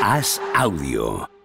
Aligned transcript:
Haz 0.00 0.40
audio. 0.56 1.39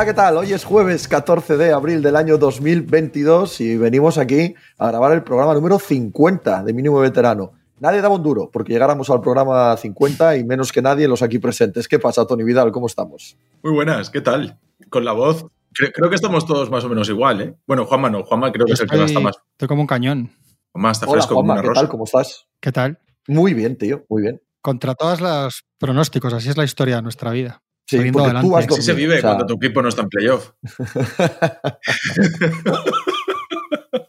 Hola, 0.00 0.06
¿qué 0.06 0.14
tal? 0.14 0.38
Hoy 0.38 0.50
es 0.54 0.64
jueves 0.64 1.06
14 1.08 1.58
de 1.58 1.74
abril 1.74 2.00
del 2.00 2.16
año 2.16 2.38
2022 2.38 3.60
y 3.60 3.76
venimos 3.76 4.16
aquí 4.16 4.54
a 4.78 4.88
grabar 4.88 5.12
el 5.12 5.22
programa 5.22 5.52
número 5.52 5.78
50 5.78 6.62
de 6.62 6.72
Mínimo 6.72 7.00
Veterano. 7.00 7.52
Nadie 7.80 8.00
daba 8.00 8.14
un 8.14 8.22
duro 8.22 8.48
porque 8.50 8.72
llegáramos 8.72 9.10
al 9.10 9.20
programa 9.20 9.76
50 9.76 10.38
y 10.38 10.44
menos 10.44 10.72
que 10.72 10.80
nadie 10.80 11.06
los 11.06 11.20
aquí 11.20 11.38
presentes. 11.38 11.86
¿Qué 11.86 11.98
pasa, 11.98 12.26
Tony 12.26 12.44
Vidal? 12.44 12.72
¿Cómo 12.72 12.86
estamos? 12.86 13.36
Muy 13.62 13.74
buenas, 13.74 14.08
¿qué 14.08 14.22
tal? 14.22 14.58
Con 14.88 15.04
la 15.04 15.12
voz. 15.12 15.44
Creo, 15.74 15.92
creo 15.92 16.08
que 16.08 16.16
estamos 16.16 16.46
todos 16.46 16.70
más 16.70 16.82
o 16.82 16.88
menos 16.88 17.06
igual, 17.10 17.42
¿eh? 17.42 17.54
Bueno, 17.66 17.84
Juanma 17.84 18.08
no, 18.08 18.24
Juanma 18.24 18.50
creo 18.52 18.64
que 18.64 18.72
es 18.72 18.80
el 18.80 18.88
que 18.88 19.04
está 19.04 19.20
más. 19.20 19.36
estoy 19.52 19.68
como 19.68 19.82
un 19.82 19.86
cañón. 19.86 20.30
Juanma 20.72 20.92
está 20.92 21.04
Hola, 21.04 21.12
fresco 21.20 21.34
como 21.34 21.52
una 21.52 21.60
¿qué 21.60 21.68
rosa. 21.68 21.80
tal? 21.82 21.90
¿Cómo 21.90 22.04
estás? 22.04 22.46
¿Qué 22.58 22.72
tal? 22.72 22.98
Muy 23.28 23.52
bien, 23.52 23.76
tío, 23.76 24.06
muy 24.08 24.22
bien. 24.22 24.40
Contra 24.62 24.94
todas 24.94 25.20
las 25.20 25.64
pronósticos, 25.78 26.32
así 26.32 26.48
es 26.48 26.56
la 26.56 26.64
historia 26.64 26.96
de 26.96 27.02
nuestra 27.02 27.32
vida. 27.32 27.60
Sí, 27.90 27.96
Saliendo 27.96 28.18
porque 28.20 28.30
tú 28.30 28.36
adelante. 28.36 28.72
has 28.72 28.78
Así 28.78 28.82
se 28.86 28.92
vive 28.94 29.14
o 29.18 29.20
sea, 29.20 29.30
cuando 29.30 29.46
tu 29.46 29.54
equipo 29.54 29.82
no 29.82 29.88
está 29.88 30.02
en 30.02 30.08
playoff. 30.08 30.52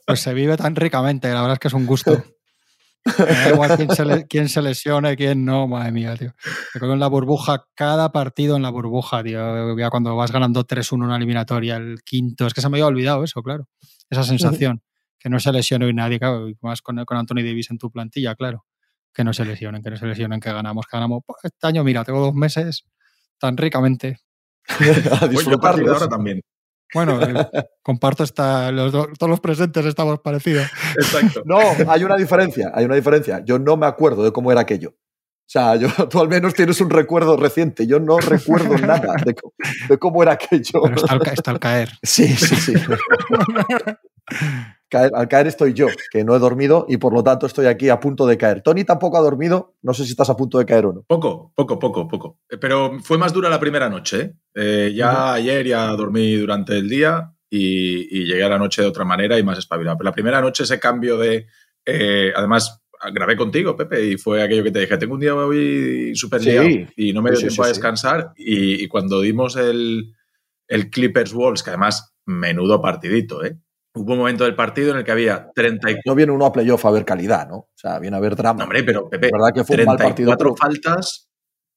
Pues 0.06 0.20
se 0.20 0.34
vive 0.34 0.58
tan 0.58 0.76
ricamente, 0.76 1.30
la 1.30 1.36
verdad 1.42 1.54
es 1.54 1.60
que 1.60 1.68
es 1.70 1.74
un 1.74 1.86
gusto. 1.86 2.24
Me 3.18 3.26
da 3.26 3.50
igual 3.50 3.78
quién 3.78 3.90
se, 3.96 4.06
le- 4.06 4.28
quién 4.28 4.50
se 4.50 4.62
lesione, 4.62 5.16
quién 5.16 5.46
no, 5.46 5.68
madre 5.68 5.92
mía, 5.92 6.16
tío. 6.18 6.34
Me 6.74 6.80
cago 6.82 6.94
en 6.94 7.00
la 7.00 7.08
burbuja, 7.08 7.66
cada 7.76 8.12
partido 8.12 8.56
en 8.58 8.62
la 8.62 8.70
burbuja, 8.70 9.24
tío. 9.24 9.78
Ya 9.78 9.90
cuando 9.90 10.16
vas 10.16 10.32
ganando 10.32 10.66
3-1 10.66 10.96
en 10.96 11.04
una 11.04 11.16
eliminatoria, 11.16 11.78
el 11.78 12.02
quinto, 12.04 12.46
es 12.46 12.54
que 12.54 12.62
se 12.62 12.70
me 12.70 12.78
había 12.78 12.88
olvidado 12.88 13.24
eso, 13.24 13.42
claro. 13.42 13.68
Esa 14.10 14.24
sensación, 14.24 14.84
que 15.20 15.30
no 15.30 15.40
se 15.40 15.52
lesione 15.54 15.86
hoy 15.86 15.94
nadie, 15.94 16.20
claro, 16.20 16.50
y 16.50 16.58
más 16.62 16.82
con, 16.82 17.04
con 17.06 17.18
Anthony 17.18 17.38
Davis 17.38 17.72
en 17.72 17.78
tu 17.78 17.90
plantilla, 17.90 18.36
claro. 18.36 18.66
Que 19.14 19.24
no 19.24 19.34
se 19.34 19.46
lesionen, 19.46 19.82
que 19.82 19.90
no 19.92 19.98
se 19.98 20.06
lesionen, 20.08 20.40
que 20.40 20.52
ganamos, 20.52 20.86
que 20.86 20.98
ganamos. 20.98 21.22
Pues 21.26 21.40
Este 21.44 21.68
año, 21.68 21.84
mira, 21.84 22.04
tengo 22.04 22.20
dos 22.20 22.34
meses 22.34 22.86
tan 23.42 23.58
ricamente. 23.58 24.20
a 25.22 25.28
disfrutarlos. 25.28 25.92
ahora 25.94 26.08
también. 26.08 26.40
Bueno, 26.94 27.20
eh, 27.22 27.48
comparto 27.84 28.24
esta, 28.24 28.72
los 28.72 28.92
do- 28.92 29.08
todos 29.18 29.30
los 29.30 29.40
presentes 29.40 29.86
estamos 29.86 30.20
parecidos. 30.20 30.68
Exacto. 30.96 31.42
No, 31.46 31.60
hay 31.88 32.04
una 32.04 32.16
diferencia, 32.16 32.72
hay 32.74 32.86
una 32.86 32.96
diferencia. 32.96 33.44
Yo 33.44 33.58
no 33.60 33.76
me 33.78 33.88
acuerdo 33.88 34.24
de 34.24 34.32
cómo 34.32 34.52
era 34.52 34.62
aquello. 34.62 34.90
O 34.92 35.52
sea, 35.54 35.76
yo, 35.76 35.90
tú 36.10 36.22
al 36.22 36.30
menos 36.30 36.54
tienes 36.54 36.80
un 36.80 36.90
recuerdo 36.90 37.36
reciente. 37.36 37.86
Yo 37.88 38.00
no 38.00 38.20
recuerdo 38.20 38.78
nada 38.78 39.16
de, 39.26 39.34
cómo- 39.36 39.54
de 39.90 39.98
cómo 39.98 40.22
era 40.24 40.34
aquello. 40.34 40.82
Pero 40.84 40.96
está 40.96 41.14
al, 41.14 41.20
ca- 41.22 41.32
está 41.34 41.52
al 41.52 41.60
caer. 41.60 41.90
Sí, 42.04 42.28
sí, 42.38 42.56
sí. 42.56 42.74
Caer- 44.90 45.12
al 45.16 45.28
caer 45.30 45.48
estoy 45.48 45.74
yo, 45.74 45.88
que 46.12 46.24
no 46.26 46.36
he 46.36 46.40
dormido 46.40 46.86
y 46.90 46.98
por 46.98 47.14
lo 47.14 47.24
tanto 47.24 47.46
estoy 47.46 47.66
aquí 47.68 47.88
a 47.88 48.00
punto 48.02 48.28
de 48.28 48.38
caer. 48.38 48.62
Tony 48.62 48.84
tampoco 48.84 49.18
ha 49.18 49.22
dormido. 49.22 49.76
No 49.82 49.94
sé 49.94 50.04
si 50.04 50.12
estás 50.12 50.30
a 50.30 50.36
punto 50.36 50.58
de 50.58 50.66
caer 50.66 50.86
o 50.86 50.94
no. 50.94 51.04
Poco, 51.08 51.54
poco, 51.56 51.80
poco, 51.80 52.08
poco. 52.10 52.40
Eh, 52.50 52.58
Pero 52.58 53.00
fue 53.02 53.18
más 53.18 53.32
dura 53.32 53.50
la 53.50 53.60
primera 53.60 53.90
noche. 53.90 54.20
¿eh? 54.22 54.34
Eh, 54.54 54.94
ya 54.94 55.34
ayer 55.34 55.66
ya 55.66 55.88
dormí 55.92 56.36
durante 56.36 56.78
el 56.78 56.90
día 56.90 57.32
y, 57.50 58.20
y 58.20 58.26
llegué 58.26 58.44
a 58.44 58.50
la 58.50 58.58
noche 58.60 58.82
de 58.82 58.88
otra 58.90 59.06
manera 59.06 59.40
y 59.40 59.44
más 59.44 59.58
espabilado. 59.60 59.98
Pero 59.98 60.10
la 60.10 60.14
primera 60.14 60.42
noche 60.42 60.64
ese 60.64 60.78
cambio 60.80 61.18
de... 61.18 61.48
eh, 61.86 62.34
además, 62.36 62.82
grabé 63.14 63.38
contigo, 63.38 63.78
Pepe, 63.78 64.06
y 64.06 64.18
fue 64.18 64.44
aquello 64.44 64.64
que 64.64 64.72
te 64.72 64.80
dije, 64.82 64.98
tengo 64.98 65.14
un 65.14 65.22
día 65.22 65.34
hoy 65.36 66.14
súper 66.16 66.42
Sí. 66.42 66.86
y 66.98 67.14
no 67.14 67.22
me 67.22 67.30
dio 67.32 67.40
Sí, 67.40 67.44
sí, 67.44 67.48
tiempo 67.48 67.64
sí, 67.64 67.68
a 67.68 67.74
descansar. 67.74 68.34
Y, 68.36 68.84
y 68.84 68.88
cuando 68.90 69.22
dimos 69.22 69.56
el, 69.56 70.14
el 70.68 70.90
Clippers 70.90 71.34
Wolves, 71.34 71.64
que 71.64 71.70
además, 71.72 72.14
menudo 72.26 72.82
partidito, 72.82 73.44
¿eh? 73.46 73.58
Hubo 73.94 74.14
un 74.14 74.20
momento 74.20 74.46
del 74.46 74.56
partido 74.56 74.92
en 74.92 74.98
el 75.00 75.04
que 75.04 75.12
había 75.12 75.52
34... 75.54 76.02
No 76.06 76.16
viene 76.16 76.32
uno 76.32 76.46
a 76.46 76.52
playoff 76.54 76.86
a 76.86 76.92
ver 76.92 77.04
calidad, 77.04 77.48
¿no? 77.50 77.56
O 77.58 77.70
sea, 77.76 78.00
viene 78.00 78.16
a 78.16 78.20
ver 78.22 78.36
drama. 78.36 78.60
No, 78.60 78.64
hombre, 78.64 78.84
pero 78.84 79.10
Pepe, 79.10 79.30
La 79.32 79.38
verdad 79.38 79.54
que 79.54 79.64
fue 79.66 79.78
un 79.78 79.86
mal 79.86 79.98
partido. 79.98 80.36
34 80.36 80.38
pero- 80.38 80.56
faltas, 80.56 81.28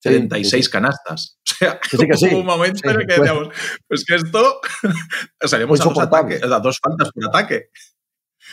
Sí, 0.01 0.11
36 0.11 0.51
sí, 0.51 0.63
sí. 0.63 0.71
canastas. 0.71 1.39
O 1.55 1.57
sea, 1.57 1.79
sí, 1.89 1.97
que 1.99 2.35
hubo 2.35 2.41
un 2.41 2.47
momento 2.47 2.91
en 2.91 3.01
el 3.01 3.07
que 3.07 3.15
decíamos, 3.15 3.49
pues 3.87 4.05
que 4.05 4.17
esto, 4.17 4.61
salimos 5.41 5.81
a 5.81 5.85
dos 5.85 5.99
ataques, 5.99 6.43
a 6.43 6.59
dos 6.59 6.79
faltas 6.83 7.11
por 7.13 7.25
ataque. 7.29 7.69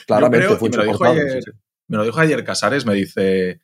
Claramente 0.05 0.45
creo, 0.45 0.59
fue 0.59 0.69
me 0.69 0.78
lo, 0.78 0.83
dijo 0.85 1.03
ayer, 1.05 1.43
me 1.88 1.97
lo 1.97 2.03
dijo 2.03 2.19
ayer 2.19 2.43
Casares, 2.43 2.85
me 2.85 2.93
dice, 2.93 3.59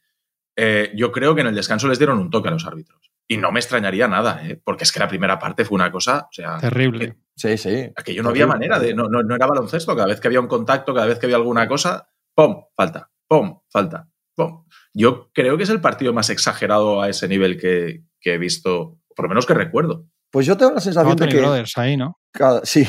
eh, 0.57 0.91
yo 0.95 1.11
creo 1.11 1.33
que 1.35 1.41
en 1.41 1.47
el 1.47 1.55
descanso 1.55 1.87
les 1.87 1.97
dieron 1.99 2.17
un 2.19 2.29
toque 2.29 2.49
a 2.49 2.51
los 2.51 2.65
árbitros. 2.65 3.11
Y 3.29 3.37
no 3.37 3.51
me 3.51 3.59
extrañaría 3.59 4.07
nada, 4.07 4.41
¿eh? 4.47 4.59
porque 4.63 4.83
es 4.85 4.91
que 4.91 4.99
la 4.99 5.07
primera 5.07 5.37
parte 5.37 5.63
fue 5.65 5.75
una 5.75 5.91
cosa, 5.91 6.27
o 6.29 6.33
sea, 6.33 6.57
Terrible. 6.59 7.17
Sí, 7.35 7.57
sí. 7.57 7.91
aquello 7.95 8.23
no 8.23 8.29
había 8.29 8.47
manera 8.47 8.79
de, 8.79 8.93
no, 8.93 9.07
no, 9.09 9.21
no 9.21 9.35
era 9.35 9.45
baloncesto, 9.45 9.95
cada 9.95 10.07
vez 10.07 10.19
que 10.19 10.27
había 10.27 10.39
un 10.39 10.47
contacto, 10.47 10.93
cada 10.93 11.05
vez 11.07 11.19
que 11.19 11.25
había 11.27 11.35
alguna 11.35 11.67
cosa, 11.67 12.09
¡pum! 12.33 12.63
Falta, 12.75 13.09
¡pum! 13.27 13.59
Falta, 13.69 14.07
¡pum! 14.33 14.65
Yo 14.93 15.29
creo 15.33 15.57
que 15.57 15.63
es 15.63 15.69
el 15.69 15.81
partido 15.81 16.13
más 16.13 16.29
exagerado 16.29 17.01
a 17.01 17.09
ese 17.09 17.27
nivel 17.27 17.59
que, 17.59 18.03
que 18.19 18.33
he 18.35 18.37
visto, 18.37 18.97
por 19.15 19.25
lo 19.25 19.29
menos 19.29 19.45
que 19.45 19.53
recuerdo. 19.53 20.07
Pues 20.31 20.45
yo 20.45 20.55
tengo 20.57 20.71
la 20.73 20.79
sensación 20.81 21.15
de 21.15 21.25
Tony 21.25 21.31
que. 21.33 21.39
Brothers 21.39 21.77
ahí, 21.77 21.97
¿no? 21.97 22.17
cada- 22.31 22.65
sí. 22.65 22.81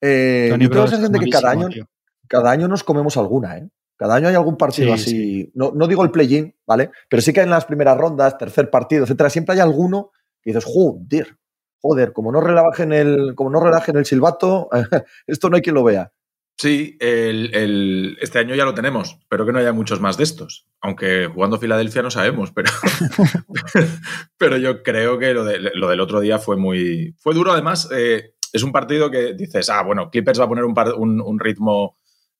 Eh, 0.00 0.48
Tony 0.50 0.64
yo 0.64 0.70
tengo 0.70 0.84
la 0.84 0.90
sensación 0.90 1.12
de 1.12 1.20
que 1.20 1.30
cada 1.30 1.50
año, 1.50 1.68
tío. 1.68 1.86
cada 2.28 2.50
año 2.50 2.66
nos 2.66 2.82
comemos 2.82 3.16
alguna, 3.18 3.58
¿eh? 3.58 3.68
Cada 3.96 4.14
año 4.16 4.28
hay 4.28 4.34
algún 4.34 4.56
partido 4.56 4.88
Sí, 4.96 5.02
así. 5.02 5.50
No, 5.54 5.72
no 5.74 5.86
digo 5.86 6.04
el 6.04 6.10
play-in, 6.10 6.54
¿vale? 6.66 6.90
Pero 7.08 7.22
sí 7.22 7.32
que 7.32 7.40
en 7.40 7.50
las 7.50 7.64
primeras 7.64 7.96
rondas, 7.96 8.36
tercer 8.38 8.68
partido, 8.70 9.04
etcétera, 9.04 9.30
siempre 9.30 9.54
hay 9.54 9.60
alguno 9.60 10.10
que 10.42 10.50
dices, 10.50 10.64
joder, 10.64 11.36
joder, 11.80 12.12
como 12.12 12.30
no 12.32 12.40
relajen 12.40 12.92
el, 12.92 13.34
como 13.34 13.50
no 13.50 13.60
relajen 13.60 13.96
el 13.96 14.04
silbato, 14.04 14.68
esto 15.26 15.48
no 15.50 15.56
hay 15.56 15.62
quien 15.62 15.74
lo 15.74 15.84
vea. 15.84 16.12
Sí, 16.58 16.96
el- 17.00 17.54
el- 17.54 18.16
este 18.22 18.38
año 18.38 18.54
ya 18.54 18.64
lo 18.64 18.72
tenemos. 18.74 19.16
Espero 19.20 19.44
que 19.44 19.52
no 19.52 19.58
haya 19.58 19.74
muchos 19.74 20.00
más 20.00 20.16
de 20.16 20.24
estos. 20.24 20.66
Aunque 20.80 21.26
jugando 21.26 21.58
Filadelfia 21.58 22.00
no 22.02 22.10
sabemos, 22.10 22.50
pero, 22.52 22.70
pero 24.38 24.56
yo 24.56 24.82
creo 24.82 25.18
que 25.18 25.34
lo, 25.34 25.44
de- 25.44 25.58
lo 25.74 25.88
del 25.88 26.00
otro 26.00 26.20
día 26.20 26.38
fue 26.38 26.56
muy. 26.56 27.14
Fue 27.18 27.34
duro, 27.34 27.52
además. 27.52 27.88
eh, 27.92 28.32
es 28.52 28.62
un 28.62 28.72
partido 28.72 29.10
que 29.10 29.34
dices, 29.34 29.68
ah, 29.68 29.82
bueno, 29.82 30.08
Clippers 30.10 30.40
va 30.40 30.44
a 30.44 30.48
poner 30.48 30.64
un, 30.64 30.72
par- 30.74 30.94
un- 30.94 31.20
un 31.20 31.38
ritmo. 31.38 31.96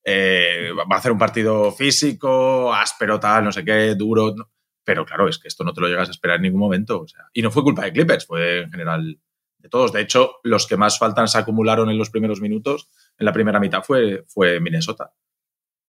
Eh, 0.08 0.70
va 0.78 0.84
a 0.94 0.98
hacer 0.98 1.10
un 1.10 1.18
partido 1.18 1.72
físico, 1.72 2.72
áspero, 2.72 3.18
tal, 3.18 3.42
no 3.44 3.50
sé 3.52 3.64
qué, 3.64 3.94
duro. 3.96 4.32
no. 4.36 4.48
Pero 4.84 5.04
claro, 5.04 5.28
es 5.28 5.38
que 5.38 5.48
esto 5.48 5.64
no 5.64 5.72
te 5.72 5.80
lo 5.80 5.88
llegas 5.88 6.06
a 6.08 6.12
esperar 6.12 6.36
en 6.36 6.42
ningún 6.42 6.60
momento. 6.60 7.00
o 7.00 7.08
sea, 7.08 7.24
y 7.32 7.42
no 7.42 7.50
fue 7.50 7.64
culpa 7.64 7.82
de 7.84 7.92
Clippers, 7.92 8.24
fue 8.24 8.60
en 8.62 8.70
general 8.70 9.18
de 9.58 9.68
todos. 9.68 9.92
De 9.92 10.00
hecho, 10.00 10.36
los 10.44 10.68
que 10.68 10.76
más 10.76 10.96
faltan 10.96 11.26
se 11.26 11.38
acumularon 11.38 11.90
en 11.90 11.98
los 11.98 12.10
primeros 12.10 12.40
minutos 12.40 12.88
en 13.18 13.24
la 13.26 13.32
primera 13.32 13.58
mitad 13.58 13.82
fue, 13.82 14.24
fue 14.28 14.60
Minnesota. 14.60 15.12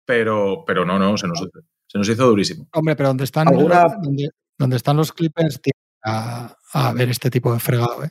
Pero, 0.06 0.65
pero 0.66 0.84
no, 0.87 0.98
no, 0.98 1.16
se 1.19 1.27
nos, 1.28 1.41
se 1.87 1.98
nos 1.98 2.09
hizo 2.09 2.27
durísimo. 2.27 2.69
Hombre, 2.72 2.97
pero 2.97 3.09
donde 3.10 3.25
están, 3.25 3.48
¿Alguna- 3.48 3.84
donde, 4.03 4.31
donde 4.56 4.77
están 4.77 4.97
los 4.97 5.12
Clippers 5.12 5.60
tienen 5.60 5.77
a, 6.04 6.56
a 6.72 6.93
ver 6.93 7.10
este 7.10 7.31
tipo 7.31 7.53
de 7.53 7.59
fregado, 7.60 8.04
¿eh? 8.04 8.10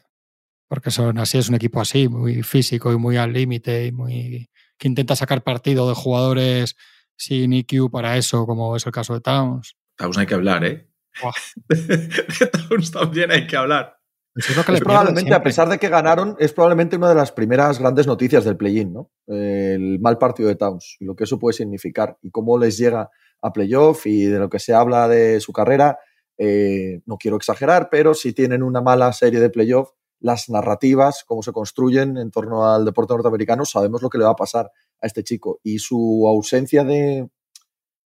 Porque 0.68 0.92
son 0.92 1.18
así, 1.20 1.38
es 1.38 1.48
un 1.50 1.56
equipo 1.56 1.80
así, 1.80 2.08
muy 2.10 2.44
físico 2.44 2.92
y 2.92 2.98
muy 2.98 3.18
al 3.18 3.32
límite 3.34 3.86
y 3.86 3.92
muy 3.92 4.50
que 4.78 4.88
intenta 4.88 5.16
sacar 5.16 5.44
partido 5.44 5.88
de 5.88 5.96
jugadores 5.96 6.76
sin 7.18 7.54
IQ 7.54 7.90
para 7.92 8.18
eso, 8.18 8.46
como 8.46 8.76
es 8.76 8.86
el 8.86 8.92
caso 8.92 9.14
de 9.14 9.22
Towns. 9.22 9.76
Towns 9.98 10.18
hay 10.18 10.26
que 10.26 10.34
hablar, 10.34 10.66
¿eh? 10.66 10.90
De 11.68 12.48
Towns 12.48 12.92
también 12.92 13.32
hay 13.32 13.48
que 13.48 13.56
hablar. 13.56 13.98
Eso 14.36 14.52
es 14.52 14.58
lo 14.58 14.66
que 14.66 14.74
le 14.74 14.80
Es 14.80 14.84
pierde 14.84 14.94
probablemente, 14.94 15.34
a 15.34 15.42
pesar 15.42 15.70
de 15.70 15.80
que 15.80 15.88
ganaron, 15.88 16.36
es 16.40 16.52
probablemente 16.52 16.98
una 16.98 17.08
de 17.08 17.16
las 17.16 17.32
primeras 17.32 17.80
grandes 17.80 18.06
noticias 18.06 18.44
del 18.44 18.58
play-in, 18.58 18.92
¿no? 18.92 19.10
El 19.28 20.00
mal 20.02 20.18
partido 20.18 20.50
de 20.50 20.56
Towns 20.56 20.98
y 21.00 21.06
lo 21.06 21.16
que 21.16 21.24
eso 21.24 21.40
puede 21.40 21.54
significar 21.54 22.18
y 22.22 22.32
cómo 22.32 22.58
les 22.58 22.78
llega 22.78 23.10
a 23.42 23.54
playoff 23.54 24.06
y 24.08 24.26
de 24.26 24.40
lo 24.40 24.50
que 24.50 24.60
se 24.60 24.74
habla 24.74 25.08
de 25.08 25.40
su 25.40 25.54
carrera. 25.54 26.00
Eh, 26.38 27.02
no 27.06 27.16
quiero 27.16 27.38
exagerar, 27.38 27.88
pero 27.90 28.14
si 28.14 28.34
tienen 28.34 28.62
una 28.62 28.82
mala 28.82 29.14
serie 29.14 29.40
de 29.40 29.50
playoff, 29.50 29.92
las 30.20 30.50
narrativas, 30.50 31.24
cómo 31.26 31.44
se 31.44 31.52
construyen 31.52 32.18
en 32.18 32.32
torno 32.32 32.66
al 32.66 32.86
deporte 32.86 33.14
norteamericano, 33.14 33.66
sabemos 33.66 34.02
lo 34.02 34.10
que 34.10 34.18
le 34.18 34.24
va 34.26 34.32
a 34.32 34.36
pasar 34.36 34.72
a 35.02 35.08
este 35.08 35.24
chico 35.24 35.60
y 35.64 35.80
su 35.80 36.26
ausencia 36.28 36.84
de, 36.84 37.30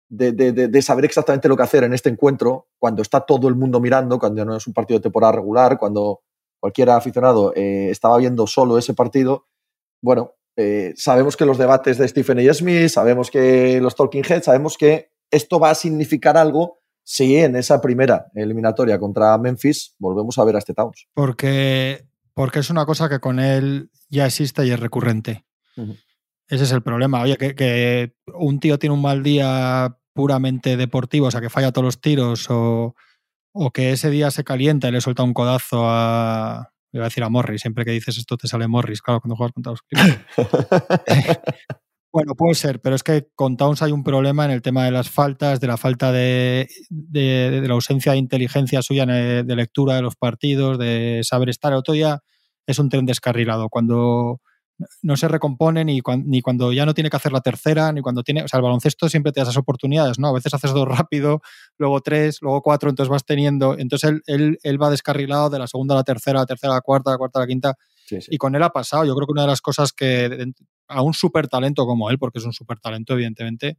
de, 0.08 0.32
de- 0.32 0.82
saber 0.82 1.04
exactamente 1.04 1.48
lo 1.48 1.56
que 1.56 1.62
hacer 1.64 1.84
en 1.84 1.92
este 1.92 2.08
encuentro, 2.08 2.68
cuando 2.78 3.02
está 3.02 3.20
todo 3.20 3.48
el 3.48 3.54
mundo 3.56 3.80
mirando, 3.80 4.18
cuando 4.18 4.44
no 4.44 4.56
es 4.56 4.66
un 4.66 4.72
partido 4.72 4.98
de 4.98 5.02
temporada 5.02 5.32
regular, 5.32 5.78
cuando 5.78 6.22
cualquier 6.60 6.90
aficionado 6.90 7.52
eh, 7.56 7.88
estaba 7.90 8.18
viendo 8.18 8.46
solo 8.46 8.78
ese 8.78 8.94
partido, 8.94 9.46
bueno, 10.02 10.34
eh, 10.56 10.94
sabemos 10.96 11.36
que 11.36 11.44
los 11.44 11.58
debates 11.58 11.98
de 11.98 12.08
Stephen 12.08 12.38
A. 12.38 12.54
Smith, 12.54 12.88
sabemos 12.88 13.30
que 13.30 13.80
los 13.80 13.94
Talking 13.96 14.24
Heads, 14.24 14.44
sabemos 14.44 14.76
que 14.78 15.10
esto 15.30 15.58
va 15.58 15.70
a 15.70 15.74
significar 15.74 16.36
algo 16.36 16.78
si 17.08 17.36
en 17.36 17.54
esa 17.54 17.80
primera 17.80 18.26
eliminatoria 18.34 18.98
contra 18.98 19.38
Memphis 19.38 19.94
volvemos 20.00 20.36
a 20.38 20.44
ver 20.44 20.56
a 20.56 20.58
este 20.58 20.74
Towns. 20.74 21.06
Porque, 21.14 22.04
porque 22.34 22.58
es 22.58 22.68
una 22.68 22.84
cosa 22.84 23.08
que 23.08 23.20
con 23.20 23.38
él 23.38 23.90
ya 24.10 24.26
existe 24.26 24.66
y 24.66 24.72
es 24.72 24.80
recurrente. 24.80 25.46
Ese 26.48 26.64
es 26.64 26.72
el 26.72 26.82
problema. 26.82 27.22
Oye, 27.22 27.36
que, 27.36 28.12
un 28.34 28.58
tío 28.58 28.80
tiene 28.80 28.94
un 28.94 29.02
mal 29.02 29.22
día 29.22 29.96
puramente 30.14 30.76
deportivo, 30.76 31.28
o 31.28 31.30
sea, 31.30 31.40
que 31.40 31.48
falla 31.48 31.70
todos 31.70 31.84
los 31.84 32.00
tiros, 32.00 32.48
o, 32.50 32.96
que 33.72 33.92
ese 33.92 34.10
día 34.10 34.32
se 34.32 34.42
calienta 34.42 34.88
y 34.88 34.92
le 34.92 35.00
suelta 35.00 35.22
un 35.22 35.32
codazo 35.34 35.88
a. 35.88 36.72
Iba 36.92 37.04
a 37.04 37.08
decir 37.08 37.22
a 37.22 37.28
Morris, 37.28 37.60
siempre 37.60 37.84
que 37.84 37.90
dices 37.92 38.16
esto 38.16 38.36
te 38.36 38.48
sale 38.48 38.66
Morris, 38.66 39.02
claro, 39.02 39.20
cuando 39.20 39.36
juegas 39.36 39.52
contra 39.52 39.72
los 39.72 39.80
Bueno, 42.12 42.34
puede 42.34 42.54
ser, 42.54 42.80
pero 42.80 42.96
es 42.96 43.02
que 43.02 43.28
con 43.34 43.56
Towns 43.58 43.82
hay 43.82 43.92
un 43.92 44.02
problema 44.02 44.44
en 44.46 44.50
el 44.50 44.62
tema 44.62 44.84
de 44.84 44.90
las 44.90 45.10
faltas, 45.10 45.60
de 45.60 45.66
la 45.66 45.76
falta 45.76 46.12
de, 46.12 46.66
de, 46.88 47.62
la 47.66 47.74
ausencia 47.74 48.12
de 48.12 48.18
inteligencia 48.18 48.80
suya 48.80 49.04
de, 49.04 49.44
lectura 49.56 49.96
de 49.96 50.02
los 50.02 50.16
partidos, 50.16 50.78
de 50.78 51.20
saber 51.24 51.50
estar. 51.50 51.72
El 51.72 51.78
otro 51.78 51.92
día 51.92 52.22
es 52.66 52.78
un 52.78 52.88
tren 52.88 53.04
descarrilado. 53.04 53.68
Cuando 53.68 54.40
no 55.02 55.16
se 55.16 55.28
recompone 55.28 55.84
ni, 55.84 56.00
ni 56.24 56.40
cuando 56.42 56.72
ya 56.72 56.86
no 56.86 56.94
tiene 56.94 57.10
que 57.10 57.16
hacer 57.16 57.32
la 57.32 57.40
tercera, 57.42 57.92
ni 57.92 58.00
cuando 58.02 58.22
tiene. 58.22 58.42
O 58.44 58.48
sea, 58.48 58.58
el 58.58 58.64
baloncesto 58.64 59.08
siempre 59.10 59.32
te 59.32 59.40
da 59.40 59.44
esas 59.44 59.56
oportunidades, 59.58 60.18
¿no? 60.18 60.28
A 60.28 60.32
veces 60.32 60.54
haces 60.54 60.72
dos 60.72 60.88
rápido, 60.98 61.42
luego 61.78 62.00
tres, 62.00 62.38
luego 62.40 62.62
cuatro, 62.62 62.88
entonces 62.90 63.10
vas 63.10 63.24
teniendo. 63.26 63.76
Entonces 63.78 64.12
él, 64.26 64.58
él 64.62 64.82
va 64.82 64.90
descarrilado 64.90 65.50
de 65.50 65.58
la 65.58 65.66
segunda 65.66 65.94
a 65.94 65.98
la 65.98 66.04
tercera, 66.04 66.40
la 66.40 66.46
tercera 66.46 66.72
a 66.72 66.76
la 66.76 66.82
cuarta, 66.82 67.10
la 67.10 67.18
cuarta 67.18 67.40
a 67.40 67.42
la 67.42 67.46
quinta. 67.48 67.74
Y 68.10 68.38
con 68.38 68.54
él 68.54 68.62
ha 68.62 68.70
pasado. 68.70 69.04
Yo 69.04 69.14
creo 69.14 69.26
que 69.26 69.32
una 69.32 69.42
de 69.42 69.48
las 69.48 69.60
cosas 69.60 69.92
que 69.92 70.52
a 70.88 71.02
un 71.02 71.14
súper 71.14 71.48
talento 71.48 71.86
como 71.86 72.10
él, 72.10 72.18
porque 72.18 72.38
es 72.38 72.44
un 72.44 72.52
súper 72.52 72.78
talento, 72.78 73.14
evidentemente, 73.14 73.78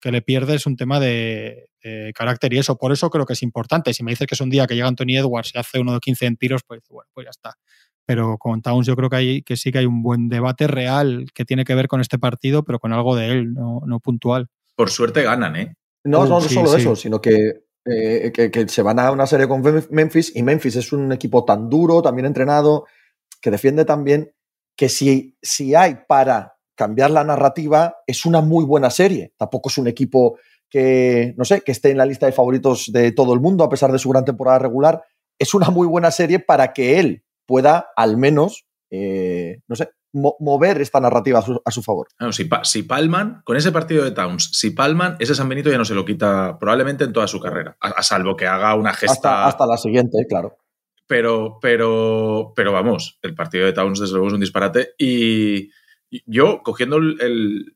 que 0.00 0.12
le 0.12 0.22
pierde 0.22 0.54
es 0.54 0.66
un 0.66 0.76
tema 0.76 1.00
de, 1.00 1.70
carácter 2.14 2.52
y 2.52 2.58
eso. 2.58 2.76
Por 2.76 2.92
eso 2.92 3.08
creo 3.08 3.24
que 3.24 3.32
es 3.32 3.42
importante. 3.42 3.94
Si 3.94 4.04
me 4.04 4.12
dices 4.12 4.26
que 4.26 4.34
es 4.34 4.40
un 4.40 4.50
día 4.50 4.66
que 4.66 4.74
llega 4.74 4.88
Anthony 4.88 5.16
Edwards 5.16 5.52
y 5.54 5.58
hace 5.58 5.78
uno 5.78 5.94
de 5.94 6.00
15 6.00 6.26
en 6.26 6.36
tiros, 6.36 6.62
pues 6.66 6.82
bueno, 6.90 7.08
pues 7.14 7.24
ya 7.24 7.30
está. 7.30 7.54
Pero 8.04 8.36
con 8.36 8.60
Towns 8.60 8.86
yo 8.86 8.94
creo 8.94 9.08
que, 9.08 9.16
hay, 9.16 9.42
que 9.42 9.56
sí 9.56 9.72
que 9.72 9.78
hay 9.78 9.86
un 9.86 10.02
buen 10.02 10.28
debate 10.28 10.66
real 10.66 11.26
que 11.34 11.46
tiene 11.46 11.64
que 11.64 11.74
ver 11.74 11.88
con 11.88 12.02
este 12.02 12.18
partido, 12.18 12.62
pero 12.62 12.78
con 12.78 12.92
algo 12.92 13.16
de 13.16 13.30
él, 13.30 13.54
no, 13.54 14.00
puntual. 14.00 14.48
Por 14.76 14.90
suerte 14.90 15.22
ganan, 15.22 15.56
¿eh? 15.56 15.74
No, 16.04 16.26
no, 16.26 16.40
solo 16.42 16.76
eso, 16.76 16.94
sino 16.94 17.20
que, 17.20 17.64
eh, 17.86 18.30
que, 18.34 18.50
que, 18.50 18.68
se 18.68 18.82
van 18.82 18.98
a 18.98 19.10
una 19.10 19.26
serie 19.26 19.48
con 19.48 19.62
Memphis 19.90 20.34
y 20.36 20.42
Memphis 20.42 20.76
es 20.76 20.92
un 20.92 21.10
equipo 21.12 21.44
tan 21.44 21.68
duro, 21.68 22.02
también 22.02 22.26
entrenado, 22.26 22.84
que 23.40 23.50
defiende 23.50 23.84
también 23.84 24.32
que 24.76 24.88
si, 24.88 25.36
si 25.42 25.74
hay 25.74 25.98
para 26.06 26.56
cambiar 26.76 27.10
la 27.10 27.24
narrativa, 27.24 27.96
es 28.06 28.24
una 28.24 28.40
muy 28.40 28.64
buena 28.64 28.90
serie. 28.90 29.32
Tampoco 29.36 29.68
es 29.68 29.78
un 29.78 29.88
equipo 29.88 30.38
que, 30.70 31.34
no 31.36 31.44
sé, 31.44 31.62
que 31.62 31.72
esté 31.72 31.90
en 31.90 31.98
la 31.98 32.06
lista 32.06 32.26
de 32.26 32.32
favoritos 32.32 32.92
de 32.92 33.10
todo 33.12 33.34
el 33.34 33.40
mundo, 33.40 33.64
a 33.64 33.68
pesar 33.68 33.90
de 33.90 33.98
su 33.98 34.08
gran 34.10 34.24
temporada 34.24 34.60
regular. 34.60 35.02
Es 35.38 35.54
una 35.54 35.70
muy 35.70 35.86
buena 35.86 36.10
serie 36.10 36.38
para 36.38 36.72
que 36.72 37.00
él 37.00 37.24
pueda, 37.46 37.88
al 37.96 38.16
menos, 38.16 38.66
eh, 38.90 39.60
no 39.66 39.74
sé, 39.74 39.90
mover 40.12 40.80
esta 40.80 41.00
narrativa 41.00 41.40
a 41.64 41.70
su, 41.70 41.82
favor. 41.82 42.08
si, 42.30 42.48
si, 42.62 42.82
palman, 42.82 43.42
con 43.44 43.56
ese 43.56 43.72
partido 43.72 44.04
de 44.04 44.12
Towns, 44.12 44.50
si 44.52 44.70
palman, 44.70 45.16
ese 45.18 45.34
San 45.34 45.48
Benito 45.48 45.70
ya 45.70 45.78
no 45.78 45.84
se 45.84 45.94
lo 45.94 46.04
quita 46.04 46.58
probablemente 46.58 47.04
en 47.04 47.12
toda 47.12 47.26
su 47.26 47.40
carrera, 47.40 47.76
a, 47.80 48.02
salvo 48.02 48.36
que 48.36 48.46
haga 48.46 48.74
una 48.74 48.94
gesta. 48.94 49.46
hasta 49.46 49.66
la 49.66 49.76
siguiente, 49.76 50.18
claro. 50.28 50.56
Pero, 51.08 51.58
pero, 51.60 52.52
pero 52.54 52.72
vamos, 52.72 53.18
el 53.22 53.34
partido 53.34 53.66
de 53.66 53.72
Towns 53.72 53.98
desde 53.98 54.12
luego 54.12 54.28
es 54.28 54.34
un 54.34 54.40
disparate. 54.40 54.90
Y 54.98 55.70
yo, 56.26 56.62
cogiendo 56.62 56.98
el, 56.98 57.74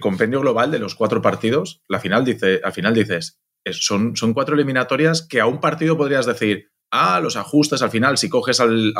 compendio 0.00 0.40
global 0.40 0.70
de 0.70 0.78
los 0.78 0.94
cuatro 0.94 1.20
partidos, 1.20 1.82
la 1.88 2.00
final 2.00 2.24
dice, 2.24 2.60
al 2.64 2.72
final 2.72 2.94
dices, 2.94 3.40
son, 3.72 4.16
son 4.16 4.32
cuatro 4.32 4.54
eliminatorias 4.54 5.26
que 5.26 5.40
a 5.40 5.46
un 5.46 5.60
partido 5.60 5.96
podrías 5.96 6.24
decir, 6.24 6.70
ah, 6.92 7.20
los 7.20 7.36
ajustes 7.36 7.82
al 7.82 7.90
final, 7.90 8.16
si 8.16 8.28
coges 8.28 8.60
al, 8.60 8.94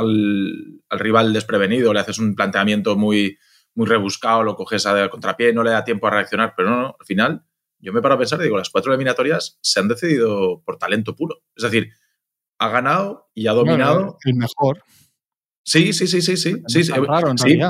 rival 0.91 1.33
desprevenido, 1.33 1.93
le 1.93 2.01
haces 2.01 2.19
un 2.19 2.35
planteamiento 2.35 2.97
muy, 2.97 3.39
muy 3.75 3.87
rebuscado, 3.87 4.43
lo 4.43 4.57
coges 4.57 4.87
a 4.87 5.09
contrapié, 5.09 5.53
no 5.53 5.63
le 5.63 5.71
da 5.71 5.85
tiempo 5.85 6.09
a 6.09 6.11
reaccionar, 6.11 6.55
pero 6.57 6.71
no, 6.71 6.97
al 6.99 7.07
final 7.07 7.45
yo 7.83 7.93
me 7.93 8.01
paro 8.01 8.15
a 8.15 8.19
pensar, 8.19 8.39
digo, 8.39 8.57
las 8.57 8.71
cuatro 8.71 8.93
eliminatorias 8.93 9.59
se 9.61 9.81
han 9.81 9.89
decidido 9.89 10.63
por 10.65 10.79
talento 10.79 11.17
puro. 11.17 11.43
Es 11.57 11.65
decir, 11.65 11.91
ha 12.63 12.69
ganado 12.69 13.31
y 13.35 13.47
ha 13.47 13.53
dominado. 13.53 14.19
el 14.25 14.35
mejor. 14.35 14.83
Sí, 15.65 15.93
sí, 15.93 16.07
sí, 16.07 16.23
sí, 16.23 16.37
sí. 16.37 16.63
sí, 16.67 16.85
sí, 16.85 16.93
sí. 17.37 17.61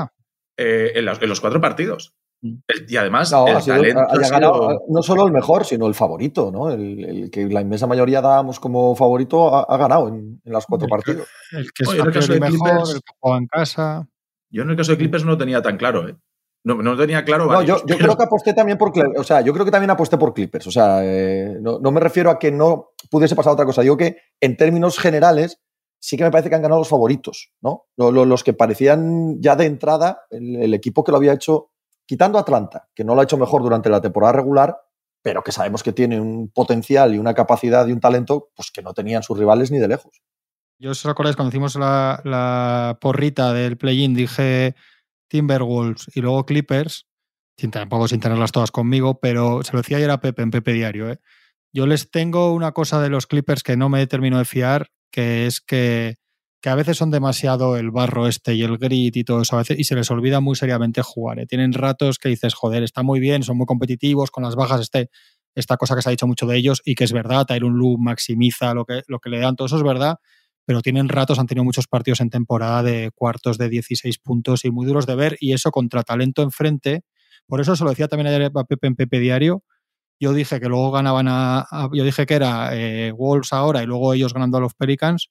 Eh, 0.55 0.91
en, 0.95 1.05
los, 1.05 1.41
cuatro 1.41 1.59
partidos. 1.59 2.13
Mm. 2.41 2.57
y 2.87 2.97
además, 2.97 3.31
no, 3.31 3.47
el 3.47 3.63
talento 3.63 4.01
ha, 4.01 4.29
ganado, 4.29 4.81
no 4.87 5.01
solo 5.01 5.25
el 5.25 5.33
mejor, 5.33 5.65
sino 5.65 5.87
el 5.87 5.95
favorito, 5.95 6.51
¿no? 6.51 6.69
El, 6.69 7.29
que 7.31 7.45
la 7.47 7.61
inmensa 7.61 7.87
mayoría 7.87 8.21
dábamos 8.21 8.59
como 8.59 8.95
favorito 8.95 9.55
ha, 9.55 9.77
ganado 9.77 10.09
en, 10.09 10.41
los 10.45 10.65
cuatro 10.67 10.87
partidos. 10.87 11.27
El 11.51 11.71
que 11.73 11.83
es 11.83 12.29
el 12.29 12.39
mejor, 12.39 12.83
el 12.87 13.01
que 13.01 13.13
juega 13.19 13.37
en 13.37 13.47
casa. 13.47 14.07
Yo 14.51 14.61
en 14.61 14.69
el 14.69 14.75
caso 14.75 14.91
de 14.91 14.99
Clippers 14.99 15.25
no 15.25 15.31
lo 15.31 15.37
tenía 15.37 15.61
tan 15.63 15.77
claro, 15.77 16.07
¿eh? 16.07 16.15
No, 16.65 16.75
no 16.75 16.95
tenía 16.95 17.25
claro. 17.25 17.45
no, 17.45 17.61
yo, 17.61 17.83
creo 17.83 18.15
que 18.15 18.23
aposté 18.23 18.53
también 18.53 18.77
por. 18.77 18.93
O 19.17 19.23
sea, 19.23 19.41
yo 19.41 19.51
creo 19.53 19.65
que 19.65 19.71
también 19.71 19.89
aposté 19.89 20.17
por 20.17 20.33
Clippers. 20.33 20.67
O 20.67 20.71
sea, 20.71 21.01
eh, 21.03 21.57
no, 21.59 21.79
me 21.79 21.99
refiero 21.99 22.29
a 22.29 22.39
que 22.39 22.51
no 22.51 22.91
pudiese 23.09 23.35
pasar 23.35 23.53
otra 23.53 23.65
cosa. 23.65 23.81
Digo 23.81 23.97
que 23.97 24.17
en 24.39 24.55
términos 24.55 24.97
generales 24.97 25.59
sí 25.99 26.15
que 26.15 26.23
me 26.23 26.31
parece 26.31 26.49
que 26.49 26.55
han 26.55 26.61
ganado 26.61 26.79
los 26.79 26.89
favoritos, 26.89 27.51
¿no? 27.61 27.85
Los, 27.97 28.43
que 28.43 28.53
parecían 28.53 29.41
ya 29.41 29.55
de 29.55 29.65
entrada 29.65 30.21
el, 30.29 30.73
equipo 30.73 31.03
que 31.03 31.11
lo 31.11 31.17
había 31.17 31.33
hecho, 31.33 31.71
quitando 32.05 32.39
Atlanta, 32.39 32.89
que 32.93 33.03
no 33.03 33.13
lo 33.13 33.21
ha 33.21 33.23
hecho 33.25 33.37
mejor 33.37 33.61
durante 33.61 33.89
la 33.89 34.01
temporada 34.01 34.33
regular, 34.33 34.77
pero 35.21 35.43
que 35.43 35.53
sabemos 35.53 35.83
que 35.83 35.93
tiene 35.93 36.19
un 36.19 36.49
potencial 36.49 37.13
y 37.13 37.19
una 37.19 37.33
capacidad 37.33 37.87
y 37.87 37.93
un 37.93 38.01
talento 38.01 38.49
pues 38.55 38.71
que 38.71 38.81
no 38.81 38.93
tenían 38.93 39.23
sus 39.23 39.37
rivales 39.37 39.71
ni 39.71 39.79
de 39.79 39.87
lejos. 39.87 40.21
Yo 40.77 40.91
os 40.91 41.05
acordáis 41.05 41.35
cuando 41.37 41.49
hicimos 41.49 41.75
la, 41.75 42.21
la 42.25 42.97
porrita 42.99 43.53
del 43.53 43.77
play-in, 43.77 44.13
dije 44.13 44.75
Timberwolves 45.33 46.11
y 46.13 46.21
luego 46.21 46.45
Clippers, 46.45 47.07
sin, 47.57 47.71
tampoco 47.71 48.07
sin 48.07 48.19
tenerlas 48.19 48.51
todas 48.51 48.69
conmigo, 48.69 49.19
pero 49.19 49.63
se 49.63 49.73
lo 49.73 49.79
decía 49.79 49.97
ayer 49.97 50.11
a 50.11 50.19
Pepe 50.19 50.43
en 50.43 50.51
Pepe 50.51 50.73
Diario. 50.73 51.09
¿eh? 51.09 51.19
Yo 51.73 51.87
les 51.87 52.11
tengo 52.11 52.53
una 52.53 52.71
cosa 52.71 53.01
de 53.01 53.09
los 53.09 53.25
Clippers 53.25 53.63
que 53.63 53.75
no 53.75 53.89
me 53.89 54.05
termino 54.05 54.37
de 54.37 54.45
fiar, 54.45 54.89
que 55.11 55.47
es 55.47 55.59
que, 55.59 56.17
que, 56.61 56.69
a 56.69 56.75
veces 56.75 56.97
son 56.97 57.09
demasiado 57.09 57.77
el 57.77 57.89
barro 57.89 58.27
este 58.27 58.53
y 58.53 58.61
el 58.61 58.77
grit 58.77 59.17
y 59.17 59.23
todo 59.23 59.41
eso, 59.41 59.55
a 59.55 59.59
veces, 59.59 59.79
y 59.79 59.85
se 59.85 59.95
les 59.95 60.11
olvida 60.11 60.39
muy 60.39 60.55
seriamente 60.55 61.01
jugar. 61.01 61.39
¿eh? 61.39 61.47
Tienen 61.47 61.73
ratos 61.73 62.19
que 62.19 62.29
dices, 62.29 62.53
joder, 62.53 62.83
está 62.83 63.01
muy 63.01 63.19
bien, 63.19 63.41
son 63.41 63.57
muy 63.57 63.65
competitivos, 63.65 64.29
con 64.29 64.43
las 64.43 64.55
bajas, 64.55 64.81
este, 64.81 65.09
esta 65.55 65.77
cosa 65.77 65.95
que 65.95 66.03
se 66.03 66.09
ha 66.09 66.11
dicho 66.11 66.27
mucho 66.27 66.45
de 66.45 66.57
ellos 66.57 66.79
y 66.85 66.93
que 66.93 67.05
es 67.05 67.11
verdad, 67.11 67.47
Tyron 67.47 67.73
Lu 67.73 67.97
maximiza 67.97 68.75
lo 68.75 68.85
que, 68.85 69.01
lo 69.07 69.19
que 69.19 69.31
le 69.31 69.39
dan, 69.39 69.55
todo 69.55 69.65
eso 69.65 69.77
es 69.77 69.83
verdad, 69.83 70.17
pero 70.65 70.81
tienen 70.81 71.09
ratos, 71.09 71.39
han 71.39 71.47
tenido 71.47 71.63
muchos 71.63 71.87
partidos 71.87 72.21
en 72.21 72.29
temporada 72.29 72.83
de 72.83 73.11
cuartos 73.13 73.57
de 73.57 73.69
16 73.69 74.19
puntos 74.19 74.65
y 74.65 74.71
muy 74.71 74.85
duros 74.85 75.05
de 75.05 75.15
ver, 75.15 75.37
y 75.39 75.53
eso 75.53 75.71
contra 75.71 76.03
talento 76.03 76.41
enfrente. 76.41 77.01
Por 77.47 77.61
eso 77.61 77.75
se 77.75 77.83
lo 77.83 77.89
decía 77.89 78.07
también 78.07 78.27
ayer 78.27 78.51
a 78.55 78.63
Pepe 78.63 78.87
en 78.87 78.95
Pepe 78.95 79.19
Diario. 79.19 79.63
Yo 80.19 80.33
dije 80.33 80.59
que 80.59 80.69
luego 80.69 80.91
ganaban 80.91 81.27
a. 81.27 81.65
yo 81.93 82.03
dije 82.03 82.25
que 82.25 82.35
era 82.35 82.69
eh, 82.73 83.11
Wolves 83.11 83.51
ahora 83.51 83.83
y 83.83 83.85
luego 83.85 84.13
ellos 84.13 84.33
ganando 84.33 84.57
a 84.57 84.61
los 84.61 84.73
Pelicans, 84.73 85.29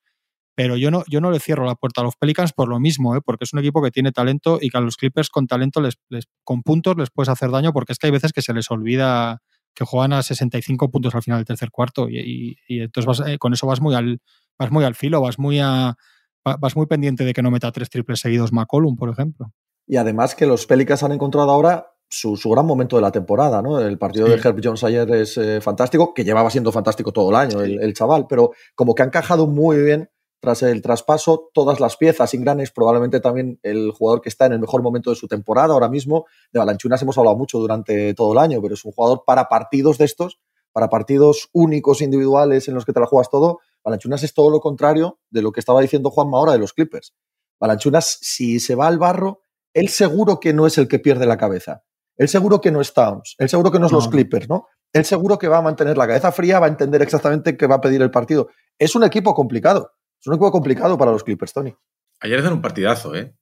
pero 0.55 0.77
yo 0.77 0.91
no, 0.91 1.03
yo 1.09 1.21
no 1.21 1.31
le 1.31 1.41
cierro 1.41 1.65
la 1.65 1.77
puerta 1.77 2.03
a 2.03 2.05
los 2.05 2.17
Pelicans 2.17 2.53
por 2.53 2.69
lo 2.69 2.79
mismo, 2.79 3.17
¿eh? 3.17 3.21
porque 3.25 3.45
es 3.45 3.53
un 3.55 3.61
equipo 3.61 3.83
que 3.83 3.91
tiene 3.91 4.13
talento 4.13 4.59
y 4.61 4.69
que 4.69 4.77
a 4.79 4.81
los 4.81 4.97
Clippers 4.97 5.31
con 5.31 5.47
talento, 5.47 5.81
les, 5.81 5.97
con 6.45 6.63
puntos, 6.63 6.97
les 6.99 7.11
puedes 7.11 7.31
hacer 7.31 7.51
daño, 7.51 7.73
porque 7.73 7.93
es 7.93 7.99
que 7.99 8.09
hay 8.09 8.11
veces 8.11 8.33
que 8.33 8.43
se 8.43 8.53
les 8.53 8.71
olvida 8.71 9.41
que 9.75 9.85
juegan 9.87 10.13
a 10.13 10.23
65 10.23 10.91
puntos 10.91 11.15
al 11.15 11.23
final 11.23 11.39
del 11.39 11.47
tercer 11.47 11.71
cuarto 11.71 12.09
y, 12.11 12.59
entonces 12.69 13.27
eh, 13.27 13.39
con 13.39 13.55
eso 13.55 13.67
vas 13.67 13.81
muy 13.81 13.95
al 13.95 14.21
vas 14.59 14.71
muy 14.71 14.85
al 14.85 14.95
filo, 14.95 15.21
vas 15.21 15.39
muy 15.39 15.59
a 15.61 15.97
vas 16.45 16.77
muy 16.77 16.87
pendiente 16.87 17.25
de 17.25 17.33
que 17.33 17.43
no 17.43 17.51
meta 17.51 17.71
tres 17.71 17.89
triples 17.89 18.21
seguidos 18.21 18.53
McCollum, 18.53 18.97
por 18.97 19.09
ejemplo. 19.09 19.53
Y 19.87 19.97
además 19.97 20.35
que 20.35 20.47
los 20.47 20.67
Pelicans 20.67 21.03
han 21.03 21.13
encontrado 21.13 21.51
ahora 21.51 21.93
su, 22.13 22.37
gran 22.51 22.67
momento 22.67 22.97
de 22.97 23.03
la 23.03 23.11
temporada, 23.11 23.63
¿no? 23.63 23.81
El 23.81 23.99
partido 23.99 24.29
de 24.29 24.35
Herb 24.35 24.61
Jones 24.63 24.85
ayer 24.85 25.11
es 25.15 25.39
eh, 25.39 25.61
fantástico, 25.61 26.13
que 26.13 26.25
llevaba 26.25 26.51
siendo 26.51 26.71
fantástico 26.71 27.13
todo 27.13 27.31
el 27.31 27.37
año 27.37 27.61
el, 27.63 27.95
chaval, 27.95 28.27
pero 28.29 28.53
como 28.75 28.95
que 28.95 29.03
ha 29.03 29.07
encajado 29.07 29.47
muy 29.47 29.83
bien 29.83 30.11
tras 30.41 30.63
el 30.63 30.83
traspaso 30.83 31.51
todas 31.55 31.81
las 31.81 31.97
piezas. 31.97 32.35
Ingranes 32.35 32.71
probablemente 32.71 33.21
también 33.21 33.59
el 33.63 33.93
jugador 33.93 34.21
que 34.21 34.29
está 34.29 34.47
en 34.47 34.53
el 34.53 34.61
mejor 34.61 34.83
momento 34.83 35.11
de 35.11 35.17
su 35.17 35.27
temporada 35.27 35.73
ahora 35.73 35.89
mismo. 35.89 36.27
De 36.53 36.59
Balanchunas 36.59 37.01
hemos 37.01 37.17
hablado 37.17 37.37
mucho 37.37 37.59
durante 37.59 38.13
todo 38.13 38.33
el 38.33 38.39
año, 38.39 38.61
pero 38.61 38.75
es 38.75 38.85
un 38.85 38.93
jugador 38.93 39.23
para 39.25 39.49
partidos 39.49 39.99
de 39.99 40.05
estos, 40.05 40.41
para 40.73 40.91
partidos 40.91 41.49
únicos, 41.53 42.03
individuales 42.03 42.69
en 42.69 42.75
los 42.75 42.85
que 42.85 42.93
te 42.93 43.01
la 43.01 43.07
juegas 43.07 43.31
todo, 43.31 43.61
Balanchunas 43.85 44.23
es 44.23 44.35
todo 44.35 44.51
lo 44.51 44.61
contrario 44.61 45.21
de 45.31 45.43
lo 45.43 45.53
que 45.53 45.61
estaba 45.61 45.81
diciendo 45.81 46.11
Juanma 46.11 46.39
ahora 46.39 46.53
de 46.53 46.59
los 46.59 46.73
Clippers. 46.73 47.15
Balanchunas, 47.61 48.19
si 48.21 48.61
se 48.61 48.75
va 48.75 48.87
al 48.87 48.99
barro, 48.99 49.43
él 49.75 49.89
seguro 49.89 50.41
que 50.41 50.53
no 50.53 50.67
es 50.67 50.79
el 50.79 50.89
que 50.89 50.99
pierde 50.99 51.27
la 51.27 51.37
cabeza. 51.37 51.85
Él 52.17 52.29
seguro 52.29 52.61
que 52.61 52.71
no 52.71 52.81
es 52.81 52.93
Towns. 52.93 53.37
Él 53.39 53.49
seguro 53.49 53.71
que 53.71 53.79
no 53.79 53.87
es 53.87 53.93
los 53.93 54.09
Clippers, 54.09 54.49
¿no? 54.49 54.67
Él 54.93 55.05
seguro 55.05 55.39
que 55.39 55.49
va 55.49 55.59
a 55.59 55.63
mantener 55.63 55.97
la 55.97 56.07
cabeza 56.07 56.31
fría, 56.33 56.61
va 56.61 56.67
a 56.67 56.69
entender 56.69 57.01
exactamente 57.03 57.57
qué 57.57 57.67
va 57.67 57.77
a 57.77 57.81
pedir 57.81 58.03
el 58.03 58.11
partido. 58.11 58.51
Es 58.79 58.95
un 58.95 59.05
equipo 59.05 59.35
complicado. 59.35 59.93
Es 60.21 60.27
un 60.27 60.35
equipo 60.35 60.53
complicado 60.53 60.99
para 60.99 61.11
los 61.11 61.25
Clippers, 61.25 61.53
Tony. 61.53 61.75
Ayer 62.21 62.39
hacen 62.39 62.53
un 62.53 62.63
partidazo, 62.63 63.15
¿eh? 63.15 63.35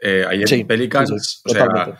eh 0.00 0.24
ayer 0.28 0.52
en 0.52 0.66
Pelicans, 0.66 1.42
o 1.44 1.48
sea, 1.48 1.98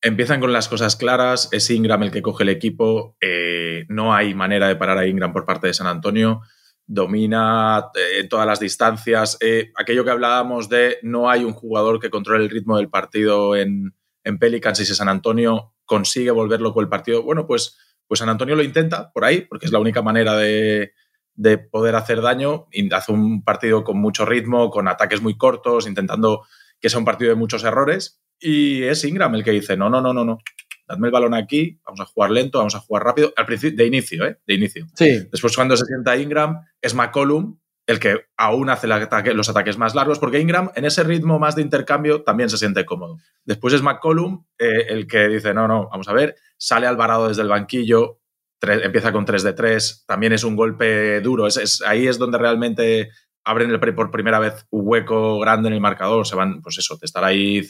empiezan 0.00 0.40
con 0.40 0.52
las 0.52 0.68
cosas 0.68 0.96
claras. 0.96 1.48
Es 1.52 1.70
Ingram 1.70 2.02
el 2.02 2.10
que 2.10 2.22
coge 2.22 2.44
el 2.44 2.48
equipo. 2.48 3.16
Eh, 3.20 3.84
no 3.88 4.14
hay 4.14 4.34
manera 4.34 4.68
de 4.68 4.76
parar 4.76 4.98
a 4.98 5.06
Ingram 5.06 5.32
por 5.32 5.44
parte 5.44 5.66
de 5.66 5.74
San 5.74 5.86
Antonio 5.86 6.40
domina 6.86 7.90
eh, 7.94 8.24
todas 8.28 8.46
las 8.46 8.60
distancias. 8.60 9.36
Eh, 9.40 9.72
aquello 9.76 10.04
que 10.04 10.10
hablábamos 10.10 10.68
de 10.68 10.98
no 11.02 11.28
hay 11.28 11.44
un 11.44 11.52
jugador 11.52 12.00
que 12.00 12.10
controle 12.10 12.44
el 12.44 12.50
ritmo 12.50 12.76
del 12.76 12.88
partido 12.88 13.56
en, 13.56 13.94
en 14.24 14.38
Pelicans 14.38 14.80
y 14.80 14.86
si 14.86 14.94
San 14.94 15.08
Antonio 15.08 15.74
consigue 15.84 16.30
volver 16.30 16.60
loco 16.60 16.80
el 16.80 16.88
partido, 16.88 17.22
bueno, 17.22 17.46
pues, 17.46 17.76
pues 18.06 18.18
San 18.18 18.28
Antonio 18.28 18.56
lo 18.56 18.62
intenta 18.62 19.12
por 19.12 19.24
ahí, 19.24 19.42
porque 19.42 19.66
es 19.66 19.72
la 19.72 19.78
única 19.78 20.02
manera 20.02 20.36
de, 20.36 20.92
de 21.34 21.58
poder 21.58 21.94
hacer 21.94 22.20
daño. 22.20 22.66
Hace 22.92 23.12
un 23.12 23.42
partido 23.42 23.84
con 23.84 23.98
mucho 23.98 24.24
ritmo, 24.24 24.70
con 24.70 24.88
ataques 24.88 25.20
muy 25.20 25.36
cortos, 25.36 25.86
intentando 25.86 26.44
que 26.80 26.90
sea 26.90 26.98
un 26.98 27.04
partido 27.04 27.30
de 27.30 27.36
muchos 27.36 27.64
errores. 27.64 28.20
Y 28.38 28.82
es 28.82 29.04
Ingram 29.04 29.34
el 29.34 29.44
que 29.44 29.52
dice, 29.52 29.76
no, 29.76 29.88
no, 29.88 30.00
no, 30.00 30.12
no, 30.12 30.24
no. 30.24 30.38
Dadme 30.86 31.08
el 31.08 31.12
balón 31.12 31.34
aquí, 31.34 31.80
vamos 31.84 32.00
a 32.00 32.04
jugar 32.04 32.30
lento, 32.30 32.58
vamos 32.58 32.74
a 32.74 32.80
jugar 32.80 33.04
rápido. 33.04 33.32
Al 33.36 33.46
principio, 33.46 33.76
de 33.76 33.86
inicio, 33.86 34.24
¿eh? 34.26 34.38
De 34.46 34.54
inicio. 34.54 34.86
Sí. 34.94 35.26
Después, 35.30 35.54
cuando 35.54 35.76
se 35.76 35.84
sienta 35.84 36.16
Ingram, 36.16 36.60
es 36.80 36.94
McCollum 36.94 37.58
el 37.86 38.00
que 38.00 38.26
aún 38.36 38.68
hace 38.68 38.88
los 38.88 39.48
ataques 39.48 39.78
más 39.78 39.94
largos, 39.94 40.18
porque 40.18 40.40
Ingram 40.40 40.70
en 40.74 40.84
ese 40.84 41.04
ritmo 41.04 41.38
más 41.38 41.54
de 41.54 41.62
intercambio 41.62 42.22
también 42.22 42.50
se 42.50 42.58
siente 42.58 42.84
cómodo. 42.84 43.18
Después 43.44 43.74
es 43.74 43.82
McCollum 43.82 44.44
eh, 44.58 44.86
el 44.88 45.06
que 45.06 45.28
dice, 45.28 45.54
no, 45.54 45.68
no, 45.68 45.88
vamos 45.88 46.08
a 46.08 46.12
ver, 46.12 46.34
sale 46.58 46.86
Alvarado 46.86 47.28
desde 47.28 47.42
el 47.42 47.48
banquillo, 47.48 48.20
empieza 48.60 49.12
con 49.12 49.24
3 49.24 49.42
de 49.44 49.52
3, 49.52 50.04
también 50.06 50.32
es 50.32 50.42
un 50.42 50.56
golpe 50.56 51.20
duro, 51.20 51.46
es, 51.46 51.80
ahí 51.86 52.08
es 52.08 52.18
donde 52.18 52.38
realmente 52.38 53.10
abren 53.44 53.70
el, 53.70 53.78
por 53.94 54.10
primera 54.10 54.40
vez 54.40 54.66
un 54.70 54.82
hueco 54.84 55.38
grande 55.38 55.68
en 55.68 55.74
el 55.74 55.80
marcador, 55.80 56.26
se 56.26 56.34
van, 56.34 56.62
pues 56.62 56.78
eso, 56.78 56.96
de 56.96 57.06
estar 57.06 57.22
ahí 57.22 57.64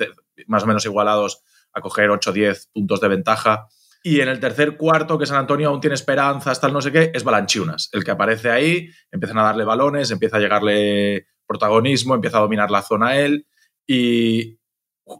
más 0.46 0.62
o 0.62 0.66
menos 0.66 0.86
igualados 0.86 1.42
a 1.76 1.80
coger 1.82 2.10
8 2.10 2.30
o 2.30 2.32
10 2.32 2.70
puntos 2.72 3.00
de 3.00 3.08
ventaja. 3.08 3.68
Y 4.02 4.20
en 4.20 4.28
el 4.28 4.40
tercer 4.40 4.76
cuarto, 4.76 5.18
que 5.18 5.26
San 5.26 5.36
Antonio 5.36 5.68
aún 5.68 5.80
tiene 5.80 5.94
esperanzas, 5.94 6.60
tal 6.60 6.72
no 6.72 6.80
sé 6.80 6.90
qué, 6.90 7.10
es 7.12 7.22
Balanchunas, 7.22 7.90
el 7.92 8.02
que 8.02 8.12
aparece 8.12 8.50
ahí, 8.50 8.88
empiezan 9.10 9.38
a 9.38 9.42
darle 9.42 9.64
balones, 9.64 10.10
empieza 10.10 10.38
a 10.38 10.40
llegarle 10.40 11.26
protagonismo, 11.46 12.14
empieza 12.14 12.38
a 12.38 12.42
dominar 12.42 12.70
la 12.70 12.82
zona 12.82 13.16
él 13.16 13.46
y 13.86 14.58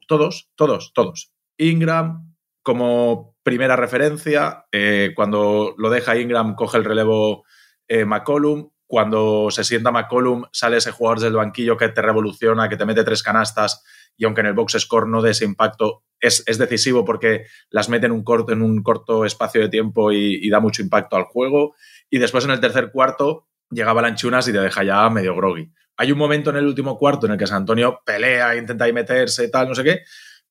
todos, 0.09 0.51
todos, 0.57 0.93
todos. 0.95 1.33
Ingram 1.59 2.35
como 2.63 3.37
primera 3.43 3.77
referencia, 3.77 4.67
eh, 4.73 5.13
cuando 5.15 5.75
lo 5.79 5.91
deja 5.91 6.17
Ingram 6.17 6.55
coge 6.55 6.79
el 6.79 6.85
relevo 6.85 7.45
eh, 7.89 8.05
McCollum, 8.05 8.71
cuando 8.87 9.51
se 9.51 9.65
sienta 9.65 9.91
McCollum 9.91 10.45
sale 10.53 10.79
ese 10.79 10.93
jugador 10.93 11.21
del 11.21 11.35
banquillo 11.35 11.77
que 11.77 11.89
te 11.89 12.03
revoluciona, 12.03 12.69
que 12.69 12.77
te 12.77 12.87
mete 12.87 13.05
tres 13.05 13.23
canastas 13.23 13.85
y 14.17 14.25
aunque 14.25 14.41
en 14.41 14.49
el 14.49 14.55
box 14.55 14.77
score 14.79 15.09
no 15.09 15.23
dé 15.23 15.31
ese 15.33 15.45
impacto, 15.45 16.05
es, 16.21 16.45
decisivo 16.59 17.05
porque 17.05 17.47
las 17.71 17.89
mete 17.89 18.07
en 18.07 18.13
un 18.13 18.25
corto, 18.25 18.53
en 18.53 18.63
un 18.63 18.83
corto 18.83 19.25
espacio 19.25 19.61
de 19.61 19.69
tiempo 19.69 20.13
y, 20.13 20.49
da 20.49 20.61
mucho 20.61 20.83
impacto 20.83 21.17
al 21.17 21.25
juego. 21.25 21.75
Y 22.11 22.19
después 22.19 22.45
en 22.45 22.51
el 22.51 22.61
tercer 22.61 22.91
cuarto 22.91 23.49
llega 23.71 23.93
Balanchunas 23.93 24.49
y 24.49 24.53
te 24.53 24.61
deja 24.61 24.85
ya 24.85 25.09
medio 25.11 25.35
groggy. 25.35 25.71
Hay 25.99 26.13
un 26.13 26.19
momento 26.19 26.51
en 26.51 26.57
el 26.57 26.67
último 26.67 26.99
cuarto 26.99 27.27
en 27.27 27.33
el 27.33 27.39
que 27.39 27.47
San 27.47 27.59
Antonio 27.59 28.01
pelea, 28.05 28.57
intenta 28.57 28.85
ahí 28.85 28.93
meterse, 28.93 29.49
tal, 29.49 29.69
no 29.69 29.75
sé 29.75 29.83
qué, 29.83 30.01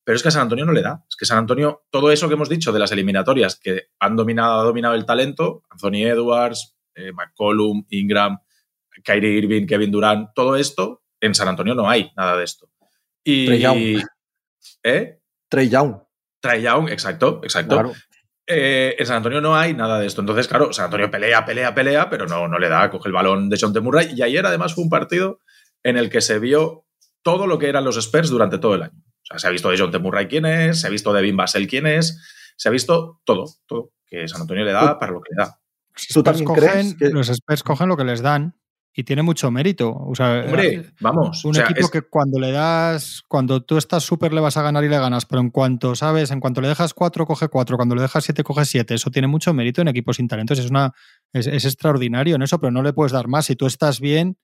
pero 0.03 0.15
es 0.15 0.21
que 0.21 0.29
a 0.29 0.31
San 0.31 0.43
Antonio 0.43 0.65
no 0.65 0.71
le 0.71 0.81
da. 0.81 1.03
Es 1.07 1.15
que 1.15 1.25
San 1.25 1.37
Antonio, 1.37 1.85
todo 1.89 2.11
eso 2.11 2.27
que 2.27 2.33
hemos 2.33 2.49
dicho 2.49 2.71
de 2.71 2.79
las 2.79 2.91
eliminatorias, 2.91 3.59
que 3.59 3.89
han 3.99 4.15
dominado, 4.15 4.61
ha 4.61 4.63
dominado 4.63 4.95
el 4.95 5.05
talento, 5.05 5.63
Anthony 5.69 6.07
Edwards, 6.07 6.75
eh, 6.95 7.11
McCollum, 7.11 7.85
Ingram, 7.89 8.37
Kyrie 9.03 9.37
Irving, 9.37 9.65
Kevin 9.65 9.91
Durant, 9.91 10.29
todo 10.33 10.55
esto, 10.55 11.03
en 11.19 11.35
San 11.35 11.47
Antonio 11.47 11.75
no 11.75 11.89
hay 11.89 12.11
nada 12.15 12.37
de 12.37 12.43
esto. 12.43 12.69
Y. 13.23 13.97
¿Eh? 14.83 15.19
Trey 15.55 15.69
Young. 15.69 15.95
Trey 16.41 16.61
Young, 16.61 16.89
exacto, 16.89 17.39
exacto. 17.41 17.93
Eh, 18.45 18.95
en 18.99 19.05
San 19.05 19.17
Antonio 19.17 19.39
no 19.39 19.55
hay 19.55 19.73
nada 19.73 19.99
de 19.99 20.05
esto. 20.05 20.19
Entonces, 20.19 20.49
claro, 20.49 20.73
San 20.73 20.85
Antonio 20.85 21.09
pelea, 21.09 21.45
pelea, 21.45 21.73
pelea, 21.73 22.09
pero 22.09 22.27
no, 22.27 22.49
no 22.49 22.59
le 22.59 22.67
da, 22.67 22.89
coge 22.89 23.07
el 23.07 23.13
balón 23.13 23.49
de 23.49 23.57
John 23.59 23.73
Murray. 23.81 24.11
Y 24.13 24.21
ayer, 24.21 24.45
además, 24.45 24.75
fue 24.75 24.83
un 24.83 24.89
partido 24.89 25.39
en 25.81 25.95
el 25.95 26.09
que 26.09 26.19
se 26.19 26.39
vio 26.39 26.85
todo 27.23 27.47
lo 27.47 27.57
que 27.57 27.69
eran 27.69 27.85
los 27.85 27.95
Spurs 27.95 28.29
durante 28.29 28.57
todo 28.57 28.75
el 28.75 28.83
año. 28.83 28.99
O 28.99 29.25
sea, 29.25 29.39
se 29.39 29.47
ha 29.47 29.49
visto 29.49 29.69
de 29.69 29.77
John 29.79 29.91
Murray 30.01 30.27
quién 30.27 30.45
es, 30.45 30.81
se 30.81 30.87
ha 30.87 30.89
visto 30.89 31.13
de 31.13 31.21
Bim 31.21 31.37
Basel 31.37 31.67
quién 31.67 31.87
es, 31.87 32.21
se 32.57 32.67
ha 32.67 32.71
visto 32.71 33.21
todo, 33.23 33.45
todo 33.65 33.93
que 34.05 34.27
San 34.27 34.41
Antonio 34.41 34.65
le 34.65 34.73
da 34.73 34.99
para 34.99 35.13
lo 35.13 35.21
que 35.21 35.31
le 35.31 35.43
da. 35.43 35.57
¿Tú 36.13 36.21
también 36.21 36.45
crees 36.45 36.95
que... 36.95 37.09
Los 37.09 37.29
Spurs 37.29 37.63
cogen 37.63 37.87
lo 37.87 37.95
que 37.95 38.03
les 38.03 38.21
dan 38.21 38.55
y 38.97 39.03
tiene 39.03 39.23
mucho 39.23 39.51
mérito. 39.51 39.93
O 39.93 40.15
sea, 40.15 40.43
Hombre, 40.45 40.73
eh, 40.73 40.85
vamos. 41.01 41.43
Un 41.43 41.57
equipo 41.57 41.89
que 41.89 42.03
cuando 42.03 42.39
le 42.39 42.51
das, 42.51 43.23
cuando 43.27 43.61
tú 43.61 43.77
estás 43.77 44.03
súper 44.03 44.31
le 44.33 44.39
vas 44.39 44.55
a 44.55 44.61
ganar 44.61 44.85
y 44.85 44.89
le 44.89 44.97
ganas, 44.97 45.25
pero 45.25 45.41
en 45.41 45.49
cuanto, 45.49 45.95
¿sabes? 45.95 46.31
En 46.31 46.39
cuanto 46.39 46.61
le 46.61 46.69
dejas 46.69 46.93
cuatro, 46.93 47.25
coge 47.25 47.49
cuatro, 47.49 47.75
cuando 47.75 47.93
le 47.93 48.01
dejas 48.01 48.23
siete, 48.23 48.43
coge 48.43 48.63
siete. 48.63 48.93
Eso 48.93 49.11
tiene 49.11 49.27
mucho 49.27 49.53
mérito 49.53 49.81
en 49.81 49.89
equipos 49.89 50.15
sin 50.15 50.29
talentos. 50.29 50.59
Es, 50.59 50.69
una, 50.69 50.93
es, 51.33 51.65
extraordinario 51.65 52.35
en 52.35 52.43
eso, 52.43 52.57
pero 52.59 52.71
no 52.71 52.81
le 52.81 52.93
puedes 52.93 53.11
dar 53.11 53.27
más. 53.27 53.47
Si 53.47 53.57
tú 53.57 53.65
estás 53.65 53.99
bien, 53.99 54.37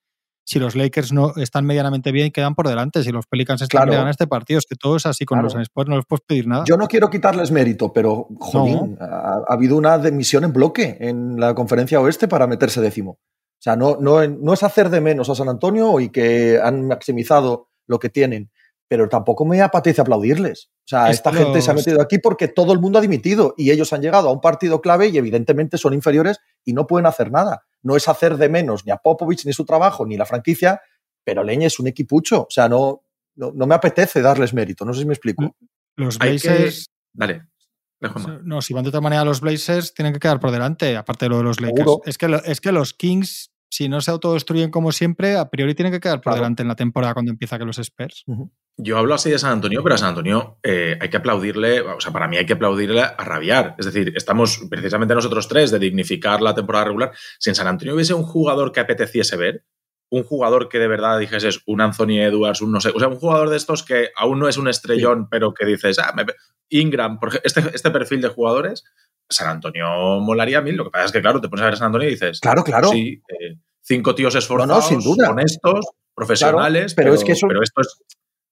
si 0.44 0.60
los 0.60 0.76
Lakers 0.76 1.14
no 1.14 1.32
están 1.38 1.66
medianamente 1.66 2.12
bien, 2.12 2.32
quedan 2.32 2.54
por 2.54 2.68
delante. 2.68 3.04
Si 3.04 3.12
los 3.14 3.28
Pelicans 3.28 3.62
están 3.62 3.90
bien, 3.90 4.06
este 4.10 4.28
partido. 4.28 4.60
Es 4.60 4.66
que 4.66 4.76
todo 4.76 4.98
es 4.98 5.06
así 5.06 5.24
con 5.24 5.42
los 5.42 5.56
Spurs, 5.56 5.88
no 5.88 5.96
les 5.96 6.06
puedes 6.06 6.26
pedir 6.28 6.48
nada. 6.48 6.66
Yo 6.68 6.76
no 6.76 6.90
quiero 6.90 7.10
quitarles 7.10 7.52
mérito, 7.52 7.94
pero, 7.94 8.28
jodín, 8.38 8.98
ha, 9.00 9.06
ha, 9.48 9.54
habido 9.54 9.78
una 9.78 9.98
demisión 9.98 10.44
en 10.44 10.52
bloque 10.52 10.98
en 11.00 11.40
la 11.40 11.56
conferencia 11.56 12.02
oeste 12.02 12.28
para 12.28 12.48
meterse 12.48 12.82
décimo. 12.82 13.18
O 13.62 13.64
sea, 13.64 13.76
no, 13.76 13.98
no, 13.98 14.28
no 14.28 14.54
es 14.54 14.64
hacer 14.64 14.90
de 14.90 15.02
menos 15.02 15.30
a 15.30 15.36
San 15.36 15.48
Antonio 15.48 16.00
y 16.00 16.10
que 16.10 16.60
han 16.60 16.88
maximizado 16.88 17.70
lo 17.86 18.00
que 18.00 18.10
tienen, 18.10 18.50
pero 18.88 19.08
tampoco 19.08 19.46
me 19.46 19.62
apetece 19.62 20.02
aplaudirles. 20.02 20.72
O 20.80 20.88
sea, 20.88 21.12
esta 21.12 21.32
gente 21.32 21.62
se 21.62 21.70
ha 21.70 21.76
metido 21.76 22.02
aquí 22.02 22.18
porque 22.18 22.48
todo 22.48 22.74
el 22.74 22.80
mundo 22.80 22.98
ha 22.98 23.04
dimitido 23.04 23.54
y 23.56 23.70
ellos 23.70 23.94
han 23.94 24.02
llegado 24.02 24.30
a 24.30 24.32
un 24.32 24.42
partido 24.42 24.82
clave 24.82 25.10
y 25.10 25.18
evidentemente 25.20 25.78
son 25.78 25.94
inferiores 25.94 26.40
y 26.66 26.74
no 26.74 26.88
pueden 26.88 27.06
hacer 27.06 27.32
nada. 27.32 27.64
No 27.84 27.96
es 27.96 28.08
hacer 28.08 28.38
de 28.38 28.50
menos 28.50 28.84
ni 28.84 28.92
a 28.92 28.98
Popovich, 28.98 29.46
ni 29.46 29.54
su 29.54 29.64
trabajo, 29.64 30.08
ni 30.08 30.18
la 30.18 30.26
franquicia, 30.26 30.82
pero 31.24 31.44
Leña 31.44 31.68
es 31.68 31.80
un 31.80 31.86
equipucho. 31.86 32.42
O 32.42 32.50
sea, 32.50 32.68
no, 32.68 33.04
no, 33.36 33.54
me 33.54 33.76
apetece 33.76 34.24
darles 34.24 34.56
mérito. 34.56 34.86
No 34.86 34.94
sé 34.96 35.02
si 35.02 35.06
me 35.06 35.14
explico. 35.14 35.56
Los 35.98 36.18
Blazers. 36.18 36.88
Dale. 37.14 37.44
No, 38.44 38.64
si 38.64 38.74
van 38.74 38.84
de 38.84 38.90
otra 38.90 39.02
manera 39.02 39.24
los 39.24 39.42
Blazers, 39.42 39.94
tienen 39.94 40.14
que 40.14 40.20
quedar 40.20 40.40
por 40.40 40.50
delante, 40.50 40.98
aparte 40.98 41.26
de 41.26 41.30
lo 41.30 41.38
de 41.38 41.44
los 41.44 41.62
Lakers. 41.62 42.00
Es 42.06 42.18
que, 42.18 42.42
es 42.46 42.60
que 42.60 42.72
los 42.72 42.96
Kings 42.96 43.51
si 43.72 43.88
no 43.88 44.02
se 44.02 44.12
autodestruyen 44.12 44.70
como 44.70 44.92
siempre, 44.92 45.38
a 45.38 45.50
priori 45.50 45.74
tienen 45.74 45.94
que 45.94 46.02
quedar 46.02 46.20
por 46.20 46.36
delante 46.36 46.62
en 46.62 46.68
la 46.68 46.76
temporada 46.76 47.14
cuando 47.14 47.32
empieza 47.32 47.58
que 47.58 47.64
los 47.64 47.80
Spurs. 47.80 48.26
Yo 48.78 48.98
hablo 48.98 49.14
así 49.14 49.32
de 49.32 49.40
San 49.40 49.54
Antonio, 49.54 49.82
pero 49.82 49.96
a 49.96 49.98
San 49.98 50.10
Antonio 50.10 50.60
eh, 50.62 50.98
hay 51.00 51.10
que 51.10 51.18
aplaudirle, 51.18 51.82
o 51.82 52.02
sea, 52.02 52.12
para 52.12 52.28
mí 52.28 52.36
hay 52.36 52.46
que 52.46 52.54
aplaudirle 52.54 53.02
a 53.02 53.24
rabiar. 53.24 53.76
Es 53.80 53.86
decir, 53.86 54.12
estamos 54.16 54.60
precisamente 54.70 55.16
nosotros 55.16 55.48
tres 55.48 55.72
de 55.72 55.80
dignificar 55.80 56.42
la 56.42 56.54
temporada 56.54 56.86
regular. 56.86 57.12
Si 57.40 57.50
en 57.50 57.56
San 57.56 57.68
Antonio 57.68 57.96
hubiese 57.96 58.14
un 58.14 58.24
jugador 58.24 58.74
que 58.74 58.82
apeteciese 58.82 59.38
ver, 59.38 59.64
un 60.12 60.24
jugador 60.24 60.68
que 60.68 60.78
de 60.78 60.90
verdad 60.90 61.18
dijese 61.18 61.50
un 61.66 61.80
Anthony 61.80 62.20
Edwards, 62.20 62.62
un 62.62 62.74
no 62.74 62.82
sé, 62.82 62.92
o 62.94 63.00
sea, 63.00 63.08
un 63.08 63.16
jugador 63.16 63.50
de 63.50 63.56
estos 63.56 63.84
que 63.84 64.10
aún 64.16 64.40
no 64.40 64.50
es 64.50 64.58
un 64.58 64.68
estrellón, 64.68 65.30
pero 65.30 65.54
que 65.54 65.66
dices, 65.66 66.00
ah, 66.00 66.14
Ingram, 66.70 67.18
porque 67.18 67.40
este, 67.44 67.64
este 67.74 67.92
perfil 67.92 68.22
de 68.22 68.28
jugadores, 68.28 68.84
San 69.30 69.50
Antonio 69.50 69.88
molaría 70.20 70.62
mil. 70.62 70.76
Lo 70.76 70.84
que 70.84 70.92
pasa 70.92 71.06
es 71.06 71.12
que, 71.14 71.22
claro, 71.22 71.40
te 71.40 71.48
pones 71.48 71.64
a 71.64 71.66
ver 71.66 71.74
a 71.76 71.78
San 71.78 71.88
Antonio 71.88 72.10
y 72.10 72.12
dices. 72.12 72.42
Claro, 72.42 72.64
claro. 72.64 72.90
Sí, 72.90 73.22
eh, 73.30 73.58
cinco 73.82 74.14
tíos 74.14 74.36
esforzados, 74.36 74.88
sin 74.88 75.00
duda. 75.00 75.30
honestos, 75.30 75.86
profesionales. 76.14 76.94
pero, 76.94 77.14
es 77.14 77.24
que 77.24 77.32
eso... 77.32 77.48
pero 77.48 77.64
esto 77.64 77.82
es, 77.82 77.98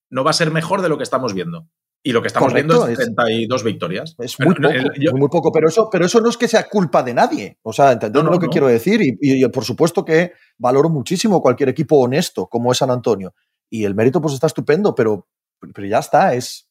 no 0.09 0.23
va 0.23 0.31
a 0.31 0.33
ser 0.33 0.51
mejor 0.51 0.81
de 0.81 0.89
lo 0.89 0.97
que 0.97 1.03
estamos 1.03 1.33
viendo. 1.33 1.67
Y 2.01 2.13
lo 2.13 2.21
que 2.21 2.27
estamos 2.27 2.53
viendo 2.53 2.87
es 2.87 2.97
32 2.97 3.63
victorias. 3.63 4.15
Es 4.19 4.39
muy 4.39 4.55
poco, 4.55 5.17
muy 5.17 5.29
poco, 5.29 5.51
pero 5.51 5.67
eso, 5.67 5.89
pero 5.91 6.05
eso 6.05 6.21
no 6.21 6.29
es 6.29 6.37
que 6.37 6.47
sea 6.47 6.67
culpa 6.69 7.03
de 7.03 7.13
nadie. 7.13 7.57
O 7.61 7.73
sea, 7.73 7.91
entendemos 7.91 8.31
lo 8.31 8.39
que 8.39 8.47
quiero 8.47 8.67
decir. 8.67 9.01
Y, 9.01 9.17
y, 9.19 9.47
por 9.49 9.65
supuesto 9.65 10.05
que 10.05 10.33
valoro 10.57 10.89
muchísimo 10.89 11.41
cualquier 11.41 11.69
equipo 11.69 11.97
honesto 11.97 12.47
como 12.47 12.71
es 12.71 12.77
San 12.77 12.89
Antonio. 12.89 13.33
Y 13.69 13.83
el 13.83 13.95
mérito 13.95 14.21
pues 14.21 14.33
está 14.33 14.47
estupendo, 14.47 14.95
pero, 14.95 15.27
pero 15.73 15.87
ya 15.87 15.99
está, 15.99 16.33
es, 16.33 16.69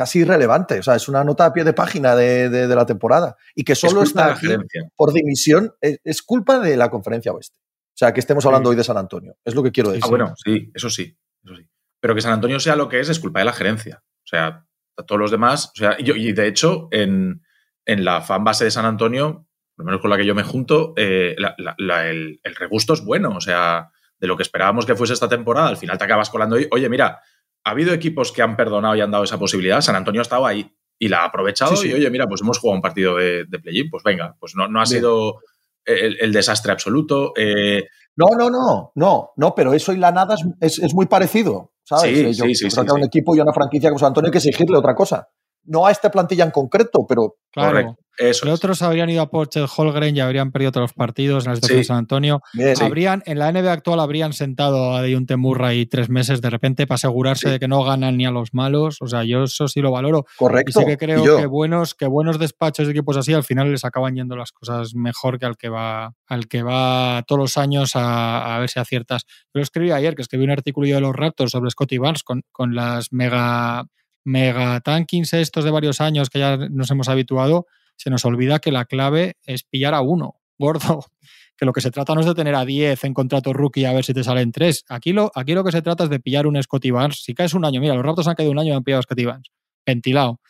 casi 0.00 0.20
irrelevante. 0.20 0.78
O 0.78 0.82
sea, 0.82 0.94
es 0.94 1.08
una 1.08 1.22
nota 1.24 1.44
a 1.44 1.52
pie 1.52 1.62
de 1.62 1.74
página 1.74 2.16
de, 2.16 2.66
la 2.66 2.86
temporada. 2.86 3.36
Y 3.54 3.64
que 3.64 3.74
solo 3.74 4.02
está 4.02 4.32
aquí 4.32 4.48
por 4.96 5.12
dimisión 5.12 5.74
es, 5.82 6.22
culpa 6.22 6.58
de 6.58 6.78
la 6.78 6.88
conferencia 6.88 7.32
oeste. 7.32 7.58
O 7.58 7.98
sea, 8.00 8.14
que 8.14 8.20
estemos 8.20 8.46
hablando 8.46 8.70
hoy 8.70 8.76
de 8.76 8.84
San 8.84 8.96
Antonio. 8.96 9.36
Es 9.44 9.54
lo 9.54 9.62
que 9.62 9.72
quiero 9.72 9.90
decir. 9.90 10.04
Ah, 10.06 10.08
bueno, 10.08 10.32
sí, 10.42 10.70
eso 10.74 10.88
sí, 10.88 11.14
eso 11.44 11.54
sí. 11.54 11.68
Pero 12.00 12.14
que 12.14 12.22
San 12.22 12.32
Antonio 12.32 12.58
sea 12.58 12.76
lo 12.76 12.88
que 12.88 12.98
es, 12.98 13.10
es 13.10 13.20
culpa 13.20 13.40
de 13.40 13.44
la 13.44 13.52
gerencia. 13.52 14.02
O 14.02 14.26
sea, 14.26 14.66
a 15.00 15.04
todos 15.04 15.20
los 15.20 15.30
demás. 15.30 15.72
O 15.74 15.78
sea, 15.78 15.96
y, 15.98 16.32
de 16.32 16.46
hecho, 16.46 16.88
en, 16.90 17.42
la 17.86 18.20
fan 18.20 18.44
base 18.44 18.64
de 18.64 18.70
San 18.70 18.84
Antonio, 18.84 19.46
por 19.74 19.84
lo 19.84 19.86
menos 19.86 20.00
con 20.00 20.10
la 20.10 20.16
que 20.16 20.26
yo 20.26 20.34
me 20.34 20.42
junto, 20.42 20.94
eh, 20.96 21.36
el, 21.36 22.40
el, 22.42 22.54
regusto 22.56 22.92
es 22.94 23.04
bueno. 23.04 23.30
O 23.36 23.40
sea, 23.40 23.90
de 24.18 24.26
lo 24.26 24.36
que 24.36 24.42
esperábamos 24.42 24.86
que 24.86 24.94
fuese 24.94 25.14
esta 25.14 25.28
temporada, 25.28 25.68
al 25.68 25.76
final 25.76 25.98
te 25.98 26.04
acabas 26.04 26.30
colando 26.30 26.56
hoy. 26.56 26.68
Oye, 26.70 26.88
mira, 26.88 27.20
ha 27.64 27.70
habido 27.70 27.92
equipos 27.92 28.32
que 28.32 28.42
han 28.42 28.56
perdonado 28.56 28.94
y 28.96 29.00
han 29.00 29.10
dado 29.10 29.24
esa 29.24 29.38
posibilidad. 29.38 29.80
San 29.80 29.96
Antonio 29.96 30.20
ha 30.20 30.22
estado 30.22 30.46
ahí 30.46 30.70
y 30.98 31.08
la 31.08 31.22
ha 31.22 31.24
aprovechado. 31.26 31.82
Y 31.84 31.92
oye, 31.92 32.10
mira, 32.10 32.26
pues 32.26 32.42
hemos 32.42 32.58
jugado 32.58 32.76
un 32.76 32.82
partido 32.82 33.16
de, 33.16 33.44
de 33.46 33.58
play-in. 33.58 33.90
Pues 33.90 34.02
venga, 34.04 34.36
pues 34.38 34.54
no, 34.54 34.68
no 34.68 34.80
ha 34.80 34.86
sido 34.86 35.40
el, 35.84 36.32
desastre 36.32 36.72
absoluto. 36.72 37.32
Eh, 37.36 37.86
no, 38.16 38.26
no, 38.36 38.50
no, 38.50 38.92
no, 38.94 39.30
no, 39.36 39.54
pero 39.54 39.72
eso 39.72 39.92
y 39.92 39.96
la 39.96 40.12
nada 40.12 40.36
es, 40.60 40.78
es, 40.78 40.94
muy 40.94 41.06
parecido. 41.06 41.72
¿Sabes? 41.90 42.36
Sí, 42.36 42.54
sí, 42.54 42.54
sí, 42.54 42.68
creo 42.68 42.84
que 42.84 42.90
a 42.90 42.94
un 42.94 43.02
equipo 43.04 43.34
y 43.34 43.40
a 43.40 43.42
una 43.42 43.52
franquicia 43.52 43.90
como 43.90 43.98
San 43.98 44.08
Antonio 44.08 44.28
hay 44.28 44.32
que 44.32 44.38
exigirle 44.38 44.78
otra 44.78 44.94
cosa. 44.94 45.28
No 45.64 45.86
a 45.86 45.90
esta 45.90 46.10
plantilla 46.10 46.44
en 46.44 46.50
concreto, 46.50 47.06
pero 47.08 47.36
Claro. 47.52 47.96
Los 48.18 48.44
otros 48.44 48.82
habrían 48.82 49.08
ido 49.08 49.22
a 49.22 49.30
Porcher 49.30 49.64
Holgren 49.74 50.14
y 50.14 50.20
habrían 50.20 50.52
perdido 50.52 50.72
todos 50.72 50.84
los 50.84 50.92
partidos 50.92 51.46
en 51.46 51.52
la 51.52 51.56
situación 51.56 51.78
de 51.78 51.84
San 51.84 51.96
Antonio. 51.96 52.42
habrían, 52.78 53.22
En 53.24 53.38
la 53.38 53.50
NBA 53.50 53.72
actual 53.72 53.98
habrían 53.98 54.34
sentado 54.34 54.94
a 54.94 55.00
Deontay 55.00 55.38
Murray 55.38 55.86
tres 55.86 56.10
meses 56.10 56.42
de 56.42 56.50
repente 56.50 56.86
para 56.86 56.96
asegurarse 56.96 57.48
de 57.48 57.58
que 57.58 57.66
no 57.66 57.82
ganan 57.82 58.18
ni 58.18 58.26
a 58.26 58.30
los 58.30 58.52
malos. 58.52 58.98
O 59.00 59.06
sea, 59.06 59.24
yo 59.24 59.44
eso 59.44 59.68
sí 59.68 59.80
lo 59.80 59.90
valoro. 59.90 60.26
Correcto. 60.36 60.80
Y 60.80 60.82
sí 60.82 60.86
que 60.86 60.98
creo 60.98 61.38
que 61.38 61.46
buenos, 61.46 61.94
que 61.94 62.06
buenos 62.06 62.38
despachos 62.38 62.86
de 62.86 62.92
equipos 62.92 63.16
así 63.16 63.32
al 63.32 63.44
final 63.44 63.72
les 63.72 63.86
acaban 63.86 64.14
yendo 64.14 64.36
las 64.36 64.52
cosas 64.52 64.94
mejor 64.94 65.38
que 65.38 65.46
al 65.46 65.56
que 65.56 65.70
va, 65.70 66.12
al 66.26 66.46
que 66.46 66.62
va 66.62 67.24
todos 67.26 67.38
los 67.38 67.56
años 67.56 67.92
a, 67.94 68.58
ver 68.60 68.68
si 68.68 68.80
aciertas. 68.80 69.24
Yo 69.54 69.62
escribí 69.62 69.92
ayer, 69.92 70.14
que 70.14 70.20
escribí 70.20 70.44
un 70.44 70.50
artículo 70.50 70.86
de 70.86 71.00
los 71.00 71.16
Raptors 71.16 71.52
sobre 71.52 71.70
Scotty 71.70 71.96
Barnes 71.96 72.22
con, 72.22 72.42
con 72.52 72.74
las 72.74 73.12
mega 73.12 73.86
mega 74.24 74.80
tankings 74.80 75.32
estos 75.32 75.64
de 75.64 75.70
varios 75.70 76.00
años 76.00 76.30
que 76.30 76.38
ya 76.38 76.56
nos 76.56 76.90
hemos 76.90 77.08
habituado, 77.08 77.66
se 77.96 78.10
nos 78.10 78.24
olvida 78.24 78.58
que 78.58 78.72
la 78.72 78.86
clave 78.86 79.36
es 79.44 79.64
pillar 79.64 79.94
a 79.94 80.00
uno, 80.00 80.40
gordo. 80.58 81.04
Que 81.56 81.66
lo 81.66 81.74
que 81.74 81.82
se 81.82 81.90
trata 81.90 82.14
no 82.14 82.20
es 82.22 82.26
de 82.26 82.34
tener 82.34 82.54
a 82.54 82.64
10 82.64 83.04
en 83.04 83.12
contrato 83.12 83.52
rookie 83.52 83.84
a 83.84 83.92
ver 83.92 84.02
si 84.02 84.14
te 84.14 84.24
salen 84.24 84.50
3. 84.50 84.86
Aquí 84.88 85.12
lo, 85.12 85.30
aquí 85.34 85.52
lo 85.52 85.62
que 85.62 85.70
se 85.70 85.82
trata 85.82 86.04
es 86.04 86.08
de 86.08 86.18
pillar 86.18 86.46
un 86.46 86.56
Scotty 86.62 86.90
Barnes. 86.90 87.22
Si 87.22 87.34
caes 87.34 87.52
un 87.52 87.66
año, 87.66 87.82
mira, 87.82 87.94
los 87.94 88.02
Raptors 88.02 88.28
han 88.28 88.34
caído 88.34 88.50
un 88.50 88.58
año 88.58 88.72
y 88.72 88.76
han 88.76 88.82
pillado 88.82 89.00
a 89.00 89.02
Scotty 89.02 89.26
Barnes. 89.26 89.48
Ventilado. 89.84 90.40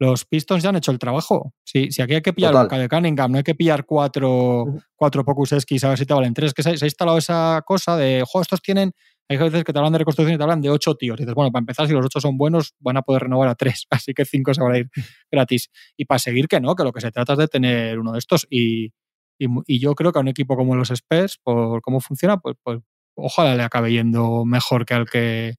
Los 0.00 0.24
Pistons 0.24 0.64
ya 0.64 0.70
han 0.70 0.76
hecho 0.76 0.90
el 0.90 0.98
trabajo. 0.98 1.54
Si, 1.62 1.92
si 1.92 2.02
aquí 2.02 2.14
hay 2.14 2.20
que 2.20 2.32
pillar 2.32 2.52
un 2.52 2.66
de 2.66 2.88
Cunningham, 2.88 3.30
no 3.30 3.38
hay 3.38 3.44
que 3.44 3.54
pillar 3.54 3.86
cuatro, 3.86 4.64
cuatro 4.96 5.24
Pokuseskis 5.24 5.84
a 5.84 5.90
ver 5.90 5.98
si 5.98 6.04
te 6.04 6.12
valen 6.12 6.34
tres. 6.34 6.52
Que 6.52 6.64
se, 6.64 6.76
se, 6.76 6.84
ha 6.84 6.88
instalado 6.88 7.16
esa 7.16 7.62
cosa 7.64 7.96
de, 7.96 8.24
jo, 8.26 8.42
estos 8.42 8.60
tienen 8.60 8.92
hay 9.28 9.38
veces 9.38 9.64
que 9.64 9.72
te 9.72 9.78
hablan 9.78 9.92
de 9.92 9.98
reconstrucción 9.98 10.34
y 10.34 10.38
te 10.38 10.42
hablan 10.42 10.60
de 10.60 10.70
ocho 10.70 10.94
tíos. 10.94 11.18
Y 11.18 11.22
dices, 11.22 11.34
bueno, 11.34 11.50
para 11.50 11.60
empezar, 11.60 11.86
si 11.86 11.92
los 11.92 12.06
ocho 12.06 12.20
son 12.20 12.36
buenos, 12.36 12.74
van 12.78 12.96
a 12.96 13.02
poder 13.02 13.22
renovar 13.22 13.48
a 13.48 13.54
tres, 13.54 13.86
así 13.90 14.14
que 14.14 14.24
cinco 14.24 14.54
se 14.54 14.62
van 14.62 14.72
a 14.72 14.78
ir 14.78 14.90
gratis. 15.30 15.70
Y 15.96 16.04
para 16.04 16.18
seguir, 16.18 16.48
que 16.48 16.60
no, 16.60 16.74
que 16.74 16.84
lo 16.84 16.92
que 16.92 17.00
se 17.00 17.10
trata 17.10 17.32
es 17.32 17.38
de 17.38 17.48
tener 17.48 17.98
uno 17.98 18.12
de 18.12 18.18
estos. 18.18 18.46
Y, 18.50 18.92
yo 19.38 19.94
creo 19.94 20.12
que 20.12 20.18
a 20.18 20.22
un 20.22 20.28
equipo 20.28 20.56
como 20.56 20.76
los 20.76 20.90
Spurs, 20.90 21.38
por 21.42 21.82
cómo 21.82 22.00
funciona, 22.00 22.38
pues, 22.38 22.56
pues 22.62 22.80
ojalá 23.14 23.54
le 23.54 23.64
acabe 23.64 23.92
yendo 23.92 24.46
mejor 24.46 24.86
que 24.86 24.94
al 24.94 25.06
que, 25.10 25.56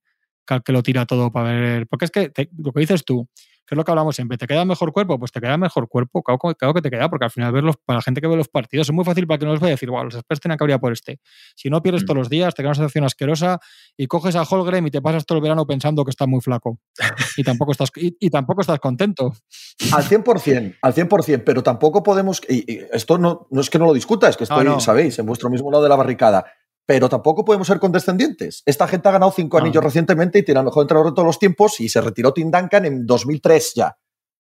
que, 0.66 0.72
lo 0.72 0.82
tira 0.82 1.06
todo 1.06 1.32
para 1.32 1.52
ver. 1.52 1.88
Porque 1.88 2.06
es 2.06 2.12
que 2.12 2.32
lo 2.58 2.74
que 2.74 2.80
dices 2.80 3.06
tú, 3.06 3.30
que 3.68 3.76
es 3.76 3.78
lo 3.78 3.84
que 3.84 3.92
hablamos 3.92 4.16
siempre, 4.16 4.38
¿te 4.38 4.48
queda 4.48 4.64
mejor 4.64 4.94
cuerpo? 4.94 5.20
Pues 5.20 5.32
te 5.34 5.42
queda 5.42 5.58
mejor 5.58 5.90
cuerpo, 5.90 6.24
claro, 6.24 6.74
que 6.74 6.82
te 6.82 6.90
queda, 6.90 7.10
porque 7.10 7.26
al 7.26 7.32
final 7.32 7.52
verlos, 7.52 7.76
para 7.84 7.98
la 7.98 8.02
gente 8.02 8.22
que 8.22 8.28
ve 8.28 8.38
los 8.38 8.48
partidos 8.48 8.88
es 8.88 8.94
muy 8.94 9.04
fácil 9.04 9.28
para 9.28 9.40
que 9.40 9.46
no 9.46 9.52
los 9.52 9.60
vaya 9.60 9.72
a 9.72 9.76
decir, 9.76 9.90
wow, 9.90 10.06
los 10.06 10.16
expertos 10.16 10.42
tienen 10.42 10.58
que 10.58 10.64
abrir 10.64 10.80
por 10.80 10.94
este. 10.94 11.20
Si 11.56 11.70
no 11.70 11.82
pierdes 11.82 12.04
mm. 12.04 12.06
todos 12.06 12.18
los 12.18 12.30
días, 12.30 12.56
te 12.56 12.64
queda 12.64 12.70
una 12.70 12.76
sensación 12.76 13.04
asquerosa 13.04 13.60
y 13.98 14.08
coges 14.08 14.38
a 14.38 14.44
Holgren 14.44 14.88
y 14.88 14.92
te 14.92 15.02
pasas 15.02 15.26
todo 15.26 15.40
el 15.40 15.42
verano 15.42 15.68
pensando 15.68 16.06
que 16.06 16.12
está 16.12 16.26
muy 16.28 16.40
flaco. 16.40 16.80
Y 17.36 17.44
tampoco 17.44 17.74
estás, 17.74 17.92
y, 17.96 18.30
tampoco 18.30 18.62
estás 18.62 18.80
contento. 18.80 19.34
Al 19.92 20.04
100%, 20.04 20.78
al 20.82 20.94
100%, 20.94 21.44
pero 21.46 21.62
tampoco 21.62 22.04
podemos, 22.04 22.42
y, 22.48 22.80
esto 22.94 23.18
no, 23.18 23.48
no 23.52 23.62
es 23.62 23.70
que 23.70 23.80
no 23.80 23.86
lo 23.86 23.94
discuta, 23.94 24.30
es 24.30 24.38
que 24.38 24.46
estoy, 24.46 24.66
sabéis, 24.80 25.20
en 25.20 25.26
vuestro 25.26 25.50
mismo 25.50 25.70
lado 25.70 25.84
de 25.84 25.90
la 25.90 25.96
barricada 25.98 26.46
pero 26.88 27.10
tampoco 27.10 27.44
podemos 27.44 27.68
ser 27.68 27.80
condescendientes. 27.80 28.64
Esta 28.66 28.88
gente 28.88 29.10
ha 29.10 29.12
ganado 29.12 29.34
cinco 29.34 29.58
anillos 29.58 29.84
recientemente 29.84 30.40
y 30.40 30.44
tiene 30.44 30.62
el 30.62 30.66
mejor 30.66 30.84
entrenador 30.84 31.12
de 31.12 31.16
todos 31.16 31.26
los 31.26 31.38
tiempos 31.38 31.82
y 31.82 31.90
se 31.90 32.00
retiró 32.00 32.32
Tim 32.32 32.50
Duncan 32.50 32.86
en 32.86 33.06
2003 33.06 33.74
ya. 33.76 33.98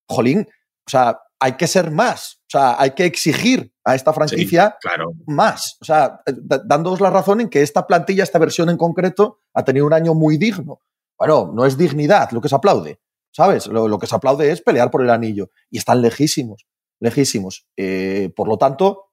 Jolín, 0.07 0.47
o 0.87 0.89
sea, 0.89 1.19
hay 1.41 1.57
que 1.57 1.67
ser 1.67 1.91
más. 1.91 2.39
O 2.43 2.49
sea, 2.49 2.79
hay 2.79 2.91
que 2.91 3.03
exigir 3.03 3.73
a 3.83 3.95
esta 3.95 4.13
franquicia 4.13 4.77
más. 5.25 5.77
O 5.81 5.85
sea, 5.85 6.21
dándoos 6.25 7.01
la 7.01 7.09
razón 7.09 7.41
en 7.41 7.49
que 7.49 7.61
esta 7.61 7.85
plantilla, 7.85 8.23
esta 8.23 8.39
versión 8.39 8.69
en 8.69 8.77
concreto, 8.77 9.41
ha 9.53 9.65
tenido 9.65 9.85
un 9.85 9.91
año 9.91 10.13
muy 10.13 10.37
digno. 10.37 10.79
Bueno, 11.19 11.51
no 11.53 11.65
es 11.65 11.77
dignidad 11.77 12.31
lo 12.31 12.39
que 12.39 12.47
se 12.47 12.55
aplaude, 12.55 13.01
¿sabes? 13.33 13.67
Lo, 13.67 13.99
que 13.99 14.07
se 14.07 14.15
aplaude 14.15 14.51
es 14.51 14.61
pelear 14.61 14.89
por 14.89 15.01
el 15.01 15.09
anillo. 15.09 15.49
Y 15.69 15.79
están 15.79 16.01
lejísimos, 16.01 16.65
lejísimos. 17.01 17.67
Eh, 17.75 18.31
por 18.37 18.47
lo 18.47 18.57
tanto, 18.57 19.09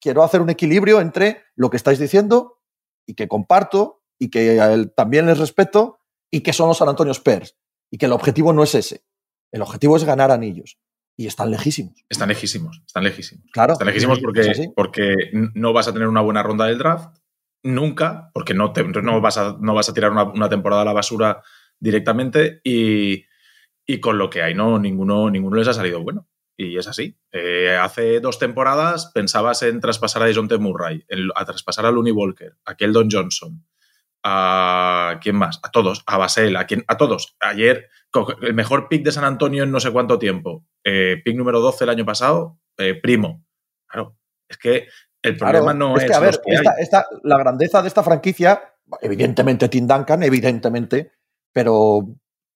quiero 0.00 0.24
hacer 0.24 0.40
un 0.40 0.50
equilibrio 0.50 1.00
entre 1.00 1.42
lo 1.54 1.70
que 1.70 1.76
estáis 1.76 2.00
diciendo 2.00 2.58
y 3.06 3.14
que 3.14 3.28
comparto 3.28 4.02
y 4.18 4.30
que 4.30 4.90
también 4.96 5.26
les 5.26 5.38
respeto 5.38 5.98
y 6.30 6.40
que 6.40 6.52
son 6.52 6.68
los 6.68 6.78
San 6.78 6.88
Antonio 6.88 7.12
Spurs 7.12 7.56
y 7.90 7.98
que 7.98 8.06
el 8.06 8.12
objetivo 8.12 8.52
no 8.52 8.62
es 8.62 8.74
ese. 8.74 9.04
El 9.50 9.62
objetivo 9.62 9.96
es 9.96 10.04
ganar 10.04 10.30
anillos. 10.30 10.78
Y 11.14 11.26
están 11.26 11.50
lejísimos. 11.50 12.04
Están 12.08 12.28
lejísimos, 12.28 12.80
están 12.86 13.04
lejísimos. 13.04 13.44
Claro. 13.52 13.74
Están 13.74 13.86
lejísimos 13.86 14.18
porque, 14.18 14.72
porque 14.74 15.14
no 15.54 15.74
vas 15.74 15.88
a 15.88 15.92
tener 15.92 16.08
una 16.08 16.22
buena 16.22 16.42
ronda 16.42 16.66
del 16.66 16.78
draft 16.78 17.18
nunca, 17.62 18.30
porque 18.32 18.54
no, 18.54 18.72
te, 18.72 18.82
no, 18.82 19.20
vas, 19.20 19.36
a, 19.36 19.56
no 19.60 19.74
vas 19.74 19.88
a 19.88 19.94
tirar 19.94 20.10
una, 20.10 20.48
temporada 20.48 20.82
a 20.82 20.84
la 20.86 20.92
basura 20.92 21.42
directamente 21.78 22.60
y, 22.64 23.24
y, 23.86 24.00
con 24.00 24.18
lo 24.18 24.30
que 24.30 24.42
hay, 24.42 24.54
no, 24.54 24.78
ninguno, 24.78 25.30
ninguno 25.30 25.56
les 25.56 25.68
ha 25.68 25.74
salido 25.74 26.02
bueno. 26.02 26.26
Y 26.66 26.78
es 26.78 26.86
así. 26.86 27.16
Eh, 27.32 27.76
hace 27.80 28.20
dos 28.20 28.38
temporadas 28.38 29.10
pensabas 29.12 29.62
en 29.62 29.80
traspasar 29.80 30.22
a 30.22 30.26
Dejounte 30.26 30.58
Murray, 30.58 31.04
a 31.34 31.44
traspasar 31.44 31.86
a 31.86 31.90
Looney 31.90 32.12
Walker, 32.12 32.56
a 32.64 32.76
Keldon 32.76 33.08
Johnson, 33.10 33.64
a 34.22 35.18
quién 35.20 35.36
más, 35.36 35.58
a 35.62 35.70
todos, 35.70 36.04
a 36.06 36.18
Basel, 36.18 36.56
a, 36.56 36.66
quién, 36.66 36.84
a 36.86 36.96
todos. 36.96 37.36
Ayer, 37.40 37.88
el 38.42 38.54
mejor 38.54 38.88
pick 38.88 39.04
de 39.04 39.12
San 39.12 39.24
Antonio 39.24 39.64
en 39.64 39.72
no 39.72 39.80
sé 39.80 39.90
cuánto 39.90 40.18
tiempo, 40.18 40.64
eh, 40.84 41.20
pick 41.24 41.36
número 41.36 41.60
12 41.60 41.84
el 41.84 41.90
año 41.90 42.04
pasado, 42.04 42.58
eh, 42.78 42.94
primo. 42.94 43.44
Claro, 43.88 44.16
es 44.48 44.56
que 44.58 44.88
el 45.22 45.36
problema 45.36 45.74
no 45.74 45.96
es. 45.96 46.04
que, 46.04 46.14
a 46.14 46.20
ver, 46.20 46.40
esta, 46.78 47.06
la 47.22 47.38
grandeza 47.38 47.82
de 47.82 47.88
esta 47.88 48.02
franquicia, 48.02 48.74
evidentemente 49.00 49.68
Tim 49.68 49.86
Duncan, 49.86 50.22
evidentemente, 50.22 51.12
pero 51.52 52.06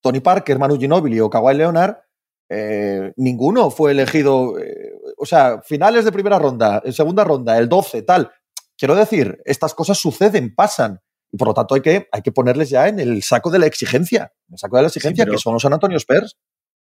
Tony 0.01 0.21
Parker, 0.21 0.59
Manu 0.59 0.79
Ginobili 0.79 1.21
o 1.21 1.29
Kawhi 1.31 1.55
Leonard 1.55 2.06
eh, 2.49 3.13
ninguno 3.17 3.71
fue 3.71 3.93
elegido, 3.93 4.59
eh, 4.59 4.93
o 5.17 5.27
sea, 5.27 5.61
finales 5.63 6.05
de 6.05 6.13
primera 6.13 6.39
ronda, 6.39 6.81
en 6.85 6.93
segunda 6.93 7.25
ronda, 7.25 7.59
el 7.59 7.69
12, 7.69 8.03
tal. 8.03 8.31
Quiero 8.77 8.95
decir, 8.95 9.41
estas 9.45 9.75
cosas 9.75 9.99
suceden, 9.99 10.55
pasan. 10.55 11.01
Y 11.33 11.37
por 11.37 11.49
lo 11.49 11.55
tanto 11.55 11.75
hay 11.75 11.81
que, 11.81 12.09
hay 12.13 12.23
que 12.23 12.33
ponerles 12.33 12.71
ya 12.71 12.87
en 12.89 13.01
el 13.01 13.23
saco 13.23 13.51
de 13.51 13.59
la 13.59 13.67
exigencia, 13.67 14.33
el 14.51 14.59
saco 14.59 14.77
de 14.77 14.83
la 14.83 14.89
exigencia 14.89 15.27
que 15.27 15.39
son 15.39 15.55
los 15.55 15.63
San 15.63 15.73
Antonio 15.73 15.97
Spurs. 15.97 16.37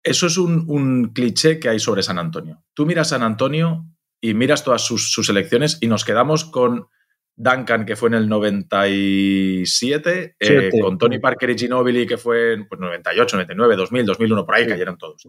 Eso 0.04 0.28
es 0.28 0.38
un, 0.38 1.12
cliché 1.14 1.60
que 1.60 1.70
hay 1.70 1.80
sobre 1.80 2.02
San 2.02 2.18
Antonio. 2.18 2.64
Tú 2.74 2.86
miras 2.86 3.10
San 3.10 3.24
Antonio 3.24 3.86
y 4.22 4.34
miras 4.34 4.64
todas 4.64 4.82
sus, 4.82 5.12
sus 5.12 5.30
elecciones 5.30 5.78
y 5.82 5.88
nos 5.88 6.06
quedamos 6.06 6.46
con 6.46 6.88
Duncan, 7.36 7.86
que 7.86 7.96
fue 7.96 8.10
en 8.10 8.16
el 8.16 8.30
97, 8.30 10.36
eh, 10.40 10.70
con 10.82 10.98
Tony 10.98 11.20
Parker 11.20 11.50
y 11.50 11.58
Ginobili, 11.58 12.06
que 12.06 12.18
fue 12.18 12.54
en 12.54 12.68
pues, 12.68 12.80
98, 12.80 13.38
99, 13.38 13.76
2000, 13.76 14.06
2001, 14.06 14.46
por 14.46 14.56
ahí 14.56 14.68
cayeron 14.68 14.98
todos. 14.98 15.28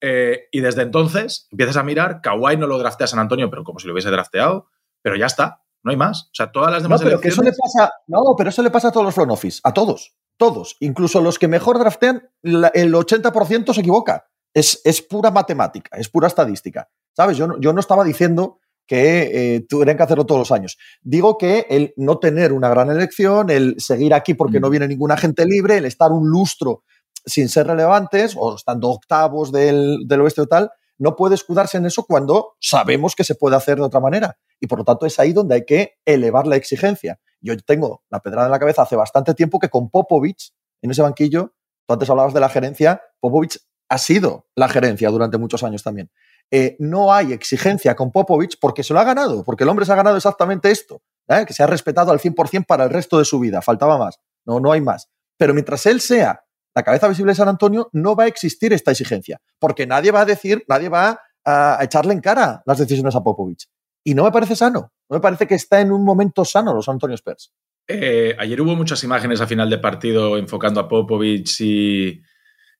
Eh, 0.00 0.48
y 0.50 0.60
desde 0.60 0.82
entonces 0.82 1.48
empiezas 1.50 1.76
a 1.76 1.82
mirar, 1.82 2.20
Kawhi 2.20 2.56
no 2.56 2.66
lo 2.66 2.78
draftea 2.78 3.06
a 3.06 3.08
San 3.08 3.20
Antonio, 3.20 3.48
pero 3.50 3.64
como 3.64 3.78
si 3.78 3.86
lo 3.86 3.94
hubiese 3.94 4.10
drafteado, 4.10 4.68
pero 5.00 5.16
ya 5.16 5.26
está, 5.26 5.62
no 5.82 5.90
hay 5.90 5.96
más. 5.96 6.24
O 6.24 6.34
sea, 6.34 6.52
todas 6.52 6.70
las 6.70 6.82
demás 6.82 7.00
no, 7.00 7.06
pero 7.06 7.20
eso 7.22 7.42
le 7.42 7.52
pasa, 7.52 7.92
No, 8.06 8.34
pero 8.36 8.50
eso 8.50 8.62
le 8.62 8.70
pasa 8.70 8.88
a 8.88 8.92
todos 8.92 9.06
los 9.06 9.14
front 9.14 9.30
office, 9.30 9.60
a 9.64 9.72
todos, 9.72 10.14
todos. 10.36 10.76
Incluso 10.80 11.20
los 11.20 11.38
que 11.38 11.48
mejor 11.48 11.78
draftean, 11.78 12.28
el 12.42 12.94
80% 12.94 13.72
se 13.72 13.80
equivoca. 13.80 14.26
Es, 14.52 14.80
es, 14.84 15.02
pura 15.02 15.32
matemática, 15.32 15.96
es 15.96 16.08
pura 16.08 16.28
estadística. 16.28 16.88
¿Sabes? 17.12 17.36
Yo 17.36 17.58
yo 17.58 17.72
no 17.72 17.80
estaba 17.80 18.04
diciendo 18.04 18.60
que 18.86 19.56
eh, 19.56 19.66
tuvieran 19.68 19.96
que 19.96 20.02
hacerlo 20.02 20.26
todos 20.26 20.40
los 20.40 20.52
años. 20.52 20.76
Digo 21.02 21.38
que 21.38 21.66
el 21.70 21.94
no 21.96 22.18
tener 22.18 22.52
una 22.52 22.68
gran 22.68 22.90
elección, 22.90 23.50
el 23.50 23.76
seguir 23.78 24.14
aquí 24.14 24.34
porque 24.34 24.60
no 24.60 24.68
mm. 24.68 24.70
viene 24.70 24.88
ninguna 24.88 25.16
gente 25.16 25.46
libre, 25.46 25.78
el 25.78 25.86
estar 25.86 26.12
un 26.12 26.28
lustro 26.28 26.82
sin 27.26 27.48
ser 27.48 27.66
relevantes 27.66 28.34
o 28.36 28.54
estando 28.54 28.90
octavos 28.90 29.50
del, 29.50 30.06
oeste 30.20 30.42
o 30.42 30.46
tal, 30.46 30.70
no 30.98 31.16
puede 31.16 31.34
escudarse 31.34 31.78
en 31.78 31.86
eso 31.86 32.04
cuando 32.04 32.54
sabemos 32.60 33.14
que 33.16 33.24
se 33.24 33.34
puede 33.34 33.56
hacer 33.56 33.76
de 33.76 33.84
otra 33.84 34.00
manera. 34.00 34.36
Y 34.60 34.66
por 34.66 34.78
lo 34.78 34.84
tanto 34.84 35.06
es 35.06 35.18
ahí 35.18 35.32
donde 35.32 35.56
hay 35.56 35.64
que 35.64 35.94
elevar 36.04 36.46
la 36.46 36.56
exigencia. 36.56 37.18
Yo 37.40 37.56
tengo 37.58 38.02
la 38.10 38.20
pedrada 38.20 38.46
en 38.46 38.52
la 38.52 38.58
cabeza 38.58 38.82
hace 38.82 38.96
bastante 38.96 39.34
tiempo 39.34 39.58
que 39.58 39.68
con 39.68 39.90
Popovich, 39.90 40.52
en 40.82 40.90
ese 40.90 41.02
banquillo, 41.02 41.54
tú 41.86 41.94
antes 41.94 42.08
hablabas 42.08 42.34
de 42.34 42.40
la 42.40 42.48
gerencia, 42.48 43.02
Popovich 43.20 43.58
ha 43.88 43.98
sido 43.98 44.46
la 44.54 44.68
gerencia 44.68 45.10
durante 45.10 45.38
muchos 45.38 45.62
años 45.62 45.82
también. 45.82 46.10
Eh, 46.50 46.76
no 46.78 47.12
hay 47.12 47.32
exigencia 47.32 47.96
con 47.96 48.12
Popovich 48.12 48.58
porque 48.60 48.82
se 48.82 48.94
lo 48.94 49.00
ha 49.00 49.04
ganado, 49.04 49.44
porque 49.44 49.64
el 49.64 49.70
hombre 49.70 49.86
se 49.86 49.92
ha 49.92 49.96
ganado 49.96 50.16
exactamente 50.16 50.70
esto, 50.70 51.02
¿eh? 51.28 51.44
que 51.46 51.52
se 51.52 51.62
ha 51.62 51.66
respetado 51.66 52.12
al 52.12 52.20
100% 52.20 52.66
para 52.66 52.84
el 52.84 52.90
resto 52.90 53.18
de 53.18 53.24
su 53.24 53.40
vida, 53.40 53.62
faltaba 53.62 53.98
más, 53.98 54.20
no, 54.44 54.60
no 54.60 54.70
hay 54.70 54.80
más. 54.80 55.08
Pero 55.36 55.52
mientras 55.52 55.84
él 55.86 56.00
sea 56.00 56.44
la 56.74 56.82
cabeza 56.82 57.08
visible 57.08 57.32
de 57.32 57.36
San 57.36 57.48
Antonio, 57.48 57.88
no 57.92 58.14
va 58.16 58.24
a 58.24 58.26
existir 58.26 58.72
esta 58.72 58.90
exigencia, 58.90 59.40
porque 59.58 59.86
nadie 59.86 60.10
va 60.10 60.22
a 60.22 60.24
decir, 60.24 60.64
nadie 60.68 60.88
va 60.88 61.20
a, 61.44 61.78
echarle 61.82 62.12
en 62.12 62.20
cara 62.20 62.62
las 62.66 62.78
decisiones 62.78 63.14
a 63.14 63.22
Popovich. 63.22 63.68
Y 64.04 64.14
no 64.14 64.24
me 64.24 64.32
parece 64.32 64.56
sano, 64.56 64.92
no 65.08 65.16
me 65.16 65.20
parece 65.20 65.46
que 65.46 65.54
está 65.54 65.80
en 65.80 65.92
un 65.92 66.04
momento 66.04 66.44
sano 66.44 66.74
los 66.74 66.88
Antonio 66.88 67.14
Spurs. 67.14 67.52
Eh, 67.86 68.34
ayer 68.38 68.60
hubo 68.60 68.76
muchas 68.76 69.02
imágenes 69.04 69.40
a 69.40 69.46
final 69.46 69.68
de 69.70 69.78
partido 69.78 70.36
enfocando 70.36 70.80
a 70.80 70.88
Popovich 70.88 71.60
y... 71.60 72.22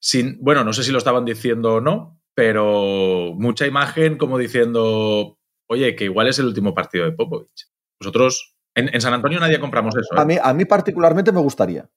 Sin, 0.00 0.38
bueno, 0.42 0.64
no 0.64 0.74
sé 0.74 0.82
si 0.82 0.92
lo 0.92 0.98
estaban 0.98 1.24
diciendo 1.24 1.76
o 1.76 1.80
no, 1.80 2.20
pero 2.34 3.32
mucha 3.36 3.66
imagen 3.66 4.18
como 4.18 4.38
diciendo, 4.38 5.38
oye, 5.68 5.94
que 5.96 6.04
igual 6.04 6.28
es 6.28 6.38
el 6.38 6.46
último 6.46 6.74
partido 6.74 7.04
de 7.04 7.12
Popovich. 7.12 7.70
Nosotros, 8.00 8.56
en, 8.74 9.00
San 9.00 9.14
Antonio 9.14 9.40
nadie 9.40 9.60
compramos 9.60 9.94
eso. 9.96 10.18
A, 10.18 10.22
¿eh? 10.22 10.26
mí, 10.26 10.36
a 10.42 10.52
mí 10.52 10.64
particularmente 10.64 11.32
me 11.32 11.40
gustaría. 11.40 11.88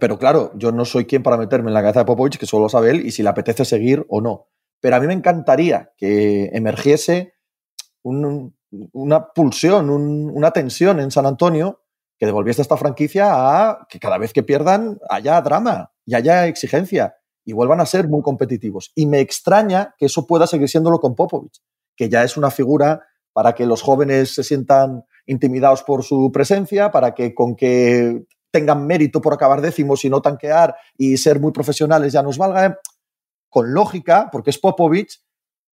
Pero 0.00 0.18
claro, 0.18 0.52
yo 0.56 0.72
no 0.72 0.84
soy 0.84 1.04
quien 1.04 1.22
para 1.22 1.36
meterme 1.36 1.70
en 1.70 1.74
la 1.74 1.80
cabeza 1.80 2.00
de 2.00 2.06
Popovich, 2.06 2.38
que 2.38 2.46
solo 2.46 2.64
lo 2.64 2.68
sabe 2.68 2.90
él, 2.90 3.06
y 3.06 3.12
si 3.12 3.22
le 3.22 3.28
apetece 3.28 3.64
seguir 3.64 4.04
o 4.08 4.20
no. 4.20 4.48
Pero 4.80 4.96
a 4.96 5.00
mí 5.00 5.06
me 5.06 5.14
encantaría 5.14 5.92
que 5.96 6.50
emergiese 6.52 7.34
una 8.02 9.28
pulsión, 9.34 9.90
una 9.90 10.50
tensión 10.50 11.00
en 11.00 11.10
San 11.10 11.26
Antonio 11.26 11.82
que 12.18 12.26
devolviese 12.26 12.62
esta 12.62 12.76
franquicia 12.76 13.26
a 13.30 13.86
que 13.88 13.98
cada 13.98 14.18
vez 14.18 14.32
que 14.32 14.42
pierdan 14.42 14.98
haya 15.08 15.40
drama 15.40 15.92
y 16.04 16.14
haya 16.14 16.46
exigencia 16.46 17.16
y 17.46 17.52
vuelvan 17.52 17.80
a 17.80 17.86
ser 17.86 18.08
muy 18.08 18.20
competitivos. 18.22 18.90
Y 18.94 19.06
me 19.06 19.20
extraña 19.20 19.94
que 19.96 20.06
eso 20.06 20.26
pueda 20.26 20.46
seguir 20.46 20.68
siéndolo 20.68 20.98
con 20.98 21.14
Popovich, 21.14 21.62
que 21.96 22.10
ya 22.10 22.24
es 22.24 22.36
una 22.36 22.50
figura 22.50 23.06
para 23.32 23.54
que 23.54 23.64
los 23.64 23.82
jóvenes 23.82 24.34
se 24.34 24.42
sientan 24.42 25.04
intimidados 25.26 25.84
por 25.84 26.02
su 26.02 26.30
presencia, 26.32 26.90
para 26.90 27.14
que 27.14 27.34
con 27.34 27.54
que 27.54 28.24
tengan 28.50 28.86
mérito 28.86 29.20
por 29.20 29.32
acabar 29.32 29.60
décimos 29.60 30.04
y 30.04 30.10
no 30.10 30.20
tanquear 30.20 30.74
y 30.98 31.16
ser 31.18 31.38
muy 31.38 31.52
profesionales 31.52 32.12
ya 32.12 32.22
nos 32.22 32.36
valga, 32.36 32.80
con 33.48 33.72
lógica, 33.72 34.28
porque 34.32 34.50
es 34.50 34.58
Popovich, 34.58 35.20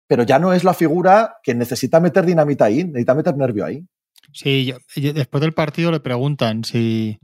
pero 0.06 0.24
ya 0.24 0.38
no 0.38 0.52
es 0.52 0.64
la 0.64 0.74
figura 0.74 1.36
que 1.42 1.54
necesita 1.54 2.00
meter 2.00 2.26
dinamita 2.26 2.66
ahí, 2.66 2.84
necesita 2.84 3.14
meter 3.14 3.36
nervio 3.36 3.64
ahí. 3.64 3.86
Sí, 4.32 4.72
después 5.14 5.40
del 5.40 5.54
partido 5.54 5.90
le 5.90 6.00
preguntan 6.00 6.64
si, 6.64 7.18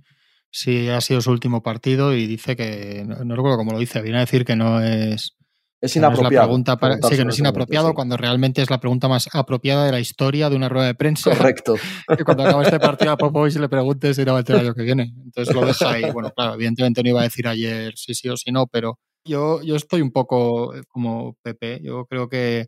si 0.59 0.89
ha 0.89 1.01
sido 1.01 1.21
su 1.21 1.31
último 1.31 1.63
partido 1.63 2.15
y 2.15 2.27
dice 2.27 2.57
que, 2.57 3.05
no, 3.07 3.37
recuerdo 3.37 3.59
cómo 3.59 3.73
lo 3.73 3.79
dice, 3.79 4.03
viene 4.03 4.19
a 4.19 4.23
decir 4.23 4.45
que 4.45 4.57
no 4.57 4.81
es... 4.81 5.37
Es 5.81 5.95
inapropiado. 5.95 6.57
sí, 7.09 7.17
que 7.17 7.25
no 7.25 7.31
es 7.31 7.39
inapropiado 7.39 7.95
cuando 7.95 8.17
realmente 8.17 8.61
es 8.61 8.69
la 8.69 8.81
pregunta 8.81 9.07
más 9.07 9.29
apropiada 9.33 9.87
de 9.87 9.93
la 9.93 10.01
historia 10.01 10.51
de 10.51 10.57
una 10.57 10.69
rueda 10.69 10.89
de 10.89 10.97
prensa. 10.97 11.31
Correcto. 11.31 11.77
Que 12.17 12.25
cuando 12.25 12.43
acaba 12.43 12.65
este 12.65 12.81
partido 12.81 13.13
a 13.13 13.17
Popovich 13.17 13.55
le 13.55 13.69
pregunte 13.69 14.13
si 14.13 14.25
no 14.25 14.33
va 14.33 14.41
a 14.41 14.45
el 14.45 14.57
año 14.57 14.75
que 14.75 14.83
viene. 14.83 15.15
Entonces 15.25 15.55
lo 15.55 15.65
deja 15.65 15.93
ahí. 15.93 16.11
Bueno, 16.11 16.33
claro, 16.33 16.55
evidentemente 16.55 17.05
no 17.05 17.11
iba 17.11 17.21
a 17.21 17.25
decir 17.25 17.47
ayer 17.47 17.93
sí, 17.95 18.15
sí 18.15 18.29
o 18.29 18.37
sí 18.37 18.51
no, 18.51 18.67
pero 18.67 18.99
yo, 19.25 19.63
yo 19.63 19.77
estoy 19.77 20.01
un 20.01 20.11
poco 20.11 20.75
como 20.89 21.37
Pepe. 21.45 21.81
Yo 21.81 22.07
creo 22.07 22.29
que 22.29 22.67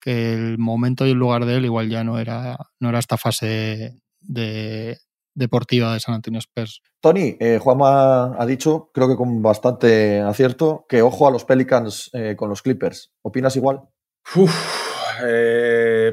que 0.00 0.32
el 0.32 0.58
momento 0.58 1.06
y 1.06 1.10
el 1.10 1.18
lugar 1.18 1.44
de 1.44 1.56
él 1.56 1.66
igual 1.66 1.88
ya 1.90 2.02
no 2.02 2.18
era, 2.18 2.56
no 2.80 2.88
era 2.88 2.98
esta 2.98 3.18
fase 3.18 4.00
de, 4.20 4.98
deportiva 5.34 5.94
de 5.94 6.00
San 6.00 6.14
Antonio 6.14 6.38
Spurs. 6.38 6.82
Tony, 7.00 7.36
eh, 7.40 7.58
Juanma 7.60 8.36
ha 8.40 8.46
dicho, 8.46 8.90
creo 8.92 9.08
que 9.08 9.16
con 9.16 9.42
bastante 9.42 10.20
acierto, 10.20 10.86
que 10.88 11.02
ojo 11.02 11.26
a 11.26 11.30
los 11.30 11.44
Pelicans 11.44 12.10
eh, 12.12 12.34
con 12.36 12.48
los 12.48 12.62
Clippers. 12.62 13.12
¿Opinas 13.22 13.56
igual? 13.56 13.80
Eh, 15.22 16.12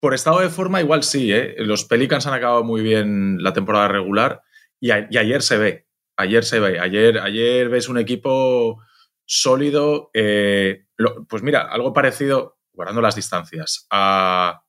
por 0.00 0.12
estado 0.12 0.40
de 0.40 0.48
forma, 0.48 0.80
igual 0.80 1.04
sí. 1.04 1.32
Los 1.58 1.84
Pelicans 1.84 2.26
han 2.26 2.34
acabado 2.34 2.64
muy 2.64 2.82
bien 2.82 3.42
la 3.42 3.52
temporada 3.52 3.86
regular 3.86 4.42
y, 4.80 4.90
ayer 4.90 5.40
se 5.40 5.56
ve. 5.56 5.86
Ayer 6.16 6.44
se 6.44 6.58
ve. 6.58 6.80
Ayer, 6.80 7.20
ayer 7.20 7.68
ves 7.68 7.88
un 7.88 7.98
equipo 7.98 8.80
sólido. 9.24 10.10
pues 10.12 11.42
mira, 11.42 11.68
algo 11.70 11.92
parecido 11.92 12.58
guardando 12.74 13.00
las 13.00 13.14
distancias, 13.14 13.86
a, 13.90 14.60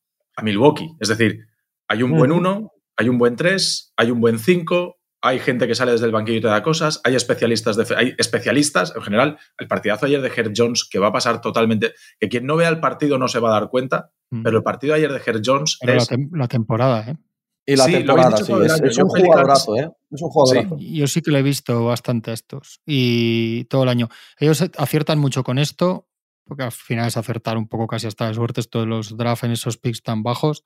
Milwaukee. 0.42 0.90
Es 1.00 1.10
decir, 1.10 1.48
hay 1.88 2.04
un 2.04 2.12
buen 2.12 2.32
1, 2.32 2.72
hay 2.98 3.10
un 3.10 3.18
buen 3.18 3.36
3, 3.36 3.94
hay 3.98 4.12
un 4.12 4.20
buen 4.20 4.40
5, 4.40 4.98
hay 5.22 5.40
gente 5.40 5.68
que 5.68 5.76
sale 5.76 5.92
desde 5.92 6.06
el 6.06 6.12
banquillo 6.12 6.38
y 6.38 6.42
te 6.42 6.48
da 6.48 6.62
cosas, 6.62 7.02
hay 7.04 7.16
especialistas, 7.16 7.76
de, 7.76 7.96
hay 7.96 8.16
especialistas 8.18 8.94
en 8.96 9.02
general. 9.02 9.38
El 9.58 9.68
partidazo 9.68 10.06
ayer 10.06 10.22
de 10.22 10.32
Herb 10.36 10.54
Jones, 10.56 10.88
que 10.90 11.00
va 11.00 11.08
a 11.08 11.12
pasar 11.12 11.42
totalmente, 11.42 11.94
que 12.20 12.30
quien 12.30 12.46
no 12.46 12.56
vea 12.56 12.70
el 12.70 12.80
partido 12.80 13.18
no 13.18 13.28
se 13.28 13.40
va 13.40 13.50
a 13.50 13.60
dar 13.60 13.70
cuenta, 13.70 14.12
pero 14.44 14.58
el 14.58 14.64
partido 14.64 14.94
ayer 14.94 15.12
de 15.12 15.22
Herb 15.26 15.42
Jones 15.44 15.78
es... 15.82 16.10
La, 16.32 16.48
temporada, 16.48 17.10
¿eh? 17.10 17.18
Y 17.66 17.76
la 17.76 17.88
temporada, 17.88 18.38
sí, 18.38 18.54
es, 18.84 18.98
un 19.00 19.10
jugadorazo, 19.10 19.76
¿eh? 19.76 19.90
Es 20.12 20.22
un 20.22 20.30
jugadorazo. 20.30 20.78
yo 20.80 21.08
sí 21.08 21.22
que 21.22 21.32
lo 21.32 21.40
he 21.40 21.44
visto 21.44 21.86
bastante 21.86 22.32
estos 22.32 22.82
y 22.86 23.64
todo 23.66 23.84
el 23.84 23.90
año. 23.90 24.10
Ellos 24.38 24.64
aciertan 24.78 25.18
mucho 25.18 25.44
con 25.44 25.58
esto 25.58 26.08
porque 26.46 26.64
al 26.64 26.72
final 26.72 27.08
es 27.08 27.18
acertar 27.18 27.58
un 27.58 27.68
poco 27.68 27.88
casi 27.88 28.08
hasta 28.08 28.28
de 28.28 28.34
suerte 28.34 28.62
todos 28.64 28.88
los 28.88 29.18
drafts 29.18 29.44
en 29.44 29.52
esos 29.52 29.78
picks 29.78 30.04
tan 30.04 30.24
bajos, 30.24 30.64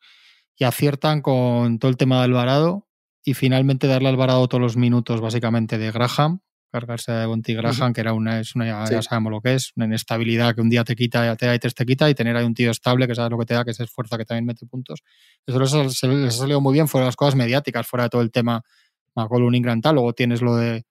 y 0.60 0.66
aciertan 0.66 1.22
con 1.22 1.80
todo 1.80 1.90
el 1.90 1.98
tema 1.98 2.22
del 2.22 2.34
varado 2.34 2.88
y 3.24 3.34
finalmente 3.34 3.88
darle 3.88 4.10
al 4.10 4.18
varado 4.18 4.48
todos 4.48 4.62
los 4.62 4.78
minutos 4.78 5.22
básicamente 5.22 5.78
de 5.78 5.92
Graham, 5.92 6.42
cargarse 6.72 7.14
de 7.14 7.26
Bonti 7.26 7.54
Graham, 7.54 7.94
que 7.94 8.02
era 8.02 8.14
una, 8.14 8.42
es 8.42 8.56
una 8.56 8.86
ya, 8.90 9.02
sabemos 9.02 9.32
lo 9.32 9.42
que 9.42 9.56
es, 9.56 9.72
una 9.78 9.86
inestabilidad 9.86 10.54
que 10.54 10.62
un 10.62 10.70
día 10.70 10.84
te 10.84 10.96
quita, 10.96 11.36
te 11.38 11.46
da 11.46 11.56
y 11.56 11.60
te, 11.60 11.70
te 11.70 11.86
quita, 11.86 12.10
y 12.10 12.14
tener 12.14 12.36
ahí 12.36 12.46
un 12.46 12.54
tío 12.54 12.72
estable 12.72 13.08
que 13.08 13.16
sabe 13.16 13.30
lo 13.30 13.40
que 13.40 13.46
te 13.46 13.54
da, 13.54 13.64
que 13.64 13.72
es 13.72 13.90
fuerza, 13.90 14.18
que 14.18 14.26
también 14.26 14.46
mete 14.46 14.66
puntos. 14.66 15.02
Eso 15.48 15.60
les, 15.60 15.74
ha 15.74 16.32
salido 16.32 16.62
muy 16.62 16.74
bien 16.74 16.88
fuera 16.88 17.06
de 17.06 17.08
las 17.08 17.16
cosas 17.16 17.36
mediáticas, 17.36 17.88
fuera 17.88 18.04
de 18.04 18.10
todo 18.10 18.22
el 18.22 18.32
tema 18.32 18.62
McCollum 19.16 19.56
Ingram 19.56 19.82
tal. 19.82 19.96
Luego 19.96 20.14
tienes 20.14 20.42
lo 20.42 20.58
de 20.58 20.84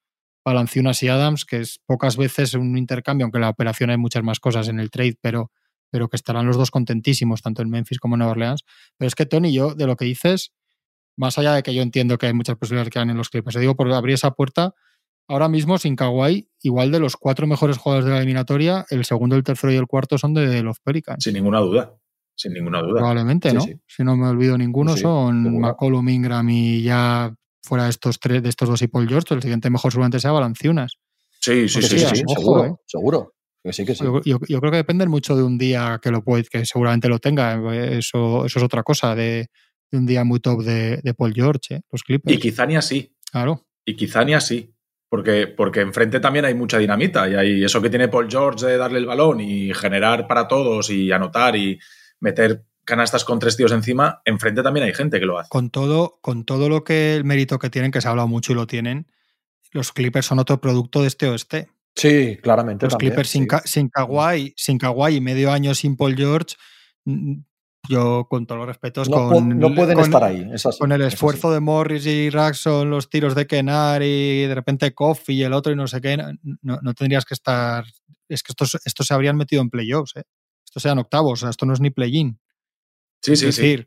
Balanciunas 0.45 1.03
y 1.03 1.09
Adams, 1.09 1.45
que 1.45 1.61
es 1.61 1.81
pocas 1.85 2.17
veces 2.17 2.55
un 2.55 2.77
intercambio, 2.79 3.27
aunque 3.27 3.39
la 3.39 3.51
operación 3.51 3.91
hay 3.91 3.99
muchas 3.99 4.23
más 4.23 4.41
cosas 4.41 4.69
en 4.69 4.81
el 4.81 4.91
trade, 4.91 5.19
pero, 5.21 5.53
pero 5.91 6.09
que 6.09 6.17
estarán 6.17 6.47
los 6.47 6.57
dos 6.57 6.71
contentísimos, 6.71 7.43
tanto 7.43 7.63
en 7.63 7.71
Memphis 7.71 7.99
como 7.99 8.15
en 8.15 8.21
Nueva 8.21 8.33
Orleans. 8.33 8.65
Pero 8.97 9.09
es 9.09 9.15
que, 9.15 9.27
Tony, 9.27 9.53
yo 9.53 9.75
de 9.75 9.87
lo 9.87 9.97
que 9.97 10.05
dices, 10.05 10.53
más 11.17 11.39
allá 11.39 11.55
de 11.55 11.63
que 11.63 11.75
yo 11.75 11.83
entiendo 11.83 12.19
que 12.19 12.27
hay 12.27 12.35
muchas 12.35 12.57
posibilidades 12.57 12.91
que 12.91 12.99
hagan 12.99 13.11
en 13.11 13.17
los 13.17 13.29
Clippers, 13.31 13.55
te 13.55 13.61
digo, 13.61 13.77
por 13.77 13.93
abrir 13.93 14.15
esa 14.15 14.33
puerta, 14.33 14.75
ahora 15.29 15.49
mismo 15.49 15.79
sin 15.79 15.97
Kawhi, 15.97 16.49
igual 16.63 16.91
de 16.91 17.01
los 17.01 17.17
cuatro 17.17 17.47
mejores 17.47 17.77
jugadores 17.77 18.07
de 18.07 18.13
la 18.13 18.19
eliminatoria, 18.19 18.87
el 18.91 19.05
segundo, 19.05 19.37
el 19.37 19.43
tercero 19.43 19.73
y 19.73 19.77
el 19.77 19.87
cuarto 19.87 20.19
son 20.19 20.35
de 20.35 20.63
los 20.63 20.81
Pelicans. 20.81 21.23
Sin 21.23 21.35
ninguna 21.35 21.61
duda. 21.61 21.95
Sin 22.35 22.53
ninguna 22.53 22.81
duda. 22.81 22.99
Probablemente, 22.99 23.53
¿no? 23.53 23.61
Si 23.61 24.05
no 24.05 24.17
me 24.17 24.29
olvido 24.29 24.57
ninguno, 24.57 24.97
son 24.97 25.59
McCollum, 25.59 26.09
Ingram 26.09 26.49
y 26.49 26.83
ya 26.83 27.35
fuera 27.63 27.85
de 27.85 27.91
estos 27.91 28.21
tres, 28.21 28.43
de 28.43 28.49
estos 28.49 28.69
dos 28.69 28.81
y 28.81 28.89
Paul 28.89 29.09
George, 29.09 29.35
el 29.35 29.43
siguiente 29.43 29.69
mejor 29.71 29.91
seguramente 29.93 30.21
sea 30.21 30.31
Balanciunas. 30.31 30.93
Sí, 31.41 31.69
sí, 31.69 31.83
sí, 31.83 31.99
sí, 31.99 32.23
seguro, 32.27 32.65
¿eh? 32.65 32.75
seguro. 32.87 33.35
Que 33.63 33.73
sí, 33.73 33.85
que 33.85 33.95
sí. 33.95 34.05
Yo, 34.25 34.39
creo 34.41 34.71
que 34.71 34.77
depende 34.77 35.07
mucho 35.07 35.37
de 35.37 35.43
un 35.43 35.59
día 35.59 35.99
que 36.03 36.11
lo 36.11 36.23
puede, 36.23 36.45
que 36.45 36.65
seguramente 36.65 37.09
lo 37.09 37.19
tenga. 37.19 37.55
Eso, 37.75 38.47
eso 38.47 38.59
es 38.59 38.65
otra 38.65 38.83
cosa, 38.83 39.15
de, 39.15 39.51
un 39.93 40.07
día 40.07 40.25
muy 40.25 40.41
top 40.41 40.63
de, 40.63 41.15
Paul 41.17 41.35
George, 41.35 41.75
¿eh? 41.77 41.81
los 41.91 42.03
Clippers. 42.03 42.37
Y 42.37 42.39
quizá 42.39 42.67
ni 42.67 42.77
así. 42.77 43.15
Claro. 43.31 43.67
Y 43.85 43.97
quizá 43.97 44.25
ni 44.25 44.35
así. 44.35 44.75
Porque, 45.09 45.47
porque 45.47 45.81
enfrente 45.81 46.21
también 46.21 46.45
hay 46.45 46.55
mucha 46.55 46.77
dinamita 46.77 47.29
y 47.31 47.35
hay 47.35 47.65
eso 47.65 47.81
que 47.81 47.89
tiene 47.89 48.09
Paul 48.09 48.29
George 48.31 48.67
de 48.67 48.77
darle 48.77 48.99
el 48.99 49.07
balón 49.07 49.41
y 49.41 49.73
generar 49.73 50.27
para 50.27 50.47
todos 50.47 50.91
y 50.91 51.11
anotar 51.11 51.57
y 51.57 51.79
meter 52.21 52.67
canastas 52.85 53.25
con 53.25 53.39
tres 53.39 53.57
tíos 53.57 53.73
encima, 53.73 54.21
enfrente 54.25 54.63
también 54.63 54.85
hay 54.85 54.95
gente 54.95 55.19
que 55.19 55.27
lo 55.27 55.39
hace. 55.39 55.49
Con 55.49 55.71
todo, 55.71 56.19
con 56.21 56.45
todo 56.45 56.69
lo 56.69 56.85
que 56.85 57.15
el 57.15 57.25
mérito 57.25 57.59
que 57.59 57.71
tienen, 57.71 57.91
que 57.91 58.01
se 58.01 58.09
ha 58.09 58.11
hablado 58.11 58.29
mucho 58.29 58.53
y 58.53 58.55
lo 58.55 58.67
tienen, 58.67 59.07
los 59.73 59.93
Clippers 59.93 60.27
son 60.27 60.39
otro 60.39 60.61
producto 60.61 61.03
de 61.03 61.09
este 61.09 61.29
oeste. 61.29 61.69
Sí, 61.99 62.39
claramente. 62.41 62.87
Los 62.87 62.97
Clippers 62.97 63.29
sin, 63.29 63.49
sin, 63.65 63.89
Kawhi, 63.89 64.55
sin 64.57 64.79
Kawhi 64.79 65.17
y 65.17 65.21
medio 65.21 65.51
año 65.51 65.75
sin 65.75 65.97
Paul 65.97 66.15
George, 66.15 66.55
yo 67.89 68.29
con 68.31 68.47
todos 68.47 68.61
los 68.61 68.69
respetos, 68.69 69.09
no, 69.09 69.29
con, 69.29 69.59
no 69.59 69.75
pueden 69.75 69.99
estar 69.99 70.23
ahí. 70.23 70.47
con 70.79 70.93
el 70.93 71.03
esfuerzo 71.03 71.51
de 71.51 71.59
Morris 71.59 72.07
y 72.07 72.31
Raxon, 72.31 72.89
los 72.89 73.11
tiros 73.11 73.35
de 73.35 73.49
Kenar 73.49 74.03
y 74.05 74.43
de 74.43 74.55
repente 74.55 74.95
Kofi 74.95 75.33
y 75.33 75.43
el 75.43 75.53
otro 75.53 75.73
y 75.73 75.77
no 75.77 75.89
sé 75.89 76.01
qué, 76.01 76.17
no, 76.17 76.79
no 76.81 76.95
tendrías 76.95 77.25
que 77.25 77.35
estar. 77.35 77.85
Es 78.29 78.45
que 78.45 78.53
estos, 78.53 78.79
estos 78.85 79.07
se 79.07 79.15
habrían 79.15 79.37
metido 79.37 79.61
en 79.61 79.71
playoffs, 79.71 80.17
¿eh? 80.17 80.25
Estos 80.65 80.83
sean 80.83 80.99
octavos, 80.99 81.33
o 81.33 81.41
sea, 81.41 81.51
esto 81.51 81.67
no 81.67 81.73
es 81.73 81.81
ni 81.81 81.91
play-in. 81.91 82.39
Sí, 83.23 83.35
sí, 83.35 83.51
sí. 83.51 83.85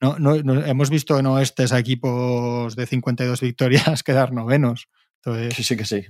No, 0.00 0.18
no, 0.18 0.34
hemos 0.34 0.90
visto 0.90 1.16
en 1.16 1.26
oestes 1.26 1.72
a 1.72 1.78
equipos 1.78 2.74
de 2.74 2.86
52 2.86 3.40
victorias 3.40 4.02
quedar 4.02 4.32
novenos. 4.32 4.88
Entonces, 5.24 5.54
sí, 5.54 5.62
sí 5.62 5.76
que 5.76 5.84
sí. 5.84 6.04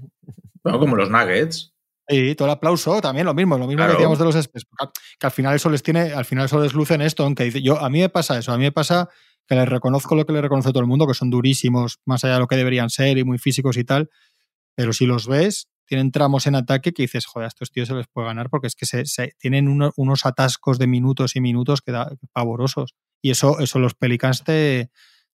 Bueno, 0.62 0.78
como 0.78 0.96
los 0.96 1.10
Nuggets. 1.10 1.72
Y 2.08 2.34
todo 2.34 2.48
el 2.48 2.52
aplauso, 2.52 3.00
también 3.00 3.26
lo 3.26 3.34
mismo, 3.34 3.56
lo 3.56 3.66
mismo 3.66 3.84
que 3.84 3.92
decíamos 3.92 4.18
de 4.18 4.24
los 4.24 4.34
Spurs. 4.34 4.66
Que 5.18 5.26
al 5.26 5.32
final 5.32 5.54
eso 5.54 5.70
les 5.70 5.82
tiene, 5.82 6.12
al 6.12 6.24
final 6.24 6.46
eso 6.46 6.60
les 6.60 6.74
luce 6.74 6.94
en 6.94 7.02
esto, 7.02 7.24
aunque 7.24 7.44
dice, 7.44 7.62
yo, 7.62 7.78
a 7.78 7.88
mí 7.88 8.00
me 8.00 8.08
pasa 8.08 8.38
eso, 8.38 8.52
a 8.52 8.58
mí 8.58 8.64
me 8.64 8.72
pasa 8.72 9.08
que 9.46 9.54
les 9.54 9.68
reconozco 9.68 10.14
lo 10.14 10.26
que 10.26 10.32
le 10.32 10.40
reconoce 10.40 10.70
todo 10.70 10.80
el 10.80 10.86
mundo, 10.86 11.06
que 11.06 11.14
son 11.14 11.30
durísimos, 11.30 12.00
más 12.04 12.24
allá 12.24 12.34
de 12.34 12.40
lo 12.40 12.48
que 12.48 12.56
deberían 12.56 12.90
ser 12.90 13.18
y 13.18 13.24
muy 13.24 13.38
físicos 13.38 13.76
y 13.76 13.84
tal, 13.84 14.10
pero 14.74 14.92
si 14.92 15.06
los 15.06 15.26
ves, 15.26 15.68
tienen 15.86 16.10
tramos 16.10 16.46
en 16.46 16.54
ataque 16.54 16.92
que 16.92 17.02
dices, 17.02 17.26
joder, 17.26 17.44
a 17.44 17.48
estos 17.48 17.70
tíos 17.70 17.88
se 17.88 17.94
les 17.94 18.06
puede 18.08 18.26
ganar 18.28 18.50
porque 18.50 18.66
es 18.66 18.74
que 18.74 18.86
se, 18.86 19.32
tienen 19.38 19.68
unos 19.68 20.26
atascos 20.26 20.78
de 20.78 20.86
minutos 20.86 21.36
y 21.36 21.40
minutos 21.40 21.82
que 21.82 21.92
da 21.92 22.12
pavorosos. 22.32 22.94
Y 23.20 23.30
eso, 23.30 23.60
eso 23.60 23.78
los 23.78 23.94
Pelicans 23.94 24.42
te, 24.42 24.90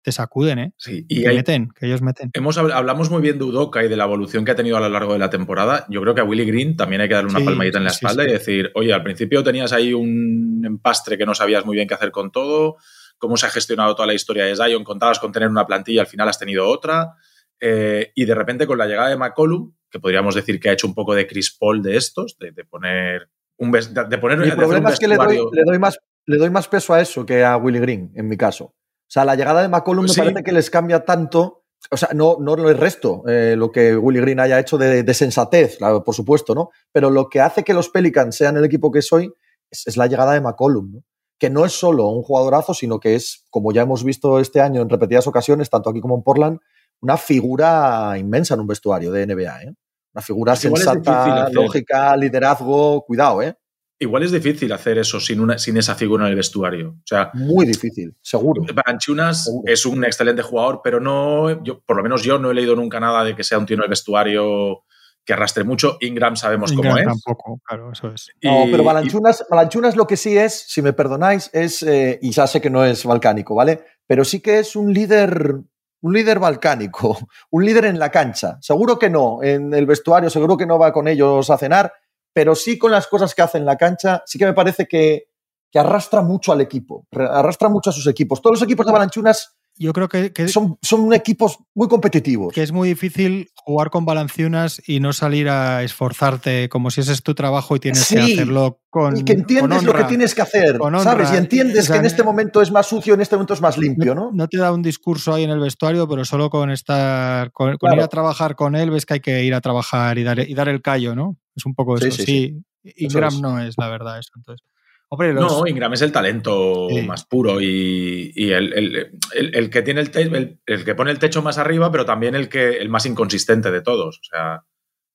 te 0.05 0.11
sacuden, 0.11 0.59
¿eh? 0.59 0.73
Sí, 0.77 1.03
y 1.09 1.23
que 1.23 1.29
meten, 1.29 1.69
que 1.71 1.87
ellos 1.87 2.03
meten. 2.03 2.29
Hemos, 2.33 2.59
hablamos 2.59 3.09
muy 3.09 3.23
bien 3.23 3.39
de 3.39 3.45
Udoka 3.45 3.83
y 3.83 3.87
de 3.87 3.95
la 3.97 4.03
evolución 4.03 4.45
que 4.45 4.51
ha 4.51 4.55
tenido 4.55 4.77
a 4.77 4.79
lo 4.79 4.87
largo 4.87 5.13
de 5.13 5.19
la 5.19 5.31
temporada. 5.31 5.87
Yo 5.89 5.99
creo 6.01 6.13
que 6.13 6.21
a 6.21 6.23
Willy 6.23 6.45
Green 6.45 6.77
también 6.77 7.01
hay 7.01 7.07
que 7.07 7.15
darle 7.15 7.31
una 7.31 7.43
palmadita 7.43 7.79
en 7.79 7.85
la 7.85 7.89
espalda 7.89 8.23
y 8.23 8.31
decir, 8.31 8.69
oye, 8.75 8.93
al 8.93 9.01
principio 9.01 9.43
tenías 9.43 9.73
ahí 9.73 9.95
un 9.95 10.61
empastre 10.63 11.17
que 11.17 11.25
no 11.25 11.33
sabías 11.33 11.65
muy 11.65 11.75
bien 11.75 11.87
qué 11.87 11.95
hacer 11.95 12.11
con 12.11 12.31
todo, 12.31 12.77
cómo 13.17 13.35
se 13.35 13.47
ha 13.47 13.49
gestionado 13.49 13.95
toda 13.95 14.05
la 14.05 14.13
historia 14.13 14.45
de 14.45 14.55
Zion, 14.55 14.83
contabas 14.83 15.17
con 15.17 15.31
tener 15.31 15.49
una 15.49 15.65
plantilla, 15.65 16.01
al 16.01 16.07
final 16.07 16.29
has 16.29 16.37
tenido 16.37 16.69
otra. 16.69 17.15
Eh, 17.59 18.11
y 18.13 18.25
de 18.25 18.35
repente 18.35 18.67
con 18.67 18.77
la 18.77 18.85
llegada 18.85 19.09
de 19.09 19.17
McCollum, 19.17 19.73
que 19.89 19.99
podríamos 19.99 20.35
decir 20.35 20.59
que 20.59 20.69
ha 20.69 20.73
hecho 20.73 20.85
un 20.85 20.93
poco 20.93 21.15
de 21.15 21.25
Chris 21.25 21.57
Paul 21.59 21.81
de 21.81 21.97
estos, 21.97 22.37
de, 22.37 22.53
poner 22.63 23.27
un 23.57 23.71
de, 23.71 24.17
poner 24.19 24.37
Mi 24.37 24.51
problema 24.51 24.91
es 24.91 24.99
que 24.99 25.07
le 25.07 25.15
doy, 25.15 25.79
más, 25.79 25.97
le 26.27 26.37
doy 26.37 26.51
más 26.51 26.67
peso 26.67 26.93
a 26.93 27.01
eso 27.01 27.25
que 27.25 27.43
a 27.43 27.57
Willy 27.57 27.79
Green, 27.79 28.11
en 28.13 28.27
mi 28.27 28.37
caso. 28.37 28.75
O 29.07 29.11
sea, 29.15 29.25
la 29.25 29.35
llegada 29.35 29.61
de 29.61 29.69
McCollum 29.69 30.05
me 30.05 30.13
parece 30.13 30.43
que 30.43 30.51
les 30.51 30.69
cambia 30.69 31.05
tanto 31.05 31.65
o 31.91 31.97
sea, 31.97 32.09
no, 32.13 32.37
no 32.39 32.55
le 32.55 32.73
resto 32.73 33.23
eh, 33.27 33.55
lo 33.55 33.71
que 33.71 33.95
Willy 33.95 34.19
Green 34.19 34.39
haya 34.39 34.59
hecho 34.59 34.77
de, 34.77 35.03
de 35.03 35.13
sensatez, 35.13 35.77
claro, 35.77 36.03
por 36.03 36.15
supuesto, 36.15 36.55
¿no? 36.55 36.71
Pero 36.91 37.11
lo 37.11 37.29
que 37.29 37.41
hace 37.41 37.63
que 37.63 37.75
los 37.75 37.89
Pelicans 37.89 38.35
sean 38.35 38.57
el 38.57 38.65
equipo 38.65 38.91
que 38.91 39.03
soy 39.03 39.31
es, 39.69 39.85
es 39.85 39.95
la 39.95 40.07
llegada 40.07 40.33
de 40.33 40.41
McCollum, 40.41 40.91
¿no? 40.93 41.03
que 41.37 41.49
no 41.49 41.65
es 41.65 41.73
solo 41.73 42.07
un 42.07 42.23
jugadorazo, 42.23 42.73
sino 42.73 42.99
que 42.99 43.15
es, 43.15 43.43
como 43.49 43.71
ya 43.73 43.81
hemos 43.81 44.03
visto 44.03 44.39
este 44.39 44.61
año 44.61 44.81
en 44.81 44.89
repetidas 44.89 45.27
ocasiones, 45.27 45.69
tanto 45.69 45.89
aquí 45.89 45.99
como 45.99 46.15
en 46.15 46.23
Portland, 46.23 46.59
una 47.01 47.17
figura 47.17 48.15
inmensa 48.17 48.53
en 48.53 48.61
un 48.61 48.67
vestuario 48.67 49.11
de 49.11 49.27
NBA. 49.27 49.63
¿eh? 49.63 49.73
Una 50.13 50.21
figura 50.21 50.53
Pues 50.53 50.65
igual 50.65 50.81
sensata, 50.81 51.45
difícil 51.45 51.61
lógica, 51.61 52.15
liderazgo, 52.15 53.03
cuidado, 53.05 53.41
¿eh? 53.41 53.57
Igual 53.97 54.23
es 54.23 54.31
difícil 54.31 54.71
hacer 54.73 54.97
eso 54.97 55.19
sin, 55.21 55.39
una, 55.39 55.57
sin 55.57 55.77
esa 55.77 55.95
figura 55.95 56.25
en 56.25 56.31
el 56.31 56.35
vestuario. 56.35 56.89
O 56.89 57.01
sea, 57.05 57.31
Muy 57.33 57.65
difícil, 57.65 58.13
seguro. 58.21 58.61
Balanchunas 58.73 59.45
Seguro. 59.45 59.63
es 59.71 59.85
un 59.85 60.03
excelente 60.03 60.41
jugador, 60.41 60.81
pero 60.83 60.99
no, 60.99 61.63
yo, 61.63 61.79
por 61.81 61.95
lo 61.95 62.03
menos 62.03 62.21
yo 62.23 62.37
no 62.37 62.51
he 62.51 62.53
leído 62.53 62.75
nunca 62.75 62.99
nada 62.99 63.23
de 63.23 63.35
que 63.35 63.43
sea 63.45 63.57
un 63.57 63.65
tío 63.65 63.77
en 63.77 63.83
el 63.83 63.89
vestuario 63.89 64.83
que 65.23 65.31
arrastre 65.33 65.63
mucho. 65.63 65.97
Ingram 66.01 66.35
sabemos 66.35 66.71
Ingram 66.73 66.91
cómo 66.91 66.97
es. 66.99 67.05
tampoco, 67.05 67.61
claro, 67.63 67.91
eso 67.93 68.11
es. 68.13 68.29
No, 68.43 68.65
Y- 68.65 68.71
pero 68.71 68.83
y- 68.83 68.85
Balanchunas, 68.85 69.45
Balanchunas 69.49 69.95
lo 69.95 70.05
que 70.05 70.17
sí 70.17 70.37
es, 70.37 70.65
si 70.67 70.81
me 70.81 70.91
perdonáis, 70.93 71.49
es, 71.53 71.81
eh, 71.81 72.19
y 72.21 72.31
ya 72.31 72.47
sé 72.47 72.59
que 72.61 72.69
no 72.69 72.83
es 72.83 73.05
balcánico, 73.05 73.55
¿vale? 73.55 73.81
Pero 74.05 74.25
sí 74.25 74.41
que 74.41 74.59
es 74.59 74.75
un 74.75 74.93
líder, 74.93 75.55
un 76.01 76.13
líder 76.13 76.37
balcánico, 76.39 77.17
un 77.49 77.65
líder 77.65 77.85
en 77.85 77.97
la 77.97 78.11
cancha. 78.11 78.57
Seguro 78.61 78.99
que 78.99 79.09
no, 79.09 79.41
en 79.41 79.73
el 79.73 79.85
vestuario, 79.85 80.29
seguro 80.29 80.57
que 80.57 80.65
no 80.67 80.77
va 80.77 80.91
con 80.91 81.07
ellos 81.07 81.49
a 81.49 81.57
cenar, 81.57 81.93
pero 82.35 82.53
sí 82.53 82.77
con 82.77 82.91
las 82.91 83.07
cosas 83.07 83.33
que 83.33 83.41
hace 83.41 83.57
en 83.57 83.65
la 83.65 83.77
cancha, 83.77 84.21
sí 84.25 84.37
que 84.37 84.45
me 84.45 84.53
parece 84.53 84.87
que, 84.87 85.29
que 85.71 85.79
arrastra 85.79 86.21
mucho 86.21 86.51
al 86.51 86.59
equipo, 86.59 87.07
arrastra 87.11 87.69
mucho 87.69 87.91
a 87.91 87.93
sus 87.93 88.07
equipos. 88.07 88.41
Todos 88.41 88.55
los 88.59 88.63
equipos 88.63 88.85
de 88.85 88.91
Balanchunas 88.91 89.55
Yo 89.77 89.93
creo 89.93 90.09
que, 90.09 90.33
que- 90.33 90.47
son, 90.49 90.77
son 90.81 91.13
equipos 91.13 91.57
muy 91.73 91.87
competitivos. 91.87 92.53
que 92.53 92.61
es 92.63 92.71
muy 92.73 92.89
difícil 92.89 93.49
jugar 93.55 93.89
con 93.89 94.05
balanciunas 94.05 94.81
y 94.85 94.99
no 94.99 95.11
salir 95.13 95.47
a 95.49 95.81
esforzarte 95.83 96.67
como 96.69 96.91
si 96.91 97.01
ese 97.01 97.13
es 97.13 97.23
tu 97.23 97.33
trabajo 97.35 97.75
y 97.75 97.79
tienes 97.79 98.07
que 98.07 98.19
hacerlo 98.19 98.79
con. 98.89 99.17
y 99.17 99.23
que 99.23 99.33
entiendes 99.33 99.83
lo 99.83 99.93
que 99.93 100.03
tienes 100.05 100.35
que 100.35 100.41
hacer. 100.41 100.77
¿sabes? 101.03 101.31
Y 101.33 101.37
entiendes 101.37 101.83
O 101.83 101.87
sea, 101.87 101.93
que 101.95 101.99
en 101.99 102.05
este 102.05 102.23
momento 102.23 102.61
es 102.61 102.69
más 102.71 102.85
sucio, 102.85 103.13
en 103.13 103.21
este 103.21 103.35
momento 103.37 103.53
es 103.53 103.61
más 103.61 103.77
limpio, 103.77 104.13
¿no? 104.13 104.31
No 104.33 104.47
te 104.49 104.57
da 104.57 104.71
un 104.73 104.81
discurso 104.81 105.33
ahí 105.33 105.43
en 105.45 105.49
el 105.51 105.59
vestuario, 105.59 106.05
pero 106.07 106.23
solo 106.25 106.49
con 106.49 106.69
estar, 106.69 107.51
con, 107.53 107.69
con 107.77 107.77
Claro. 107.79 107.95
ir 107.97 108.03
a 108.03 108.07
trabajar 108.09 108.55
con 108.55 108.75
él, 108.75 108.91
ves 108.91 109.05
que 109.05 109.13
hay 109.15 109.19
que 109.21 109.43
ir 109.43 109.53
a 109.53 109.61
trabajar 109.61 110.17
y 110.17 110.23
dar, 110.23 110.39
y 110.39 110.53
dar 110.53 110.67
el 110.69 110.81
callo, 110.81 111.15
¿no? 111.15 111.37
Es 111.55 111.65
un 111.65 111.73
poco 111.75 111.97
eso. 111.97 112.11
sí, 112.11 112.23
Sí, 112.25 112.63
Ingram 112.97 113.33
es. 113.33 113.41
no 113.41 113.59
es 113.59 113.75
la 113.77 113.89
verdad 113.89 114.19
eso. 114.19 114.31
Entonces, 114.35 114.65
hombre, 115.09 115.33
los- 115.33 115.51
No, 115.51 115.67
Ingram 115.67 115.93
es 115.93 116.01
el 116.01 116.11
talento 116.11 116.87
Sí. 116.89 117.01
más 117.03 117.25
puro 117.25 117.61
y, 117.61 118.31
y 118.35 118.51
el, 118.51 118.73
el- 118.73 119.19
el- 119.33 119.55
el 119.55 119.69
que 119.69 119.81
tiene 119.81 120.01
el, 120.01 120.11
te- 120.11 120.59
el, 120.65 120.83
que 120.85 120.95
pone 120.95 121.11
el 121.11 121.19
techo 121.19 121.41
más 121.41 121.57
arriba, 121.57 121.91
pero 121.91 122.05
también 122.05 122.35
el 122.35 122.49
que 122.49 122.77
el 122.77 122.89
más 122.89 123.05
inconsistente 123.05 123.71
de 123.71 123.81
todos. 123.81 124.17
O 124.19 124.23
sea, 124.23 124.63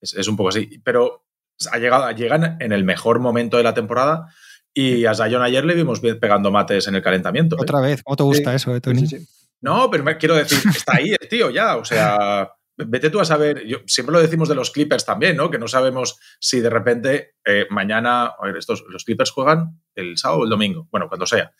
es, 0.00 0.14
es 0.14 0.28
un 0.28 0.36
poco 0.36 0.48
así. 0.48 0.80
Pero 0.84 1.24
ha 1.72 1.78
llegado, 1.78 2.10
llegan 2.12 2.56
en 2.60 2.72
el 2.72 2.84
mejor 2.84 3.20
momento 3.20 3.56
de 3.58 3.62
la 3.64 3.74
temporada 3.74 4.28
y 4.72 5.04
a 5.04 5.14
Zion 5.14 5.42
ayer 5.42 5.64
le 5.64 5.74
vimos 5.74 6.00
pegando 6.00 6.50
mates 6.50 6.86
en 6.88 6.94
el 6.94 7.02
calentamiento. 7.02 7.56
¿eh? 7.56 7.58
otra 7.60 7.80
vez, 7.80 8.02
¿cómo 8.02 8.16
te 8.16 8.22
gusta 8.22 8.50
Sí, 8.52 8.56
eso, 8.56 8.74
eh, 8.74 8.80
Tony? 8.80 9.04
No, 9.60 9.90
pero 9.90 10.04
quiero 10.16 10.36
decir, 10.36 10.58
está 10.74 10.96
ahí 10.96 11.10
el 11.20 11.28
tío 11.28 11.50
ya. 11.50 11.76
O 11.76 11.84
sea, 11.84 12.50
vete 12.86 13.10
tú 13.10 13.20
a 13.20 13.24
saber. 13.24 13.66
Yo, 13.66 13.78
siempre 13.86 14.12
lo 14.12 14.20
decimos 14.20 14.48
de 14.48 14.54
los 14.54 14.70
Clippers 14.70 15.04
también, 15.04 15.36
¿no? 15.36 15.50
Que 15.50 15.58
no 15.58 15.68
sabemos 15.68 16.18
si 16.38 16.60
de 16.60 16.70
repente 16.70 17.34
eh, 17.44 17.66
mañana. 17.70 18.26
A 18.38 18.46
ver, 18.46 18.56
estos, 18.56 18.84
los 18.88 19.04
Clippers 19.04 19.30
juegan 19.30 19.80
el 19.94 20.16
sábado 20.18 20.40
o 20.40 20.44
el 20.44 20.50
domingo. 20.50 20.88
Bueno, 20.90 21.08
cuando 21.08 21.26
sea. 21.26 21.52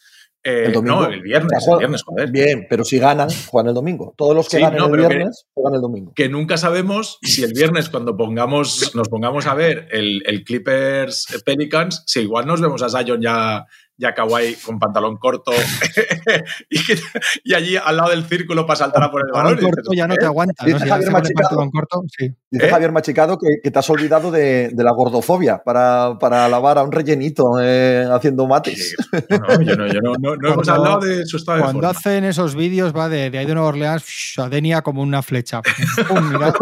Eh, 0.42 0.64
El 0.68 0.72
domingo. 0.72 1.02
No, 1.02 1.06
el 1.06 1.20
viernes, 1.20 1.52
O 1.59 1.61
sea, 1.61 1.72
el 1.74 1.78
viernes, 1.80 2.02
joder. 2.02 2.30
Bien, 2.30 2.66
pero 2.70 2.83
si 2.83 2.98
ganan, 2.98 3.28
juegan 3.48 3.68
el 3.68 3.74
domingo. 3.74 4.14
Todos 4.16 4.35
los 4.35 4.48
que 4.48 4.56
Sí, 4.56 4.62
no, 4.62 4.87
el 4.87 4.90
que- 4.92 4.96
viernes, 4.96 5.46
juegan 5.52 5.74
el 5.74 5.83
domingo. 5.83 6.12
Que 6.14 6.30
nunca 6.30 6.56
sabemos 6.56 7.18
si 7.20 7.42
el 7.44 7.52
viernes, 7.52 7.90
cuando 7.90 8.16
pongamos, 8.16 8.94
nos 8.94 9.11
pongamos 9.11 9.46
a 9.46 9.52
ver 9.52 9.88
el, 9.90 10.22
el 10.24 10.42
Clippers 10.42 11.26
Pelicans, 11.44 12.04
si 12.06 12.20
igual 12.20 12.46
nos 12.46 12.61
vemos 12.62 12.83
a 12.83 12.88
Zion 12.88 13.20
ya, 13.20 13.66
ya 14.00 14.14
Kawhi 14.14 14.54
con 14.64 14.78
pantalón 14.78 15.18
corto 15.18 15.52
y, 16.70 16.82
que- 16.84 16.98
y 17.44 17.54
allí 17.54 17.76
al 17.76 17.96
lado 17.98 18.10
del 18.10 18.24
círculo 18.24 18.66
para 18.66 18.76
saltar 18.78 19.02
a 19.02 19.10
por 19.10 19.20
el 19.26 19.32
balón. 19.32 19.58
Corto 19.60 19.92
ya 19.94 20.06
no 20.08 20.14
te 20.14 20.24
"¿Eh?". 20.24 20.26
aguanta, 20.26 20.64
Dice 20.64 20.72
¿no? 20.78 20.80
Si 20.80 20.86
ya 20.86 20.94
Javier 20.94 21.12
Machicado. 21.12 21.48
pantalón 21.48 21.70
corto, 21.70 22.02
sí. 22.16 22.28
Dice 22.50 22.66
¿Eh? 22.66 22.70
Javier 22.70 22.92
Machicado 22.92 23.36
que, 23.38 23.46
que 23.62 23.70
te 23.70 23.78
has 23.78 23.90
olvidado 23.90 24.30
de, 24.30 24.70
de 24.72 24.84
la 24.84 24.92
gordofobia 24.92 25.62
para, 25.64 26.16
para 26.18 26.46
alabar 26.46 26.78
a 26.78 26.82
un 26.82 26.92
rellenito 26.92 27.44
eh, 27.62 28.06
haciendo 28.10 28.46
mates. 28.46 28.96
No, 29.28 29.38
no, 29.38 29.62
yo 29.62 29.76
no, 29.76 29.86
yo 29.86 30.00
no, 30.02 30.12
no- 30.18 30.36
no 30.36 30.48
hemos 30.52 30.66
Cuando- 30.66 30.72
hablado 30.74 31.00
de 31.00 31.26
su 31.26 31.36
estado 31.36 31.58
de 31.58 31.64
Cuando 31.64 31.82
forma. 31.82 31.98
hacen 31.98 32.24
esos 32.24 32.54
vídeos 32.54 32.96
va 32.96 33.08
de, 33.10 33.30
de 33.30 33.38
ahí 33.38 33.44
de 33.46 33.52
Nueva 33.54 33.68
Orleans 33.68 34.34
a 34.38 34.48
Denia 34.48 34.82
como 34.82 35.02
una 35.02 35.22
flecha. 35.22 35.60
Pum, 36.08 36.30
mira, 36.32 36.52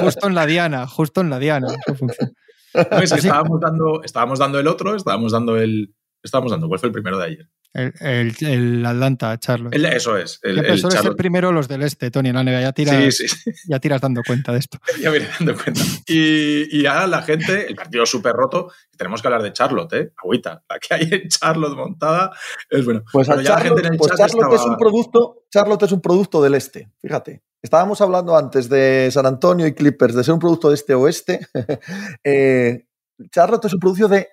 justo 0.00 0.28
en 0.28 0.34
la 0.34 0.46
diana, 0.46 0.86
justo 0.86 1.20
en 1.20 1.30
la 1.30 1.38
diana. 1.38 1.66
No, 1.68 2.98
es 2.98 3.10
que 3.10 3.16
Así- 3.18 3.26
estábamos 3.28 3.60
dando, 3.60 4.02
estábamos 4.02 4.38
dando 4.38 4.58
el 4.58 4.66
otro, 4.66 4.94
estábamos 4.96 5.32
dando 5.32 5.56
el. 5.56 5.94
Estábamos 6.24 6.50
dando, 6.50 6.66
¿cuál 6.68 6.80
fue 6.80 6.88
el 6.88 6.92
primero 6.92 7.18
de 7.18 7.24
ayer? 7.26 7.48
El, 7.74 7.92
el- 8.00 8.34
el 8.46 8.86
Atlanta, 8.86 9.36
Charlotte. 9.38 9.74
El- 9.74 9.84
eso 9.84 10.16
es, 10.16 10.38
el, 10.42 10.80
ser 10.80 11.14
primero 11.16 11.52
los 11.52 11.68
del 11.68 11.82
este, 11.82 12.10
Tony, 12.10 12.30
en 12.30 12.36
la 12.36 12.42
NBA. 12.42 12.60
Ya 12.62 12.72
tiras, 12.72 13.14
Sí, 13.14 13.28
sí, 13.28 13.28
sí. 13.28 13.50
ya 13.68 13.78
tiras 13.78 14.00
dando 14.00 14.22
cuenta 14.26 14.52
de 14.52 14.58
esto. 14.60 14.78
Ya 15.02 15.10
me 15.10 15.16
iré 15.18 15.28
dando 15.38 15.54
cuenta. 15.54 15.80
Y, 16.06 16.80
y 16.80 16.86
ahora 16.86 17.06
la 17.06 17.22
gente, 17.22 17.66
el 17.68 17.74
partido 17.74 18.06
súper 18.06 18.32
roto, 18.32 18.72
tenemos 18.96 19.20
que 19.20 19.28
hablar 19.28 19.42
de 19.42 19.52
Charlotte, 19.52 19.92
¿eh? 19.92 20.12
Agüita. 20.16 20.62
La 20.68 20.78
que 20.78 20.94
hay 20.94 21.08
en 21.22 21.28
Charlotte 21.28 21.76
montada 21.76 22.30
es 22.70 22.84
bueno. 22.84 23.02
Pues, 23.12 23.28
a 23.28 23.32
Pero 23.34 23.42
ya 23.42 23.50
la 23.50 23.56
gente 23.60 23.68
Charlotte, 23.82 23.86
en 23.86 23.92
el 23.92 23.98
pues 23.98 24.10
chat 24.12 24.30
Charlotte 24.30 24.54
es 24.54 24.62
un 24.64 24.76
producto, 24.76 25.42
Charlotte 25.50 25.82
es 25.82 25.92
un 25.92 26.00
producto 26.00 26.42
del 26.42 26.54
este, 26.54 26.90
fíjate. 27.02 27.42
Estábamos 27.60 28.00
hablando 28.02 28.36
antes 28.36 28.68
de 28.68 29.08
San 29.10 29.24
Antonio 29.26 29.66
y 29.66 29.72
Clippers, 29.74 30.14
de 30.14 30.22
ser 30.22 30.34
un 30.34 30.40
producto 30.40 30.68
de 30.68 30.74
este 30.76 30.94
oeste. 30.94 31.40
Eh, 32.24 32.86
Charlotte 33.30 33.64
es 33.66 33.74
un 33.74 33.80
producto 33.80 34.08
de 34.08 34.28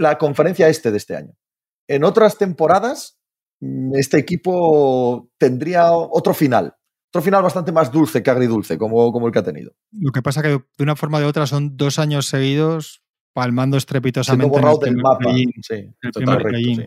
la 0.00 0.16
conferencia 0.18 0.68
este 0.68 0.90
de 0.90 0.96
este 0.96 1.14
año. 1.14 1.34
En 1.86 2.04
otras 2.04 2.38
temporadas, 2.38 3.20
mm, 3.60 3.94
este 3.96 4.18
equipo 4.18 5.30
tendría 5.38 5.92
otro 5.92 6.32
final. 6.32 6.74
Otro 7.12 7.22
final 7.22 7.42
bastante 7.42 7.72
más 7.72 7.92
dulce 7.92 8.22
que 8.22 8.30
agridulce, 8.30 8.78
como, 8.78 9.12
como 9.12 9.26
el 9.26 9.32
que 9.32 9.40
ha 9.40 9.44
tenido. 9.44 9.72
Lo 9.92 10.12
que 10.12 10.22
pasa 10.22 10.42
que 10.42 10.48
de 10.48 10.82
una 10.82 10.96
forma 10.96 11.18
o 11.18 11.20
de 11.20 11.26
otra 11.26 11.46
son 11.46 11.76
dos 11.76 11.98
años 11.98 12.26
seguidos 12.26 13.02
palmando 13.34 13.76
estrepitosamente 13.76 14.46
en 14.46 14.62
borrado 14.62 14.80
el 14.82 14.94
del 14.94 15.02
mapa. 15.02 15.32
Sí, 15.62 15.92
el 16.00 16.24
correcto, 16.24 16.58
sí. 16.58 16.86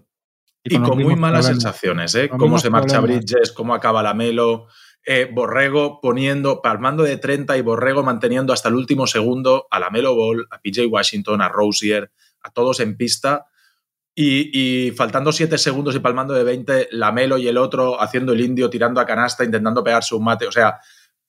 Y 0.65 0.79
con 0.79 0.97
muy 0.97 1.15
malas 1.15 1.45
problemas. 1.45 1.45
sensaciones, 1.45 2.15
¿eh? 2.15 2.29
Cómo 2.29 2.57
se 2.57 2.69
marcha 2.69 2.99
problemas. 2.99 3.25
Bridges, 3.25 3.51
cómo 3.51 3.73
acaba 3.73 4.01
la 4.01 4.13
Melo, 4.13 4.67
eh, 5.05 5.29
Borrego 5.31 5.99
poniendo, 6.01 6.61
palmando 6.61 7.03
de 7.03 7.17
30 7.17 7.57
y 7.57 7.61
Borrego 7.61 8.01
manteniendo 8.01 8.53
hasta 8.53 8.69
el 8.69 8.75
último 8.75 9.05
segundo 9.05 9.67
a 9.69 9.79
la 9.79 9.89
Melo 9.89 10.15
Ball, 10.15 10.47
a 10.49 10.61
PJ 10.61 10.87
Washington, 10.87 11.41
a 11.41 11.49
Rosier, 11.49 12.11
a 12.43 12.51
todos 12.51 12.79
en 12.79 12.97
pista. 12.97 13.47
Y, 14.15 14.51
y 14.87 14.91
faltando 14.91 15.31
7 15.31 15.57
segundos 15.57 15.95
y 15.95 15.99
palmando 15.99 16.33
de 16.33 16.43
20, 16.43 16.89
la 16.91 17.11
Melo 17.11 17.37
y 17.37 17.47
el 17.47 17.57
otro 17.57 17.99
haciendo 17.99 18.33
el 18.33 18.41
indio, 18.41 18.69
tirando 18.69 19.01
a 19.01 19.05
canasta, 19.05 19.43
intentando 19.43 19.83
pegarse 19.83 20.13
un 20.13 20.23
mate. 20.23 20.45
O 20.45 20.51
sea, 20.51 20.79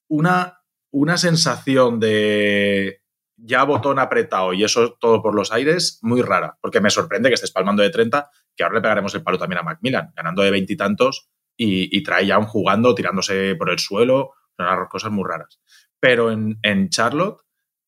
una, 0.09 0.61
una 0.91 1.17
sensación 1.17 1.99
de 1.99 3.03
ya 3.37 3.65
botón 3.65 3.99
apretado 3.99 4.53
y 4.53 4.65
eso 4.65 4.97
todo 5.01 5.23
por 5.23 5.35
los 5.35 5.53
aires, 5.53 5.99
muy 6.03 6.23
rara. 6.23 6.59
Porque 6.61 6.81
me 6.81 6.91
sorprende 6.91 7.29
que 7.29 7.35
estés 7.35 7.53
palmando 7.53 7.83
de 7.83 7.91
30, 7.91 8.31
que 8.55 8.63
ahora 8.63 8.77
le 8.77 8.83
pegaremos 8.83 9.15
el 9.15 9.23
palo 9.23 9.39
también 9.39 9.61
a 9.61 9.63
Macmillan, 9.63 10.13
ganando 10.15 10.43
de 10.43 10.51
veintitantos 10.51 11.29
y, 11.57 11.97
y 11.97 12.03
trae 12.03 12.27
ya 12.27 12.39
un 12.39 12.47
jugando, 12.47 12.95
tirándose 12.95 13.55
por 13.57 13.71
el 13.71 13.79
suelo, 13.79 14.33
unas 14.59 14.89
cosas 14.89 15.11
muy 15.11 15.25
raras. 15.27 15.61
Pero 16.01 16.31
en, 16.31 16.59
en 16.63 16.89
Charlotte, 16.91 17.44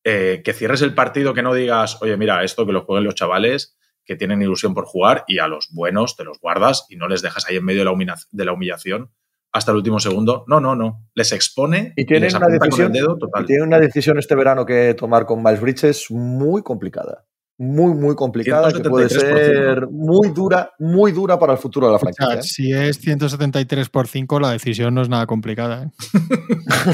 eh, 0.09 0.41
que 0.41 0.53
cierres 0.53 0.81
el 0.83 0.93
partido, 0.93 1.33
que 1.33 1.43
no 1.43 1.53
digas, 1.53 2.01
oye, 2.01 2.15
mira, 2.15 2.41
esto 2.41 2.65
que 2.65 2.71
lo 2.71 2.85
jueguen 2.85 3.03
los 3.03 3.15
chavales 3.15 3.77
que 4.05 4.15
tienen 4.15 4.41
ilusión 4.41 4.73
por 4.73 4.85
jugar 4.85 5.25
y 5.27 5.39
a 5.39 5.49
los 5.49 5.67
buenos 5.73 6.15
te 6.15 6.23
los 6.23 6.39
guardas 6.39 6.85
y 6.87 6.95
no 6.95 7.09
les 7.09 7.21
dejas 7.21 7.45
ahí 7.45 7.57
en 7.57 7.65
medio 7.65 7.81
de 7.81 8.45
la, 8.45 8.53
humillación 8.53 9.11
hasta 9.51 9.71
el 9.71 9.77
último 9.77 9.99
segundo. 9.99 10.45
No, 10.47 10.61
no, 10.61 10.77
no. 10.77 11.09
Les 11.13 11.33
expone 11.33 11.91
Y 11.97 12.05
tienen 12.05 12.23
les 12.23 12.35
una 12.35 12.45
con 12.45 12.57
decisión, 12.57 12.87
el 12.87 12.93
dedo 12.93 13.17
total. 13.17 13.43
y 13.43 13.47
tienen 13.47 13.67
una 13.67 13.79
decisión 13.79 14.17
este 14.17 14.33
verano 14.37 14.65
que 14.65 14.93
tomar 14.93 15.25
con 15.25 15.43
Miles 15.43 15.59
Bridges 15.59 16.05
muy 16.09 16.61
complicada. 16.61 17.25
Muy, 17.57 17.93
muy 17.93 18.15
complicada, 18.15 18.71
que 18.71 18.89
puede 18.89 19.07
173%. 19.07 19.09
ser 19.09 19.87
muy 19.89 20.29
dura, 20.29 20.71
muy 20.79 21.11
dura 21.11 21.37
para 21.37 21.51
el 21.51 21.59
futuro 21.59 21.87
de 21.87 21.91
la 21.91 21.97
O 21.97 21.99
sea, 21.99 22.13
franquicia. 22.13 22.41
si 22.43 22.71
es 22.71 22.97
173 22.99 23.89
por 23.89 24.07
5, 24.07 24.39
la 24.39 24.51
decisión 24.51 24.93
no 24.93 25.01
es 25.01 25.09
nada 25.09 25.25
complicada. 25.25 25.83
¿eh? 25.83 25.89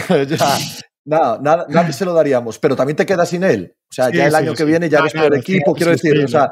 ¿eh? 0.10 0.26
ya, 0.30 0.58
nada, 1.06 1.40
nada, 1.42 1.66
nadie 1.70 1.94
se 1.94 2.06
lo 2.06 2.14
daríamos, 2.14 2.60
pero 2.60 2.76
también 2.76 2.96
te 2.96 3.06
quedas 3.06 3.30
sin 3.30 3.44
él. 3.44 3.76
O 3.90 3.94
sea, 3.94 4.10
Sí, 4.10 4.18
ya 4.18 4.26
el 4.26 4.32
sí, 4.32 4.38
año 4.38 4.54
que 4.54 4.66
viene 4.66 4.90
ya 4.90 5.00
eres 5.00 5.14
claro, 5.14 5.30
peor 5.30 5.40
equipo, 5.40 5.74
quiero 5.74 5.92
decir. 5.92 6.18
o 6.24 6.28
sea, 6.28 6.52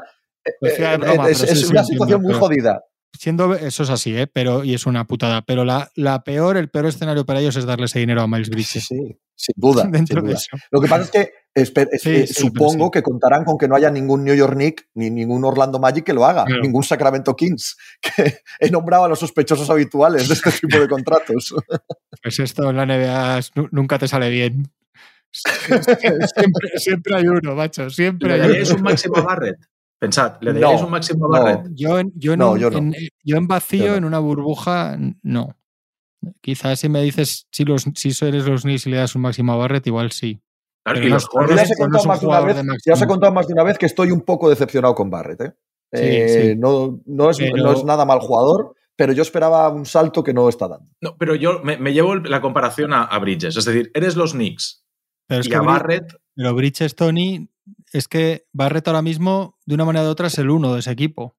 de 0.60 0.68
eh, 0.70 0.96
broma, 0.98 1.28
es, 1.30 1.70
una 1.70 1.84
situación 1.84 2.22
muy 2.22 2.34
jodida. 2.34 2.82
Siendo, 3.18 3.54
eso 3.54 3.82
es 3.82 3.90
así, 3.90 4.16
¿eh? 4.16 4.26
pero, 4.26 4.64
y 4.64 4.74
es 4.74 4.86
una 4.86 5.06
putada. 5.06 5.42
Pero 5.42 5.64
la, 5.64 5.90
la 5.94 6.24
peor, 6.24 6.56
el 6.56 6.70
peor 6.70 6.86
escenario 6.86 7.26
para 7.26 7.40
ellos 7.40 7.56
es 7.56 7.66
darle 7.66 7.84
ese 7.86 7.98
dinero 7.98 8.22
a 8.22 8.26
Miles 8.26 8.46
Sí, 8.46 8.52
Bridges. 8.52 8.84
sí. 8.84 9.18
Sin 9.34 9.54
duda. 9.56 9.84
dentro 9.90 10.20
sin 10.20 10.26
de 10.26 10.32
duda. 10.32 10.38
eso. 10.38 10.56
Lo 10.70 10.80
que 10.80 10.88
pasa 10.88 11.02
es 11.04 11.10
que 11.10 11.32
esper- 11.54 11.88
es- 11.92 12.02
Sí, 12.02 12.10
eh, 12.10 12.26
sí, 12.26 12.34
supongo 12.34 12.86
sí. 12.86 12.90
que 12.92 13.02
contarán 13.02 13.44
con 13.44 13.58
que 13.58 13.66
no 13.68 13.74
haya 13.76 13.90
ningún 13.90 14.24
New 14.24 14.34
York 14.34 14.54
Knicks 14.54 14.84
ni 14.94 15.10
ningún 15.10 15.44
Orlando 15.44 15.78
Magic 15.78 16.04
que 16.04 16.12
lo 16.12 16.24
haga, 16.24 16.44
Claro. 16.44 16.62
ningún 16.62 16.82
Sacramento 16.84 17.34
Kings, 17.34 17.76
que 18.00 18.38
he 18.60 18.70
nombrado 18.70 19.04
a 19.04 19.08
los 19.08 19.18
sospechosos 19.18 19.68
habituales 19.70 20.28
de 20.28 20.34
este 20.34 20.50
tipo 20.60 20.78
de 20.78 20.88
contratos. 20.88 21.54
Pues 22.22 22.38
esto 22.38 22.70
en 22.70 22.76
la 22.76 22.86
NBA 22.86 23.40
nunca 23.72 23.98
te 23.98 24.06
sale 24.08 24.30
bien. 24.30 24.70
siempre, 25.32 26.68
siempre 26.76 27.16
hay 27.16 27.26
uno, 27.26 27.54
macho. 27.54 27.88
Siempre 27.90 28.36
¿Le 28.38 28.44
hay 28.44 28.62
uno. 28.62 28.74
un 28.76 28.82
máximo 28.82 29.16
a 29.16 29.22
Barrett? 29.22 29.56
Pensad, 29.98 30.34
¿le 30.40 30.52
daríais 30.52 30.80
No, 30.80 30.86
un 30.86 30.90
máximo 30.92 31.26
a 31.26 31.28
no. 31.38 31.44
Barrett? 31.44 31.70
Yo 31.74 31.98
en, 31.98 32.12
yo 32.16 32.32
en, 32.34 32.38
No, 32.40 32.52
un- 32.52 32.58
yo 32.58 32.70
no. 32.70 32.78
en- 32.78 32.94
yo 33.24 33.36
en 33.36 33.46
vacío, 33.46 33.84
Yo 33.84 33.90
no. 33.92 33.96
en 33.98 34.04
una 34.04 34.18
burbuja, 34.18 34.98
no. 35.22 35.56
Quizás 36.40 36.80
si 36.80 36.88
me 36.88 37.02
dices 37.02 37.46
si, 37.50 37.64
los, 37.64 37.84
si 37.94 38.24
eres 38.24 38.46
los 38.46 38.62
Knicks 38.62 38.86
y 38.86 38.90
le 38.90 38.96
das 38.98 39.14
un 39.14 39.22
máximo 39.22 39.52
a 39.52 39.56
Barrett, 39.56 39.86
igual 39.86 40.12
sí. 40.12 40.40
Claro, 40.84 40.98
Pero 41.00 41.06
y 41.06 41.10
no 41.10 41.14
los 41.16 41.22
es- 41.24 41.28
Pero 41.32 41.46
no 41.48 41.56
ya 41.56 41.62
es 41.62 41.78
contado 41.78 42.02
un 42.02 42.08
más 42.08 42.20
de 42.20 42.26
una 42.26 42.36
jugador 42.36 42.46
vez, 42.46 42.56
de 42.56 42.62
ya 42.62 42.72
os 42.72 42.86
he 42.86 42.90
máximo. 42.90 43.08
contado 43.08 43.32
más 43.32 43.46
de 43.46 43.52
una 43.54 43.62
vez 43.64 43.78
que 43.78 43.86
estoy 43.86 44.10
un 44.10 44.20
poco 44.22 44.48
decepcionado 44.50 44.94
con 44.94 45.10
Barrett. 45.10 45.40
¿eh? 45.40 45.52
Sí, 45.92 46.00
Eh, 46.02 46.28
sí. 46.52 46.58
No, 46.58 47.00
no, 47.06 47.30
es, 47.30 47.38
Pero- 47.38 47.56
no 47.56 47.72
es 47.72 47.84
nada 47.84 48.04
mal 48.04 48.18
jugador, 48.20 48.74
pero 48.96 49.12
yo 49.12 49.22
esperaba 49.22 49.68
un 49.68 49.84
salto 49.86 50.22
que 50.24 50.32
no 50.34 50.48
está 50.48 50.68
dando. 50.68 50.90
No, 51.00 51.16
pero 51.18 51.34
yo 51.34 51.60
me, 51.62 51.76
me 51.78 51.92
llevo 51.92 52.14
la 52.16 52.40
comparación 52.40 52.92
a, 52.92 53.04
a 53.04 53.18
Bridges. 53.18 53.56
Es 53.56 53.64
decir, 53.64 53.90
eres 53.94 54.16
los 54.16 54.32
Knicks 54.32 54.84
Pero 55.28 55.40
es 55.40 55.46
y 55.46 55.50
que 55.50 55.56
a 55.56 55.60
Barrett. 55.62 56.14
Pero 56.34 56.54
Bridges, 56.54 56.94
Tony, 56.96 57.48
es 57.92 58.08
que 58.08 58.46
Barrett 58.52 58.88
ahora 58.88 59.02
mismo, 59.02 59.58
de 59.66 59.74
una 59.74 59.84
manera 59.84 60.06
u 60.06 60.10
otra, 60.10 60.26
es 60.28 60.38
el 60.38 60.50
uno 60.50 60.72
de 60.74 60.80
ese 60.80 60.90
equipo. 60.90 61.36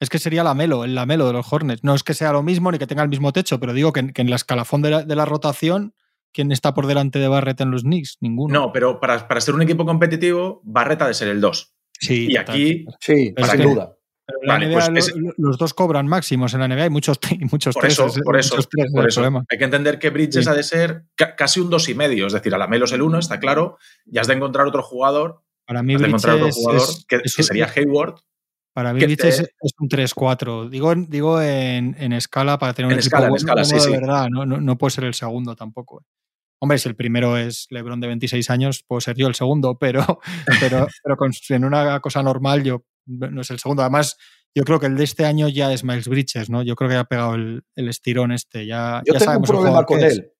Es 0.00 0.08
que 0.08 0.18
sería 0.18 0.42
la 0.42 0.54
Melo, 0.54 0.84
el 0.84 0.94
Lamelo 0.94 1.26
de 1.26 1.34
los 1.34 1.52
Hornets. 1.52 1.84
No 1.84 1.94
es 1.94 2.02
que 2.02 2.14
sea 2.14 2.32
lo 2.32 2.42
mismo 2.42 2.72
ni 2.72 2.78
que 2.78 2.86
tenga 2.86 3.02
el 3.02 3.08
mismo 3.10 3.32
techo, 3.32 3.60
pero 3.60 3.72
digo 3.74 3.92
que, 3.92 4.00
en- 4.00 4.12
que 4.12 4.22
en 4.22 4.30
la 4.30 4.36
escalafón 4.36 4.80
de 4.82 4.90
la, 4.90 5.02
de 5.02 5.14
la 5.14 5.26
rotación, 5.26 5.94
¿quién 6.32 6.50
está 6.52 6.72
por 6.74 6.86
delante 6.86 7.18
de 7.18 7.28
Barrett 7.28 7.60
en 7.60 7.70
los 7.70 7.82
Knicks? 7.82 8.16
Ninguno. 8.20 8.52
No, 8.52 8.72
pero 8.72 8.98
para, 8.98 9.28
para 9.28 9.40
ser 9.40 9.54
un 9.54 9.62
equipo 9.62 9.84
competitivo, 9.84 10.60
Barrett 10.64 11.02
ha 11.02 11.08
de 11.08 11.14
ser 11.14 11.28
el 11.28 11.40
2. 11.40 11.74
Sí, 12.00 12.28
Y 12.30 12.34
total, 12.34 12.54
aquí. 12.54 12.86
Sí, 12.98 13.32
Pero 13.36 13.46
sin 13.48 13.62
duda. 13.62 13.96
Pero 14.26 14.38
en 14.42 14.46
la 14.48 14.54
Vale, 14.54 14.66
NBA 14.68 14.92
pues 14.92 15.12
los 15.38 15.58
dos 15.58 15.74
cobran 15.74 16.06
máximos. 16.06 16.54
En 16.54 16.60
la 16.60 16.68
NBA 16.68 16.84
hay 16.84 16.90
muchos, 16.90 17.18
y 17.32 17.44
muchos 17.46 17.74
por 17.74 17.82
tres. 17.82 17.92
eso, 17.94 18.06
es- 18.06 18.20
por 18.24 18.38
eso, 18.38 18.54
muchos 18.54 18.68
tres, 18.70 18.90
por 18.92 19.06
eso. 19.08 19.24
Hay 19.50 19.58
que 19.58 19.64
entender 19.64 19.98
que 19.98 20.08
Bridges 20.10 20.44
Sí. 20.44 20.50
ha 20.50 20.54
de 20.54 20.62
ser 20.62 21.02
ca- 21.14 21.34
casi 21.36 21.60
un 21.60 21.68
dos 21.68 21.88
y 21.90 21.94
medio. 21.94 22.26
Es 22.26 22.32
decir, 22.32 22.54
a 22.54 22.58
la 22.58 22.68
Melo 22.68 22.84
es 22.86 22.92
el 22.92 23.02
1, 23.02 23.18
está 23.18 23.38
claro. 23.38 23.76
Y 24.06 24.18
has 24.18 24.28
de 24.28 24.34
encontrar 24.34 24.66
otro 24.66 24.82
jugador. 24.82 25.42
Para 25.66 25.82
mí, 25.82 25.94
Has 25.96 26.00
de 26.00 26.06
encontrar 26.06 26.34
otro 26.36 26.44
Bridges 26.46 26.62
jugador 26.64 26.88
es- 26.88 27.04
que, 27.06 27.16
es 27.16 27.34
que 27.34 27.42
un- 27.42 27.46
sería 27.46 27.68
Hayward. 27.76 28.14
Para 28.72 28.92
mí, 28.94 29.00
te- 29.16 29.28
es 29.28 29.50
un 29.80 29.88
3-4. 29.88 30.68
Digo, 30.68 30.92
en- 30.92 31.08
digo 31.10 31.40
en, 31.42 31.96
en 31.98 32.12
escala 32.12 32.58
para 32.58 32.72
tener 32.72 32.86
un 32.86 32.92
En 32.92 32.98
equipo 33.00 33.16
escala, 33.16 33.26
en 33.26 33.30
bueno, 33.30 33.38
escala, 33.40 33.62
bueno 33.62 33.68
sí, 33.68 33.74
de 33.90 33.94
sí. 33.96 34.00
verdad. 34.00 34.28
No, 34.30 34.46
no, 34.46 34.60
no 34.60 34.78
puede 34.78 34.90
ser 34.92 35.04
el 35.04 35.14
segundo 35.14 35.56
tampoco. 35.56 36.04
Hombre, 36.62 36.78
si 36.78 36.88
el 36.88 36.94
primero 36.94 37.36
es 37.36 37.66
LeBron 37.70 38.00
de 38.00 38.06
26 38.06 38.48
años, 38.50 38.84
puedo 38.86 39.00
ser 39.00 39.16
yo 39.16 39.26
el 39.26 39.34
segundo, 39.34 39.76
pero, 39.78 40.04
pero, 40.60 40.86
pero 41.04 41.16
con- 41.16 41.32
en 41.48 41.64
una 41.64 42.00
cosa 42.00 42.22
normal 42.22 42.62
yo 42.62 42.84
no 43.06 43.40
es 43.40 43.50
el 43.50 43.58
segundo. 43.58 43.82
Además, 43.82 44.16
yo 44.54 44.62
creo 44.64 44.78
que 44.78 44.86
el 44.86 44.96
de 44.96 45.04
este 45.04 45.24
año 45.24 45.48
ya 45.48 45.72
es 45.72 45.84
Miles 45.84 46.08
Bridges, 46.08 46.50
¿no? 46.50 46.62
Yo 46.62 46.76
creo 46.76 46.88
que 46.88 46.94
ya 46.94 47.00
ha 47.00 47.04
pegado 47.04 47.34
el, 47.34 47.62
el 47.76 47.88
estirón 47.88 48.30
este. 48.32 48.66
Ya, 48.66 49.02
Yo 49.04 49.14
ya 49.14 49.18
tengo 49.18 49.38
un 49.38 49.46
sabemos 49.46 49.48
problema 49.50 49.84
con 49.84 50.02
él. 50.02 50.32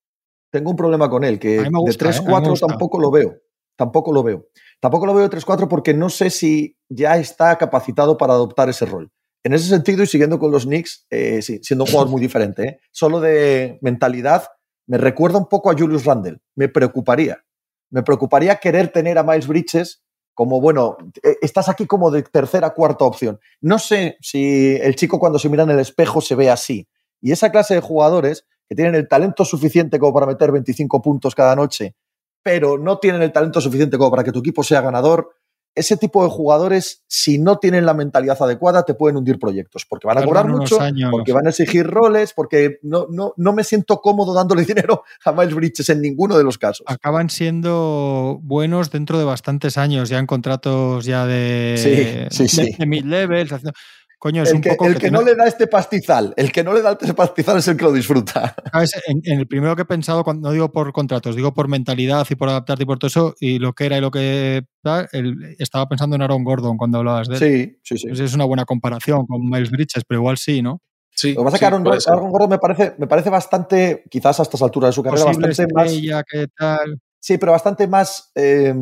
Tengo 0.52 0.70
un 0.70 0.76
problema 0.76 1.08
con 1.08 1.22
él, 1.24 1.38
que 1.38 1.58
gusta, 1.80 2.08
de 2.10 2.14
¿eh? 2.14 2.18
A 2.18 2.20
mí 2.22 2.26
me 2.26 2.32
3-4 2.42 2.50
gusta. 2.50 2.66
tampoco 2.66 3.00
lo 3.00 3.10
veo. 3.10 3.34
Tampoco 3.80 4.12
lo 4.12 4.22
veo. 4.22 4.46
Tampoco 4.78 5.06
lo 5.06 5.14
veo 5.14 5.26
de 5.26 5.34
3-4 5.34 5.66
porque 5.66 5.94
no 5.94 6.10
sé 6.10 6.28
si 6.28 6.76
ya 6.90 7.16
está 7.16 7.56
capacitado 7.56 8.18
para 8.18 8.34
adoptar 8.34 8.68
ese 8.68 8.84
rol. 8.84 9.10
En 9.42 9.54
ese 9.54 9.70
sentido, 9.70 10.02
y 10.02 10.06
siguiendo 10.06 10.38
con 10.38 10.50
los 10.50 10.66
Knicks, 10.66 11.06
eh, 11.08 11.40
sí, 11.40 11.60
siendo 11.62 11.84
un 11.84 11.90
jugador 11.90 12.10
muy 12.10 12.20
diferente, 12.20 12.62
¿eh? 12.62 12.80
solo 12.90 13.20
de 13.20 13.78
mentalidad, 13.80 14.44
me 14.86 14.98
recuerda 14.98 15.38
un 15.38 15.48
poco 15.48 15.70
a 15.70 15.74
Julius 15.74 16.04
Randle. 16.04 16.40
Me 16.56 16.68
preocuparía. 16.68 17.42
Me 17.88 18.02
preocuparía 18.02 18.56
querer 18.56 18.92
tener 18.92 19.16
a 19.16 19.22
Miles 19.22 19.46
Bridges 19.46 20.02
como, 20.34 20.60
bueno, 20.60 20.98
eh, 21.22 21.36
estás 21.40 21.70
aquí 21.70 21.86
como 21.86 22.10
de 22.10 22.22
tercera, 22.22 22.74
cuarta 22.74 23.06
opción. 23.06 23.40
No 23.62 23.78
sé 23.78 24.18
si 24.20 24.76
el 24.76 24.94
chico 24.94 25.18
cuando 25.18 25.38
se 25.38 25.48
mira 25.48 25.62
en 25.62 25.70
el 25.70 25.80
espejo 25.80 26.20
se 26.20 26.34
ve 26.34 26.50
así. 26.50 26.86
Y 27.22 27.32
esa 27.32 27.50
clase 27.50 27.76
de 27.76 27.80
jugadores 27.80 28.44
que 28.68 28.74
tienen 28.74 28.94
el 28.94 29.08
talento 29.08 29.46
suficiente 29.46 29.98
como 29.98 30.12
para 30.12 30.26
meter 30.26 30.52
25 30.52 31.00
puntos 31.00 31.34
cada 31.34 31.56
noche, 31.56 31.96
pero 32.42 32.78
no 32.78 32.98
tienen 32.98 33.22
el 33.22 33.32
talento 33.32 33.60
suficiente 33.60 33.98
como 33.98 34.10
para 34.10 34.24
que 34.24 34.32
tu 34.32 34.38
equipo 34.40 34.62
sea 34.62 34.80
ganador, 34.80 35.30
ese 35.72 35.96
tipo 35.96 36.24
de 36.24 36.30
jugadores, 36.30 37.04
si 37.06 37.38
no 37.38 37.58
tienen 37.58 37.86
la 37.86 37.94
mentalidad 37.94 38.36
adecuada, 38.42 38.82
te 38.82 38.94
pueden 38.94 39.16
hundir 39.16 39.38
proyectos, 39.38 39.86
porque 39.88 40.08
van 40.08 40.18
a 40.18 40.24
cobrar 40.24 40.48
mucho, 40.48 40.80
años. 40.80 41.10
porque 41.12 41.32
van 41.32 41.46
a 41.46 41.50
exigir 41.50 41.86
roles, 41.86 42.32
porque 42.34 42.78
no, 42.82 43.06
no, 43.08 43.34
no 43.36 43.52
me 43.52 43.62
siento 43.62 44.00
cómodo 44.00 44.34
dándole 44.34 44.64
dinero 44.66 45.04
a 45.24 45.30
Miles 45.30 45.54
Bridges 45.54 45.88
en 45.90 46.00
ninguno 46.00 46.36
de 46.36 46.42
los 46.42 46.58
casos. 46.58 46.84
acaban 46.88 47.30
siendo 47.30 48.40
buenos 48.42 48.90
dentro 48.90 49.16
de 49.18 49.24
bastantes 49.24 49.78
años, 49.78 50.08
ya 50.08 50.18
en 50.18 50.26
contratos 50.26 51.04
ya 51.04 51.24
de, 51.24 51.76
Sí, 51.78 52.48
sí, 52.48 52.62
de- 52.62 52.66
sí. 52.72 52.76
de 52.76 52.86
mid-levels. 52.86 53.52
Haciendo- 54.20 54.22
Coño, 54.22 54.42
es 54.42 54.50
El 54.50 54.56
un 54.56 54.60
que, 54.62 54.70
poco 54.70 54.86
el 54.86 54.98
que 54.98 55.10
no 55.10 55.22
le 55.22 55.34
da 55.34 55.46
este 55.46 55.66
pastizal, 55.66 56.34
el 56.36 56.52
que 56.52 56.62
no 56.62 56.74
le 56.74 56.82
da 56.82 56.92
este 56.92 57.14
pastizal 57.14 57.56
es 57.58 57.66
el 57.68 57.76
que 57.78 57.84
lo 57.84 57.92
disfruta. 57.92 58.54
¿sabes? 58.74 58.92
En, 59.06 59.20
en 59.24 59.40
el 59.40 59.46
primero 59.46 59.74
que 59.74 59.82
he 59.82 59.86
pensado, 59.86 60.22
cuando- 60.24 60.48
no 60.48 60.52
digo 60.52 60.70
por 60.70 60.92
contratos, 60.92 61.34
digo 61.36 61.54
por 61.54 61.68
mentalidad 61.68 62.26
y 62.28 62.34
por 62.34 62.50
adaptarte 62.50 62.82
y 62.82 62.86
por 62.86 62.98
todo 62.98 63.08
eso, 63.08 63.34
y 63.40 63.58
lo 63.58 63.72
que 63.72 63.86
era 63.86 63.96
y 63.96 64.00
lo 64.02 64.10
que 64.10 64.62
el- 65.12 65.56
estaba 65.58 65.88
pensando 65.88 66.16
en 66.16 66.22
Aaron 66.22 66.44
Gordon 66.44 66.76
cuando 66.76 66.98
hablabas 66.98 67.28
de 67.28 67.34
él. 67.36 67.40
Sí, 67.40 67.78
sí, 67.82 67.96
sí. 67.98 68.08
Pues 68.08 68.20
es 68.20 68.34
una 68.34 68.44
buena 68.44 68.64
comparación 68.66 69.26
con 69.26 69.40
Miles 69.48 69.70
Bridges, 69.70 70.04
pero 70.06 70.20
igual 70.20 70.36
sí, 70.36 70.60
¿no? 70.62 70.82
Sí, 71.12 71.32
Lo 71.34 71.40
que 71.40 71.44
pasa 71.44 71.56
es 71.56 71.58
sí, 71.58 71.60
que 71.60 72.10
Aaron, 72.12 72.30
Gordon 72.30 72.50
me 72.50 72.58
parece, 72.58 72.94
me 72.98 73.06
parece 73.06 73.30
bastante, 73.30 74.04
quizás 74.10 74.38
a 74.38 74.42
estas 74.42 74.60
alturas 74.62 74.90
de 74.90 74.92
su 74.92 75.02
carrera, 75.02 75.24
Posible 75.24 75.48
bastante 75.48 75.74
más. 75.74 75.86
estrella, 75.86 76.22
¿qué 76.30 76.46
tal? 76.56 77.00
Sí, 77.18 77.36
pero 77.38 77.52
bastante 77.52 77.86
más. 77.88 78.30
eh, 78.34 78.74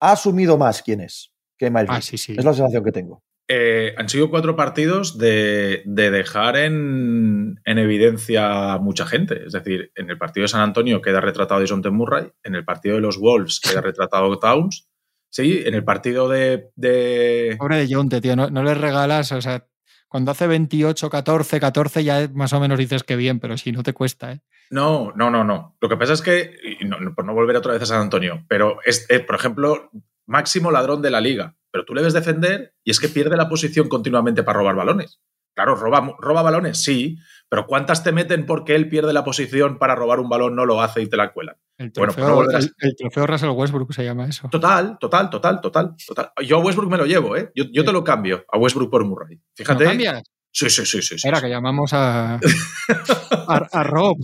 ha 0.00 0.12
asumido 0.12 0.58
más 0.58 0.82
quién 0.82 1.00
es 1.00 1.30
que 1.58 1.70
Miles 1.70 1.86
Ah, 1.88 1.94
Bridges. 1.94 2.06
sí, 2.06 2.18
sí. 2.18 2.32
Es 2.38 2.44
la 2.44 2.52
sensación 2.54 2.82
que 2.84 2.92
tengo. 2.92 3.22
Eh, 3.54 3.94
han 3.98 4.08
sido 4.08 4.30
cuatro 4.30 4.56
partidos 4.56 5.18
de, 5.18 5.82
de 5.84 6.10
dejar 6.10 6.56
en, 6.56 7.60
en 7.66 7.78
evidencia 7.78 8.72
a 8.72 8.78
mucha 8.78 9.04
gente. 9.04 9.44
Es 9.44 9.52
decir, 9.52 9.92
en 9.94 10.08
el 10.08 10.16
partido 10.16 10.44
de 10.44 10.48
San 10.48 10.62
Antonio 10.62 11.02
queda 11.02 11.20
retratado 11.20 11.60
Dejounte 11.60 11.90
Murray, 11.90 12.30
en 12.44 12.54
el 12.54 12.64
partido 12.64 12.94
de 12.94 13.02
los 13.02 13.18
Wolves 13.18 13.60
queda 13.60 13.80
retratado 13.82 14.38
Towns, 14.38 14.88
sí, 15.30 15.62
en 15.66 15.74
el 15.74 15.84
partido 15.84 16.30
de, 16.30 16.70
de- 16.76 17.56
Pobre 17.58 17.76
de 17.86 17.94
Jonte, 17.94 18.22
tío, 18.22 18.36
no, 18.36 18.48
no 18.48 18.62
le 18.62 18.72
regalas, 18.72 19.30
o 19.32 19.42
sea, 19.42 19.66
cuando 20.08 20.30
hace 20.30 20.46
28, 20.46 21.10
14, 21.10 21.60
14 21.60 22.04
ya 22.04 22.30
más 22.32 22.54
o 22.54 22.60
menos 22.60 22.78
dices 22.78 23.02
que 23.02 23.16
bien, 23.16 23.38
pero 23.38 23.58
si 23.58 23.70
no 23.72 23.82
te 23.82 23.92
cuesta, 23.92 24.32
¿eh? 24.32 24.40
No, 24.70 25.12
no, 25.14 25.30
no, 25.30 25.44
no. 25.44 25.76
Lo 25.78 25.88
que 25.90 25.98
pasa 25.98 26.14
es 26.14 26.22
que, 26.22 26.56
no- 26.86 27.14
por 27.14 27.26
no 27.26 27.34
volver 27.34 27.56
otra 27.56 27.74
vez 27.74 27.82
a 27.82 27.86
San 27.86 28.00
Antonio, 28.00 28.46
pero 28.48 28.78
es, 28.86 29.06
por 29.26 29.36
ejemplo, 29.36 29.90
máximo 30.26 30.70
ladrón 30.70 31.02
de 31.02 31.10
la 31.10 31.20
liga, 31.20 31.54
pero 31.72 31.84
tú 31.84 31.94
le 31.94 32.02
ves 32.02 32.12
defender 32.12 32.74
y 32.84 32.90
es 32.92 33.00
que 33.00 33.08
pierde 33.08 33.36
la 33.36 33.48
posición 33.48 33.88
continuamente 33.88 34.44
para 34.44 34.60
robar 34.60 34.76
balones. 34.76 35.20
Claro, 35.54 35.74
roba, 35.74 36.16
roba 36.18 36.40
balones, 36.42 36.82
sí, 36.82 37.18
pero 37.48 37.66
¿cuántas 37.66 38.02
te 38.02 38.12
meten 38.12 38.46
porque 38.46 38.74
él 38.74 38.88
pierde 38.88 39.12
la 39.12 39.24
posición 39.24 39.78
para 39.78 39.94
robar 39.94 40.20
un 40.20 40.28
balón, 40.30 40.54
no 40.56 40.64
lo 40.64 40.80
hace 40.80 41.02
y 41.02 41.08
te 41.08 41.16
la 41.16 41.32
cuelan? 41.32 41.56
El 41.76 41.90
Bueno, 41.90 42.12
trofeo, 42.14 42.36
pues 42.36 42.52
no 42.52 42.58
el, 42.58 42.74
el 42.78 42.96
trofeo 42.96 43.26
Russell 43.26 43.50
Westbrook 43.50 43.92
se 43.92 44.04
llama 44.04 44.26
eso. 44.26 44.48
Total, 44.48 44.96
total, 44.98 45.28
total, 45.28 45.60
total, 45.60 45.94
total. 46.06 46.32
Yo 46.46 46.56
a 46.58 46.60
Westbrook 46.60 46.90
me 46.90 46.96
lo 46.96 47.04
llevo, 47.04 47.36
¿eh? 47.36 47.50
Yo, 47.54 47.64
yo 47.70 47.84
te 47.84 47.92
lo 47.92 48.02
cambio 48.04 48.44
a 48.50 48.56
Westbrook 48.56 48.90
por 48.90 49.04
Murray. 49.04 49.40
Fíjate. 49.54 49.84
¿No 49.84 49.90
cambias? 49.90 50.22
Sí, 50.50 50.68
sí, 50.70 50.84
sí, 50.86 51.02
sí. 51.02 51.18
sí, 51.18 51.28
Era 51.28 51.38
sí. 51.38 51.44
que 51.44 51.50
llamamos 51.50 51.92
a, 51.94 52.34
a, 52.34 53.56
a 53.72 53.82
Rob, 53.84 54.18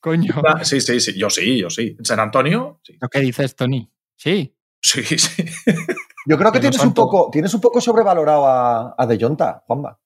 coño. 0.00 0.34
Sí, 0.62 0.80
sí, 0.80 1.00
sí. 1.00 1.18
Yo 1.18 1.28
sí, 1.28 1.58
yo 1.58 1.70
sí. 1.70 1.96
¿En 1.98 2.04
San 2.04 2.20
Antonio? 2.20 2.80
Sí, 2.84 2.96
¿Lo 3.00 3.08
que 3.08 3.20
dices, 3.20 3.54
Tony? 3.56 3.88
Sí. 4.16 4.56
sí. 4.80 5.02
sí. 5.18 5.44
Yo 6.26 6.38
creo 6.38 6.52
que 6.52 6.60
tienes 6.60 6.80
un, 6.82 6.94
poco, 6.94 7.28
tienes 7.32 7.52
un 7.54 7.60
poco 7.60 7.80
sobrevalorado 7.80 8.46
a, 8.46 8.94
a 8.96 9.06
De 9.06 9.18
Jonta, 9.18 9.62
Juanma. 9.66 9.98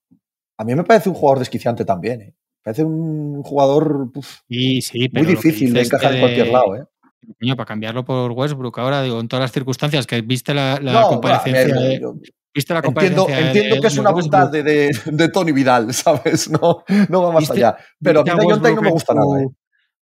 A 0.59 0.65
mí 0.65 0.75
me 0.75 0.85
parece 0.85 1.09
un 1.11 1.15
jugador 1.15 1.39
desquiciante 1.41 1.85
también. 1.85 2.21
¿eh? 2.23 2.35
Parece 2.63 2.85
un 2.85 3.43
jugador 3.43 4.09
uf, 4.15 4.39
Sí, 4.49 4.81
sí, 4.81 5.09
muy 5.13 5.27
difícil 5.27 5.73
de 5.73 5.83
encajar 5.83 6.15
en 6.15 6.21
cualquier 6.21 6.49
lado. 6.49 6.77
¿eh? 6.77 6.85
Coño, 7.41 7.57
para 7.57 7.67
cambiarlo 7.67 8.05
por 8.05 8.33
Westbrook 8.33 8.79
ahora, 8.79 9.03
digo, 9.03 9.21
en 9.21 9.29
todas 9.29 9.43
las 9.43 9.53
circunstancias, 9.53 10.07
que 10.07 10.23
viste 10.23 10.55
la, 10.55 10.79
la 10.81 10.93
No, 10.93 11.09
comparecencia 11.09 11.99
yo 12.01 12.15
viste 12.55 12.73
la 12.73 12.79
entiendo, 12.81 13.25
comparecencia 13.25 13.47
entiendo 13.49 13.75
de- 13.75 13.81
que 13.83 13.87
es 13.89 13.99
una 13.99 14.11
bondad 14.13 14.51
de, 14.51 15.29
Tony 15.33 15.53
Vidal, 15.53 15.93
¿sabes? 15.95 16.49
No, 16.51 16.85
no 17.11 17.23
va 17.23 17.33
más 17.33 17.41
¿Viste- 17.43 17.57
allá. 17.59 17.77
Pero 18.01 18.21
a 18.21 18.25
mí 18.25 18.31
De 18.31 18.45
Jonta 18.45 18.71
no 18.71 18.81
me 18.83 18.91
gusta 18.91 19.13
nada. 19.13 19.43
¿eh? 19.43 19.47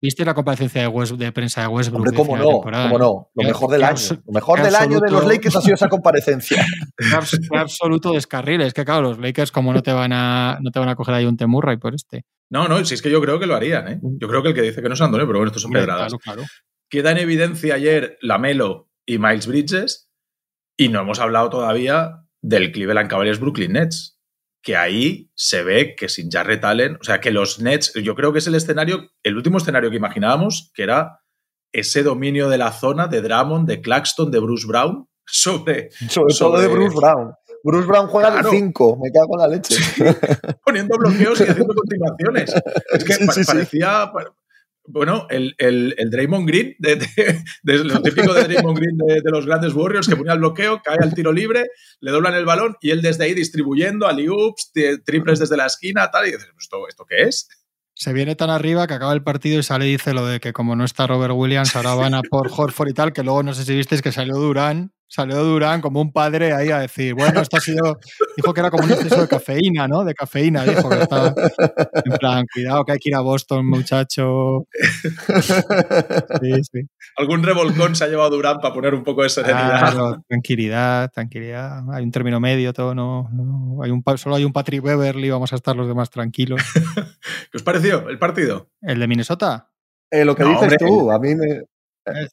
¿Viste 0.01 0.23
la 0.23 0.33
comparecencia 0.35 0.81
de, 0.81 0.87
West- 0.87 1.15
de 1.15 1.31
prensa 1.31 1.61
de 1.61 1.67
Westbrook? 1.67 2.01
Hombre, 2.01 2.15
cómo 2.15 2.37
no, 2.37 2.43
cómo 2.61 2.69
eh? 2.69 2.99
no. 2.99 3.31
Lo 3.33 3.43
mejor 3.43 3.71
del 3.71 3.83
año. 3.83 3.99
Lo 4.27 4.31
mejor 4.33 4.61
del 4.61 4.75
año 4.75 4.99
de 4.99 5.09
los 5.11 5.25
Lakers 5.25 5.55
ha 5.55 5.61
sido 5.61 5.73
esa 5.75 5.89
comparecencia. 5.89 6.63
Qué 6.97 7.05
abs- 7.05 7.39
qué 7.51 7.57
absoluto 7.57 8.11
descarril. 8.11 8.61
Es 8.61 8.73
que, 8.73 8.85
claro, 8.85 9.01
los 9.01 9.17
Lakers, 9.19 9.51
como 9.51 9.73
no 9.73 9.81
te 9.81 9.91
van 9.93 10.13
a, 10.13 10.59
no 10.61 10.69
te 10.71 10.79
van 10.79 10.89
a 10.89 10.95
coger 10.95 11.15
ahí 11.15 11.25
un 11.25 11.35
Temurray 11.37 11.77
por 11.77 11.95
este. 11.95 12.25
No, 12.51 12.67
no, 12.67 12.83
si 12.85 12.93
es 12.93 13.01
que 13.01 13.09
yo 13.09 13.19
creo 13.21 13.39
que 13.39 13.47
lo 13.47 13.55
harían, 13.55 13.87
¿eh? 13.87 13.99
Yo 14.01 14.27
creo 14.27 14.41
que 14.43 14.49
el 14.49 14.53
que 14.55 14.61
dice 14.61 14.81
que 14.81 14.87
no 14.87 14.93
es 14.93 15.01
Antonio, 15.01 15.25
pero 15.25 15.39
bueno, 15.39 15.47
estos 15.49 15.63
son 15.63 15.69
Hombre, 15.69 15.81
pedradas. 15.81 16.13
claro, 16.13 16.19
claro. 16.19 16.43
Queda 16.89 17.11
en 17.11 17.17
evidencia 17.17 17.73
ayer 17.75 18.17
Lamelo 18.21 18.89
y 19.05 19.17
Miles 19.17 19.47
Bridges 19.47 20.09
y 20.77 20.89
no 20.89 21.01
hemos 21.01 21.19
hablado 21.19 21.49
todavía 21.49 22.23
del 22.41 22.71
Cleveland 22.71 23.09
Cavaliers 23.09 23.39
Brooklyn 23.39 23.73
Nets, 23.73 24.16
que 24.61 24.75
ahí 24.75 25.31
se 25.35 25.63
ve 25.63 25.95
que 25.95 26.09
sin 26.09 26.29
Jarrett 26.29 26.63
Allen, 26.63 26.97
o 26.99 27.03
sea, 27.03 27.21
que 27.21 27.31
los 27.31 27.59
Nets, 27.59 27.93
yo 27.93 28.15
creo 28.15 28.33
que 28.33 28.39
es 28.39 28.47
el 28.47 28.55
escenario, 28.55 29.11
el 29.23 29.37
último 29.37 29.57
escenario 29.57 29.89
que 29.89 29.97
imaginábamos, 29.97 30.71
que 30.73 30.83
era 30.83 31.21
ese 31.71 32.03
dominio 32.03 32.49
de 32.49 32.57
la 32.57 32.71
zona 32.71 33.07
de 33.07 33.21
Drummond, 33.21 33.67
de 33.67 33.81
Claxton, 33.81 34.31
de 34.31 34.39
Bruce 34.39 34.67
Brown 34.67 35.07
sobre. 35.25 35.89
Sobre, 36.09 36.33
todo 36.33 36.59
de 36.59 36.67
Bruce 36.67 36.95
Brown. 36.95 37.33
Bruce 37.63 37.87
Brown 37.87 38.07
juega 38.07 38.41
de 38.41 38.49
5, 38.49 38.99
me 39.01 39.11
cago 39.11 39.35
en 39.35 39.39
la 39.39 39.47
leche. 39.47 39.75
poniendo 40.63 40.97
bloqueos 40.97 41.39
y 41.41 41.43
haciendo 41.43 41.73
continuaciones. 41.73 42.53
Es 42.93 43.03
que 43.03 43.25
parecía, 43.45 44.11
bueno, 44.87 45.27
el, 45.29 45.55
el, 45.57 45.95
el, 45.97 46.09
Draymond 46.09 46.47
Green, 46.47 46.75
de, 46.79 46.97
lo 47.63 48.01
típico 48.01 48.33
de 48.33 48.43
Draymond 48.43 48.77
Green 48.77 48.97
de, 48.97 49.31
los 49.31 49.45
grandes 49.45 49.73
Warriors, 49.73 50.07
que 50.07 50.15
ponía 50.15 50.33
el 50.33 50.39
bloqueo, 50.39 50.81
cae 50.81 50.97
al 51.01 51.13
tiro 51.13 51.31
libre, 51.31 51.65
le 51.99 52.11
doblan 52.11 52.33
el 52.33 52.45
balón 52.45 52.75
y 52.81 52.91
él 52.91 53.01
desde 53.01 53.25
ahí 53.25 53.33
distribuyendo, 53.33 54.07
alley-oops, 54.07 54.71
triples 55.05 55.39
desde 55.39 55.57
la 55.57 55.65
esquina, 55.65 56.09
tal, 56.09 56.27
y 56.27 56.31
dices, 56.31 56.49
¿esto, 56.59 56.87
¿esto 56.87 57.05
qué 57.05 57.23
es? 57.23 57.47
Se 57.93 58.13
viene 58.13 58.35
tan 58.35 58.49
arriba 58.49 58.87
que 58.87 58.93
acaba 58.93 59.13
el 59.13 59.23
partido 59.23 59.59
y 59.59 59.63
sale 59.63 59.87
y 59.87 59.91
dice 59.91 60.13
lo 60.13 60.25
de 60.25 60.39
que 60.39 60.53
como 60.53 60.75
no 60.75 60.85
está 60.85 61.07
Robert 61.07 61.33
Williams, 61.35 61.75
ahora 61.75 61.95
van 61.95 62.13
a 62.13 62.21
por 62.21 62.49
Horford 62.55 62.89
y 62.89 62.93
tal, 62.93 63.11
que 63.11 63.23
luego 63.23 63.43
no 63.43 63.53
sé 63.53 63.65
si 63.65 63.75
visteis 63.75 64.01
que 64.01 64.11
salió 64.11 64.35
Durán 64.35 64.93
Salió 65.09 65.41
Durán 65.43 65.79
como 65.79 66.01
un 66.01 66.11
padre 66.11 66.53
ahí 66.53 66.69
a 66.69 66.79
decir, 66.79 67.13
bueno, 67.13 67.39
esto 67.39 67.57
ha 67.57 67.61
sido, 67.61 67.97
dijo 68.35 68.53
que 68.53 68.59
era 68.59 68.69
como 68.69 68.83
un 68.83 68.91
exceso 68.91 69.21
de 69.21 69.27
cafeína, 69.27 69.87
¿no? 69.87 70.03
De 70.03 70.13
cafeína, 70.13 70.65
dijo 70.65 70.89
que 70.89 71.01
estaba 71.01 71.33
en 71.93 72.11
plan, 72.19 72.45
cuidado 72.53 72.83
que 72.83 72.91
hay 72.91 72.97
que 72.99 73.09
ir 73.09 73.15
a 73.15 73.21
Boston, 73.21 73.65
muchacho. 73.65 74.67
Sí, 76.41 76.51
sí. 76.71 76.81
Algún 77.15 77.41
revolcón 77.43 77.95
se 77.95 78.03
ha 78.03 78.07
llevado 78.07 78.31
Durán 78.31 78.59
para 78.59 78.73
poner 78.73 78.93
un 78.93 79.03
poco 79.03 79.23
de 79.23 79.29
serenidad. 79.29 80.17
tranquilidad, 80.27 81.09
tranquilidad. 81.11 81.83
Hay 81.93 82.03
un 82.03 82.11
término 82.11 82.39
medio, 82.39 82.73
todo, 82.73 82.93
no, 82.93 83.29
no. 83.31 83.81
Hay 83.83 83.91
un, 83.91 84.03
solo 84.17 84.35
hay 84.35 84.43
un 84.43 84.53
Patrick 84.53 84.83
Beverly, 84.83 85.29
vamos 85.29 85.53
a 85.53 85.55
estar 85.55 85.75
los 85.75 85.87
demás 85.87 86.09
tranquilos. 86.09 86.61
¿Qué 87.51 87.57
os 87.57 87.63
pareció 87.63 88.09
el 88.09 88.19
partido? 88.19 88.69
¿El 88.81 88.99
de 88.99 89.07
Minnesota? 89.07 89.71
Eh, 90.11 90.25
lo 90.25 90.35
que 90.35 90.43
dices 90.43 90.75
tú, 90.79 91.11
a 91.11 91.19
mí 91.19 91.35
me, 91.35 91.63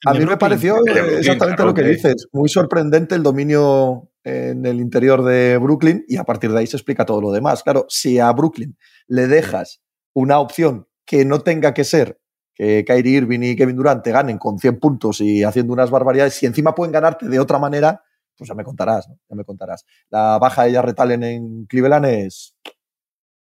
a 0.06 0.14
mí 0.14 0.24
me 0.26 0.36
pareció 0.36 0.76
exactamente 0.86 1.64
lo 1.64 1.74
que 1.74 1.82
dices. 1.82 2.28
Muy 2.32 2.48
sorprendente 2.48 3.14
el 3.14 3.22
dominio 3.22 4.10
en 4.22 4.64
el 4.64 4.80
interior 4.80 5.22
de 5.22 5.58
Brooklyn 5.58 6.04
y 6.08 6.16
a 6.16 6.24
partir 6.24 6.52
de 6.52 6.58
ahí 6.58 6.66
se 6.66 6.76
explica 6.76 7.04
todo 7.04 7.20
lo 7.20 7.32
demás. 7.32 7.62
Claro, 7.62 7.86
si 7.88 8.18
a 8.18 8.30
Brooklyn 8.32 8.76
le 9.06 9.26
dejas 9.26 9.82
una 10.14 10.38
opción 10.38 10.88
que 11.04 11.24
no 11.24 11.40
tenga 11.40 11.74
que 11.74 11.84
ser 11.84 12.20
que 12.54 12.84
Kyrie 12.84 13.18
Irving 13.18 13.40
y 13.42 13.56
Kevin 13.56 13.76
Durant 13.76 14.02
te 14.02 14.12
ganen 14.12 14.38
con 14.38 14.58
100 14.58 14.78
puntos 14.78 15.20
y 15.20 15.42
haciendo 15.42 15.72
unas 15.72 15.90
barbaridades, 15.90 16.34
si 16.34 16.46
encima 16.46 16.74
pueden 16.74 16.92
ganarte 16.92 17.28
de 17.28 17.40
otra 17.40 17.58
manera, 17.58 18.02
pues 18.36 18.48
ya 18.48 18.54
me 18.54 18.64
contarás, 18.64 19.08
ya 19.08 19.36
me 19.36 19.44
contarás. 19.44 19.84
La 20.08 20.38
baja 20.38 20.64
de 20.64 20.72
Jarrett 20.72 21.00
Allen 21.00 21.22
en 21.24 21.66
Cleveland 21.66 22.06
es, 22.06 22.56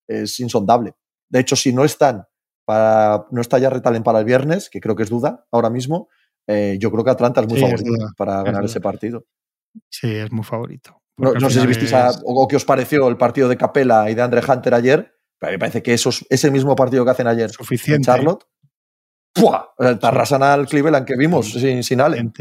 es 0.07 0.39
insondable. 0.39 0.95
De 1.29 1.39
hecho, 1.39 1.55
si 1.55 1.73
no 1.73 1.85
están 1.85 2.25
para, 2.65 3.27
no 3.31 3.41
está 3.41 3.59
Jarrett 3.59 3.85
Allen 3.85 4.03
para 4.03 4.19
el 4.19 4.25
viernes, 4.25 4.69
que 4.69 4.81
creo 4.81 4.95
que 4.95 5.03
es 5.03 5.09
duda 5.09 5.45
ahora 5.51 5.69
mismo, 5.69 6.09
eh, 6.47 6.77
yo 6.79 6.91
creo 6.91 7.03
que 7.03 7.11
Atlanta 7.11 7.41
es 7.41 7.47
muy 7.47 7.59
favorito 7.59 7.91
para 8.17 8.43
ganar 8.43 8.65
ese 8.65 8.81
partido. 8.81 9.25
Sí, 9.89 10.13
es 10.13 10.31
muy 10.31 10.43
favorito. 10.43 11.01
No, 11.17 11.49
sé 11.49 11.61
si 11.61 11.67
visteis 11.67 11.93
o 12.25 12.47
qué 12.47 12.55
os 12.55 12.65
pareció 12.65 13.07
el 13.07 13.17
partido 13.17 13.47
de 13.47 13.57
Capela 13.57 14.09
y 14.09 14.15
de 14.15 14.21
Andre 14.21 14.41
Hunter 14.47 14.73
ayer, 14.73 15.15
pero 15.39 15.49
a 15.49 15.51
mí 15.51 15.55
me 15.55 15.59
parece 15.59 15.83
que 15.83 15.93
esos, 15.93 16.25
ese 16.29 16.49
mismo 16.49 16.75
partido 16.75 17.05
que 17.05 17.11
hacen 17.11 17.27
ayer 17.27 17.51
Suficiente. 17.51 17.97
en 17.97 18.03
Charlotte, 18.03 18.45
¡pua! 19.33 19.73
Te 19.77 20.07
arrasan 20.07 20.41
al 20.41 20.67
Cleveland 20.67 21.05
que 21.05 21.15
vimos 21.15 21.51
sin, 21.51 21.83
sin 21.83 22.01
Allen. 22.01 22.33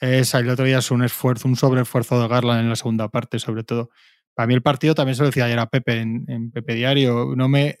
Es, 0.00 0.34
el 0.34 0.50
otro 0.50 0.64
día 0.64 0.78
es 0.78 0.90
un 0.90 1.04
esfuerzo, 1.04 1.48
un 1.48 1.56
sobreesfuerzo 1.56 2.20
de 2.20 2.28
Garland 2.28 2.60
en 2.60 2.68
la 2.68 2.76
segunda 2.76 3.08
parte, 3.08 3.38
sobre 3.38 3.64
todo. 3.64 3.90
Para 4.34 4.46
mí 4.48 4.54
el 4.54 4.62
partido 4.62 4.94
también 4.94 5.14
se 5.14 5.22
lo 5.22 5.28
decía 5.28 5.46
ayer 5.46 5.58
a 5.58 5.66
Pepe 5.66 6.00
en, 6.00 6.24
en 6.28 6.50
Pepe 6.50 6.74
Diario. 6.74 7.34
No 7.36 7.48
me, 7.48 7.78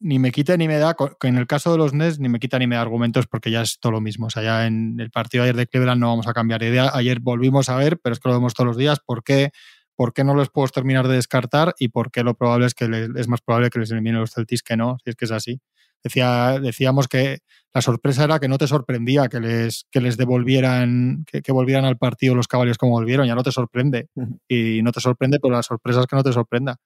ni 0.00 0.18
me 0.18 0.32
quita 0.32 0.56
ni 0.56 0.66
me 0.66 0.78
da, 0.78 0.96
en 1.22 1.36
el 1.36 1.46
caso 1.46 1.70
de 1.72 1.78
los 1.78 1.92
Nets, 1.92 2.18
ni 2.18 2.28
me 2.28 2.40
quita 2.40 2.58
ni 2.58 2.66
me 2.66 2.76
da 2.76 2.82
argumentos 2.82 3.26
porque 3.26 3.50
ya 3.50 3.60
es 3.62 3.78
todo 3.78 3.92
lo 3.92 4.00
mismo. 4.00 4.26
O 4.26 4.30
sea, 4.30 4.42
ya 4.42 4.66
en 4.66 4.98
el 4.98 5.10
partido 5.10 5.44
de 5.44 5.50
ayer 5.50 5.56
de 5.56 5.66
Cleveland 5.66 6.00
no 6.00 6.08
vamos 6.08 6.26
a 6.26 6.32
cambiar 6.32 6.62
idea. 6.62 6.90
Ayer 6.94 7.20
volvimos 7.20 7.68
a 7.68 7.76
ver, 7.76 7.98
pero 8.02 8.14
es 8.14 8.20
que 8.20 8.28
lo 8.28 8.34
vemos 8.34 8.54
todos 8.54 8.66
los 8.66 8.76
días, 8.78 8.98
por 9.04 9.22
qué, 9.22 9.50
por 9.94 10.14
qué 10.14 10.24
no 10.24 10.34
los 10.34 10.48
puedo 10.48 10.66
terminar 10.68 11.06
de 11.06 11.16
descartar 11.16 11.74
y 11.78 11.88
por 11.88 12.10
qué 12.10 12.24
lo 12.24 12.34
probable 12.34 12.66
es 12.66 12.74
que 12.74 13.08
es 13.14 13.28
más 13.28 13.42
probable 13.42 13.70
que 13.70 13.78
les 13.78 13.90
eliminen 13.90 14.20
los 14.20 14.32
Celtics 14.32 14.62
que 14.62 14.76
no, 14.76 14.96
si 15.04 15.10
es 15.10 15.16
que 15.16 15.26
es 15.26 15.30
así. 15.32 15.60
Decía, 16.02 16.58
decíamos 16.60 17.08
que 17.08 17.40
la 17.74 17.82
sorpresa 17.82 18.24
era 18.24 18.38
que 18.40 18.48
no 18.48 18.56
te 18.56 18.66
sorprendía 18.66 19.28
que 19.28 19.38
les, 19.38 19.86
que 19.90 20.00
les 20.00 20.16
devolvieran, 20.16 21.26
que, 21.26 21.52
volvieran 21.52 21.84
al 21.84 21.98
partido 21.98 22.34
los 22.34 22.48
caballos 22.48 22.78
como 22.78 22.92
volvieron, 22.92 23.26
ya 23.26 23.34
no 23.34 23.42
te 23.42 23.52
sorprende. 23.52 24.08
Y 24.48 24.80
no 24.82 24.92
te 24.92 25.00
sorprende, 25.00 25.38
pero 25.40 25.54
la 25.54 25.62
sorpresa 25.62 26.00
es 26.00 26.06
que 26.06 26.16
no 26.16 26.22
te 26.22 26.32
sorprenda 26.32 26.78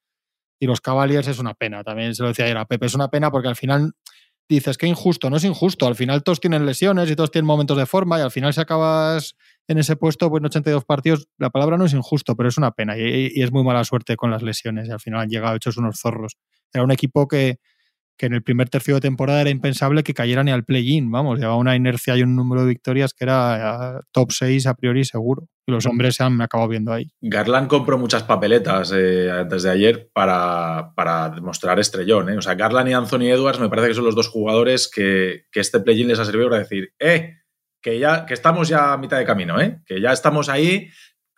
y 0.59 0.67
los 0.67 0.81
Cavaliers 0.81 1.29
es 1.29 1.39
una 1.39 1.55
pena. 1.55 1.83
También 1.83 2.15
se 2.15 2.23
lo 2.23 2.29
decía 2.29 2.45
ayer 2.45 2.57
a 2.57 2.67
Pepe, 2.67 2.87
es 2.87 2.95
una 2.95 3.09
pena 3.09 3.31
porque 3.31 3.49
al 3.49 3.57
final 3.57 3.93
dices 4.49 4.77
que 4.77 4.87
injusto, 4.87 5.31
no 5.31 5.37
es 5.37 5.45
injusto. 5.45 5.87
Al 5.87 5.95
final 5.95 6.23
todos 6.23 6.41
tienen 6.41 6.67
lesiones 6.67 7.11
y 7.11 7.17
todos 7.17 7.31
tienen 7.31 7.47
momentos 7.47 7.77
de 7.79 7.87
forma 7.87 8.19
y 8.19 8.23
al 8.23 8.31
final 8.31 8.53
si 8.53 8.61
acabas 8.61 9.37
en 9.69 9.79
ese 9.79 9.97
puesto 9.97 10.29
pues, 10.29 10.41
en 10.41 10.47
82 10.47 10.85
partidos, 10.85 11.29
la 11.39 11.51
palabra 11.51 11.79
no 11.79 11.87
es 11.87 11.95
injusto, 11.95 12.37
pero 12.37 12.49
es 12.49 12.59
una 12.59 12.73
pena 12.73 12.99
y, 12.99 13.33
y, 13.35 13.43
es 13.43 13.51
muy 13.53 13.65
mala 13.65 13.85
suerte 13.85 14.17
con 14.17 14.31
las 14.31 14.43
lesiones 14.43 14.89
y 14.89 14.93
al 14.93 15.01
final 15.01 15.21
han 15.21 15.29
llegado 15.29 15.57
hechos 15.57 15.77
unos 15.79 15.99
zorros. 15.99 16.37
Era 16.73 16.85
un 16.85 16.91
equipo 16.91 17.27
que, 17.27 17.59
que 18.17 18.27
en 18.27 18.35
el 18.35 18.43
primer 18.43 18.69
tercio 18.69 18.95
de 18.95 19.01
temporada 19.01 19.41
era 19.41 19.51
impensable 19.51 20.03
que 20.03 20.15
cayera 20.15 20.45
ni 20.45 20.53
al 20.53 20.65
play-in, 20.65 21.11
vamos, 21.11 21.39
llevaba 21.39 21.57
una 21.57 21.75
inercia 21.75 22.17
y 22.17 22.23
un 22.23 22.37
número 22.37 22.63
de 22.63 22.69
victorias 22.69 23.13
que 23.13 23.25
era 23.25 24.01
top 24.13 24.31
6 24.31 24.67
a 24.67 24.75
priori 24.75 25.05
seguro. 25.05 25.49
Y 25.67 25.73
los 25.73 25.87
hombres 25.87 26.17
se 26.17 26.23
han 26.23 26.41
acabado 26.43 26.69
viendo 26.69 26.93
ahí. 26.93 27.11
Garland 27.23 27.69
compró 27.69 27.97
muchas 27.97 28.23
papeletas 28.23 28.93
eh, 28.95 29.31
antes 29.31 29.63
de 29.63 29.71
ayer 29.71 30.11
para, 30.13 30.93
para 30.95 31.31
demostrar 31.31 31.81
estrellón. 31.81 32.29
¿eh? 32.29 32.37
O 32.37 32.43
sea, 32.43 32.55
Garland 32.55 32.91
y 32.91 32.93
Anthony 32.93 33.31
Edwards 33.31 33.61
me 33.61 33.71
parece 33.71 33.89
que 33.89 33.95
son 33.95 34.05
los 34.05 34.15
dos 34.15 34.29
jugadores 34.29 34.91
que, 34.95 35.47
que 35.51 35.61
este 35.61 35.81
play-in 35.81 36.09
les 36.09 36.19
ha 36.19 36.27
servido 36.27 36.51
para 36.51 36.61
decir, 36.61 36.93
eh, 36.99 37.39
que 37.81 37.99
ya 37.99 38.27
que 38.27 38.35
estamos 38.35 38.69
ya 38.69 38.93
a 38.93 38.99
mitad 38.99 39.19
de 39.19 39.25
camino, 39.25 39.61
¿eh? 39.61 39.81
que 39.87 40.01
ya 40.01 40.13
estamos 40.13 40.49
ahí. 40.49 40.91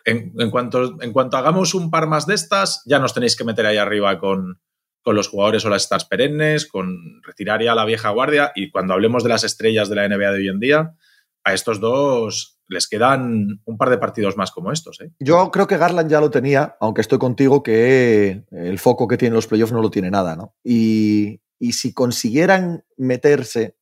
En, 0.05 0.33
en, 0.39 0.51
cuanto, 0.53 1.03
en 1.03 1.13
cuanto 1.13 1.37
hagamos 1.37 1.75
un 1.75 1.91
par 1.91 2.07
más 2.07 2.27
de 2.27 2.35
estas, 2.35 2.83
ya 2.87 3.01
nos 3.01 3.13
tenéis 3.13 3.35
que 3.35 3.43
meter 3.43 3.67
ahí 3.67 3.77
arriba 3.77 4.21
con, 4.21 4.61
con 5.07 5.15
los 5.15 5.29
jugadores 5.29 5.65
o 5.65 5.71
las 5.71 5.85
stars 5.85 6.05
perennes, 6.05 6.67
con 6.67 7.23
retirar 7.23 7.63
ya 7.63 7.77
la 7.77 7.85
vieja 7.85 8.11
guardia 8.11 8.51
y 8.57 8.73
cuando 8.73 8.93
hablemos 8.93 9.23
de 9.23 9.29
las 9.29 9.45
estrellas 9.45 9.89
de 9.89 9.95
la 9.95 10.09
NBA 10.09 10.33
de 10.33 10.39
hoy 10.39 10.49
en 10.49 10.59
día, 10.59 10.97
a 11.45 11.55
estos 11.55 11.79
dos 11.79 12.59
les 12.67 12.89
quedan 12.89 13.61
un 13.65 13.79
par 13.79 13.91
de 13.91 13.99
partidos 13.99 14.37
más 14.37 14.51
como 14.51 14.73
estos. 14.73 15.01
¿eh? 15.01 15.13
Yo 15.21 15.53
creo 15.53 15.69
que 15.69 15.77
Garland 15.77 16.11
ya 16.11 16.21
lo 16.21 16.33
tenía, 16.33 16.77
aunque 16.81 17.03
estoy 17.03 17.19
contigo 17.19 17.63
que 17.63 18.43
el 18.51 18.81
foco 18.81 19.07
que 19.07 19.17
tienen 19.17 19.37
los 19.37 19.47
playoffs 19.47 19.73
no 19.73 19.81
lo 19.81 19.93
tiene 19.93 20.11
nada, 20.11 20.35
¿no? 20.35 20.57
Y, 20.65 21.41
y 21.61 21.75
si 21.75 21.95
consiguieran 21.95 22.85
meterse, 22.97 23.77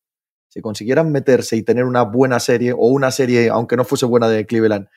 si 0.49 0.61
consiguieran 0.61 1.11
meterse 1.11 1.57
y 1.57 1.63
tener 1.63 1.85
una 1.85 2.03
buena 2.03 2.39
serie 2.39 2.75
o 2.75 2.89
una 2.89 3.11
serie, 3.11 3.49
aunque 3.49 3.79
no 3.79 3.87
fuese 3.87 4.05
buena 4.05 4.29
de 4.29 4.45
Cleveland, 4.45 4.89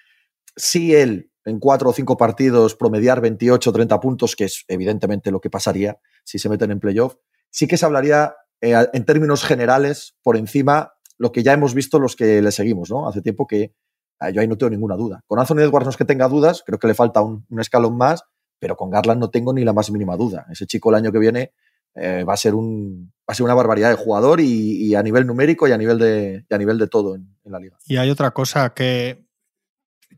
si 0.58 0.94
él 0.94 1.32
en 1.48 1.60
cuatro 1.60 1.90
o 1.90 1.94
cinco 1.94 2.18
partidos 2.18 2.76
promediar 2.76 3.22
28 3.22 3.70
o 3.70 3.74
30 3.74 4.00
puntos, 4.02 4.36
que 4.36 4.44
es 4.44 4.66
evidentemente 4.68 5.32
lo 5.32 5.40
que 5.40 5.50
pasaría 5.50 5.98
si 6.26 6.40
se 6.40 6.50
meten 6.50 6.72
en 6.72 6.82
playoff, 6.82 7.16
sí 7.50 7.68
que 7.68 7.78
se 7.78 7.86
hablaría 7.86 8.36
eh, 8.60 8.76
en 8.92 9.06
términos 9.06 9.46
generales 9.46 10.18
por 10.22 10.36
encima 10.36 10.94
lo 11.18 11.32
que 11.32 11.44
ya 11.44 11.54
hemos 11.54 11.74
visto 11.74 12.00
los 12.00 12.18
que 12.18 12.42
le 12.42 12.52
seguimos, 12.52 12.90
¿no? 12.90 13.08
Hace 13.08 13.22
tiempo 13.22 13.48
que 13.48 13.62
eh, 13.62 14.34
yo 14.34 14.42
ahí 14.42 14.48
no 14.48 14.58
tengo 14.58 14.72
ninguna 14.72 14.98
duda. 14.98 15.24
Con 15.26 15.40
Anthony 15.40 15.60
Edwards 15.60 15.86
no 15.86 15.92
es 15.92 15.98
que 15.98 16.04
tenga 16.04 16.28
dudas, 16.28 16.64
creo 16.66 16.80
que 16.80 16.88
le 16.88 16.94
falta 16.94 17.22
un, 17.22 17.46
escalón 17.60 17.98
más, 17.98 18.24
pero 18.60 18.76
con 18.76 18.90
Garland 18.90 19.22
no 19.22 19.30
tengo 19.30 19.54
ni 19.54 19.64
la 19.64 19.72
más 19.72 19.90
mínima 19.90 20.18
duda. 20.18 20.46
Ese 20.52 20.68
chico 20.68 20.90
el 20.90 20.96
año 20.96 21.14
que 21.14 21.20
viene 21.20 21.54
eh, 21.96 22.26
va, 22.26 22.34
a 22.34 22.38
ser 22.38 22.56
un, 22.56 23.14
va 23.22 23.32
a 23.32 23.36
ser 23.36 23.46
una 23.46 23.54
barbaridad 23.54 23.90
de 23.90 23.96
jugador 23.96 24.42
y, 24.42 24.94
a 24.96 25.02
nivel 25.02 25.26
numérico 25.26 25.66
y 25.66 25.72
a 25.72 25.78
nivel 25.78 25.98
de, 25.98 26.46
a 26.50 26.58
nivel 26.58 26.78
de 26.78 26.88
todo 26.88 27.16
en 27.16 27.38
la 27.46 27.60
liga. 27.60 27.78
Y 27.86 27.96
hay 27.96 28.10
otra 28.10 28.32
cosa 28.32 28.74
que 28.74 29.27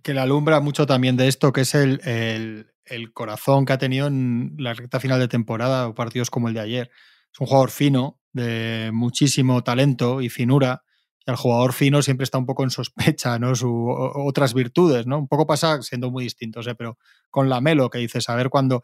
que 0.04 0.14
le 0.14 0.20
alumbra 0.20 0.60
mucho 0.60 0.86
también 0.86 1.18
de 1.18 1.28
esto, 1.28 1.52
que 1.52 1.62
es 1.62 1.76
el, 1.76 2.02
el, 2.86 3.14
corazón 3.14 3.66
que 3.66 3.74
ha 3.74 3.78
tenido 3.78 4.08
en 4.08 4.56
la 4.58 4.74
recta 4.74 5.00
final 5.00 5.20
de 5.20 5.28
temporada 5.28 5.88
o 5.88 5.96
partidos 5.96 6.30
como 6.30 6.48
el 6.48 6.54
de 6.54 6.60
ayer. 6.62 6.92
Es 7.32 7.40
un 7.40 7.48
jugador 7.48 7.72
fino, 7.72 8.20
de 8.34 8.92
muchísimo 8.94 9.64
talento 9.64 10.22
y 10.22 10.30
finura. 10.30 10.84
Y 11.26 11.32
el 11.32 11.38
jugador 11.38 11.74
fino 11.74 12.02
siempre 12.02 12.24
está 12.24 12.38
un 12.38 12.46
poco 12.46 12.64
en 12.64 12.70
sospecha, 12.70 13.38
¿no? 13.40 13.56
Su, 13.56 13.88
otras 13.90 14.54
virtudes, 14.54 15.06
¿no? 15.06 15.20
Un 15.20 15.28
poco 15.28 15.46
pasa 15.46 15.82
siendo 15.82 16.12
muy 16.12 16.24
distintos, 16.24 16.68
¿eh? 16.68 16.76
pero 16.76 16.98
con 17.30 17.50
la 17.50 17.62
Melo, 17.62 17.90
que 17.90 18.00
dices, 18.00 18.30
a 18.30 18.36
ver 18.36 18.50
cuando 18.50 18.82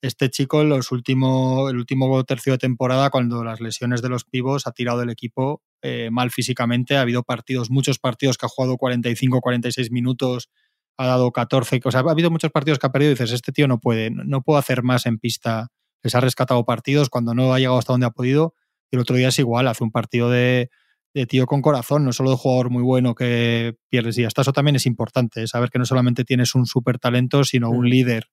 este 0.00 0.30
chico 0.30 0.64
los 0.64 0.90
últimos, 0.90 1.70
el 1.70 1.76
último 1.76 2.24
tercio 2.24 2.54
de 2.54 2.58
temporada, 2.58 3.10
cuando 3.10 3.44
las 3.44 3.60
lesiones 3.60 4.02
de 4.02 4.08
los 4.08 4.24
pivos 4.24 4.66
ha 4.66 4.72
tirado 4.72 4.98
del 4.98 5.10
equipo 5.10 5.62
eh, 5.82 6.10
mal 6.10 6.30
físicamente. 6.30 6.96
Ha 6.96 7.02
habido 7.02 7.22
partidos, 7.22 7.70
muchos 7.70 7.98
partidos 7.98 8.38
que 8.38 8.46
ha 8.46 8.48
jugado 8.48 8.76
45, 8.76 9.40
46 9.40 9.90
minutos, 9.90 10.48
ha 10.96 11.06
dado 11.06 11.30
14. 11.32 11.80
O 11.84 11.90
sea, 11.90 12.00
ha 12.00 12.10
habido 12.10 12.30
muchos 12.30 12.50
partidos 12.50 12.78
que 12.78 12.86
ha 12.86 12.92
perdido 12.92 13.10
y 13.10 13.14
dices, 13.14 13.32
este 13.32 13.52
tío 13.52 13.68
no 13.68 13.78
puede, 13.78 14.10
no 14.10 14.42
puedo 14.42 14.58
hacer 14.58 14.82
más 14.82 15.06
en 15.06 15.18
pista. 15.18 15.68
Les 16.02 16.14
ha 16.14 16.20
rescatado 16.20 16.64
partidos 16.64 17.08
cuando 17.10 17.34
no 17.34 17.52
ha 17.52 17.58
llegado 17.58 17.78
hasta 17.78 17.92
donde 17.92 18.06
ha 18.06 18.10
podido. 18.10 18.54
Y 18.90 18.96
el 18.96 19.02
otro 19.02 19.16
día 19.16 19.28
es 19.28 19.38
igual, 19.38 19.68
hace 19.68 19.84
un 19.84 19.90
partido 19.90 20.30
de, 20.30 20.70
de 21.14 21.26
tío 21.26 21.46
con 21.46 21.62
corazón, 21.62 22.04
no 22.04 22.12
solo 22.12 22.30
de 22.30 22.36
jugador 22.36 22.70
muy 22.70 22.82
bueno 22.82 23.14
que 23.14 23.76
pierdes 23.88 24.18
y 24.18 24.24
hasta 24.24 24.42
eso 24.42 24.52
también 24.52 24.76
es 24.76 24.86
importante, 24.86 25.46
saber 25.46 25.70
que 25.70 25.78
no 25.78 25.84
solamente 25.84 26.24
tienes 26.24 26.54
un 26.54 26.66
súper 26.66 26.98
talento, 26.98 27.44
sino 27.44 27.70
un 27.70 27.88
líder 27.88 28.28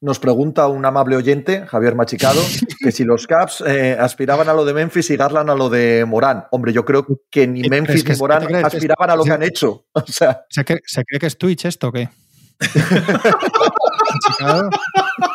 Nos 0.00 0.18
pregunta 0.18 0.66
un 0.66 0.84
amable 0.84 1.14
oyente, 1.14 1.64
Javier 1.66 1.94
Machicado, 1.94 2.40
que 2.80 2.90
si 2.90 3.04
los 3.04 3.28
Caps 3.28 3.62
eh, 3.64 3.96
aspiraban 3.98 4.48
a 4.48 4.52
lo 4.52 4.64
de 4.64 4.74
Memphis 4.74 5.10
y 5.10 5.16
Garland 5.16 5.48
a 5.48 5.54
lo 5.54 5.68
de 5.68 6.04
Morán. 6.06 6.46
Hombre, 6.50 6.72
yo 6.72 6.84
creo 6.84 7.06
que 7.30 7.46
ni 7.46 7.68
Memphis 7.68 8.04
ni 8.04 8.16
Morán 8.16 8.52
aspiraban 8.64 9.10
a 9.10 9.16
lo 9.16 9.22
que 9.22 9.30
han 9.30 9.42
hecho. 9.42 9.86
O 9.94 10.04
sea, 10.06 10.44
¿Se 10.48 10.64
cree, 10.64 10.80
¿Se 10.84 11.04
cree 11.04 11.20
que 11.20 11.26
es 11.26 11.38
Twitch 11.38 11.66
esto 11.66 11.88
o 11.88 11.92
qué? 11.92 12.08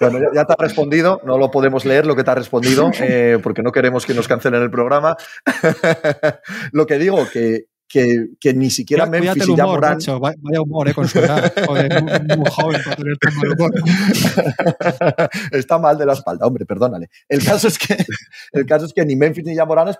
Bueno, 0.00 0.18
ya, 0.18 0.28
ya, 0.34 0.44
te 0.44 0.54
ha 0.54 0.56
respondido, 0.58 1.20
no 1.24 1.38
lo 1.38 1.50
podemos 1.50 1.84
leer 1.84 2.06
lo 2.06 2.16
que 2.16 2.24
te 2.24 2.30
ha 2.30 2.34
respondido, 2.34 2.90
eh, 3.00 3.38
porque 3.42 3.62
no 3.62 3.70
queremos 3.70 4.06
que 4.06 4.14
nos 4.14 4.28
cancelen 4.28 4.62
el 4.62 4.70
programa. 4.70 5.16
lo 6.72 6.86
que 6.86 6.98
digo, 6.98 7.28
que, 7.30 7.66
que, 7.90 8.28
que 8.38 8.54
ni 8.54 8.70
siquiera 8.70 9.04
Memphis 9.04 9.48
y 9.48 9.56
ya 9.56 9.64
humor, 9.64 9.80
Morán. 9.80 9.98
vaya 10.42 10.62
humor, 10.62 10.88
eh, 10.88 10.94
con 10.94 11.08
su 11.08 11.18
edad. 11.18 11.52
Joder, 11.66 12.02
muy, 12.02 12.36
muy 12.38 12.50
joven 12.50 12.80
para 12.84 12.96
tener 12.96 13.18
tan 13.18 13.36
mal 13.36 13.52
humor. 13.52 13.72
Está 15.50 15.78
mal 15.78 15.98
de 15.98 16.06
la 16.06 16.12
espalda, 16.12 16.46
hombre, 16.46 16.64
perdónale. 16.64 17.10
El 17.28 17.44
caso 17.44 17.66
es 17.66 17.78
que, 17.78 17.96
el 18.52 18.64
caso 18.64 18.86
es 18.86 18.92
que 18.92 19.04
ni 19.04 19.16
Memphis 19.16 19.44
ni 19.44 19.56
Morán 19.56 19.92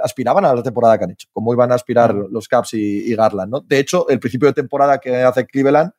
aspiraban 0.00 0.44
a 0.44 0.54
la 0.54 0.62
temporada 0.62 0.96
que 0.96 1.04
han 1.04 1.10
hecho, 1.10 1.28
como 1.32 1.52
iban 1.52 1.72
a 1.72 1.74
aspirar 1.74 2.14
los 2.14 2.46
Caps 2.46 2.74
y, 2.74 3.10
y 3.10 3.16
Garland. 3.16 3.50
¿no? 3.50 3.60
De 3.60 3.80
hecho, 3.80 4.08
el 4.08 4.20
principio 4.20 4.46
de 4.46 4.54
temporada 4.54 4.98
que 4.98 5.16
hace 5.16 5.44
Cleveland 5.44 5.90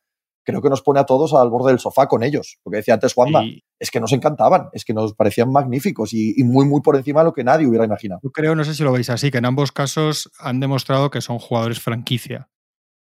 creo 0.46 0.62
que 0.62 0.70
nos 0.70 0.80
pone 0.80 1.00
a 1.00 1.04
todos 1.04 1.34
al 1.34 1.50
borde 1.50 1.72
del 1.72 1.80
sofá 1.80 2.06
con 2.06 2.22
ellos. 2.22 2.58
Porque 2.62 2.78
decía 2.78 2.94
antes 2.94 3.12
Juanma, 3.12 3.44
Y 3.44 3.64
es 3.78 3.90
que 3.90 4.00
nos 4.00 4.12
encantaban, 4.12 4.68
es 4.72 4.84
que 4.84 4.94
nos 4.94 5.14
parecían 5.14 5.50
magníficos 5.52 6.14
y, 6.14 6.34
y 6.40 6.44
muy, 6.44 6.64
muy 6.64 6.80
por 6.80 6.96
encima 6.96 7.20
de 7.20 7.26
lo 7.26 7.32
que 7.34 7.44
nadie 7.44 7.66
hubiera 7.66 7.84
imaginado. 7.84 8.20
yo 8.22 8.30
creo, 8.30 8.54
no 8.54 8.64
sé 8.64 8.74
si 8.74 8.82
lo 8.82 8.92
veis 8.92 9.10
así, 9.10 9.30
que 9.30 9.38
en 9.38 9.44
ambos 9.44 9.72
casos 9.72 10.30
han 10.38 10.60
demostrado 10.60 11.10
que 11.10 11.20
son 11.20 11.38
jugadores 11.38 11.80
franquicia. 11.80 12.48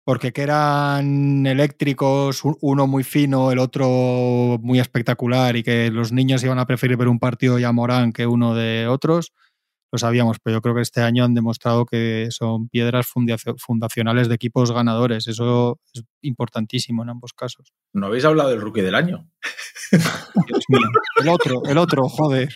Porque 0.06 0.34
que 0.34 0.42
eran 0.42 1.46
eléctricos, 1.46 2.42
uno 2.62 2.88
muy 2.88 3.04
fino, 3.04 3.52
el 3.52 3.60
otro 3.60 4.58
muy 4.62 4.80
espectacular, 4.80 5.56
y 5.56 5.64
que 5.64 5.92
los 5.92 6.12
niños 6.12 6.44
iban 6.44 6.58
a 6.58 6.66
preferir 6.66 6.98
ver 6.98 7.08
un 7.08 7.20
partido 7.20 7.58
de 7.58 7.72
Morán 7.72 8.12
que 8.12 8.26
uno 8.26 8.56
de 8.56 8.88
otros, 8.88 9.34
lo 9.92 9.98
sabíamos, 10.00 10.38
pero 10.44 10.58
yo 10.58 10.62
creo 10.62 10.76
que 10.76 10.82
este 10.82 11.02
año 11.02 11.24
han 11.26 11.34
demostrado 11.34 11.86
que 11.86 12.28
son 12.32 12.70
piedras 12.70 13.08
fundacio- 13.08 13.56
fundacionales 13.58 14.30
de 14.30 14.36
equipos 14.36 14.72
ganadores. 14.72 15.28
Eso 15.28 15.80
es 15.94 16.04
importantísimo 16.22 17.04
en 17.04 17.10
ambos 17.10 17.34
casos. 17.34 17.74
¿No 17.94 18.08
habéis 18.08 18.26
hablado 18.26 18.50
del 18.52 18.62
rookie 18.62 18.82
del 18.82 18.96
año? 18.96 19.30
El 21.20 21.30
otro, 21.30 21.62
el 21.66 21.78
otro, 21.78 22.08
joder. 22.10 22.54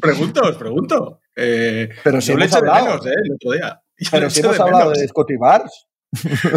Pregunto, 0.00 0.42
os 0.42 0.56
pregunto. 0.56 1.20
Eh, 1.36 1.88
Pero 2.02 2.20
si 2.20 2.32
hemos 2.32 2.50
de 2.50 2.56
hablado. 2.58 2.86
menos, 2.86 3.06
¿eh? 3.06 3.10
El 3.24 3.32
otro 3.34 3.52
día. 3.52 3.80
Yo 3.98 4.08
Pero 4.10 4.30
si 4.30 4.40
hemos 4.40 4.56
de 4.56 4.62
hablado 4.62 4.84
menos. 4.90 4.98
de 4.98 5.08
Scotty 5.08 5.36
Barnes. 5.36 5.86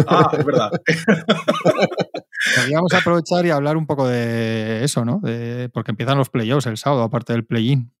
Ah, 0.06 0.30
es 0.38 0.44
verdad. 0.44 0.70
Podríamos 2.56 2.92
aprovechar 2.94 3.44
y 3.46 3.50
hablar 3.50 3.76
un 3.76 3.86
poco 3.86 4.08
de 4.08 4.82
eso, 4.84 5.04
¿no? 5.04 5.20
De- 5.22 5.68
porque 5.72 5.90
empiezan 5.90 6.18
los 6.18 6.30
playoffs 6.30 6.66
el 6.66 6.76
sábado, 6.78 7.02
aparte 7.02 7.32
del 7.32 7.44
play-in. 7.44 7.92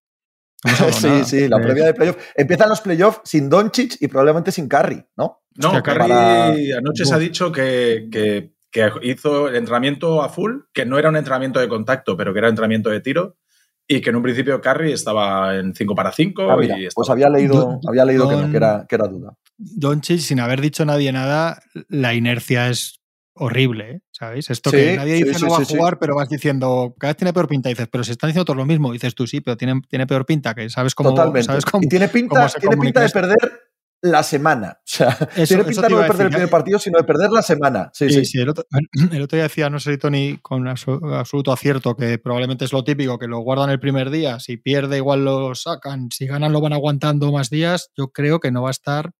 No 0.80 0.92
sí, 0.92 1.06
nada. 1.06 1.24
sí, 1.24 1.48
la 1.48 1.58
previa 1.60 1.86
de 1.86 1.94
playoff. 1.94 2.16
Empiezan 2.36 2.68
los 2.68 2.80
playoffs 2.80 3.20
sin 3.24 3.48
Doncic 3.48 3.96
y 4.00 4.08
probablemente 4.08 4.52
sin 4.52 4.68
Curry, 4.68 5.02
¿no? 5.16 5.42
No, 5.56 5.68
Hostia, 5.68 5.82
Carrie 5.82 6.08
para- 6.08 6.52
anoche 6.78 7.04
se 7.04 7.14
ha 7.14 7.18
dicho 7.18 7.50
que, 7.50 8.08
que- 8.12 8.52
que 8.70 8.88
hizo 9.02 9.48
el 9.48 9.56
entrenamiento 9.56 10.22
a 10.22 10.28
full, 10.28 10.60
que 10.72 10.86
no 10.86 10.98
era 10.98 11.08
un 11.08 11.16
entrenamiento 11.16 11.58
de 11.60 11.68
contacto, 11.68 12.16
pero 12.16 12.32
que 12.32 12.38
era 12.38 12.48
entrenamiento 12.48 12.88
de 12.90 13.00
tiro, 13.00 13.36
y 13.88 14.00
que 14.00 14.10
en 14.10 14.16
un 14.16 14.22
principio 14.22 14.60
Carrie 14.60 14.92
estaba 14.92 15.56
en 15.56 15.74
5 15.74 15.94
para 15.96 16.12
5 16.12 16.48
Ah, 16.48 16.56
pues 16.94 17.10
había 17.10 17.28
leído, 17.28 17.54
Don- 17.54 17.80
había 17.88 18.04
leído 18.04 18.28
que 18.28 18.36
no, 18.36 18.42
Don- 18.42 18.50
que 18.52 18.56
era, 18.58 18.86
que 18.88 18.94
era 18.94 19.08
duda. 19.08 19.32
Doncic, 19.58 20.20
sin 20.20 20.38
haber 20.38 20.60
dicho 20.60 20.84
nadie 20.84 21.10
nada, 21.10 21.60
la 21.88 22.14
inercia 22.14 22.68
es 22.68 22.99
horrible, 23.34 23.90
¿eh? 23.90 24.00
¿sabéis? 24.10 24.50
Esto 24.50 24.70
Sí, 24.70 24.76
que 24.76 24.96
nadie 24.96 25.14
dice 25.14 25.34
sí, 25.34 25.44
no 25.44 25.50
va 25.50 25.58
a 25.58 25.64
jugar, 25.64 25.98
pero 25.98 26.14
vas 26.16 26.28
diciendo, 26.28 26.94
cada 26.98 27.12
vez 27.12 27.16
tiene 27.16 27.32
peor 27.32 27.48
pinta, 27.48 27.68
y 27.70 27.72
dices, 27.72 27.88
pero 27.90 28.04
se 28.04 28.12
están 28.12 28.28
diciendo 28.28 28.44
todos 28.44 28.56
lo 28.56 28.66
mismo, 28.66 28.92
dices 28.92 29.14
tú 29.14 29.26
sí, 29.26 29.40
pero 29.40 29.56
tiene, 29.56 29.80
tiene 29.88 30.06
peor 30.06 30.26
pinta, 30.26 30.54
que 30.54 30.68
sabes 30.70 30.94
cómo, 30.94 31.10
Totalmente. 31.10 31.44
sabes 31.46 31.64
cómo, 31.64 31.84
y 31.84 31.88
tiene 31.88 32.08
pinta, 32.08 32.48
tiene 32.60 32.76
pinta 32.76 33.00
de 33.00 33.08
perder 33.08 33.60
la 34.02 34.22
semana. 34.22 34.78
O 34.86 34.86
sea, 34.86 35.16
tiene 35.46 35.64
pinta 35.64 35.88
no 35.88 35.98
de 36.00 36.06
perder 36.08 36.26
el 36.26 36.30
primer 36.32 36.46
ya- 36.48 36.50
partido, 36.50 36.78
sino 36.78 36.98
de 36.98 37.04
perder 37.04 37.30
la 37.30 37.42
semana. 37.42 37.90
Sí, 37.92 38.08
Sí, 38.10 38.14
sí. 38.20 38.24
sí, 38.24 38.38
el, 38.40 38.48
otro, 38.48 38.64
el 39.12 39.22
otro 39.22 39.36
día 39.36 39.44
decía, 39.44 39.68
no 39.70 39.78
sé 39.78 39.92
si 39.92 39.98
Tony, 39.98 40.38
con 40.42 40.64
abso- 40.66 41.00
absoluto 41.18 41.52
acierto, 41.52 41.94
que 41.96 42.18
probablemente 42.18 42.64
es 42.64 42.72
lo 42.72 42.82
típico, 42.82 43.18
que 43.18 43.26
lo 43.26 43.38
guardan 43.40 43.70
el 43.70 43.78
primer 43.80 44.10
día, 44.10 44.40
si 44.40 44.56
pierde 44.56 44.96
igual 44.96 45.24
lo 45.24 45.54
sacan, 45.54 46.08
si 46.10 46.26
ganan 46.26 46.52
lo 46.52 46.60
van 46.60 46.72
aguantando 46.72 47.30
más 47.32 47.50
días, 47.50 47.90
yo 47.96 48.08
creo 48.08 48.40
que 48.40 48.50
no 48.50 48.62
va 48.62 48.68
a 48.68 48.72
estar 48.72 49.10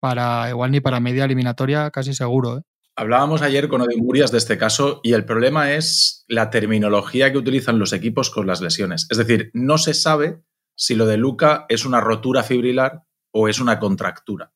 para 0.00 0.48
igual 0.50 0.70
ni 0.72 0.80
para 0.80 1.00
media 1.00 1.24
eliminatoria, 1.24 1.90
casi 1.90 2.14
seguro. 2.14 2.58
¿eh? 2.58 2.62
Hablábamos 2.94 3.40
ayer 3.40 3.68
con 3.68 3.80
Odin 3.80 4.04
Murias 4.04 4.32
de 4.32 4.38
este 4.38 4.58
caso 4.58 5.00
y 5.02 5.14
el 5.14 5.24
problema 5.24 5.72
es 5.72 6.26
la 6.28 6.50
terminología 6.50 7.32
que 7.32 7.38
utilizan 7.38 7.78
los 7.78 7.94
equipos 7.94 8.28
con 8.28 8.46
las 8.46 8.60
lesiones. 8.60 9.06
Es 9.10 9.16
decir, 9.16 9.50
no 9.54 9.78
se 9.78 9.94
sabe 9.94 10.42
si 10.76 10.94
lo 10.94 11.06
de 11.06 11.16
Luca 11.16 11.64
es 11.70 11.86
una 11.86 12.02
rotura 12.02 12.42
fibrilar 12.42 13.04
o 13.32 13.48
es 13.48 13.60
una 13.60 13.78
contractura. 13.78 14.52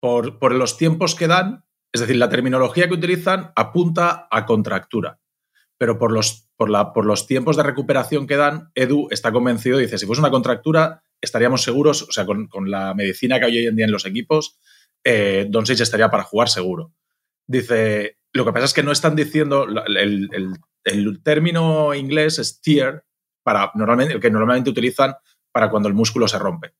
Por, 0.00 0.38
por 0.38 0.54
los 0.54 0.78
tiempos 0.78 1.14
que 1.14 1.26
dan, 1.26 1.66
es 1.92 2.00
decir, 2.00 2.16
la 2.16 2.30
terminología 2.30 2.88
que 2.88 2.94
utilizan 2.94 3.52
apunta 3.54 4.26
a 4.30 4.46
contractura. 4.46 5.20
Pero 5.76 5.98
por 5.98 6.12
los, 6.12 6.48
por, 6.56 6.70
la, 6.70 6.94
por 6.94 7.04
los 7.04 7.26
tiempos 7.26 7.58
de 7.58 7.62
recuperación 7.62 8.26
que 8.26 8.36
dan, 8.36 8.70
Edu 8.74 9.08
está 9.10 9.32
convencido, 9.32 9.76
dice, 9.76 9.98
si 9.98 10.06
fuese 10.06 10.20
una 10.20 10.30
contractura, 10.30 11.02
estaríamos 11.20 11.62
seguros, 11.62 12.02
o 12.02 12.12
sea, 12.12 12.24
con, 12.24 12.46
con 12.48 12.70
la 12.70 12.94
medicina 12.94 13.38
que 13.38 13.46
hay 13.46 13.58
hoy 13.58 13.66
en 13.66 13.76
día 13.76 13.84
en 13.84 13.92
los 13.92 14.06
equipos, 14.06 14.58
eh, 15.04 15.46
Doncic 15.50 15.80
estaría 15.80 16.10
para 16.10 16.22
jugar 16.22 16.48
seguro. 16.48 16.94
Dice, 17.46 18.18
lo 18.32 18.44
que 18.44 18.52
pasa 18.52 18.64
es 18.66 18.74
que 18.74 18.82
no 18.82 18.92
están 18.92 19.14
diciendo, 19.16 19.66
el- 19.86 20.30
el 20.84 21.22
término 21.22 21.94
inglés 21.94 22.38
es 22.38 22.60
tear, 22.60 23.04
para, 23.42 23.70
normalmente, 23.74 24.14
el 24.14 24.20
que 24.20 24.30
normalmente 24.30 24.70
utilizan 24.70 25.14
para 25.52 25.70
cuando 25.70 25.88
el 25.88 25.94
músculo 25.94 26.26
se 26.28 26.38
rompe. 26.38 26.74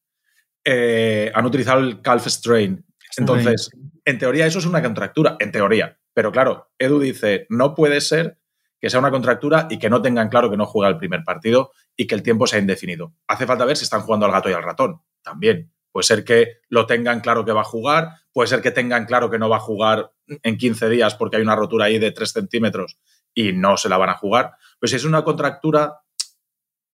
Eh, 0.64 1.30
han 1.34 1.46
utilizado 1.46 1.80
el 1.80 2.00
calf 2.02 2.26
strain. 2.26 2.84
Entonces, 3.18 3.70
en 4.04 4.18
teoría 4.18 4.46
eso 4.46 4.58
es 4.58 4.66
una 4.66 4.82
contractura, 4.82 5.36
en 5.38 5.52
teoría. 5.52 5.98
Pero 6.12 6.32
claro, 6.32 6.70
Edu 6.78 6.98
dice, 7.00 7.46
no 7.50 7.74
puede 7.74 8.00
ser 8.00 8.38
que 8.80 8.90
sea 8.90 9.00
una 9.00 9.10
contractura 9.10 9.68
y 9.70 9.78
que 9.78 9.88
no 9.88 10.02
tengan 10.02 10.28
claro 10.28 10.50
que 10.50 10.56
no 10.56 10.66
juega 10.66 10.88
el 10.88 10.98
primer 10.98 11.22
partido 11.24 11.72
y 11.96 12.06
que 12.06 12.14
el 12.14 12.22
tiempo 12.22 12.46
sea 12.46 12.58
indefinido. 12.58 13.14
Hace 13.26 13.46
falta 13.46 13.64
ver 13.64 13.76
si 13.76 13.84
están 13.84 14.02
jugando 14.02 14.26
al 14.26 14.32
gato 14.32 14.50
y 14.50 14.52
al 14.52 14.62
ratón. 14.62 15.00
También. 15.22 15.72
Puede 15.96 16.04
ser 16.04 16.24
que 16.24 16.58
lo 16.68 16.84
tengan 16.84 17.20
claro 17.20 17.46
que 17.46 17.52
va 17.52 17.62
a 17.62 17.64
jugar, 17.64 18.10
puede 18.30 18.48
ser 18.48 18.60
que 18.60 18.70
tengan 18.70 19.06
claro 19.06 19.30
que 19.30 19.38
no 19.38 19.48
va 19.48 19.56
a 19.56 19.60
jugar 19.60 20.12
en 20.26 20.58
15 20.58 20.90
días 20.90 21.14
porque 21.14 21.36
hay 21.36 21.42
una 21.42 21.56
rotura 21.56 21.86
ahí 21.86 21.98
de 21.98 22.10
3 22.10 22.32
centímetros 22.32 22.98
y 23.32 23.54
no 23.54 23.78
se 23.78 23.88
la 23.88 23.96
van 23.96 24.10
a 24.10 24.14
jugar. 24.18 24.52
Pues 24.78 24.90
si 24.90 24.96
es 24.96 25.06
una 25.06 25.24
contractura, 25.24 26.00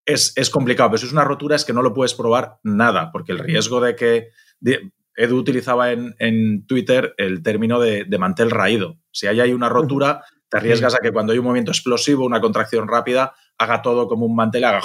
es, 0.04 0.34
es 0.36 0.50
complicado, 0.50 0.90
pero 0.90 0.98
si 0.98 1.06
es 1.06 1.14
una 1.14 1.24
rotura 1.24 1.56
es 1.56 1.64
que 1.64 1.72
no 1.72 1.80
lo 1.80 1.94
puedes 1.94 2.12
probar 2.12 2.58
nada, 2.62 3.10
porque 3.10 3.32
el 3.32 3.38
riesgo 3.38 3.80
de 3.80 3.96
que... 3.96 4.28
de- 4.60 4.92
Edu 5.16 5.36
utilizaba 5.38 5.92
en, 5.92 6.14
en 6.18 6.66
Twitter 6.66 7.14
el 7.16 7.42
término 7.42 7.80
de, 7.80 8.04
de 8.04 8.18
mantel 8.18 8.50
raído. 8.50 8.98
Si 9.10 9.26
hay 9.26 9.40
ahí 9.40 9.52
una 9.54 9.70
rotura, 9.70 10.24
te 10.50 10.58
arriesgas 10.58 10.94
a 10.94 10.98
que 10.98 11.10
cuando 11.10 11.32
hay 11.32 11.38
un 11.38 11.44
movimiento 11.46 11.72
explosivo, 11.72 12.26
una 12.26 12.40
contracción 12.42 12.86
rápida, 12.86 13.34
haga 13.56 13.80
todo 13.80 14.06
como 14.08 14.26
un 14.26 14.36
mantel, 14.36 14.64
haga 14.64 14.80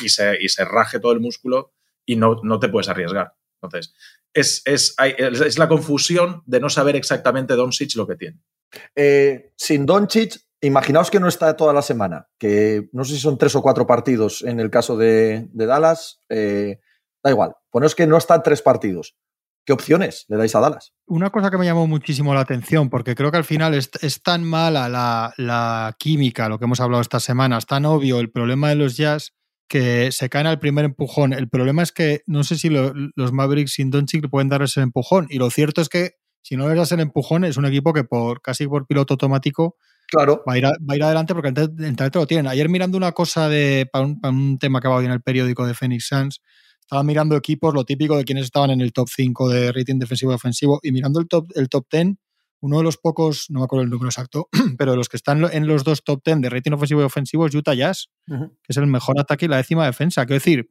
y 0.00 0.08
se, 0.08 0.38
y 0.40 0.48
se 0.48 0.64
raje 0.64 1.00
todo 1.00 1.12
el 1.12 1.20
músculo 1.20 1.72
y 2.06 2.16
no, 2.16 2.40
no 2.42 2.58
te 2.58 2.68
puedes 2.68 2.88
arriesgar. 2.88 3.34
Entonces, 3.62 3.94
es, 4.34 4.62
es, 4.64 4.94
hay- 4.98 5.14
es- 5.18 5.40
es 5.40 5.58
la 5.58 5.68
confusión 5.68 6.42
de 6.46 6.60
no 6.60 6.68
saber 6.70 6.96
exactamente 6.96 7.54
Doncic 7.54 7.94
lo 7.96 8.06
que 8.06 8.16
tiene. 8.16 8.38
Eh, 8.94 9.52
sin 9.56 9.86
Doncic, 9.86 10.36
imaginaos 10.60 11.10
que 11.10 11.20
no 11.20 11.28
está 11.28 11.56
toda 11.56 11.72
la 11.72 11.82
semana, 11.82 12.28
que 12.38 12.88
no 12.92 13.04
sé 13.04 13.14
si 13.14 13.20
son 13.20 13.38
tres 13.38 13.54
o 13.56 13.62
cuatro 13.62 13.86
partidos 13.86 14.42
en 14.42 14.60
el 14.60 14.70
caso 14.70 14.96
de, 14.96 15.48
de 15.52 15.66
Dallas. 15.66 16.20
eh, 16.28 16.80
da 17.22 17.30
igual, 17.30 17.52
poneos 17.70 17.94
que 17.94 18.06
no 18.06 18.16
están 18.16 18.42
tres 18.42 18.62
partidos. 18.62 19.16
¿Qué 19.66 19.74
opciones 19.74 20.24
le 20.28 20.38
dais 20.38 20.54
a 20.54 20.60
Dallas? 20.60 20.94
Una 21.06 21.28
cosa 21.30 21.50
que 21.50 21.58
me 21.58 21.66
llamó 21.66 21.86
muchísimo 21.86 22.32
la 22.32 22.40
atención, 22.40 22.88
porque 22.88 23.14
creo 23.14 23.30
que 23.30 23.36
al 23.36 23.44
final 23.44 23.74
es, 23.74 23.90
es 24.00 24.22
tan 24.22 24.42
mala 24.42 24.88
la, 24.88 25.34
la 25.36 25.94
química, 25.98 26.48
lo 26.48 26.58
que 26.58 26.64
hemos 26.64 26.80
hablado 26.80 27.02
estas 27.02 27.22
semanas, 27.24 27.66
tan 27.66 27.84
obvio 27.84 28.20
el 28.20 28.30
problema 28.30 28.70
de 28.70 28.76
los 28.76 28.96
Jazz, 28.96 29.34
que 29.70 30.12
se 30.12 30.28
caen 30.28 30.48
al 30.48 30.58
primer 30.58 30.84
empujón. 30.84 31.32
El 31.32 31.48
problema 31.48 31.82
es 31.84 31.92
que 31.92 32.22
no 32.26 32.44
sé 32.44 32.58
si 32.58 32.70
lo- 32.70 32.92
los 33.16 33.32
Mavericks 33.32 33.74
sin 33.74 33.90
Doncic 33.90 34.24
le 34.24 34.28
pueden 34.28 34.50
dar 34.50 34.62
ese 34.62 34.82
empujón. 34.82 35.28
Y 35.30 35.38
lo 35.38 35.48
cierto 35.50 35.80
es 35.80 35.88
que 35.88 36.14
si 36.42 36.56
no 36.56 36.68
les 36.68 36.76
das 36.76 36.92
el 36.92 37.00
empujón, 37.00 37.44
es 37.44 37.56
un 37.56 37.66
equipo 37.66 37.92
que 37.94 38.04
por 38.04 38.42
casi 38.42 38.66
por 38.66 38.86
piloto 38.88 39.14
automático 39.14 39.76
Claro, 40.08 40.42
va 40.48 40.54
a 40.54 40.58
ir, 40.58 40.66
a- 40.66 40.70
va 40.88 40.94
a 40.94 40.96
ir 40.96 41.02
adelante 41.04 41.34
porque 41.34 41.50
el 41.50 41.84
el 41.84 41.96
talento 41.96 42.18
lo 42.18 42.26
tienen. 42.26 42.48
Ayer 42.48 42.68
mirando 42.68 42.98
una 42.98 43.12
cosa 43.12 43.48
de 43.48 43.88
para 43.92 44.04
un, 44.06 44.20
para 44.20 44.34
un 44.34 44.58
tema 44.58 44.80
que 44.80 44.88
va 44.88 44.96
hoy 44.96 45.04
en 45.06 45.12
el 45.12 45.22
periódico 45.22 45.64
de 45.66 45.74
Phoenix 45.74 46.08
Suns, 46.08 46.40
estaba 46.80 47.04
mirando 47.04 47.36
equipos, 47.36 47.72
lo 47.72 47.84
típico 47.84 48.16
de 48.16 48.24
quienes 48.24 48.46
estaban 48.46 48.70
en 48.70 48.80
el 48.80 48.92
top 48.92 49.08
5 49.14 49.48
de 49.48 49.70
rating 49.72 50.00
defensivo 50.00 50.32
y 50.32 50.34
ofensivo, 50.34 50.80
y 50.82 50.90
mirando 50.92 51.20
el 51.20 51.28
top, 51.28 51.48
el 51.54 51.68
top 51.68 51.86
10, 51.92 52.16
uno 52.60 52.78
de 52.78 52.84
los 52.84 52.98
pocos, 52.98 53.46
no 53.48 53.60
me 53.60 53.64
acuerdo 53.64 53.84
el 53.84 53.90
número 53.90 54.08
exacto, 54.08 54.48
pero 54.78 54.92
de 54.92 54.96
los 54.96 55.08
que 55.08 55.16
están 55.16 55.44
en 55.52 55.66
los 55.66 55.84
dos 55.84 56.04
top 56.04 56.22
10 56.24 56.40
de 56.42 56.50
rating 56.50 56.72
ofensivo 56.72 57.00
y 57.00 57.04
ofensivo 57.04 57.46
es 57.46 57.54
Utah 57.54 57.74
Jazz, 57.74 58.10
que 58.26 58.68
es 58.68 58.76
el 58.76 58.86
mejor 58.86 59.18
ataque 59.18 59.46
y 59.46 59.48
la 59.48 59.56
décima 59.56 59.86
defensa. 59.86 60.26
Quiero 60.26 60.38
decir, 60.38 60.70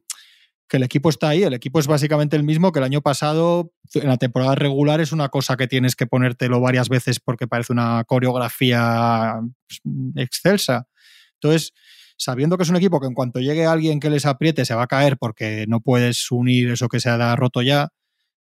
que 0.70 0.76
el 0.76 0.84
equipo 0.84 1.10
está 1.10 1.30
ahí. 1.30 1.42
El 1.42 1.52
equipo 1.52 1.80
es 1.80 1.88
básicamente 1.88 2.36
el 2.36 2.44
mismo 2.44 2.70
que 2.70 2.78
el 2.78 2.84
año 2.84 3.02
pasado. 3.02 3.72
En 3.92 4.06
la 4.06 4.16
temporada 4.16 4.54
regular 4.54 5.00
es 5.00 5.10
una 5.10 5.28
cosa 5.28 5.56
que 5.56 5.66
tienes 5.66 5.96
que 5.96 6.06
ponértelo 6.06 6.60
varias 6.60 6.88
veces 6.88 7.18
porque 7.18 7.48
parece 7.48 7.72
una 7.72 8.04
coreografía 8.04 9.40
pues, 9.66 9.80
excelsa. 10.14 10.86
Entonces, 11.34 11.72
sabiendo 12.16 12.56
que 12.56 12.62
es 12.62 12.70
un 12.70 12.76
equipo 12.76 13.00
que 13.00 13.08
en 13.08 13.14
cuanto 13.14 13.40
llegue 13.40 13.66
alguien 13.66 13.98
que 13.98 14.10
les 14.10 14.26
apriete 14.26 14.64
se 14.64 14.74
va 14.74 14.84
a 14.84 14.86
caer 14.86 15.18
porque 15.18 15.64
no 15.66 15.80
puedes 15.80 16.30
unir 16.30 16.70
eso 16.70 16.88
que 16.88 17.00
se 17.00 17.10
ha 17.10 17.34
roto 17.34 17.62
ya, 17.62 17.88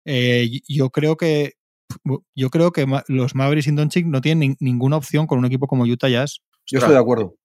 eh, 0.05 0.49
yo 0.67 0.91
creo 0.91 1.17
que 1.17 1.55
yo 2.35 2.49
creo 2.49 2.71
que 2.71 2.85
los 3.07 3.35
Mavericks 3.35 3.67
y 3.67 3.71
Doncic 3.71 4.05
no 4.05 4.21
tienen 4.21 4.55
ninguna 4.59 4.97
opción 4.97 5.27
con 5.27 5.39
un 5.39 5.45
equipo 5.45 5.67
como 5.67 5.83
Utah 5.83 6.09
Jazz. 6.09 6.41
Yo 6.65 6.79
estoy 6.79 6.93
de 6.93 6.99
acuerdo. 6.99 7.35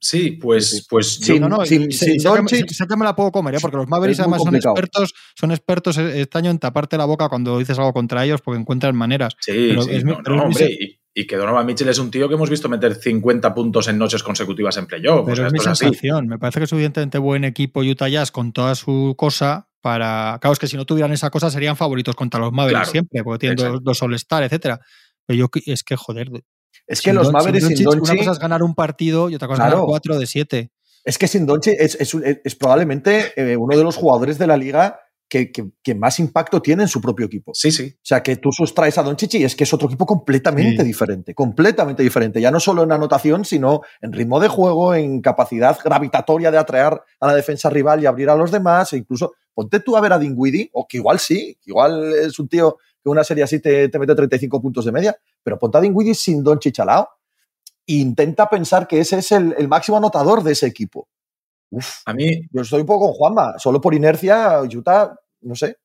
Sí, 0.00 0.32
pues, 0.32 0.86
pues 0.90 1.14
sí, 1.20 1.38
no, 1.38 1.48
no, 1.48 1.64
sí, 1.64 1.78
que 1.78 2.96
me 2.96 3.04
la 3.04 3.14
puedo 3.14 3.30
comer, 3.30 3.54
¿eh? 3.54 3.58
porque 3.60 3.76
los 3.76 3.86
Mavericks 3.86 4.18
además 4.18 4.42
son 4.42 4.56
expertos, 4.56 5.14
son 5.36 5.52
expertos 5.52 5.98
este 5.98 6.36
año 6.36 6.50
en 6.50 6.58
taparte 6.58 6.96
la 6.96 7.04
boca 7.04 7.28
cuando 7.28 7.60
dices 7.60 7.78
algo 7.78 7.92
contra 7.92 8.24
ellos 8.24 8.40
porque 8.40 8.60
encuentran 8.60 8.96
maneras. 8.96 9.36
Sí, 9.38 9.76
sí, 9.80 10.02
no, 10.02 10.42
hombre, 10.42 10.98
y, 11.20 11.26
que 11.26 11.36
Donovan 11.36 11.66
Mitchell 11.66 11.88
es 11.88 11.98
un 11.98 12.10
tío 12.10 12.28
que 12.28 12.34
hemos 12.34 12.50
visto 12.50 12.68
meter 12.68 12.94
50 12.94 13.54
puntos 13.54 13.88
en 13.88 13.98
noches 13.98 14.22
consecutivas 14.22 14.76
en 14.76 14.86
playoff. 14.86 15.26
Pero 15.26 15.46
es 15.46 15.52
mi 15.52 15.58
sensación. 15.58 16.28
Me 16.28 16.38
parece 16.38 16.60
que 16.60 16.64
es 16.64 16.70
suficientemente 16.70 17.18
buen 17.18 17.44
equipo 17.44 17.80
Utah 17.80 18.08
Jazz 18.08 18.30
con 18.30 18.52
toda 18.52 18.74
su 18.74 19.14
cosa 19.16 19.68
para. 19.80 20.38
Claro, 20.40 20.52
es 20.52 20.58
que 20.58 20.66
si 20.66 20.76
no 20.76 20.84
tuvieran 20.84 21.12
esa 21.12 21.30
cosa 21.30 21.50
serían 21.50 21.76
favoritos 21.76 22.14
contra 22.14 22.40
los 22.40 22.52
Mavericks 22.52 22.90
siempre, 22.90 23.22
porque 23.24 23.40
tienen 23.40 23.56
dos, 23.56 23.82
dos 23.82 24.02
All-Star, 24.02 24.42
etcétera. 24.44 24.80
Pero 25.26 25.38
yo 25.38 25.48
es 25.66 25.82
que, 25.82 25.96
joder, 25.96 26.30
es 26.86 27.02
que 27.02 27.12
los 27.12 27.30
Mavericks 27.32 27.66
sin 27.66 27.84
Doncic... 27.84 28.02
Una 28.02 28.16
cosa 28.16 28.30
es 28.32 28.38
ganar 28.38 28.62
un 28.62 28.74
partido 28.74 29.28
y 29.28 29.34
otra 29.34 29.48
cosa 29.48 29.66
es 29.66 29.70
ganar 29.72 29.84
cuatro 29.84 30.18
de 30.18 30.26
siete. 30.26 30.70
Es 31.04 31.18
que 31.18 31.28
sin 31.28 31.46
Doncic 31.46 31.74
es, 31.78 31.96
es, 32.00 32.54
probablemente 32.54 33.32
eh, 33.36 33.56
uno 33.56 33.76
de 33.76 33.84
los 33.84 33.96
jugadores 33.96 34.38
de 34.38 34.46
la 34.46 34.56
liga 34.56 35.00
que, 35.28 35.52
que, 35.52 35.94
más 35.94 36.18
impacto 36.20 36.62
tiene 36.62 36.84
en 36.84 36.88
su 36.88 37.00
propio 37.00 37.26
equipo. 37.26 37.52
Sí, 37.54 37.70
sí. 37.70 37.92
O 37.94 38.00
sea, 38.02 38.22
que 38.22 38.36
tú 38.36 38.50
sustraes 38.50 38.96
a 38.98 39.02
Doncic 39.02 39.34
y 39.34 39.44
es 39.44 39.54
que 39.54 39.64
es 39.64 39.74
otro 39.74 39.88
equipo 39.88 40.06
completamente 40.06 40.82
diferente, 40.82 41.34
completamente 41.34 42.02
diferente. 42.02 42.40
Ya 42.40 42.50
no 42.50 42.60
solo 42.60 42.82
en 42.82 42.92
anotación, 42.92 43.44
sino 43.44 43.82
en 44.00 44.12
ritmo 44.12 44.40
de 44.40 44.48
juego, 44.48 44.94
en 44.94 45.20
capacidad 45.20 45.78
gravitatoria 45.82 46.50
de 46.50 46.58
atraer 46.58 47.00
a 47.20 47.26
la 47.26 47.34
defensa 47.34 47.68
rival 47.68 48.02
y 48.02 48.06
abrir 48.06 48.30
a 48.30 48.36
los 48.36 48.50
demás. 48.50 48.92
E 48.92 48.98
incluso, 48.98 49.34
ponte 49.52 49.80
tú 49.80 49.96
a 49.96 50.00
ver 50.00 50.12
a 50.12 50.18
Dinwiddie, 50.18 50.70
o 50.72 50.86
que 50.88 50.96
igual 50.96 51.18
sí, 51.18 51.58
igual 51.66 52.12
es 52.14 52.38
un 52.38 52.48
tío 52.48 52.78
que 53.02 53.10
una 53.10 53.24
serie 53.24 53.44
así 53.44 53.60
te, 53.60 53.88
te 53.88 53.98
mete 53.98 54.14
35 54.14 54.60
puntos 54.62 54.84
de 54.84 54.92
media, 54.92 55.16
pero 55.42 55.58
ponte 55.58 55.78
a 55.78 55.80
Dinwiddie 55.80 56.14
sin 56.14 56.42
Don 56.42 56.58
Chichalao 56.58 57.08
e 57.88 57.94
intenta 57.94 58.48
pensar 58.48 58.86
que 58.86 59.00
ese 59.00 59.18
es 59.18 59.32
el, 59.32 59.66
máximo 59.66 59.96
anotador 59.96 60.42
de 60.42 60.52
ese 60.52 60.66
equipo. 60.66 61.08
Uf, 61.70 62.02
a 62.06 62.14
mí, 62.14 62.42
yo 62.50 62.62
estoy 62.62 62.80
un 62.80 62.86
poco 62.86 63.06
con 63.06 63.14
Juanma, 63.14 63.58
solo 63.58 63.80
por 63.80 63.94
inercia, 63.94 64.60
Utah, 64.62 65.14
no 65.42 65.54
sé, 65.54 65.76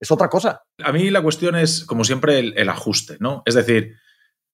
es 0.00 0.10
otra 0.10 0.28
cosa. 0.28 0.62
A 0.82 0.92
mí 0.92 1.10
la 1.10 1.22
cuestión 1.22 1.56
es, 1.56 1.84
como 1.84 2.04
siempre, 2.04 2.38
el, 2.38 2.68
ajuste, 2.68 3.16
¿no? 3.20 3.42
Es 3.46 3.54
decir, 3.54 3.94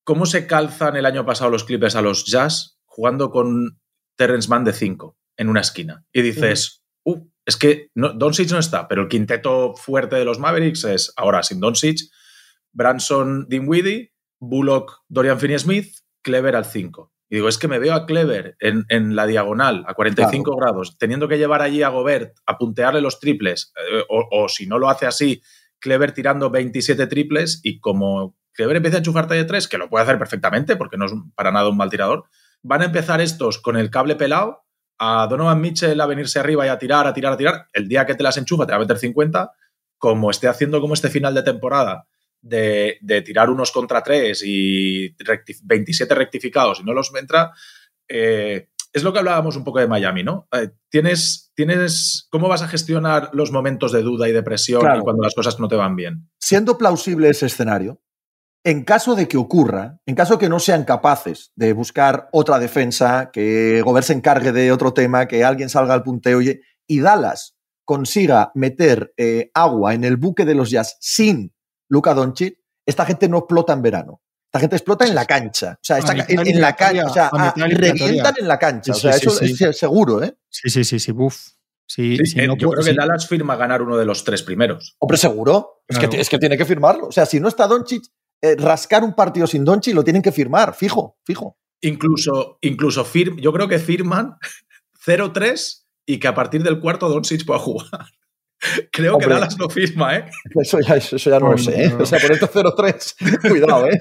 ¿cómo 0.05 0.27
se 0.27 0.47
calzan 0.47 0.97
el 0.97 1.07
año 1.07 1.25
pasado 1.25 1.51
los 1.51 1.65
Clippers 1.65 1.97
a 1.97 2.03
los 2.03 2.27
Jazz 2.27 2.79
jugando 2.85 3.31
con 3.31 3.81
Terrence 4.17 4.49
Mann 4.49 4.65
de 4.65 4.73
5 4.73 5.17
en 5.37 5.49
una 5.49 5.61
esquina? 5.61 6.05
Y 6.13 6.23
dices, 6.23 6.83
uh, 7.05 7.27
es 7.45 7.57
que 7.57 7.89
no, 7.95 8.13
Doncic 8.13 8.51
no 8.51 8.59
está, 8.59 8.87
pero 8.89 9.03
el 9.03 9.09
quinteto 9.09 9.75
fuerte 9.75 10.17
de 10.17 10.25
los 10.25 10.39
Mavericks 10.39 10.85
es 10.85 11.13
ahora 11.17 11.43
sin 11.43 11.61
Doncic, 11.61 11.99
Branson, 12.73 13.47
Dinwiddie, 13.49 14.13
Bullock, 14.41 15.03
Dorian 15.09 15.39
Finney-Smith, 15.39 15.97
Clever 16.23 16.57
al 16.57 16.65
5. 16.65 17.13
Y 17.33 17.37
digo, 17.37 17.49
es 17.49 17.57
que 17.57 17.67
me 17.67 17.79
veo 17.79 17.95
a 17.95 18.05
Clever 18.05 18.59
en, 18.61 19.17
la 19.17 19.27
diagonal 19.27 19.87
a 19.89 19.95
45 19.95 20.55
grados, 20.55 20.99
teniendo 20.99 21.29
que 21.29 21.39
llevar 21.39 21.63
allí 21.63 21.83
a 21.83 21.89
Gobert 21.89 22.37
a 22.45 22.59
puntearle 22.59 23.01
los 23.01 23.21
triples, 23.21 23.73
eh, 23.91 24.05
o, 24.07 24.51
si 24.51 24.67
no 24.67 24.79
lo 24.79 24.91
hace 24.91 25.07
así, 25.07 25.41
Clever 25.79 26.13
tirando 26.13 26.51
27 26.51 27.07
triples 27.07 27.61
y 27.63 27.81
como 27.81 28.37
Clever 28.53 28.77
empieza 28.77 28.99
a 28.99 29.01
enchufar 29.01 29.29
de 29.29 29.45
3, 29.45 29.67
que 29.67 29.79
lo 29.79 29.89
puede 29.89 30.03
hacer 30.03 30.19
perfectamente 30.19 30.77
porque 30.77 30.99
no 30.99 31.07
es 31.07 31.13
para 31.35 31.51
nada 31.51 31.71
un 31.71 31.79
mal 31.79 31.89
tirador, 31.89 32.25
van 32.63 32.83
a 32.83 32.85
empezar 32.85 33.23
estos 33.23 33.57
con 33.57 33.79
el 33.79 33.89
cable 33.89 34.17
pelado 34.17 34.67
a 34.99 35.27
Donovan 35.27 35.59
Mitchell 35.59 35.99
a 36.03 36.05
venirse 36.05 36.39
arriba 36.39 36.67
y 36.67 36.69
a 36.69 36.79
tirar, 36.79 37.07
a 37.07 37.15
tirar, 37.15 37.33
a 37.33 37.39
tirar, 37.39 37.67
el 37.73 37.89
día 37.89 38.05
que 38.05 38.15
te 38.15 38.23
las 38.23 38.37
enchufa 38.37 38.67
te 38.67 38.73
va 38.73 38.77
a 38.77 38.81
meter 38.81 38.99
50, 38.99 39.53
como 39.97 40.31
esté 40.31 40.49
haciendo 40.49 40.83
como 40.83 40.93
este 40.93 41.09
final 41.09 41.33
de 41.33 41.45
temporada 41.45 42.09
de, 42.43 43.23
tirar 43.25 43.51
unos 43.51 43.73
contra 43.73 44.03
tres 44.03 44.43
y 44.45 45.15
27 45.65 46.15
rectificados 46.15 46.81
y 46.81 46.85
no 46.85 46.93
los 46.93 47.13
entra, 47.15 47.53
eh, 48.09 48.69
es 48.93 49.03
lo 49.03 49.13
que 49.13 49.21
hablábamos 49.21 49.57
un 49.57 49.65
poco 49.65 49.79
de 49.79 49.87
Miami, 49.89 50.23
¿no? 50.23 50.49
Eh, 50.53 50.71
tienes, 50.91 51.51
tienes, 51.55 52.29
¿Cómo 52.31 52.49
vas 52.49 52.63
a 52.63 52.69
gestionar 52.69 53.31
los 53.33 53.51
momentos 53.51 53.91
de 53.93 54.03
duda 54.03 54.29
y 54.29 54.33
depresión 54.33 54.83
cuando 55.01 55.23
las 55.23 55.35
cosas 55.35 55.59
no 55.59 55.69
te 55.69 55.77
van 55.77 55.97
bien? 55.97 56.29
Siendo 56.39 56.77
plausible 56.77 57.31
ese 57.31 57.47
escenario, 57.47 58.03
en 58.65 58.85
caso 58.85 59.15
de 59.15 59.29
que 59.29 59.39
ocurra, 59.39 59.99
en 60.05 60.15
caso 60.15 60.35
de 60.35 60.41
que 60.41 60.49
no 60.49 60.61
sean 60.61 60.85
capaces 60.85 61.53
de 61.57 61.73
buscar 61.73 62.29
otra 62.33 62.59
defensa, 62.59 63.31
que 63.33 63.81
Gobert 63.83 64.07
se 64.07 64.13
encargue 64.13 64.53
de 64.53 64.71
otro 64.71 64.93
tema, 64.93 65.27
que 65.27 65.43
alguien 65.43 65.71
salga 65.71 65.95
al 65.95 66.03
punteo 66.03 66.41
y 66.43 67.01
Dallas 67.01 67.57
consiga 67.85 68.53
meter 68.55 69.13
eh, 69.17 69.51
agua 69.55 69.95
en 69.95 70.05
el 70.05 70.17
buque 70.17 70.45
de 70.45 70.55
los 70.55 70.71
Jazz 70.71 70.97
sin 71.01 71.53
Luca 71.93 72.15
Doncic, 72.15 72.59
esta 72.87 73.05
gente 73.05 73.29
no 73.29 73.39
explota 73.39 73.75
en 73.75 73.83
verano. 73.83 74.23
Esta 74.47 74.61
gente 74.61 74.77
explota 74.77 75.07
en 75.07 75.15
la 75.15 75.27
cancha. 75.27 75.75
O 75.75 75.85
sea, 75.85 75.99
en, 75.99 76.61
la 76.61 76.75
cancha. 76.75 77.07
O 77.07 77.13
sea, 77.13 77.31
revientan 77.55 78.35
en 78.39 78.49
la 78.49 78.59
cancha. 78.59 78.93
o 78.93 78.95
sea, 78.95 79.11
eso 79.11 79.39
es 79.41 79.79
seguro, 79.79 80.23
¿eh? 80.23 80.35
Sí, 80.49 80.71
sí, 80.71 80.85
sí, 80.85 80.99
sí, 80.99 81.13
buf. 81.13 81.49
Sí, 81.87 82.15
eh, 82.15 82.49
yo 82.59 82.71
creo 82.71 82.83
que 82.83 82.95
Dallas 82.95 83.29
firma 83.29 83.57
ganar 83.57 83.83
uno 83.83 83.99
de 83.99 84.07
los 84.07 84.25
tres 84.25 84.43
primeros. 84.43 84.97
Hombre, 85.01 85.19
seguro. 85.19 85.85
Es, 85.87 85.99
que, 85.99 86.19
es 86.19 86.31
que 86.31 86.39
tiene 86.39 86.57
que 86.57 86.65
firmarlo. 86.65 87.09
O 87.09 87.13
sea, 87.13 87.27
si 87.27 87.39
no 87.41 87.49
está 87.49 87.67
Doncic, 87.67 88.05
eh, 88.41 88.57
rascar 88.57 89.05
un 89.05 89.15
partido 89.15 89.47
sin 89.47 89.63
Donchi 89.63 89.93
lo 89.93 90.03
tienen 90.03 90.23
que 90.23 90.33
firmar, 90.33 90.75
fijo, 90.75 91.19
fijo. 91.27 91.59
Incluso, 91.83 92.59
incluso 92.63 93.07
yo 93.37 93.53
creo 93.53 93.69
que 93.69 93.79
firman 93.79 94.39
0-3 95.07 95.83
y 96.07 96.19
que 96.19 96.29
a 96.29 96.35
partir 96.35 96.63
del 96.63 96.81
cuarto 96.81 97.11
Doncic 97.11 97.45
pueda 97.45 97.61
jugar. 97.61 98.07
Creo 98.91 99.19
que 99.19 99.27
Dallas 99.27 99.59
no 99.59 99.69
firma, 99.69 100.17
¿eh? 100.17 100.31
Eso 100.61 100.79
ya, 100.81 100.97
eso 100.97 101.17
ya 101.17 101.39
no 101.39 101.53
lo 101.53 101.59
sé, 101.59 101.85
¿eh? 101.85 101.95
O 101.99 102.07
sea, 102.07 102.19
por 102.21 102.33
esto 102.33 102.49
0-3, 102.49 103.41
cuidado, 103.49 103.89
¿eh? 103.89 104.01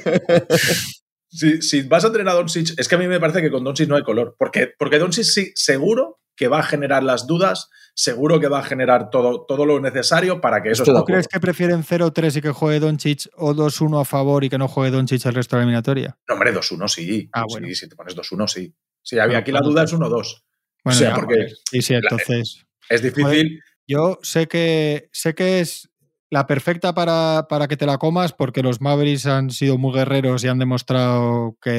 Si, 1.30 1.82
vas 1.84 2.04
a 2.04 2.12
tener 2.12 2.28
a 2.28 2.34
Doncic, 2.34 2.78
es 2.78 2.88
que 2.88 2.96
a 2.96 2.98
mí 2.98 3.08
me 3.08 3.20
parece 3.20 3.42
que 3.42 3.50
con 3.50 3.64
Doncic 3.64 3.88
no 3.88 3.96
hay 3.96 4.04
color. 4.04 4.36
Porque, 4.38 4.74
porque 4.78 5.00
Doncic 5.00 5.24
sí, 5.24 5.52
seguro 5.56 6.20
que 6.36 6.48
va 6.48 6.60
a 6.60 6.64
generar 6.64 7.04
las 7.04 7.26
dudas, 7.26 7.70
seguro 7.94 8.40
que 8.40 8.48
va 8.48 8.60
a 8.60 8.64
generar 8.64 9.10
todo, 9.10 9.46
todo 9.46 9.66
lo 9.66 9.80
necesario 9.80 10.42
para 10.42 10.62
que 10.62 10.72
eso 10.72 10.84
¿Tú 10.84 11.04
crees 11.04 11.28
que 11.28 11.40
prefieren 11.40 11.84
0-3 11.84 12.38
y 12.38 12.42
que 12.42 12.52
juegue 12.52 12.80
Doncic 12.80 13.28
o 13.36 13.54
2-1 13.54 14.02
a 14.02 14.06
favor 14.06 14.44
y 14.44 14.50
que 14.50 14.58
no 14.58 14.68
juegue 14.68 14.92
Doncic 14.92 15.26
el 15.26 15.36
resto 15.36 15.56
de 15.56 15.60
la 15.60 15.64
eliminatoria? 15.64 16.18
No, 16.28 16.34
hombre, 16.36 16.54
2-1 16.54 16.88
sí. 16.88 17.30
Ah, 17.32 17.46
bueno. 17.48 17.68
Sí, 17.68 17.76
si 17.76 17.90
te 17.90 17.96
pones 17.96 18.16
2-1 18.16 18.48
sí. 18.48 18.76
Sí, 19.02 19.18
había 19.18 19.40
aquí 19.40 19.52
la 19.52 19.62
duda 19.62 19.84
es 19.84 19.94
1-2. 19.94 20.02
Bueno, 20.10 20.34
o 20.86 20.92
sea, 20.92 21.16
porque. 21.16 21.48
Sí, 21.70 21.82
sí, 21.82 21.94
entonces. 21.94 22.66
Es 22.90 23.02
difícil. 23.02 23.62
Yo 23.92 24.20
sé 24.22 24.48
que, 24.48 25.10
sé 25.12 25.36
que 25.36 25.60
es 25.60 25.90
la 26.30 26.48
perfecta 26.48 26.94
para, 26.94 27.48
para, 27.50 27.68
que 27.68 27.78
te 27.78 27.86
la 27.86 27.98
comas 27.98 28.32
porque 28.34 28.64
los 28.64 28.80
Mavericks 28.80 29.26
han 29.26 29.50
sido 29.50 29.78
muy 29.78 29.94
guerreros 29.94 30.44
y 30.44 30.48
han 30.48 30.60
demostrado 30.60 31.58
que 31.62 31.72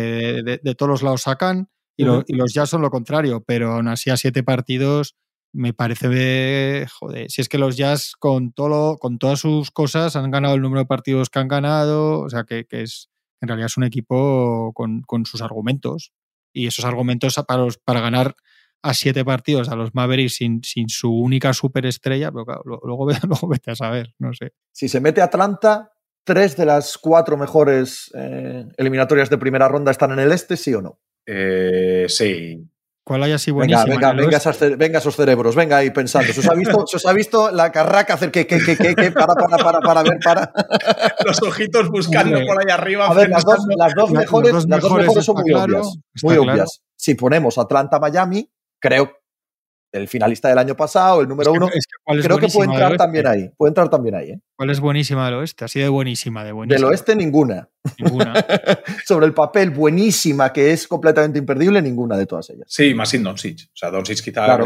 de, 0.62 0.74
todos 0.74 0.90
los 0.90 1.02
lados 1.02 1.22
sacan 1.22 1.70
y, 1.96 2.04
y, 2.04 2.34
los 2.34 2.52
Jazz 2.52 2.70
son 2.70 2.82
lo 2.82 2.90
contrario, 2.90 3.42
pero 3.46 3.72
aún 3.72 3.88
así 3.88 4.10
a 4.10 4.16
siete 4.16 4.42
partidos 4.42 5.16
me 5.52 5.74
parece 5.74 6.08
de, 6.08 6.86
joder, 6.90 7.30
si 7.30 7.40
es 7.40 7.48
que 7.48 7.58
los 7.58 7.76
Jazz 7.76 8.12
con, 8.18 8.52
todo 8.52 8.98
con 8.98 9.18
todas 9.18 9.40
sus 9.40 9.70
cosas 9.70 10.16
han 10.16 10.30
ganado 10.30 10.54
el 10.54 10.62
número 10.62 10.80
de 10.80 10.86
partidos 10.86 11.28
que 11.28 11.38
han 11.38 11.48
ganado, 11.48 12.20
o 12.20 12.30
sea 12.30 12.44
que, 12.44 12.66
es, 12.70 13.10
en 13.40 13.48
realidad 13.48 13.66
es 13.66 13.76
un 13.76 13.84
equipo 13.84 14.72
con, 14.74 15.04
sus 15.24 15.42
argumentos 15.42 16.12
y 16.52 16.66
esos 16.66 16.84
argumentos 16.84 17.34
para, 17.46 17.66
para 17.84 18.00
ganar 18.00 18.34
a 18.83 18.95
siete 18.95 19.24
partidos 19.24 19.68
a 19.68 19.76
los 19.76 19.95
Mavericks 19.95 20.35
sin, 20.37 20.62
sin 20.64 20.89
su 20.89 21.12
única 21.12 21.53
superestrella, 21.53 22.30
pero 22.33 22.45
claro, 22.45 22.62
luego, 22.64 22.85
luego, 23.28 23.49
vete 23.49 23.70
a 23.70 23.76
saber, 23.76 24.14
no 24.18 24.33
sé. 24.33 24.53
Si 24.72 24.89
se 24.89 25.01
mete 25.01 25.20
Atlanta, 25.22 25.93
tres 26.24 26.57
de 26.57 26.66
las 26.66 26.99
cuatro 26.99 27.37
mejores 27.37 28.11
eh, 28.14 28.66
eliminatorias 28.76 29.30
de 29.30 29.39
primera 29.39 29.68
ronda 29.68 29.91
están 29.91 30.12
en 30.12 30.18
el 30.18 30.33
este, 30.33 30.57
¿sí 30.57 30.74
o 30.74 30.83
no? 30.83 31.01
Eh, 31.26 32.07
sí, 32.09 32.68
¿Cuál 33.05 33.24
hay 33.24 33.33
así 33.33 33.51
buenísima? 33.51 33.85
Venga, 33.85 34.12
venga, 34.12 34.37
venga, 34.76 34.99
esos, 34.99 35.16
cerebros, 35.16 35.57
venga 35.57 35.78
ahí 35.78 35.91
pensando. 35.91 36.33
¿Se 36.33 36.39
os 36.39 36.49
ha 36.49 36.55
visto, 36.55 36.87
se 36.87 36.99
os 36.99 37.07
ha 37.07 37.12
visto 37.12 37.51
la 37.51 37.72
carraca 37.72 38.14
hacer 38.14 38.30
que, 38.30 38.47
que, 38.47 38.61
que, 38.61 38.76
que, 38.76 39.11
para, 39.11 39.35
para, 39.35 39.57
para, 39.57 39.80
para 39.80 40.03
ver, 40.05 40.18
para? 40.22 40.53
Los 41.26 41.43
ojitos 41.43 41.89
buscando 41.89 42.39
por 42.47 42.61
ahí 42.61 42.72
arriba. 42.72 43.09
A 43.09 43.14
ver, 43.14 43.28
las 43.28 43.45
dos, 43.45 43.59
las 43.76 43.95
dos 43.95 44.12
mejores, 44.12 44.53
las 44.68 44.80
dos 44.80 44.93
mejores, 44.93 45.24
son 45.24 45.37
muy 45.37 45.53
obvias. 45.53 45.99
Muy 46.22 46.37
obvias. 46.37 46.83
Si 46.95 47.16
ponemos 47.16 47.59
Atlanta-Miami, 47.59 48.49
creo 48.83 49.22
el 49.93 50.09
finalista 50.09 50.49
del 50.49 50.59
año 50.59 50.74
pasado, 50.74 51.20
el 51.20 51.28
número 51.28 51.53
uno. 51.53 51.68
creo 52.22 52.39
que 52.39 52.49
puede 52.49 52.70
entrar 52.70 52.97
también 52.97 53.26
ahí. 53.26 53.51
Puede 53.57 53.70
entrar 53.70 53.91
también 53.91 54.14
ahí. 54.14 54.30
¿eh? 54.30 54.41
¿Cuál 54.57 54.70
es 54.70 54.80
buenísima 54.80 55.26
del 55.26 55.35
oeste? 55.35 55.66
Así 55.66 55.80
de 55.80 55.89
buenísima, 55.89 56.45
de 56.45 56.53
buenísima. 56.53 56.87
Del 56.87 56.91
oeste, 56.91 57.14
ninguna. 57.14 57.68
Ninguna. 57.99 58.35
Sobre 59.07 59.26
el 59.26 59.35
papel, 59.35 59.70
buenísima, 59.70 60.53
que 60.53 60.72
es 60.72 60.89
completamente 60.89 61.39
imperdible, 61.39 61.83
ninguna 61.83 62.16
de 62.16 62.26
todas 62.26 62.49
ellas. 62.51 62.66
Sí, 62.68 62.95
más 62.95 63.11
sin 63.11 63.22
Doncic. 63.22 63.66
O 63.66 63.76
sea, 63.76 63.91
Doncic 63.91 64.22
quizá. 64.22 64.59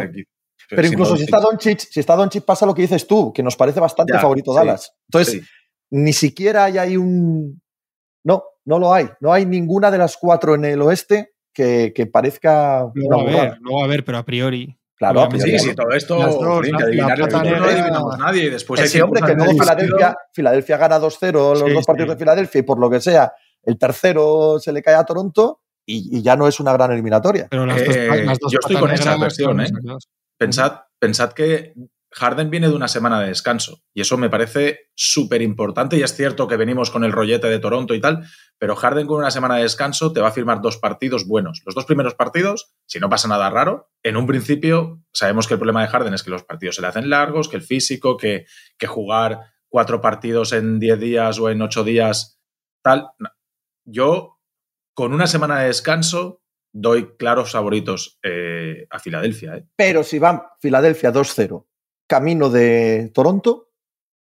Pero, 0.69 0.83
sin 0.83 0.93
incluso 0.93 1.17
si 1.17 1.25
está 1.25 1.41
Doncic, 1.41 1.79
si 1.79 2.01
está 2.01 2.15
Doncic 2.15 2.45
pasa 2.45 2.65
lo 2.65 2.75
que 2.75 2.83
dices 2.83 3.07
tú, 3.07 3.33
que 3.33 3.43
nos 3.43 3.57
parece 3.57 3.81
bastante 3.81 4.13
Ya, 4.13 4.21
favorito 4.21 4.53
sí, 4.53 4.59
Dallas. 4.59 4.93
Entonces, 5.09 5.35
sí. 5.35 5.41
ni 5.91 6.13
siquiera 6.13 6.65
hay 6.65 6.79
ahí 6.79 6.97
un... 6.97 7.61
No, 8.25 8.45
no 8.65 8.79
lo 8.79 8.93
hay. 8.93 9.09
No 9.21 9.33
hay 9.33 9.45
ninguna 9.45 9.91
de 9.91 9.99
las 9.99 10.17
cuatro 10.17 10.55
en 10.55 10.65
el 10.65 10.83
oeste 10.83 11.36
que, 11.57 11.93
que 11.95 12.07
parezca 12.07 12.85
una 12.95 13.17
va 13.17 13.43
a 13.43 13.81
va 13.83 13.87
ver, 13.89 14.05
pero 14.05 14.19
a 14.19 14.25
priori. 14.25 14.77
Claro, 14.95 15.21
a 15.21 15.25
Obviamente. 15.25 15.45
priori 15.45 15.59
Sí, 15.59 15.67
no. 15.67 15.71
sí, 15.73 15.77
todo 15.77 15.91
esto, 15.97 16.19
Las 16.19 16.35
dos, 16.39 16.61
que 16.61 16.85
adivinar 16.85 17.19
la 17.19 17.25
el 17.25 17.31
futuro 17.33 17.59
no 17.59 17.65
adivinamos 17.67 18.19
nadie. 18.19 18.45
Y 18.45 18.51
después 18.51 18.81
hay 18.83 18.89
Sí, 18.89 19.01
hombre, 19.01 19.23
que 19.23 19.35
luego 19.35 19.53
del 19.53 19.61
Filadelfia. 19.61 20.17
Filadelfia 20.35 20.77
gana 20.77 20.99
2-0 21.01 21.33
los 21.33 21.61
Sí, 21.61 21.71
dos 21.73 21.87
partidos 21.87 22.09
sí. 22.11 22.15
de 22.15 22.19
Filadelfia 22.19 22.59
y 22.59 22.63
por 22.63 22.79
lo 22.79 22.91
que 22.91 23.01
sea, 23.01 23.33
el 23.63 23.79
tercero 23.79 24.59
se 24.61 24.73
le 24.73 24.83
cae 24.83 24.95
a 24.95 25.05
Toronto 25.05 25.61
y, 25.87 26.19
y 26.19 26.23
ya 26.23 26.37
no 26.37 26.47
es 26.49 26.61
una 26.61 26.73
gran 26.75 26.93
eliminatoria. 26.93 27.47
Pero 27.51 27.65
las 27.67 27.81
Eh, 27.81 28.07
dos, 28.07 28.21
las 28.27 28.39
dos 28.39 28.53
yo 28.53 28.59
estoy 28.61 28.77
con 28.77 28.91
esa 28.91 29.17
versión, 29.17 29.61
¿eh? 29.61 29.67
Pensad, 30.39 30.73
pensad 30.99 31.33
que 31.33 31.73
Harden 32.19 32.49
viene 32.49 32.69
de 32.69 32.75
una 32.75 32.89
semana 32.89 33.21
de 33.21 33.29
descanso 33.29 33.83
y 33.93 34.01
eso 34.01 34.17
me 34.17 34.31
parece 34.31 34.89
súper 34.95 35.43
importante 35.43 35.99
y 35.99 36.03
es 36.03 36.17
cierto 36.17 36.49
que 36.49 36.57
venimos 36.57 36.91
con 36.91 37.05
el 37.05 37.13
rollete 37.13 37.49
de 37.49 37.59
Toronto 37.59 37.95
y 37.95 38.01
tal, 38.01 38.27
pero 38.59 38.75
Harden 38.75 39.07
con 39.07 39.19
una 39.19 39.31
semana 39.31 39.57
de 39.57 39.65
descanso 39.65 40.15
te 40.15 40.23
va 40.23 40.29
a 40.29 40.33
firmar 40.33 40.63
dos 40.63 40.79
partidos 40.79 41.27
buenos. 41.27 41.61
Los 41.67 41.75
dos 41.75 41.85
primeros 41.85 42.15
partidos, 42.15 42.73
si 42.87 43.01
no 43.01 43.11
pasa 43.11 43.29
nada 43.29 43.51
raro, 43.51 43.91
en 44.03 44.17
un 44.17 44.27
principio 44.27 45.03
sabemos 45.13 45.47
que 45.47 45.55
el 45.55 45.61
problema 45.61 45.83
de 45.83 45.89
Harden 45.89 46.15
es 46.15 46.23
que 46.23 46.31
los 46.31 46.43
partidos 46.43 46.77
se 46.77 46.81
le 46.81 46.89
hacen 46.89 47.11
largos, 47.11 47.51
que 47.51 47.57
el 47.57 47.63
físico, 47.63 48.17
que, 48.17 48.47
que 48.79 48.87
jugar 48.87 49.53
cuatro 49.69 50.01
partidos 50.01 50.55
en 50.55 50.79
diez 50.79 50.99
días 50.99 51.39
o 51.39 51.51
en 51.51 51.61
ocho 51.61 51.85
días, 51.85 52.41
tal. 52.83 53.11
Yo, 53.85 54.41
con 54.95 55.13
una 55.13 55.27
semana 55.27 55.61
de 55.61 55.67
descanso, 55.67 56.41
doy 56.73 57.15
claros 57.19 57.53
favoritos 57.53 58.19
eh, 58.23 58.87
a 58.89 58.99
Filadelfia. 58.99 59.57
¿eh? 59.57 59.67
Pero 59.77 60.03
si 60.03 60.19
van 60.19 60.41
Filadelfia 60.61 61.13
2-0 61.13 61.67
camino 62.07 62.51
de 62.51 63.11
Toronto, 63.15 63.71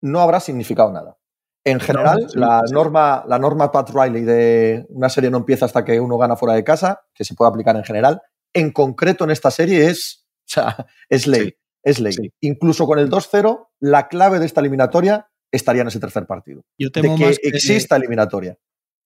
no 0.02 0.20
habrá 0.20 0.40
significado 0.40 0.92
nada. 0.92 1.16
En 1.64 1.78
general, 1.78 2.26
sí, 2.30 2.38
la, 2.38 2.62
sí. 2.66 2.72
norma, 2.72 3.22
la 3.28 3.38
norma 3.38 3.70
Pat 3.70 3.90
Riley 3.90 4.22
de 4.24 4.86
una 4.88 5.10
serie 5.10 5.30
no 5.30 5.38
empieza 5.38 5.66
hasta 5.66 5.84
que 5.84 6.00
uno 6.00 6.16
gana 6.16 6.36
fuera 6.36 6.54
de 6.54 6.64
casa, 6.64 7.02
que 7.14 7.24
se 7.24 7.34
puede 7.34 7.50
aplicar 7.50 7.76
en 7.76 7.84
general, 7.84 8.22
en 8.54 8.72
concreto 8.72 9.24
en 9.24 9.30
esta 9.30 9.50
serie 9.50 9.86
es, 9.88 10.26
o 10.38 10.42
sea, 10.46 10.86
es 11.08 11.26
ley. 11.26 11.48
Sí. 11.48 11.54
Es 11.82 11.98
ley. 12.00 12.14
Incluso 12.42 12.86
con 12.86 12.98
el 12.98 13.08
2-0, 13.10 13.68
la 13.80 14.08
clave 14.08 14.38
de 14.38 14.44
esta 14.46 14.60
eliminatoria 14.60 15.28
estaría 15.50 15.82
en 15.82 15.88
ese 15.88 15.98
tercer 16.00 16.26
partido. 16.26 16.62
Yo 16.78 16.88
De 16.90 17.00
que 17.02 17.08
más 17.08 17.38
que, 17.38 17.48
exista 17.48 17.96
eliminatoria. 17.96 18.58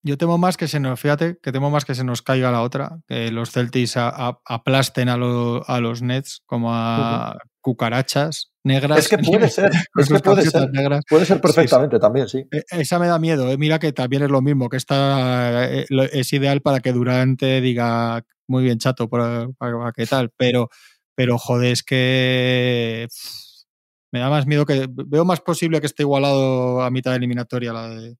yo 0.03 0.17
temo 0.17 0.37
más 0.37 0.57
que 0.57 0.67
se 0.67 0.79
nos, 0.81 0.99
fíjate, 0.99 1.37
que 1.41 1.51
temo 1.53 1.69
más 1.69 1.85
que 1.85 1.95
se 1.95 2.03
nos 2.03 2.21
caiga 2.21 2.51
la 2.51 2.61
otra, 2.63 2.99
que 3.07 3.31
los 3.31 3.51
Celtics 3.51 3.95
a- 3.97 4.09
a- 4.09 4.39
aplasten 4.45 5.07
a, 5.09 5.15
lo- 5.17 5.63
a 5.69 5.79
los 5.79 6.01
Nets 6.01 6.41
como 6.45 6.73
a 6.73 7.37
cucarachas 7.61 8.51
negras. 8.65 8.99
Es 8.99 9.07
que 9.07 9.17
puede 9.19 9.47
ser, 9.49 9.71
es 9.97 10.09
que 10.09 10.19
puede 10.19 10.41
ser. 10.49 10.69
negras. 10.71 11.01
Puede 11.09 11.25
ser 11.25 11.39
perfectamente 11.39 11.97
también, 11.99 12.27
sí. 12.27 12.39
Eh, 12.51 12.63
Esa 12.71 12.99
me 12.99 13.07
da 13.07 13.17
miedo, 13.19 13.49
eh. 13.51 13.57
mira 13.57 13.79
que 13.79 13.93
también 13.93 14.23
es 14.23 14.29
lo 14.29 14.41
mismo, 14.41 14.67
que 14.67 14.77
esta 14.77 15.65
eh, 15.71 15.85
lo- 15.89 16.03
es 16.03 16.33
ideal 16.33 16.61
para 16.61 16.79
que 16.81 16.91
Durante 16.91 17.61
diga 17.61 18.23
muy 18.47 18.63
bien 18.63 18.77
chato, 18.79 19.07
para, 19.09 19.47
para- 19.57 19.77
para 19.77 19.91
qué 19.93 20.05
tal, 20.05 20.31
pero, 20.35 20.69
pero 21.15 21.37
joder, 21.37 21.71
es 21.71 21.83
que 21.83 23.07
me 24.11 24.19
da 24.19 24.29
más 24.29 24.45
miedo 24.47 24.65
que 24.65 24.87
veo 24.89 25.25
más 25.25 25.41
posible 25.41 25.79
que 25.81 25.87
esté 25.87 26.03
igualado 26.03 26.81
a 26.81 26.89
mitad 26.89 27.11
de 27.11 27.17
eliminatoria 27.17 27.73
la 27.73 27.89
de, 27.89 28.17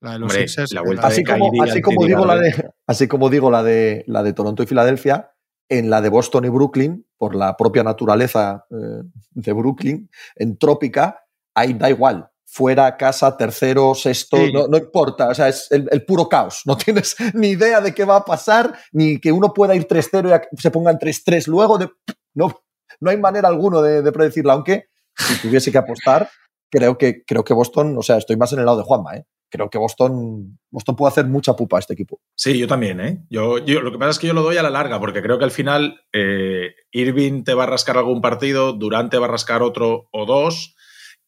la 0.00 0.12
de 0.12 0.18
los 0.20 0.30
Hombre, 0.30 0.48
Sixers. 0.48 0.72
la 0.72 0.80
que 0.82 0.86
vuelta 0.86 1.06
Así 1.08 1.22
de 1.24 1.32
como, 1.32 1.62
así 1.62 1.80
como 1.82 2.06
digo 2.06 2.24
la 2.26 2.36
de, 2.38 2.70
así 2.86 3.08
como 3.08 3.28
digo 3.30 3.50
la 3.50 3.62
de 3.62 4.04
la 4.06 4.22
de 4.22 4.32
Toronto 4.32 4.62
y 4.62 4.66
Filadelfia, 4.66 5.31
en 5.78 5.88
la 5.90 6.00
de 6.00 6.08
Boston 6.10 6.44
y 6.44 6.48
Brooklyn, 6.48 7.06
por 7.16 7.34
la 7.34 7.56
propia 7.56 7.82
naturaleza 7.82 8.66
eh, 8.70 9.02
de 9.30 9.52
Brooklyn, 9.52 10.10
en 10.36 10.58
trópica, 10.58 11.24
ahí 11.54 11.72
da 11.74 11.88
igual. 11.88 12.28
Fuera, 12.44 12.96
casa, 12.98 13.34
tercero, 13.36 13.94
sexto, 13.94 14.36
Sí. 14.36 14.52
no, 14.52 14.66
no 14.68 14.76
importa. 14.76 15.28
O 15.28 15.34
sea, 15.34 15.48
es 15.48 15.70
el, 15.70 15.88
el 15.90 16.04
puro 16.04 16.28
caos. 16.28 16.62
No 16.66 16.76
tienes 16.84 17.16
ni 17.32 17.48
idea 17.48 17.80
de 17.80 17.94
qué 17.94 18.04
va 18.04 18.16
a 18.16 18.24
pasar, 18.24 18.78
ni 18.92 19.18
que 19.18 19.32
uno 19.32 19.54
pueda 19.54 19.74
ir 19.74 19.86
3-0 19.86 20.48
y 20.52 20.60
se 20.60 20.70
pongan 20.70 20.98
3-3 20.98 21.46
luego. 21.46 21.78
De, 21.78 21.88
no, 22.34 22.62
no 23.00 23.10
hay 23.10 23.16
manera 23.16 23.48
alguna 23.48 23.80
de, 23.80 24.02
de 24.02 24.12
predecirlo, 24.12 24.52
aunque 24.52 24.86
si 25.16 25.40
tuviese 25.40 25.72
que 25.72 25.78
apostar, 25.78 26.28
creo 26.70 26.98
que, 26.98 27.24
creo 27.24 27.44
que 27.44 27.54
Boston, 27.54 27.96
o 27.96 28.02
sea, 28.02 28.18
estoy 28.18 28.36
más 28.36 28.52
en 28.52 28.58
el 28.58 28.66
lado 28.66 28.78
de 28.78 28.84
Juanma, 28.84 29.16
¿eh? 29.16 29.24
Creo 29.52 29.68
que 29.68 29.76
Boston, 29.76 30.58
Boston 30.70 30.96
puede 30.96 31.10
hacer 31.10 31.26
mucha 31.26 31.52
pupa 31.52 31.76
a 31.76 31.80
este 31.80 31.92
equipo. 31.92 32.22
Sí, 32.34 32.58
yo 32.58 32.66
también, 32.66 33.00
¿eh? 33.00 33.22
Yo, 33.28 33.58
lo 33.58 33.92
que 33.92 33.98
pasa 33.98 34.12
es 34.12 34.18
que 34.18 34.26
yo 34.26 34.32
lo 34.32 34.42
doy 34.42 34.56
a 34.56 34.62
la 34.62 34.70
larga, 34.70 34.98
porque 34.98 35.20
creo 35.20 35.38
que 35.38 35.44
al 35.44 35.50
final 35.50 36.00
eh, 36.10 36.74
Irving 36.90 37.44
te 37.44 37.52
va 37.52 37.64
a 37.64 37.66
rascar 37.66 37.98
algún 37.98 38.22
partido, 38.22 38.72
Durante 38.72 39.18
va 39.18 39.26
a 39.26 39.30
rascar 39.30 39.62
otro 39.62 40.08
o 40.10 40.24
dos, 40.24 40.74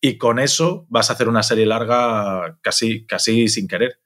y 0.01 0.17
con 0.17 0.39
eso 0.39 0.87
vas 0.89 1.11
a 1.11 1.13
hacer 1.13 1.29
una 1.29 1.43
serie 1.43 1.67
larga 1.67 2.59
casi, 2.63 3.05
casi 3.05 3.49
sin 3.49 3.69
querer. 3.69 4.01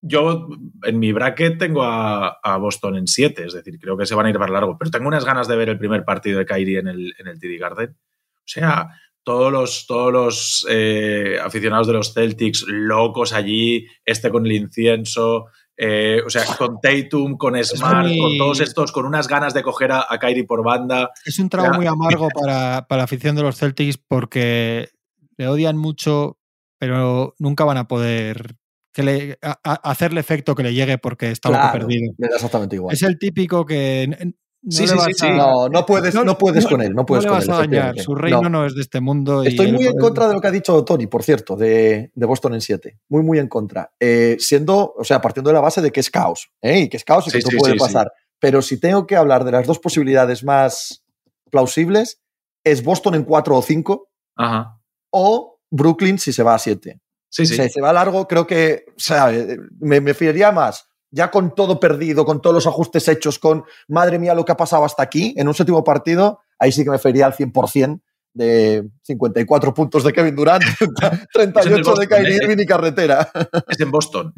Yo 0.00 0.46
en 0.84 1.00
mi 1.00 1.12
bracket 1.12 1.58
tengo 1.58 1.82
a, 1.82 2.56
Boston 2.60 2.96
en 2.96 3.08
7, 3.08 3.44
es 3.44 3.54
decir, 3.54 3.80
creo 3.80 3.96
que 3.96 4.06
se 4.06 4.14
van 4.14 4.26
a 4.26 4.30
ir 4.30 4.38
más 4.38 4.50
largo, 4.50 4.78
pero 4.78 4.92
tengo 4.92 5.08
unas 5.08 5.24
ganas 5.24 5.48
de 5.48 5.56
ver 5.56 5.70
el 5.70 5.78
primer 5.78 6.04
partido 6.04 6.38
de 6.38 6.46
Kyrie 6.46 6.78
en 6.78 6.86
el, 6.86 7.14
en 7.18 7.26
el 7.26 7.40
TD 7.40 7.58
Garden. 7.58 7.90
O 7.90 8.46
sea, 8.46 8.90
todos 9.24 9.50
los, 9.50 9.86
todos 9.86 10.12
los 10.12 10.66
eh, 10.70 11.38
aficionados 11.42 11.86
de 11.86 11.94
los 11.94 12.12
Celtics 12.14 12.64
locos 12.68 13.32
allí, 13.32 13.86
este 14.04 14.30
con 14.30 14.44
el 14.46 14.52
incienso, 14.52 15.46
eh, 15.76 16.20
o 16.24 16.30
sea, 16.30 16.44
con 16.56 16.78
Tatum, 16.80 17.36
con 17.36 17.56
Smart, 17.64 18.06
muy- 18.06 18.18
con 18.18 18.38
todos 18.38 18.60
estos, 18.60 18.92
con 18.92 19.06
unas 19.06 19.26
ganas 19.26 19.54
de 19.54 19.62
coger 19.62 19.90
a, 19.92 20.06
a 20.08 20.18
Kyrie 20.18 20.44
por 20.44 20.62
banda. 20.62 21.10
Es 21.24 21.38
un 21.38 21.48
trago 21.48 21.70
Ya. 21.72 21.76
muy 21.76 21.86
amargo 21.86 22.28
para, 22.40 22.86
para 22.86 22.98
la 22.98 23.04
afición 23.04 23.34
de 23.34 23.42
los 23.42 23.56
Celtics 23.56 23.98
porque 23.98 24.90
le 25.36 25.48
odian 25.48 25.76
mucho, 25.76 26.38
pero 26.78 27.34
nunca 27.38 27.64
van 27.64 27.78
a 27.78 27.88
poder 27.88 28.56
que 28.92 29.02
le, 29.02 29.38
a- 29.42 29.58
a- 29.64 29.90
hacerle 29.90 30.20
efecto 30.20 30.54
que 30.54 30.62
le 30.62 30.74
llegue 30.74 30.98
porque 30.98 31.30
está 31.32 31.48
loco 31.48 31.62
Claro, 31.62 31.78
perdido. 31.88 32.12
exactamente 32.18 32.76
igual. 32.76 32.94
Es 32.94 33.02
el 33.02 33.18
típico 33.18 33.64
que 33.66 34.34
no 34.64 34.70
Sí, 34.72 34.86
sí, 34.88 34.94
vas 34.94 35.04
sí, 35.06 35.12
sí. 35.14 35.26
a- 35.26 35.36
No, 35.36 35.68
no 35.68 35.84
puedes, 35.86 36.14
no, 36.14 36.38
puedes 36.38 36.66
con 36.66 36.80
él, 36.82 36.92
no 36.94 37.04
puedes 37.06 37.24
le 37.24 37.28
con 37.30 37.38
vas 37.38 37.44
él. 37.46 37.50
a 37.52 37.56
dañar. 37.58 37.98
Su 38.00 38.14
reino 38.14 38.42
No. 38.42 38.48
no. 38.48 38.66
es 38.66 38.74
de 38.74 38.80
este 38.80 39.00
mundo. 39.00 39.44
y 39.44 39.48
Estoy 39.48 39.72
muy 39.72 39.86
en 39.86 39.98
contra 39.98 40.26
de 40.28 40.34
lo 40.34 40.40
que 40.40 40.46
ha 40.48 40.50
dicho 40.50 40.82
Tony, 40.84 41.06
por 41.06 41.22
cierto, 41.22 41.54
de, 41.56 42.10
de 42.14 42.26
Boston 42.26 42.54
en 42.54 42.60
7. 42.60 42.98
Muy, 43.08 43.22
muy 43.22 43.38
en 43.38 43.48
contra. 43.48 43.92
Eh, 44.00 44.36
siendo, 44.40 44.94
o 44.96 45.04
sea, 45.04 45.20
partiendo 45.20 45.50
de 45.50 45.54
la 45.54 45.60
base 45.60 45.80
de 45.82 45.92
que 45.92 46.00
es 46.00 46.10
caos, 46.10 46.48
¿eh? 46.62 46.80
y 46.80 46.88
que 46.88 46.96
es 46.96 47.04
caos 47.04 47.26
y 47.26 47.30
Sí, 47.30 47.36
que 47.38 47.42
todo 47.42 47.50
sí, 47.52 47.56
puede 47.58 47.72
sí, 47.74 47.78
sí. 47.78 47.84
pasar. 47.84 48.10
Pero 48.40 48.62
si 48.62 48.80
tengo 48.80 49.06
que 49.06 49.16
hablar 49.16 49.44
de 49.44 49.52
las 49.52 49.66
dos 49.66 49.78
posibilidades 49.78 50.42
más 50.44 51.04
plausibles, 51.50 52.20
es 52.64 52.82
Boston 52.82 53.14
en 53.14 53.24
4 53.24 53.56
o 53.56 53.62
5 53.62 54.08
Ajá. 54.36 54.80
o 55.10 55.58
Brooklyn 55.70 56.18
si 56.18 56.32
se 56.32 56.42
va 56.42 56.54
a 56.54 56.58
7. 56.58 57.00
Sí, 57.28 57.46
sí. 57.46 57.56
Si 57.56 57.68
se 57.68 57.80
va 57.80 57.92
largo, 57.92 58.28
creo 58.28 58.46
que, 58.46 58.84
o 58.88 58.92
sea, 59.00 59.32
eh, 59.34 59.58
me, 59.80 60.00
me 60.00 60.14
fiaría 60.14 60.52
más, 60.52 60.86
ya 61.14 61.30
con 61.30 61.54
todo 61.54 61.78
perdido, 61.78 62.24
con 62.24 62.42
todos 62.42 62.54
los 62.54 62.66
ajustes 62.66 63.06
hechos, 63.06 63.38
con 63.38 63.64
madre 63.86 64.18
mía 64.18 64.34
lo 64.34 64.44
que 64.44 64.50
ha 64.50 64.56
pasado 64.56 64.84
hasta 64.84 65.04
aquí, 65.04 65.32
en 65.36 65.46
un 65.46 65.54
séptimo 65.54 65.84
partido, 65.84 66.40
ahí 66.58 66.72
sí 66.72 66.82
que 66.82 66.90
me 66.90 66.98
feriría 66.98 67.26
al 67.26 67.34
100% 67.34 68.00
de 68.32 68.88
54 69.04 69.72
puntos 69.72 70.02
de 70.02 70.12
Kevin 70.12 70.34
Durant, 70.34 70.64
38 71.32 71.94
de 71.94 72.08
Kyrie 72.08 72.32
¿eh? 72.32 72.38
Irving 72.42 72.56
y 72.58 72.66
carretera. 72.66 73.30
Es 73.68 73.78
en 73.78 73.92
Boston. 73.92 74.34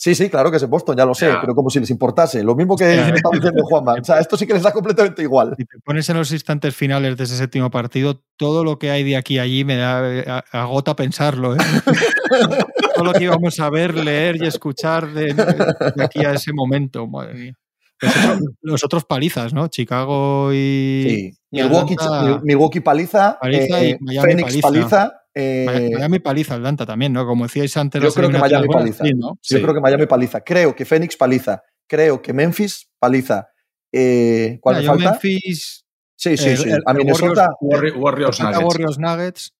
Sí, 0.00 0.14
sí, 0.14 0.30
claro 0.30 0.48
que 0.52 0.58
es 0.58 0.62
en 0.62 0.70
Boston, 0.70 0.96
ya 0.96 1.04
lo 1.04 1.12
sé, 1.12 1.28
pero 1.40 1.56
como 1.56 1.70
si 1.70 1.80
les 1.80 1.90
importase. 1.90 2.44
Lo 2.44 2.54
mismo 2.54 2.76
que 2.76 2.84
Ya. 2.84 3.08
estaba 3.08 3.34
diciendo 3.34 3.64
Juanma. 3.64 3.94
O 4.00 4.04
sea, 4.04 4.20
esto 4.20 4.36
sí 4.36 4.46
que 4.46 4.54
les 4.54 4.62
da 4.62 4.70
completamente 4.72 5.22
igual. 5.22 5.54
Si 5.58 5.64
te 5.64 5.76
pones 5.84 6.08
en 6.08 6.16
los 6.16 6.30
instantes 6.30 6.72
finales 6.76 7.16
de 7.16 7.24
ese 7.24 7.36
séptimo 7.36 7.68
partido, 7.68 8.22
todo 8.36 8.62
lo 8.62 8.78
que 8.78 8.92
hay 8.92 9.02
de 9.02 9.16
aquí 9.16 9.38
a 9.38 9.42
allí 9.42 9.64
me 9.64 9.76
da 9.76 10.00
eh, 10.08 10.24
agota 10.52 10.94
pensarlo. 10.94 11.54
¿eh? 11.56 11.58
todo 12.94 13.04
lo 13.04 13.12
que 13.12 13.24
íbamos 13.24 13.58
a 13.58 13.70
ver, 13.70 13.92
leer 13.94 14.36
y 14.36 14.46
escuchar 14.46 15.12
de, 15.12 15.34
de 15.34 16.04
aquí 16.04 16.24
a 16.24 16.32
ese 16.34 16.52
momento. 16.52 17.06
Madre 17.08 17.34
mía. 17.34 17.52
Los 18.00 18.14
otros, 18.16 18.38
los 18.62 18.84
otros 18.84 19.04
palizas, 19.04 19.52
¿no? 19.52 19.66
Chicago 19.66 20.52
y. 20.52 21.02
Sí. 21.08 21.32
y 21.50 21.62
Milwaukee, 21.62 21.96
Milwaukee 22.44 22.80
paliza, 22.80 23.36
Paliza 23.40 23.82
y 23.82 23.90
eh, 23.90 23.98
Miami 24.00 24.26
Phoenix 24.28 24.56
paliza. 24.58 24.68
paliza. 24.68 25.12
Eh, 25.38 25.90
Miami 25.94 26.18
paliza 26.18 26.54
Atlanta 26.54 26.84
también, 26.86 27.12
¿no? 27.12 27.26
Como 27.26 27.44
decíais 27.44 27.76
antes. 27.76 28.02
Yo 28.02 28.12
creo 28.12 28.30
que 28.30 28.38
Miami 28.38 28.68
paliza. 28.68 29.04
sí, 29.04 29.12
¿no? 29.14 29.28
Yo 29.34 29.38
Sí. 29.42 29.62
creo 29.62 29.74
que 29.74 29.80
Miami 29.80 30.06
paliza. 30.06 30.40
Creo 30.42 30.74
que 30.74 30.84
Phoenix 30.84 31.16
paliza. 31.16 31.62
Creo 31.86 32.20
que 32.20 32.32
Memphis 32.32 32.90
paliza. 32.98 33.48
Eh, 33.92 34.58
¿Cuál 34.60 34.76
Mira, 34.76 34.92
me 34.92 34.98
yo 34.98 35.04
falta? 35.04 35.10
Memphis, 35.22 35.86
sí, 36.16 36.36
sí, 36.36 36.48
el- 36.50 36.56
sí. 36.58 36.68
el- 36.70 36.82
a 36.84 36.92
Minnesota, 36.94 37.48
Warri- 37.60 37.94
Warriors 37.96 38.38
Atlanta 38.40 38.58
Nuggets. 38.60 38.74
Warriors 38.74 38.98
Nuggets. 38.98 39.54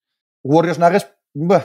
Warriors 0.44 0.78
Nuggets. 0.78 1.12
buah, 1.34 1.62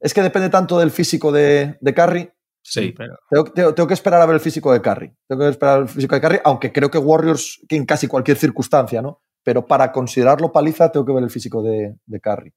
es 0.00 0.12
que 0.14 0.22
depende 0.22 0.48
tanto 0.50 0.78
del 0.78 0.90
físico 0.90 1.32
de, 1.32 1.76
de 1.80 1.94
Curry. 1.94 2.30
Sí. 2.68 2.92
pero 2.96 3.16
Tengo, 3.30 3.44
tengo- 3.52 3.74
tengo 3.74 3.86
que 3.86 3.94
esperar 3.94 4.20
a 4.20 4.26
ver 4.26 4.34
el 4.34 4.40
físico 4.40 4.72
de 4.72 4.82
Curry. 4.82 5.12
Tengo 5.28 5.42
que 5.44 5.50
esperar 5.50 5.82
el 5.82 5.88
físico 5.88 6.16
de 6.16 6.20
Curry, 6.20 6.40
aunque 6.44 6.72
creo 6.72 6.90
que 6.90 6.98
Warriors, 6.98 7.60
que 7.68 7.76
en 7.76 7.86
casi 7.86 8.08
cualquier 8.08 8.36
circunstancia, 8.36 9.00
¿no? 9.00 9.22
Pero 9.44 9.64
para 9.66 9.92
considerarlo 9.92 10.50
paliza, 10.50 10.90
tengo 10.90 11.06
que 11.06 11.12
ver 11.12 11.22
el 11.22 11.30
físico 11.30 11.62
de, 11.62 11.94
de 12.04 12.20
Curry. 12.20 12.52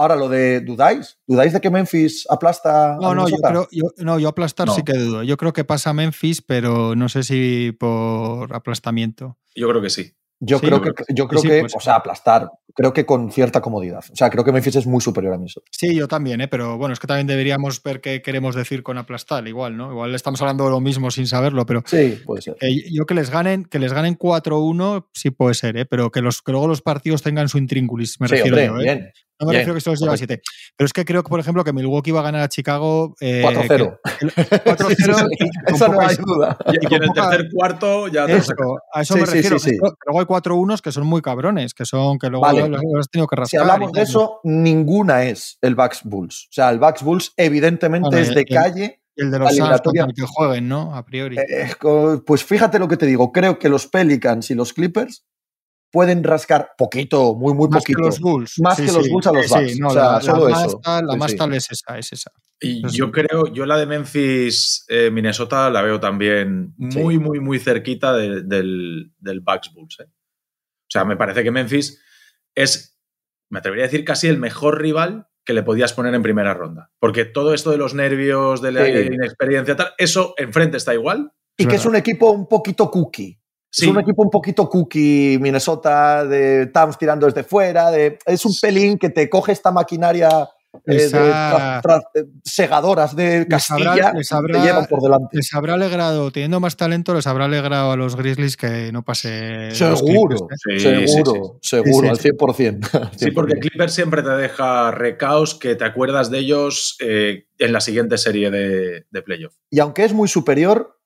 Ahora, 0.00 0.16
lo 0.16 0.30
de 0.30 0.60
¿dudáis? 0.62 1.18
¿Dudáis 1.26 1.52
de 1.52 1.60
que 1.60 1.68
Memphis 1.68 2.26
aplasta 2.30 2.96
No, 2.98 3.10
a 3.10 3.14
no, 3.14 3.28
yo 3.28 3.36
creo, 3.36 3.68
yo, 3.70 3.84
no, 3.98 4.18
yo 4.18 4.28
aplastar 4.28 4.66
No. 4.66 4.74
sí 4.74 4.82
que 4.82 4.94
dudo. 4.94 5.22
Yo 5.22 5.36
creo 5.36 5.52
que 5.52 5.64
pasa 5.64 5.92
Memphis, 5.92 6.40
pero 6.40 6.96
no 6.96 7.10
sé 7.10 7.22
si 7.22 7.72
por 7.78 8.54
aplastamiento. 8.54 9.36
Yo 9.54 9.68
creo 9.68 9.82
que 9.82 9.90
sí. 9.90 10.12
Yo 10.42 10.58
Sí, 10.58 10.66
creo 10.68 10.82
yo 10.82 10.94
que, 10.94 11.04
yo 11.12 11.28
creo 11.28 11.42
sí, 11.42 11.48
que 11.48 11.60
pues- 11.60 11.76
o 11.76 11.80
sea, 11.80 11.96
aplastar, 11.96 12.50
creo 12.74 12.94
que 12.94 13.04
con 13.04 13.30
cierta 13.30 13.60
comodidad. 13.60 14.02
O 14.10 14.16
sea, 14.16 14.30
creo 14.30 14.42
que 14.42 14.52
Memphis 14.52 14.76
es 14.76 14.86
muy 14.86 15.02
superior 15.02 15.34
a 15.34 15.36
Minnesota. 15.36 15.66
Sí, 15.70 15.94
yo 15.94 16.08
también, 16.08 16.40
¿eh? 16.40 16.48
pero 16.48 16.78
bueno, 16.78 16.94
es 16.94 16.98
que 16.98 17.06
también 17.06 17.26
deberíamos 17.26 17.82
ver 17.82 18.00
qué 18.00 18.22
queremos 18.22 18.54
decir 18.54 18.82
con 18.82 18.96
aplastar, 18.96 19.46
igual, 19.48 19.76
¿no? 19.76 19.90
Igual 19.90 20.14
estamos 20.14 20.40
hablando 20.40 20.64
de 20.64 20.70
lo 20.70 20.80
mismo 20.80 21.10
sin 21.10 21.26
saberlo, 21.26 21.66
pero 21.66 21.82
Sí, 21.84 22.18
puede 22.24 22.40
ser. 22.40 22.56
yo 22.90 23.04
que 23.04 23.12
les 23.12 23.28
ganen, 23.28 23.66
que 23.66 23.78
les 23.78 23.92
ganen 23.92 24.14
4-1, 24.16 25.08
sí 25.12 25.30
puede 25.30 25.52
ser, 25.52 25.76
¿eh? 25.76 25.84
pero 25.84 26.10
que, 26.10 26.22
los, 26.22 26.40
que 26.40 26.52
luego 26.52 26.68
los 26.68 26.80
partidos 26.80 27.20
tengan 27.20 27.50
su 27.50 27.58
intríngulis, 27.58 28.18
me 28.18 28.28
sí, 28.28 28.36
refiero 28.36 28.56
hombre, 28.56 28.66
yo, 28.66 28.78
¿eh? 28.80 28.94
bien. 28.96 29.12
No 29.40 29.46
me 29.46 29.52
bien, 29.52 29.60
refiero 29.60 29.74
que 29.74 29.80
se 29.80 29.90
los 29.90 29.98
lleva 30.00 30.12
a 30.12 30.16
correcto. 30.16 30.34
7. 30.44 30.72
Pero 30.76 30.86
es 30.86 30.92
que 30.92 31.04
creo 31.04 31.22
que, 31.22 31.28
por 31.30 31.40
ejemplo, 31.40 31.64
que 31.64 31.72
Milwaukee 31.72 32.10
va 32.12 32.20
a 32.20 32.24
ganar 32.24 32.42
a 32.42 32.48
Chicago. 32.48 33.14
eh, 33.20 33.42
4-0. 33.42 33.98
que- 34.18 34.26
el 34.26 34.30
4-0 34.64 34.88
Sí, 34.88 34.94
sí, 34.94 35.10
y 35.30 35.44
sí. 35.44 35.50
con 35.66 35.74
Eso 35.74 35.88
no 35.88 36.00
hay 36.00 36.16
duda. 36.16 36.58
Y, 36.66 36.92
y 36.92 36.94
en 36.94 37.02
el 37.02 37.12
tercer 37.12 37.48
cuarto 37.52 38.08
ya 38.08 38.26
te 38.26 38.32
lo 38.32 38.38
Eso, 38.38 38.52
a 38.92 39.00
eso 39.02 39.14
Sí, 39.14 39.20
me 39.20 39.26
sí, 39.26 39.32
refiero. 39.34 39.58
sí, 39.58 39.70
Luego 40.06 40.20
hay 40.20 40.26
cuatro 40.26 40.56
unos 40.56 40.82
que 40.82 40.92
son 40.92 41.06
muy 41.06 41.22
cabrones, 41.22 41.74
que 41.74 41.84
son 41.84 42.18
que 42.18 42.28
luego 42.28 42.44
Vale. 42.44 42.68
los, 42.68 42.80
los 42.82 43.00
has 43.00 43.08
tenido 43.10 43.26
que 43.26 43.36
rascar. 43.36 43.48
Si 43.48 43.56
hablamos 43.56 43.92
de 43.92 44.02
eso, 44.02 44.40
ninguna 44.44 45.24
es 45.24 45.58
el 45.62 45.74
Bucks 45.74 46.02
Bulls. 46.04 46.46
O 46.50 46.52
sea, 46.52 46.70
el 46.70 46.78
Bucks 46.78 47.02
Bulls 47.02 47.32
evidentemente 47.36 48.08
Bueno, 48.08 48.22
es 48.22 48.34
de 48.34 48.40
el- 48.40 48.46
calle. 48.46 48.96
Y 49.16 49.22
el 49.22 49.30
de 49.32 49.38
los 49.40 49.54
Suns 49.56 49.80
el 49.92 50.14
que 50.14 50.22
jueguen, 50.26 50.68
¿no? 50.68 50.94
A 50.94 51.04
priori. 51.04 51.36
Eh, 51.36 51.72
co- 51.78 52.22
pues 52.24 52.44
fíjate 52.44 52.78
lo 52.78 52.86
que 52.88 52.96
te 52.96 53.06
digo. 53.06 53.32
Creo 53.32 53.58
que 53.58 53.68
los 53.68 53.86
Pelicans 53.88 54.50
y 54.50 54.54
los 54.54 54.72
Clippers 54.72 55.24
pueden 55.90 56.22
rascar 56.24 56.70
poquito, 56.78 57.34
muy, 57.34 57.52
muy 57.54 57.68
más 57.68 57.84
que 57.84 57.92
poquito. 57.94 58.06
los 58.08 58.20
Bulls. 58.20 58.54
Más 58.60 58.76
Sí, 58.76 58.86
que 58.86 58.92
los. 58.92 59.08
Bulls 59.08 59.26
a 59.26 59.32
los 59.32 59.48
Bucks. 59.48 59.72
sí, 59.72 59.78
no, 59.80 59.88
O 59.88 59.90
sea, 59.90 60.02
la, 60.12 60.20
solo 60.20 60.48
la 60.48 60.54
más 60.56 60.66
eso. 60.66 60.80
tal, 60.82 61.06
la 61.06 61.12
Sí, 61.14 61.18
más 61.18 61.30
sí. 61.32 61.36
tal 61.36 61.54
es 61.54 61.70
esa, 61.70 61.98
es 61.98 62.12
esa. 62.12 62.30
Y 62.60 62.82
yo 62.90 63.06
sí. 63.06 63.12
creo, 63.12 63.46
yo 63.52 63.64
la 63.66 63.76
de 63.78 63.86
Memphis, 63.86 64.84
eh, 64.88 65.10
Minnesota, 65.10 65.70
la 65.70 65.82
veo 65.82 65.98
también 65.98 66.74
Sí. 66.90 66.98
muy, 66.98 67.18
muy, 67.18 67.40
muy 67.40 67.58
cerquita 67.58 68.12
de- 68.12 68.42
del, 68.42 69.12
del 69.18 69.40
Bucks 69.40 69.72
Bulls. 69.74 69.98
eh. 70.00 70.04
O 70.04 70.90
sea, 70.92 71.04
me 71.04 71.16
parece 71.16 71.42
que 71.42 71.50
Memphis 71.50 72.00
es, 72.54 72.98
me 73.50 73.58
atrevería 73.60 73.84
a 73.84 73.88
decir, 73.88 74.04
casi 74.04 74.28
el 74.28 74.38
mejor 74.38 74.80
rival 74.80 75.28
que 75.44 75.54
le 75.54 75.62
podías 75.62 75.92
poner 75.94 76.14
en 76.14 76.22
primera 76.22 76.52
ronda. 76.52 76.90
Porque 76.98 77.24
todo 77.24 77.54
esto 77.54 77.70
de 77.70 77.78
los 77.78 77.94
nervios, 77.94 78.60
de 78.60 78.72
la 78.72 78.84
Sí. 78.84 78.92
inexperiencia, 79.12 79.74
tal, 79.74 79.92
eso 79.98 80.34
enfrente 80.36 80.76
está 80.76 80.92
igual. 80.94 81.32
Y 81.56 81.66
que 81.66 81.76
es 81.76 81.86
un 81.86 81.96
equipo 81.96 82.30
un 82.30 82.46
poquito 82.48 82.90
cookie. 82.90 83.39
Sí, 83.72 83.84
Es 83.86 83.90
un 83.90 84.00
equipo 84.00 84.22
un 84.22 84.30
poquito 84.30 84.68
cookie, 84.68 85.38
Minnesota, 85.40 86.24
de 86.24 86.66
Towns 86.66 86.98
tirando 86.98 87.26
desde 87.26 87.44
fuera. 87.44 87.90
De, 87.90 88.18
es 88.26 88.44
un 88.44 88.52
pelín 88.60 88.98
que 88.98 89.10
te 89.10 89.30
coge 89.30 89.52
esta 89.52 89.70
maquinaria 89.70 90.28
eh, 90.86 90.92
de 90.94 90.96
Esa- 90.96 91.80
tra- 91.80 91.82
tra- 91.82 92.02
eh, 92.14 92.24
segadoras 92.44 93.14
de 93.16 93.46
Les 93.48 93.70
habrá- 93.70 93.84
Castilla 93.94 94.12
les 94.12 94.30
y 94.30 94.34
habrá- 94.34 94.60
te 94.60 94.66
llevan 94.66 94.86
por 94.86 95.00
delante. 95.02 95.36
Les 95.36 95.54
habrá 95.54 95.74
alegrado, 95.74 96.30
teniendo 96.32 96.58
más 96.60 96.76
talento, 96.76 97.12
les 97.14 97.26
habrá 97.26 97.44
alegrado 97.46 97.92
a 97.92 97.96
los 97.96 98.16
Grizzlies 98.16 98.56
que 98.56 98.90
no 98.92 99.02
pase. 99.04 99.68
los 99.68 99.78
Seguro, 99.78 100.36
Clippers, 100.36 100.62
¿eh? 100.68 100.78
Sí, 100.78 101.08
seguro, 101.08 101.58
seguro, 101.62 102.06
Sí, 102.06 102.08
al 102.08 102.16
sí. 102.18 102.28
100%. 102.30 103.10
Sí, 103.16 103.30
porque 103.32 103.54
100%. 103.54 103.60
Clippers 103.60 103.92
siempre 103.94 104.22
te 104.22 104.30
deja 104.30 104.90
recaos 104.90 105.54
que 105.56 105.74
te 105.76 105.84
acuerdas 105.84 106.30
de 106.30 106.38
ellos 106.38 106.96
eh, 107.00 107.44
en 107.58 107.72
la 107.72 107.80
siguiente 107.80 108.16
serie 108.18 108.50
de, 108.50 109.06
de 109.10 109.22
playoff. 109.22 109.54
Y 109.70 109.80
aunque 109.80 110.04
es 110.04 110.12
muy 110.12 110.28
superior, 110.28 110.99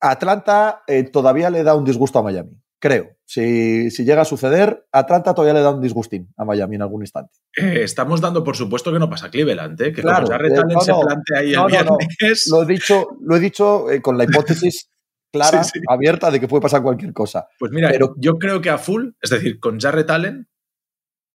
Atlanta 0.00 0.82
eh, 0.86 1.04
todavía 1.04 1.50
le 1.50 1.62
da 1.62 1.74
un 1.74 1.84
disgusto 1.84 2.18
a 2.18 2.22
Miami. 2.22 2.56
Creo. 2.78 3.10
Si, 3.26 3.90
si 3.90 4.04
llega 4.04 4.22
a 4.22 4.24
suceder, 4.24 4.86
Atlanta 4.90 5.34
todavía 5.34 5.52
le 5.54 5.60
da 5.60 5.70
un 5.70 5.82
disgustín 5.82 6.32
a 6.38 6.44
Miami 6.46 6.76
en 6.76 6.82
algún 6.82 7.02
instante. 7.02 7.32
Eh, 7.56 7.82
estamos 7.82 8.20
dando 8.22 8.42
por 8.42 8.56
supuesto 8.56 8.90
que 8.92 8.98
no 8.98 9.10
pasa 9.10 9.30
Cleveland, 9.30 9.80
¿eh? 9.82 9.92
que 9.92 10.00
Claro, 10.00 10.26
como 10.26 10.38
eh, 10.46 10.62
no, 10.66 10.80
se 10.80 10.92
plantea 10.94 11.38
ahí 11.40 11.52
no, 11.52 11.68
el 11.68 11.72
no, 11.74 11.82
no. 11.90 11.96
viernes. 11.98 12.48
Lo 12.50 12.62
he 12.62 12.66
dicho, 12.66 13.08
lo 13.20 13.36
he 13.36 13.40
dicho 13.40 13.84
con 14.00 14.16
la 14.16 14.24
hipótesis 14.24 14.88
clara, 15.32 15.62
Sí, 15.62 15.72
sí. 15.74 15.80
abierta, 15.88 16.30
de 16.30 16.40
que 16.40 16.48
puede 16.48 16.62
pasar 16.62 16.82
cualquier 16.82 17.12
cosa. 17.12 17.46
Pues 17.58 17.70
mira, 17.70 17.90
Pero- 17.90 18.14
yo 18.16 18.38
creo 18.38 18.62
que 18.62 18.70
a 18.70 18.78
full, 18.78 19.10
es 19.20 19.28
decir, 19.30 19.60
con 19.60 19.78
Jarrett 19.78 20.10
Allen, 20.10 20.48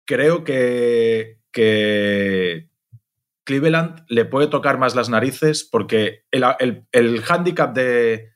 creo 0.06 0.44
que, 0.44 1.40
que 1.52 2.70
Cleveland 3.44 4.04
le 4.08 4.24
puede 4.24 4.46
tocar 4.48 4.78
más 4.78 4.94
las 4.94 5.10
narices 5.10 5.68
porque 5.70 6.24
el, 6.30 6.42
el, 6.58 6.86
el 6.90 7.22
handicap 7.28 7.74
de, 7.74 8.30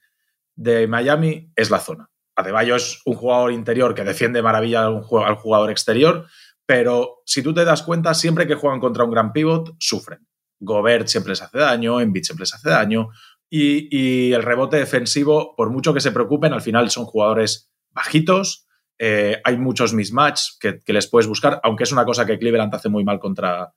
de 0.59 0.88
Miami 0.88 1.52
es 1.54 1.70
la 1.70 1.78
zona. 1.78 2.11
Adebayo 2.36 2.74
es 2.74 3.00
un 3.04 3.14
jugador 3.14 3.52
interior 3.52 3.94
que 3.94 4.02
defiende 4.04 4.42
maravilla 4.42 4.86
al, 4.86 5.02
ju- 5.02 5.24
al 5.24 5.36
jugador 5.36 5.70
exterior, 5.70 6.26
pero 6.66 7.22
si 7.24 7.42
tú 7.42 7.54
te 7.54 7.64
das 7.64 7.82
cuenta, 7.82 8.12
siempre 8.12 8.46
que 8.46 8.56
juegan 8.56 8.80
contra 8.80 9.04
un 9.04 9.12
gran 9.12 9.32
pivot, 9.32 9.76
sufren. 9.78 10.26
Gobert 10.61 11.06
siempre 11.06 11.30
les 11.30 11.42
hace 11.42 11.59
daño, 11.59 12.00
Embiid 12.00 12.24
siempre 12.24 12.42
les 12.42 12.54
hace 12.54 12.70
daño, 12.70 13.11
y, 13.48 14.32
el 14.32 14.42
rebote 14.42 14.76
defensivo, 14.76 15.54
por 15.56 15.70
mucho 15.70 15.94
que 15.94 16.00
se 16.00 16.12
preocupen, 16.12 16.52
al 16.52 16.61
final 16.61 16.90
son 16.90 17.06
jugadores 17.06 17.70
bajitos, 17.92 18.66
eh, 18.98 19.40
hay 19.44 19.56
muchos 19.56 19.94
mismatch 19.94 20.59
que, 20.61 20.80
que 20.80 20.92
les 20.92 21.06
puedes 21.06 21.28
buscar, 21.28 21.61
aunque 21.62 21.84
es 21.84 21.92
una 21.92 22.04
cosa 22.04 22.26
que 22.26 22.38
Cleveland 22.38 22.74
hace 22.74 22.88
muy 22.88 23.04
mal 23.04 23.20
contra, 23.20 23.72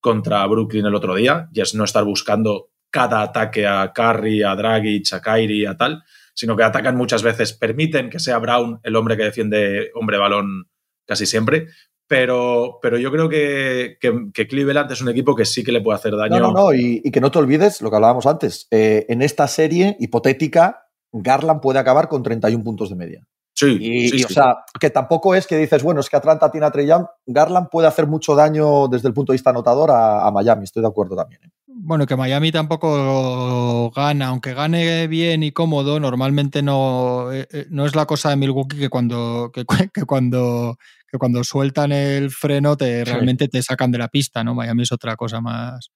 contra 0.00 0.44
Brooklyn 0.46 0.86
el 0.86 0.94
otro 0.94 1.14
día, 1.14 1.48
y 1.52 1.60
es 1.60 1.74
no 1.74 1.84
estar 1.84 2.04
buscando 2.04 2.70
cada 2.90 3.22
ataque 3.22 3.66
a 3.66 3.92
Curry, 3.92 4.42
a 4.42 4.54
Dragic, 4.54 5.12
a 5.12 5.22
Kyrie, 5.22 5.68
a 5.68 5.76
tal, 5.76 6.02
sino 6.36 6.54
que 6.56 6.62
atacan 6.62 6.96
muchas 6.96 7.22
veces, 7.22 7.52
permiten 7.54 8.10
que 8.10 8.18
sea 8.20 8.38
Brown 8.38 8.78
el 8.82 8.94
hombre 8.94 9.16
que 9.16 9.24
defiende 9.24 9.90
hombre 9.94 10.18
balón 10.18 10.68
casi 11.06 11.24
siempre, 11.26 11.66
pero, 12.06 12.78
pero 12.82 12.98
yo 12.98 13.10
creo 13.10 13.28
que, 13.28 13.96
que- 14.00 14.28
que 14.32 14.46
Cleveland 14.46 14.90
es 14.92 15.00
un 15.00 15.08
equipo 15.08 15.34
que 15.34 15.44
sí 15.44 15.64
que 15.64 15.72
le 15.72 15.80
puede 15.80 15.96
hacer 15.96 16.14
daño. 16.14 16.38
No, 16.38 16.52
no, 16.52 16.52
no, 16.52 16.74
y, 16.74 17.00
y 17.04 17.10
que 17.10 17.20
no 17.20 17.30
te 17.30 17.38
olvides 17.38 17.80
lo 17.82 17.90
que 17.90 17.96
hablábamos 17.96 18.26
antes. 18.26 18.68
Eh, 18.70 19.06
en 19.08 19.22
esta 19.22 19.48
serie 19.48 19.96
hipotética, 19.98 20.86
Garland 21.12 21.60
puede 21.60 21.78
acabar 21.78 22.08
con 22.08 22.22
31 22.22 22.62
puntos 22.62 22.90
de 22.90 22.96
media. 22.96 23.26
Sí, 23.54 23.78
Y, 23.80 24.08
sí, 24.10 24.16
y, 24.16 24.18
sí. 24.18 24.24
o 24.24 24.28
sea, 24.28 24.58
que 24.78 24.90
tampoco 24.90 25.34
es 25.34 25.46
que 25.46 25.56
dices, 25.56 25.82
bueno, 25.82 26.00
es 26.00 26.10
que 26.10 26.16
Atlanta 26.16 26.50
tiene 26.50 26.66
a 26.66 26.70
Trey 26.70 26.86
Young. 26.86 27.06
Garland 27.24 27.68
puede 27.70 27.88
hacer 27.88 28.06
mucho 28.06 28.34
daño 28.34 28.86
desde 28.88 29.08
el 29.08 29.14
punto 29.14 29.32
de 29.32 29.36
vista 29.36 29.50
anotador 29.50 29.90
a, 29.90 30.26
a 30.26 30.30
Miami, 30.30 30.64
estoy 30.64 30.82
de 30.82 30.88
acuerdo 30.88 31.16
también. 31.16 31.40
¿eh? 31.44 31.50
Bueno, 31.78 32.06
que 32.06 32.16
Miami 32.16 32.50
tampoco 32.52 33.90
gana, 33.94 34.28
aunque 34.28 34.54
gane 34.54 35.06
bien 35.08 35.42
y 35.42 35.52
cómodo, 35.52 36.00
normalmente 36.00 36.62
no, 36.62 37.30
eh, 37.32 37.46
eh, 37.52 37.66
no 37.68 37.84
es 37.84 37.94
la 37.94 38.06
cosa 38.06 38.30
de 38.30 38.36
Milwaukee 38.36 38.78
que 38.78 38.88
cuando, 38.88 39.50
que, 39.52 39.64
cu- 39.66 39.74
que 39.92 40.04
cuando, 40.04 40.78
que 41.10 41.18
cuando 41.18 41.44
sueltan 41.44 41.92
el 41.92 42.30
freno 42.30 42.76
te, 42.78 43.04
Sí. 43.04 43.10
realmente 43.12 43.48
te 43.48 43.62
sacan 43.62 43.90
de 43.92 43.98
la 43.98 44.08
pista, 44.08 44.42
¿no? 44.42 44.54
Miami 44.54 44.84
es 44.84 44.92
otra 44.92 45.16
cosa 45.16 45.42
más, 45.42 45.90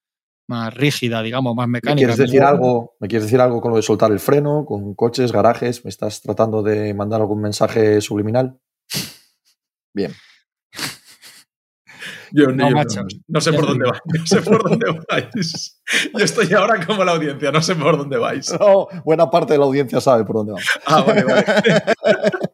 más 0.49 0.75
rígida, 0.75 1.23
digamos, 1.23 1.55
más 1.57 1.67
¿Me 1.67 1.73
mecánica. 1.73 2.09
quieres, 2.09 2.19
decir 2.19 2.43
algo, 2.43 2.97
¿Me 3.01 3.09
quieres 3.09 3.25
decir 3.25 3.41
algo 3.41 3.63
con 3.63 3.71
lo 3.71 3.77
de 3.77 3.83
soltar 3.83 4.13
el 4.13 4.21
freno, 4.21 4.67
con 4.67 4.95
coches, 4.95 5.33
garajes? 5.33 5.83
¿Me 5.87 5.89
estás 5.89 6.21
tratando 6.21 6.63
de 6.63 6.93
mandar 6.93 7.23
algún 7.23 7.41
mensaje 7.41 8.03
subliminal? 8.03 8.61
Bien. 9.95 10.13
Yo, 12.33 12.47
No, 12.49 12.69
yo 12.69 12.75
macho. 12.77 13.03
no 13.29 13.41
sé 13.41 13.53
por 13.53 13.67
dónde 13.67 13.89
vais. 13.91 14.01
No 14.19 14.27
sé 14.27 14.41
por 14.43 14.63
dónde 14.69 14.87
vais. 15.11 15.81
Yo 16.17 16.25
estoy 16.25 16.53
ahora 16.55 16.85
como 16.87 17.05
la 17.05 17.13
audiencia, 17.13 17.51
no 17.53 17.61
sé 17.63 17.75
por 17.75 17.97
dónde 17.99 18.19
vais. 18.19 18.53
No, 18.59 18.89
buena 19.05 19.31
parte 19.31 19.55
de 19.55 19.59
la 19.59 19.65
audiencia 19.67 20.01
sabe 20.01 20.25
por 20.25 20.37
dónde 20.37 20.53
vamos. 20.53 20.69
Ah, 20.87 21.03
vale, 21.03 21.25
vale. 21.25 21.45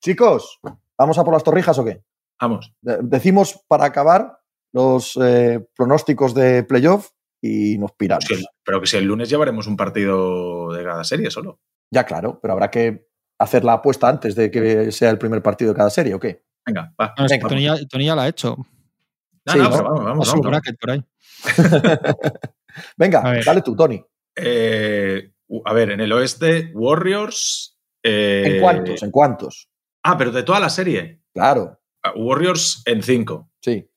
Chicos, 0.00 0.60
¿vamos 0.98 1.18
a 1.18 1.24
por 1.24 1.34
las 1.34 1.44
torrijas 1.44 1.78
o 1.78 1.84
qué? 1.84 2.02
Vamos. 2.40 2.72
De- 2.80 2.98
Decimos 3.02 3.60
para 3.66 3.86
acabar 3.86 4.38
los 4.72 5.18
eh, 5.22 5.66
pronósticos 5.74 6.34
de 6.34 6.62
playoff 6.64 7.10
y 7.42 7.78
nos 7.78 7.92
piramos. 7.92 8.24
Sí, 8.24 8.44
pero 8.64 8.80
que 8.80 8.86
si 8.86 8.96
el 8.96 9.04
lunes 9.04 9.28
llevaremos 9.28 9.66
un 9.66 9.76
partido 9.76 10.72
de 10.72 10.84
cada 10.84 11.04
serie 11.04 11.30
solo. 11.30 11.60
Ya, 11.90 12.04
claro, 12.04 12.38
pero 12.40 12.52
habrá 12.52 12.70
que 12.70 13.06
hacer 13.38 13.64
la 13.64 13.74
apuesta 13.74 14.08
antes 14.08 14.34
de 14.34 14.50
que 14.50 14.90
sea 14.92 15.10
el 15.10 15.18
primer 15.18 15.42
partido 15.42 15.72
de 15.72 15.76
cada 15.76 15.90
serie, 15.90 16.14
¿o 16.14 16.20
qué? 16.20 16.44
Venga, 16.66 16.92
va. 17.00 17.14
Es 17.18 17.32
que. 17.32 17.38
Tony, 17.38 17.62
ya, 17.64 17.76
Tony 17.86 18.06
ya 18.06 18.14
la 18.16 18.22
ha 18.24 18.28
hecho. 18.28 18.56
No, 19.46 19.52
Sí, 19.52 19.58
vamos, 19.60 19.78
A 19.78 19.82
vamos, 19.82 20.28
vamos. 20.28 20.46
bracket 20.46 20.76
por 20.80 20.90
ahí. 20.90 21.04
Venga, 22.96 23.22
dale 23.44 23.62
tú, 23.62 23.74
Tony. 23.76 24.02
Eh, 24.34 25.32
a 25.64 25.72
ver, 25.72 25.92
en 25.92 26.00
el 26.00 26.12
oeste, 26.12 26.72
Warriors. 26.74 27.78
eh, 28.02 28.42
¿En 28.56 28.60
cuántos? 28.60 29.02
¿En 29.02 29.10
cuántos? 29.10 29.68
Ah, 30.02 30.16
pero 30.18 30.30
de 30.32 30.42
toda 30.42 30.60
la 30.60 30.68
serie. 30.70 31.22
Claro, 31.32 31.80
Ah, 32.02 32.12
Warriors 32.16 32.82
en 32.86 33.02
5. 33.02 33.50
sí. 33.60 33.88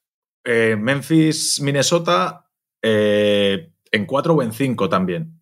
Memphis, 0.45 1.61
Minnesota 1.61 2.47
eh, 2.81 3.71
en 3.91 4.05
4 4.07 4.33
o 4.33 4.41
en 4.41 4.51
5 4.51 4.89
también. 4.89 5.41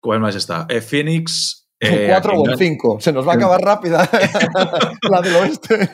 ¿Cuál 0.00 0.18
más 0.20 0.34
está? 0.34 0.66
Eh, 0.68 0.80
Phoenix. 0.80 1.68
¿En 1.78 1.94
eh, 1.94 2.06
cuatro 2.10 2.32
o 2.34 2.44
en 2.44 2.52
en- 2.52 2.58
cinco? 2.58 2.98
Se 3.00 3.12
nos 3.12 3.26
va 3.26 3.32
a 3.32 3.36
acabar 3.36 3.60
rápida 3.60 4.08
la 5.10 5.20
del 5.22 5.36
oeste. 5.36 5.88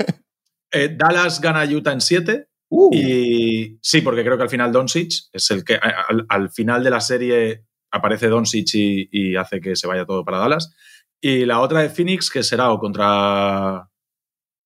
Eh, 0.73 0.95
Dallas 0.97 1.41
gana 1.41 1.62
a 1.62 1.67
Utah 1.67 1.93
en 1.93 2.01
7. 2.01 2.49
Uh, 2.69 2.91
Y 2.93 3.79
sí, 3.81 4.01
porque 4.01 4.25
creo 4.25 4.37
que 4.37 4.43
al 4.43 4.51
final 4.51 4.73
Doncic 4.73 5.12
es 5.33 5.51
el 5.53 5.64
que 5.64 5.77
al, 5.77 6.27
al 6.29 6.51
final 6.51 6.83
de 6.83 6.91
la 6.91 7.01
serie 7.01 7.64
aparece 7.93 8.27
Doncic 8.29 8.75
y, 8.75 9.09
y 9.12 9.37
hace 9.37 9.61
que 9.61 9.77
se 9.77 9.87
vaya 9.87 10.05
todo 10.05 10.25
para 10.25 10.39
Dallas. 10.39 10.75
Y 11.21 11.45
la 11.47 11.61
otra 11.61 11.81
de 11.81 11.89
Phoenix, 11.91 12.29
que 12.31 12.43
será 12.43 12.71
o 12.73 12.79
contra 12.79 13.89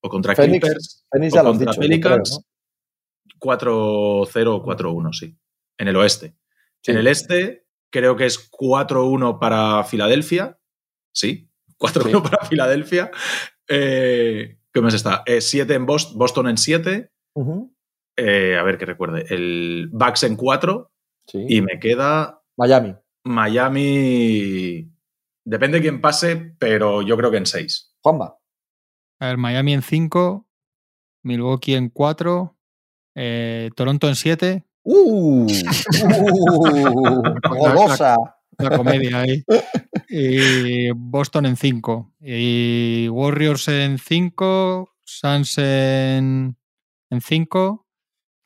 o 0.03 0.09
contra 0.09 0.35
Phoenix- 0.35 0.61
Clippers 0.61 1.05
Phoenix 1.13 1.35
o 1.37 1.45
contra 1.45 1.71
dicho, 1.73 1.81
Pelicans, 1.81 2.31
¿no? 2.33 3.39
4-0 3.39 4.47
o 4.49 4.65
4-1, 4.65 5.13
sí. 5.13 5.37
En 5.79 5.89
el 5.89 5.97
oeste. 5.97 6.35
Sí. 6.83 6.93
En 6.93 6.99
el 6.99 7.07
este, 7.07 7.67
creo 7.91 8.17
que 8.17 8.27
es 8.27 8.51
4-1 8.51 9.39
para 9.39 9.85
Filadelfia. 9.85 10.59
Sí, 11.13 11.49
4-1 11.79 12.11
Sí. 12.23 12.31
para 12.31 12.45
Filadelfia. 12.47 13.11
Eh, 13.69 14.57
¿Qué 14.73 14.81
más 14.81 14.95
está? 14.95 15.25
7 15.27 15.75
en 15.75 15.87
Boston, 15.87 16.19
Boston 16.19 16.49
en 16.49 16.57
7. 16.57 17.11
Eh, 18.17 18.57
a 18.59 18.63
ver 18.63 18.79
que 18.79 18.87
recuerde. 18.87 19.25
El 19.29 19.89
Bucks 19.93 20.23
en 20.25 20.37
4. 20.37 20.91
Sí. 21.27 21.47
Y 21.49 21.63
me 21.63 21.79
queda 21.79 22.43
Miami. 22.57 22.95
Miami. 23.25 24.91
Depende 25.45 25.81
quién 25.81 26.01
pase, 26.01 26.55
pero 26.59 27.03
yo 27.03 27.17
creo 27.17 27.31
que 27.31 27.39
en 27.39 27.47
6. 27.47 27.97
Juanma. 28.03 28.37
A 29.21 29.27
ver, 29.27 29.37
Miami 29.37 29.75
en 29.75 29.83
5, 29.83 30.47
Milwaukee 31.25 31.75
en 31.75 31.91
4, 31.91 32.57
Toronto 33.75 34.09
en 34.09 34.15
7. 34.15 34.65
¡Uh! 34.83 35.47
uh 35.47 37.23
¡Golosa! 37.49 38.17
La, 38.59 38.77
comedia 38.77 39.21
ahí. 39.21 39.45
Y 40.13 40.91
Boston 40.91 41.47
en 41.47 41.57
5. 41.57 42.15
Y 42.21 43.09
Warriors 43.11 43.69
en 43.69 43.97
5, 43.99 44.97
Suns 45.05 45.59
en 45.59 46.57
5. 47.21 47.87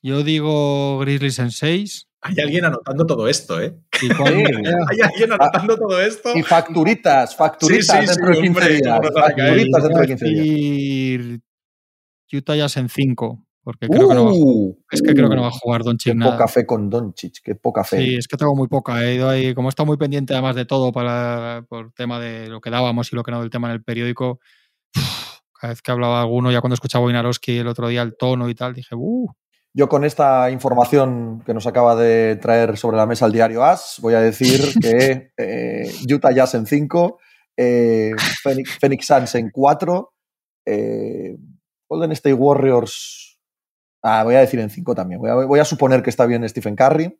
Yo 0.02 0.22
digo 0.22 0.98
Grizzlies 0.98 1.38
en 1.38 1.50
6. 1.50 2.08
Hay 2.20 2.40
alguien 2.40 2.66
anotando 2.66 3.06
todo 3.06 3.28
esto, 3.28 3.60
¿eh? 3.60 3.74
Hay 4.02 5.00
alguien 5.02 5.32
anotando 5.32 5.76
todo 5.76 6.00
esto. 6.00 6.36
Y 6.36 6.42
facturitas, 6.42 7.34
facturitas 7.34 7.86
sí, 7.86 8.06
sí, 8.06 8.06
dentro 8.08 8.28
de 8.28 8.42
15 8.42 8.48
hombre, 8.48 8.74
días. 8.74 9.00
Facturitas 9.14 9.82
dentro 9.82 10.00
de 10.00 10.06
15 10.06 10.24
días. 10.26 11.40
Y 12.30 12.36
Utah 12.36 12.56
Jazz 12.56 12.76
en 12.76 12.88
5. 12.90 13.43
Porque 13.64 13.88
creo 13.88 14.08
que 14.10 14.14
no 14.14 14.24
va 14.26 14.30
a. 14.30 14.34
Uh, 14.34 14.76
Es 14.90 15.00
que 15.00 15.14
creo 15.14 15.30
que 15.30 15.36
no 15.36 15.42
va 15.42 15.48
a 15.48 15.52
jugar 15.52 15.82
Doncic 15.82 16.12
Qué 16.12 16.18
nada. 16.18 16.32
poca 16.32 16.48
fe 16.48 16.66
con 16.66 16.90
Doncic, 16.90 17.40
qué 17.42 17.54
poca 17.54 17.82
fe. 17.82 17.96
Sí, 17.96 18.14
es 18.16 18.28
que 18.28 18.36
tengo 18.36 18.54
muy 18.54 18.68
poca. 18.68 19.02
He 19.02 19.14
ido 19.14 19.28
ahí, 19.28 19.54
como 19.54 19.68
he 19.68 19.70
estado 19.70 19.86
muy 19.86 19.96
pendiente 19.96 20.34
además 20.34 20.54
de 20.54 20.66
todo 20.66 20.92
para, 20.92 21.64
por 21.66 21.90
tema 21.92 22.20
de 22.20 22.48
lo 22.48 22.60
que 22.60 22.68
dábamos 22.68 23.10
y 23.10 23.16
lo 23.16 23.22
que 23.22 23.30
no 23.30 23.40
del 23.40 23.48
tema 23.48 23.68
en 23.68 23.74
el 23.74 23.82
periódico, 23.82 24.38
cada 25.58 25.72
vez 25.72 25.80
que 25.80 25.90
hablaba 25.90 26.20
alguno, 26.20 26.52
ya 26.52 26.60
cuando 26.60 26.74
escuchaba 26.74 27.04
Wojnarowski 27.06 27.56
el 27.56 27.68
otro 27.68 27.88
día 27.88 28.02
el 28.02 28.16
tono 28.18 28.50
y 28.50 28.54
tal, 28.54 28.74
dije, 28.74 28.94
uh, 28.94 29.28
Yo 29.72 29.88
con 29.88 30.04
esta 30.04 30.50
información 30.50 31.42
que 31.46 31.54
nos 31.54 31.66
acaba 31.66 31.96
de 31.96 32.36
traer 32.36 32.76
sobre 32.76 32.98
la 32.98 33.06
mesa 33.06 33.24
el 33.24 33.32
diario 33.32 33.64
AS, 33.64 33.96
voy 34.02 34.12
a 34.12 34.20
decir 34.20 34.60
que 34.82 35.30
eh, 35.38 35.90
Utah 36.12 36.32
Jazz 36.32 36.54
en 36.54 36.66
5, 36.66 37.18
eh, 37.56 38.12
Phoenix, 38.42 38.78
Phoenix 38.78 39.06
Suns 39.06 39.34
en 39.36 39.50
4, 39.50 40.12
eh, 40.66 41.36
Golden 41.88 42.12
State 42.12 42.34
Warriors, 42.34 43.33
ah, 44.04 44.22
voy 44.22 44.36
a 44.36 44.40
decir 44.40 44.60
en 44.60 44.70
5 44.70 44.94
también, 44.94 45.20
voy 45.20 45.30
a, 45.30 45.34
voy 45.34 45.58
a, 45.58 45.64
suponer 45.64 46.02
que 46.02 46.10
está 46.10 46.26
bien 46.26 46.48
Stephen 46.48 46.76
Curry, 46.76 47.18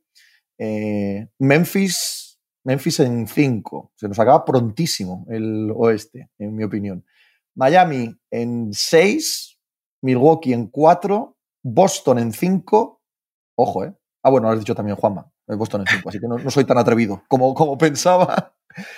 eh, 0.58 1.28
Memphis, 1.38 2.38
Memphis 2.64 3.00
en 3.00 3.26
5, 3.26 3.92
se 3.96 4.08
nos 4.08 4.18
acaba 4.18 4.44
prontísimo 4.44 5.26
el 5.28 5.72
oeste, 5.74 6.30
en 6.38 6.54
mi 6.54 6.62
opinión. 6.62 7.04
Miami 7.56 8.14
en 8.30 8.72
6, 8.72 9.58
Milwaukee 10.02 10.52
en 10.52 10.66
4, 10.68 11.36
Boston 11.62 12.18
en 12.18 12.32
5. 12.32 13.00
Ojo, 13.56 13.84
¿eh? 13.84 13.94
Ah, 14.22 14.30
bueno, 14.30 14.50
has 14.50 14.58
dicho 14.58 14.74
también 14.74 14.96
Juanma. 14.96 15.30
Boston 15.46 15.82
en 15.82 15.86
5, 15.86 16.08
así 16.08 16.18
que 16.18 16.26
no, 16.26 16.38
no, 16.38 16.50
soy 16.50 16.64
tan 16.64 16.78
atrevido 16.78 17.22
como, 17.28 17.54
como 17.54 17.78
pensaba. 17.78 18.54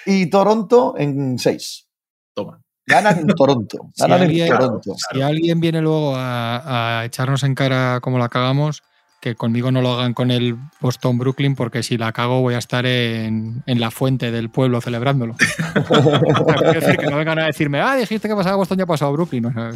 Y 0.06 0.30
Toronto 0.30 0.94
en 0.96 1.38
6. 1.38 1.88
Toma. 2.34 2.62
Ganan 2.86 3.18
en 3.18 3.26
Toronto. 3.36 3.90
Ganan 3.98 4.18
si, 4.18 4.24
alguien, 4.24 4.46
en 4.46 4.58
Toronto. 4.58 4.96
si 5.12 5.22
alguien 5.22 5.60
viene 5.60 5.80
luego 5.80 6.14
a, 6.16 7.00
a, 7.00 7.04
echarnos 7.04 7.42
en 7.42 7.54
cara 7.54 8.00
como 8.00 8.18
la 8.18 8.28
cagamos, 8.28 8.82
que 9.20 9.34
conmigo 9.34 9.72
no 9.72 9.82
lo 9.82 9.94
hagan 9.94 10.14
con 10.14 10.30
el 10.30 10.56
Boston 10.80 11.18
Brooklyn, 11.18 11.56
porque 11.56 11.82
si 11.82 11.98
la 11.98 12.12
cago 12.12 12.40
voy 12.40 12.54
a 12.54 12.58
estar 12.58 12.86
en, 12.86 13.62
en 13.66 13.80
la 13.80 13.90
fuente 13.90 14.30
del 14.30 14.50
pueblo 14.50 14.80
celebrándolo. 14.80 15.34
Decir, 16.74 16.96
que 16.96 17.06
no 17.06 17.16
vengan 17.16 17.40
a 17.40 17.46
decirme, 17.46 17.80
ah, 17.80 17.96
dijiste 17.96 18.28
que 18.28 18.36
pasaba 18.36 18.56
Boston 18.56 18.78
ya 18.78 18.86
pasado 18.86 19.12
Brooklyn. 19.12 19.46
O 19.46 19.52
sea, 19.52 19.72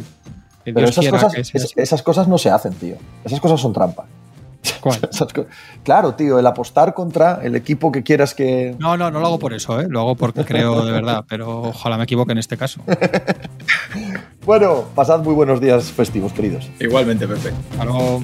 pero 0.63 0.87
esas 0.87 1.07
cosas, 1.07 1.33
es, 1.35 1.73
esas 1.75 2.03
cosas, 2.03 2.27
no 2.27 2.37
se 2.37 2.49
hacen, 2.49 2.73
tío. 2.73 2.95
Esas 3.23 3.39
cosas 3.39 3.59
son 3.59 3.73
trampa. 3.73 4.05
¿Cuál? 4.79 4.99
claro, 5.83 6.13
tío, 6.15 6.39
el 6.39 6.45
apostar 6.45 6.93
contra 6.93 7.39
el 7.43 7.55
equipo 7.55 7.91
que 7.91 8.03
quieras 8.03 8.33
que. 8.33 8.75
No, 8.79 8.97
no, 8.97 9.09
no 9.11 9.19
lo 9.19 9.27
hago 9.27 9.39
por 9.39 9.53
eso, 9.53 9.79
¿eh? 9.79 9.87
lo 9.89 10.01
hago 10.01 10.15
porque 10.15 10.43
creo 10.45 10.85
de 10.85 10.91
verdad, 10.91 11.25
pero 11.27 11.61
ojalá 11.61 11.97
me 11.97 12.03
equivoque 12.03 12.31
en 12.31 12.37
este 12.37 12.57
caso. 12.57 12.81
bueno, 14.45 14.85
pasad 14.95 15.23
muy 15.23 15.33
buenos 15.33 15.61
días 15.61 15.91
festivos, 15.91 16.33
queridos. 16.33 16.69
Igualmente, 16.79 17.27
Pepe. 17.27 17.53
Hasta 17.71 17.85
luego. 17.85 18.23